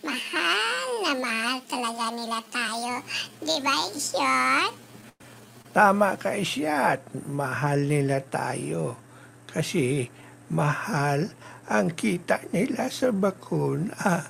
Mahal 0.00 0.86
na 1.04 1.12
mahal 1.14 1.56
talaga 1.64 2.08
nila 2.10 2.40
tayo. 2.48 2.92
Di 3.38 3.56
ba, 3.60 3.74
Isyot? 3.92 4.72
Tama 5.76 6.16
ka 6.16 6.32
Isyat, 6.32 7.04
mahal 7.28 7.84
nila 7.84 8.24
tayo. 8.24 8.96
Kasi 9.44 10.08
mahal 10.48 11.36
ang 11.68 11.92
kita 11.92 12.48
nila 12.48 12.88
sa 12.88 13.12
bakuna. 13.12 14.24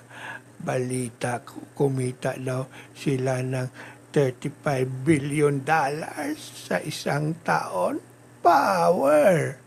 Balita, 0.59 1.47
kumita 1.79 2.35
daw 2.35 2.67
sila 2.99 3.47
ng 3.47 3.71
35 4.11 5.07
billion 5.07 5.63
dollars 5.63 6.67
sa 6.67 6.83
isang 6.83 7.39
taon. 7.47 8.03
Power! 8.43 9.63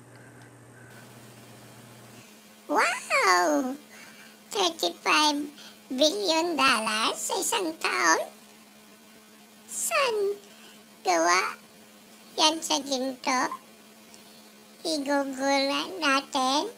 Wow! 2.67 3.79
35 4.51 5.95
billion 5.95 6.59
dollars 6.59 7.15
sa 7.15 7.39
isang 7.39 7.71
taon? 7.79 8.27
San 9.71 10.35
gawa 11.07 11.68
yan 12.39 12.55
sa 12.63 12.79
ginto? 12.79 13.51
I-google 14.87 15.67
natin 15.99 16.71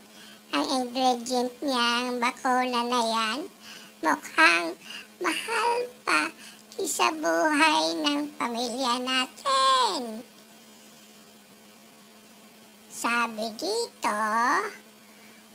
ang 0.49 0.65
ingredient 0.73 1.53
niya, 1.61 2.09
ang 2.09 2.17
na 2.89 3.01
yan. 3.05 3.39
Mukhang 4.01 4.73
mahal 5.21 5.77
pa 6.01 6.33
kisa 6.73 7.13
buhay 7.13 7.93
ng 7.93 8.33
pamilya 8.41 9.05
natin. 9.05 10.25
Sabi 12.89 13.53
dito, 13.53 14.21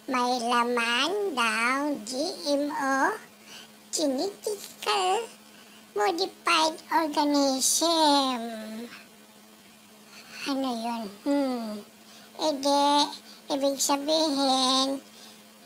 may 0.06 0.38
laman 0.38 1.34
daw 1.34 1.98
GMO, 2.06 3.10
Genetical 3.90 5.26
Modified 5.98 6.78
Organism. 6.94 8.86
Ano 10.46 10.70
yun? 10.78 11.04
Hmm. 11.26 11.82
Ede, 12.38 12.86
ibig 13.50 13.82
sabihin, 13.82 15.02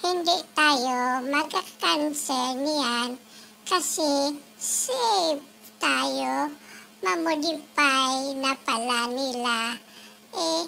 hindi 0.01 0.37
tayo 0.57 1.21
magka-cancer 1.29 2.57
niyan 2.57 3.21
kasi 3.69 4.41
safe 4.57 5.45
tayo 5.77 6.49
mamodify 7.05 8.33
na 8.41 8.57
pala 8.65 9.05
nila. 9.13 9.77
Eh, 10.33 10.65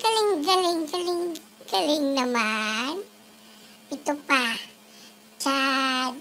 galing, 0.00 0.32
galing, 0.40 0.82
galing, 0.88 1.24
galing 1.68 2.06
naman. 2.16 3.04
Ito 3.92 4.16
pa, 4.24 4.56
Chad, 5.36 6.16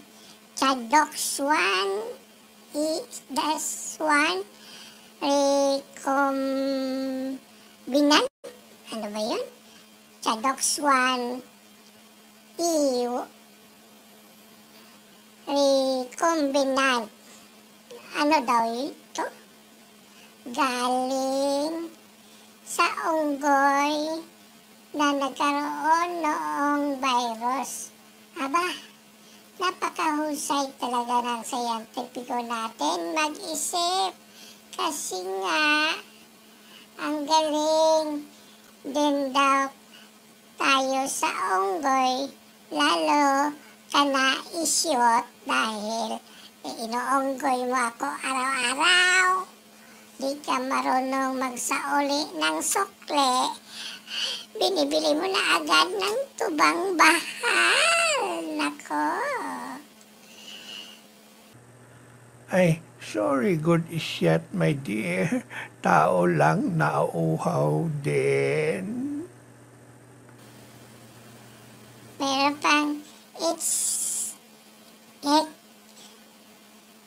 Chadox 0.59 1.39
1 1.39 2.75
is 2.75 3.23
das 3.31 3.95
1 4.03 4.64
recombinant. 5.25 6.29
Ano 8.93 9.07
ba 9.09 9.21
yun? 9.25 9.41
Chadox 10.21 10.77
1 10.77 11.41
E 12.61 12.71
recombinant. 15.45 17.09
Ano 18.15 18.37
daw 18.45 18.63
ito? 18.69 19.25
Galing 20.45 21.89
sa 22.61 22.85
unggoy 23.09 24.23
na 24.95 25.07
nagkaroon 25.19 26.11
noong 26.23 26.85
virus. 27.01 27.91
Aba, 28.39 28.71
napakahusay 29.59 30.71
talaga 30.79 31.21
ng 31.27 31.41
scientifico 31.43 32.39
natin 32.39 33.13
mag-isip. 33.17 34.24
Kasi 34.75 35.23
nga, 35.23 35.95
ang 36.99 37.23
galing 37.23 38.27
din 38.83 39.31
daw 39.31 39.71
tayo 40.59 41.01
sa 41.07 41.31
unggoy, 41.55 42.27
lalo 42.75 43.55
ka 43.87 44.03
na 44.03 44.35
isyot 44.59 45.23
dahil 45.47 46.19
inuunggoy 46.83 47.59
mo 47.71 47.79
ako 47.87 48.07
araw-araw. 48.19 49.47
Di 50.19 50.35
ka 50.43 50.59
marunong 50.59 51.39
magsauli 51.39 52.35
ng 52.35 52.57
sukle. 52.59 53.55
Binibili 54.59 55.11
mo 55.15 55.23
na 55.23 55.55
agad 55.55 55.87
ng 55.87 56.19
tubang 56.35 56.99
bahal. 56.99 58.43
Nako. 58.59 59.07
Ay, 62.51 62.83
sorry 63.05 63.53
good 63.53 63.85
Isyat, 63.93 64.49
my 64.49 64.73
dear. 64.73 65.45
Tao 65.85 66.25
lang 66.25 66.73
nauuhaw 66.73 67.85
din. 68.01 69.21
Meron 72.17 72.57
pang 72.57 73.05
it's 73.37 74.33
heck 75.21 75.45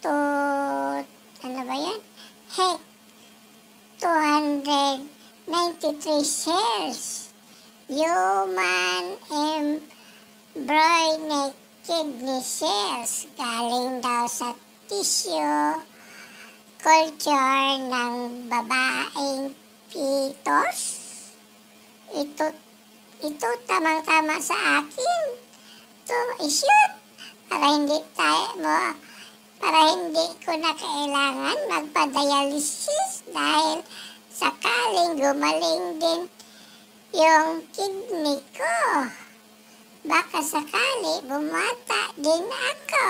to 0.07 0.15
ano 1.43 1.61
ba 1.67 1.75
yan? 1.75 1.99
Heck 2.55 2.79
293 3.99 6.23
cells. 6.23 7.35
Human 7.91 9.19
embryonic 10.55 11.59
kidney 11.83 12.39
cells. 12.47 13.27
Galing 13.35 13.99
daw 13.99 14.31
sa 14.31 14.55
tissue 14.87 15.88
culture 16.79 17.75
ng 17.91 18.47
babaeng 18.47 19.51
fetus. 19.91 20.79
Ito, 22.15 22.55
ito 23.27 23.49
tamang-tama 23.67 24.39
sa 24.39 24.83
akin. 24.83 25.23
Ito, 26.07 26.19
ishoot. 26.47 26.93
Para 27.51 27.67
hindi 27.75 27.99
tayo 28.15 28.63
mo, 28.63 28.81
para 29.59 29.79
hindi 29.91 30.27
ko 30.47 30.55
na 30.55 30.73
kailangan 30.79 31.59
magpa-dialysis 31.67 33.27
dahil 33.35 33.83
sakaling 34.31 35.19
gumaling 35.19 35.99
din 35.99 36.21
yung 37.11 37.67
kidney 37.75 38.39
ko. 38.55 38.79
Baka 40.07 40.47
sakali 40.47 41.27
bumata 41.27 42.15
din 42.15 42.47
ako. 42.47 43.09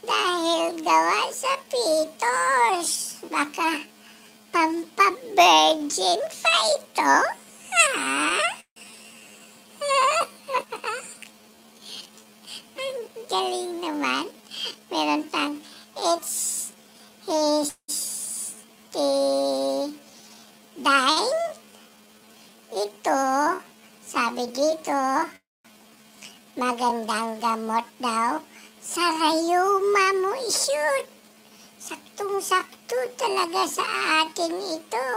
Dahil 0.00 0.80
gawa 0.80 1.28
sa 1.32 1.52
pitos. 1.68 3.20
Baka 3.28 3.84
pampa-virgin 4.48 6.20
pa 6.40 6.56
ito. 6.76 7.14
Ha? 7.70 8.40
Ang 12.80 12.98
galing 13.28 13.72
naman. 13.84 14.24
Meron 14.90 15.22
pang 15.28 15.60
it's 16.00 16.72
his 17.28 17.76
dine. 20.80 21.40
Ito, 22.70 23.22
sabi 24.02 24.46
dito, 24.50 25.02
magandang 26.56 27.38
gamot 27.42 27.86
daw 28.00 28.40
sa 28.90 29.06
rayuma 29.22 30.06
mo 30.18 30.34
ishoot. 30.50 31.06
Saktong-sakto 31.78 32.98
talaga 33.14 33.62
sa 33.70 33.86
atin 34.26 34.50
ito. 34.50 35.08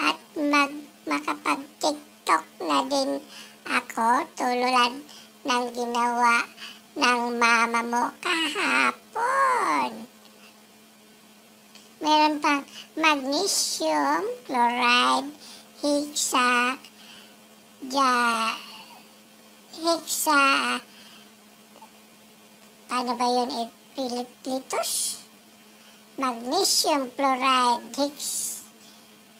At 0.00 0.16
mag 0.40 0.72
makapag-tiktok 1.04 2.44
na 2.64 2.80
din 2.88 3.20
ako 3.68 4.24
tulad 4.40 5.04
ng 5.44 5.64
ginawa 5.76 6.48
ng 6.96 7.20
mama 7.36 7.80
mo 7.84 8.04
kahapon. 8.24 10.08
Meron 12.00 12.40
pang 12.40 12.64
magnesium, 12.96 14.24
chloride, 14.48 15.28
hexa, 15.84 16.80
ja, 17.84 18.16
hexa, 19.76 20.80
paano 22.88 23.16
ba 23.16 23.26
yun, 23.26 23.50
epilitus? 23.96 25.24
Magnesium 26.14 27.10
chloride, 27.18 27.90
hex, 27.98 28.16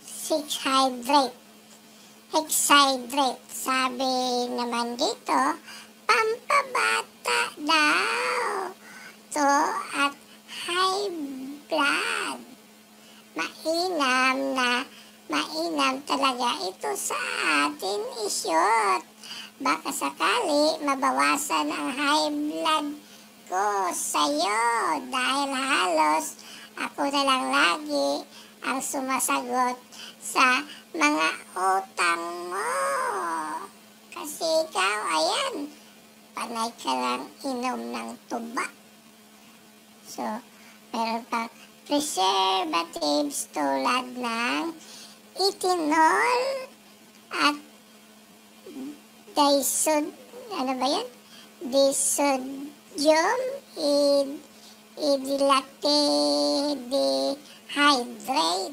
six 0.02 0.58
hydrate, 0.64 1.36
hexhydrate. 2.34 3.44
Sabi 3.46 4.50
naman 4.50 4.98
dito, 4.98 5.40
pampabata 6.02 7.40
daw. 7.62 8.74
To 9.34 9.48
at 10.02 10.14
high 10.66 11.10
blood. 11.70 12.40
Mainam 13.34 14.36
na 14.54 14.86
mainam 15.30 15.94
talaga 16.06 16.58
ito 16.70 16.90
sa 16.98 17.18
atin 17.66 18.02
isyot. 18.26 19.02
Baka 19.62 19.90
sakali 19.94 20.82
mabawasan 20.82 21.70
ang 21.70 21.90
high 21.94 22.30
blood 22.30 23.03
ko 23.44 23.92
sa'yo 23.92 24.62
dahil 25.12 25.50
halos 25.52 26.40
ako 26.80 27.06
na 27.12 27.22
lang 27.22 27.44
lagi 27.52 28.10
ang 28.64 28.80
sumasagot 28.80 29.76
sa 30.18 30.64
mga 30.96 31.28
utang 31.52 32.24
mo. 32.48 32.72
Kasi 34.08 34.46
ikaw, 34.64 34.96
ayan, 35.12 35.54
panay 36.32 36.70
ka 36.80 36.92
lang 36.96 37.22
inom 37.44 37.80
ng 37.92 38.10
tuba. 38.32 38.66
So, 40.08 40.24
meron 40.96 41.24
pang 41.28 41.52
preservatives 41.84 43.52
tulad 43.52 44.06
ng 44.16 44.72
ethanol 45.36 46.40
at 47.34 47.56
disod, 49.36 50.08
ano 50.54 50.72
ba 50.80 50.86
yan? 50.88 51.08
Disodium 52.94 53.42
id, 53.74 54.28
idilate 54.94 55.98
dehydrate. 56.86 58.70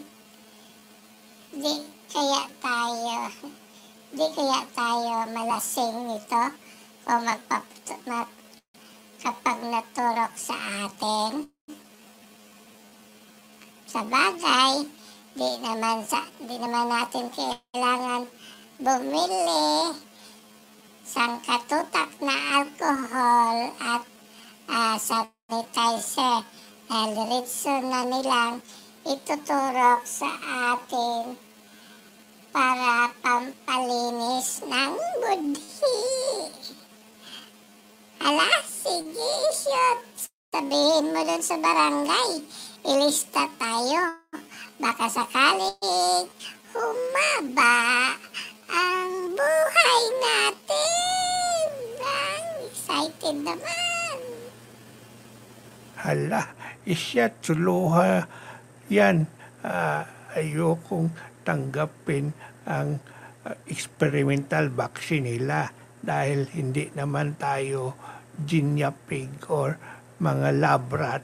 Di 1.49 1.73
kaya 2.06 2.43
tayo, 2.61 3.22
di 4.14 4.26
kaya 4.38 4.61
tayo 4.77 5.26
malasing 5.26 6.06
nito 6.06 6.53
o 7.10 7.11
magpap, 7.18 7.65
mag, 8.06 8.30
kapag 9.26 9.57
naturok 9.65 10.34
sa 10.38 10.53
atin. 10.85 11.49
Sa 13.89 14.06
bagay, 14.06 14.85
di 15.34 15.49
naman 15.65 16.06
sa 16.06 16.22
di 16.38 16.61
naman 16.61 16.93
natin 16.93 17.26
kailangan 17.34 18.30
bumili 18.77 19.98
sangkatutak 21.11 22.07
na 22.22 22.61
alcohol 22.61 23.57
at 23.84 24.11
ah, 24.72 24.95
sanitizer 24.95 26.48
dahil 26.88 27.10
diretso 27.11 27.76
na 27.84 28.07
nilang 28.07 28.64
ituturok 29.03 30.03
sa 30.07 30.31
atin 30.76 31.35
para 32.52 33.11
pampalinis 33.23 34.64
ng 34.68 34.93
budhi. 35.19 35.99
Ala, 38.22 38.48
sige, 38.68 39.31
shoot. 39.56 39.99
Sabihin 40.52 41.15
mo 41.15 41.19
dun 41.23 41.39
sa 41.39 41.56
barangay, 41.56 42.31
ilista 42.91 43.48
tayo. 43.56 44.19
Baka 44.84 45.07
sakaling 45.07 46.27
humaba 46.76 48.19
ang 48.68 49.31
buhay 49.31 50.03
natin. 50.19 51.65
Ang 52.03 52.45
excited 52.68 53.38
naman. 53.48 54.11
Hala, 56.02 56.57
isya 56.82 57.30
tuluha 57.30 58.26
yan. 58.90 59.30
Ah, 59.61 60.02
ayokong 60.34 61.14
tanggapin 61.45 62.34
ang 62.65 62.98
ah, 63.45 63.53
experimental 63.69 64.73
vaccine 64.73 65.38
nila 65.38 65.69
dahil 66.02 66.49
hindi 66.57 66.90
naman 66.98 67.38
tayo 67.38 67.94
ginyapig 68.34 69.45
or 69.53 69.78
mga 70.18 70.57
labrat. 70.57 71.22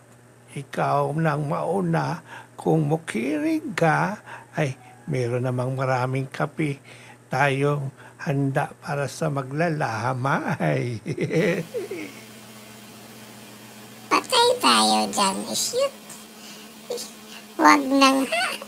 Ikaw 0.54 1.10
nang 1.18 1.50
mauna, 1.50 2.22
kung 2.54 2.86
mukirig 2.86 3.74
ka, 3.74 4.22
ay 4.54 4.78
meron 5.10 5.46
namang 5.46 5.74
maraming 5.74 6.30
kape 6.30 6.78
tayong 7.34 7.90
handa 8.22 8.74
para 8.78 9.10
sa 9.10 9.34
maglalamay. 9.34 11.02
Patay 14.08 14.48
tayo 14.64 15.00
dyan, 15.12 15.38
shoot. 15.52 15.94
Huwag 17.58 17.82
nang 17.92 18.24
ha. 18.28 18.67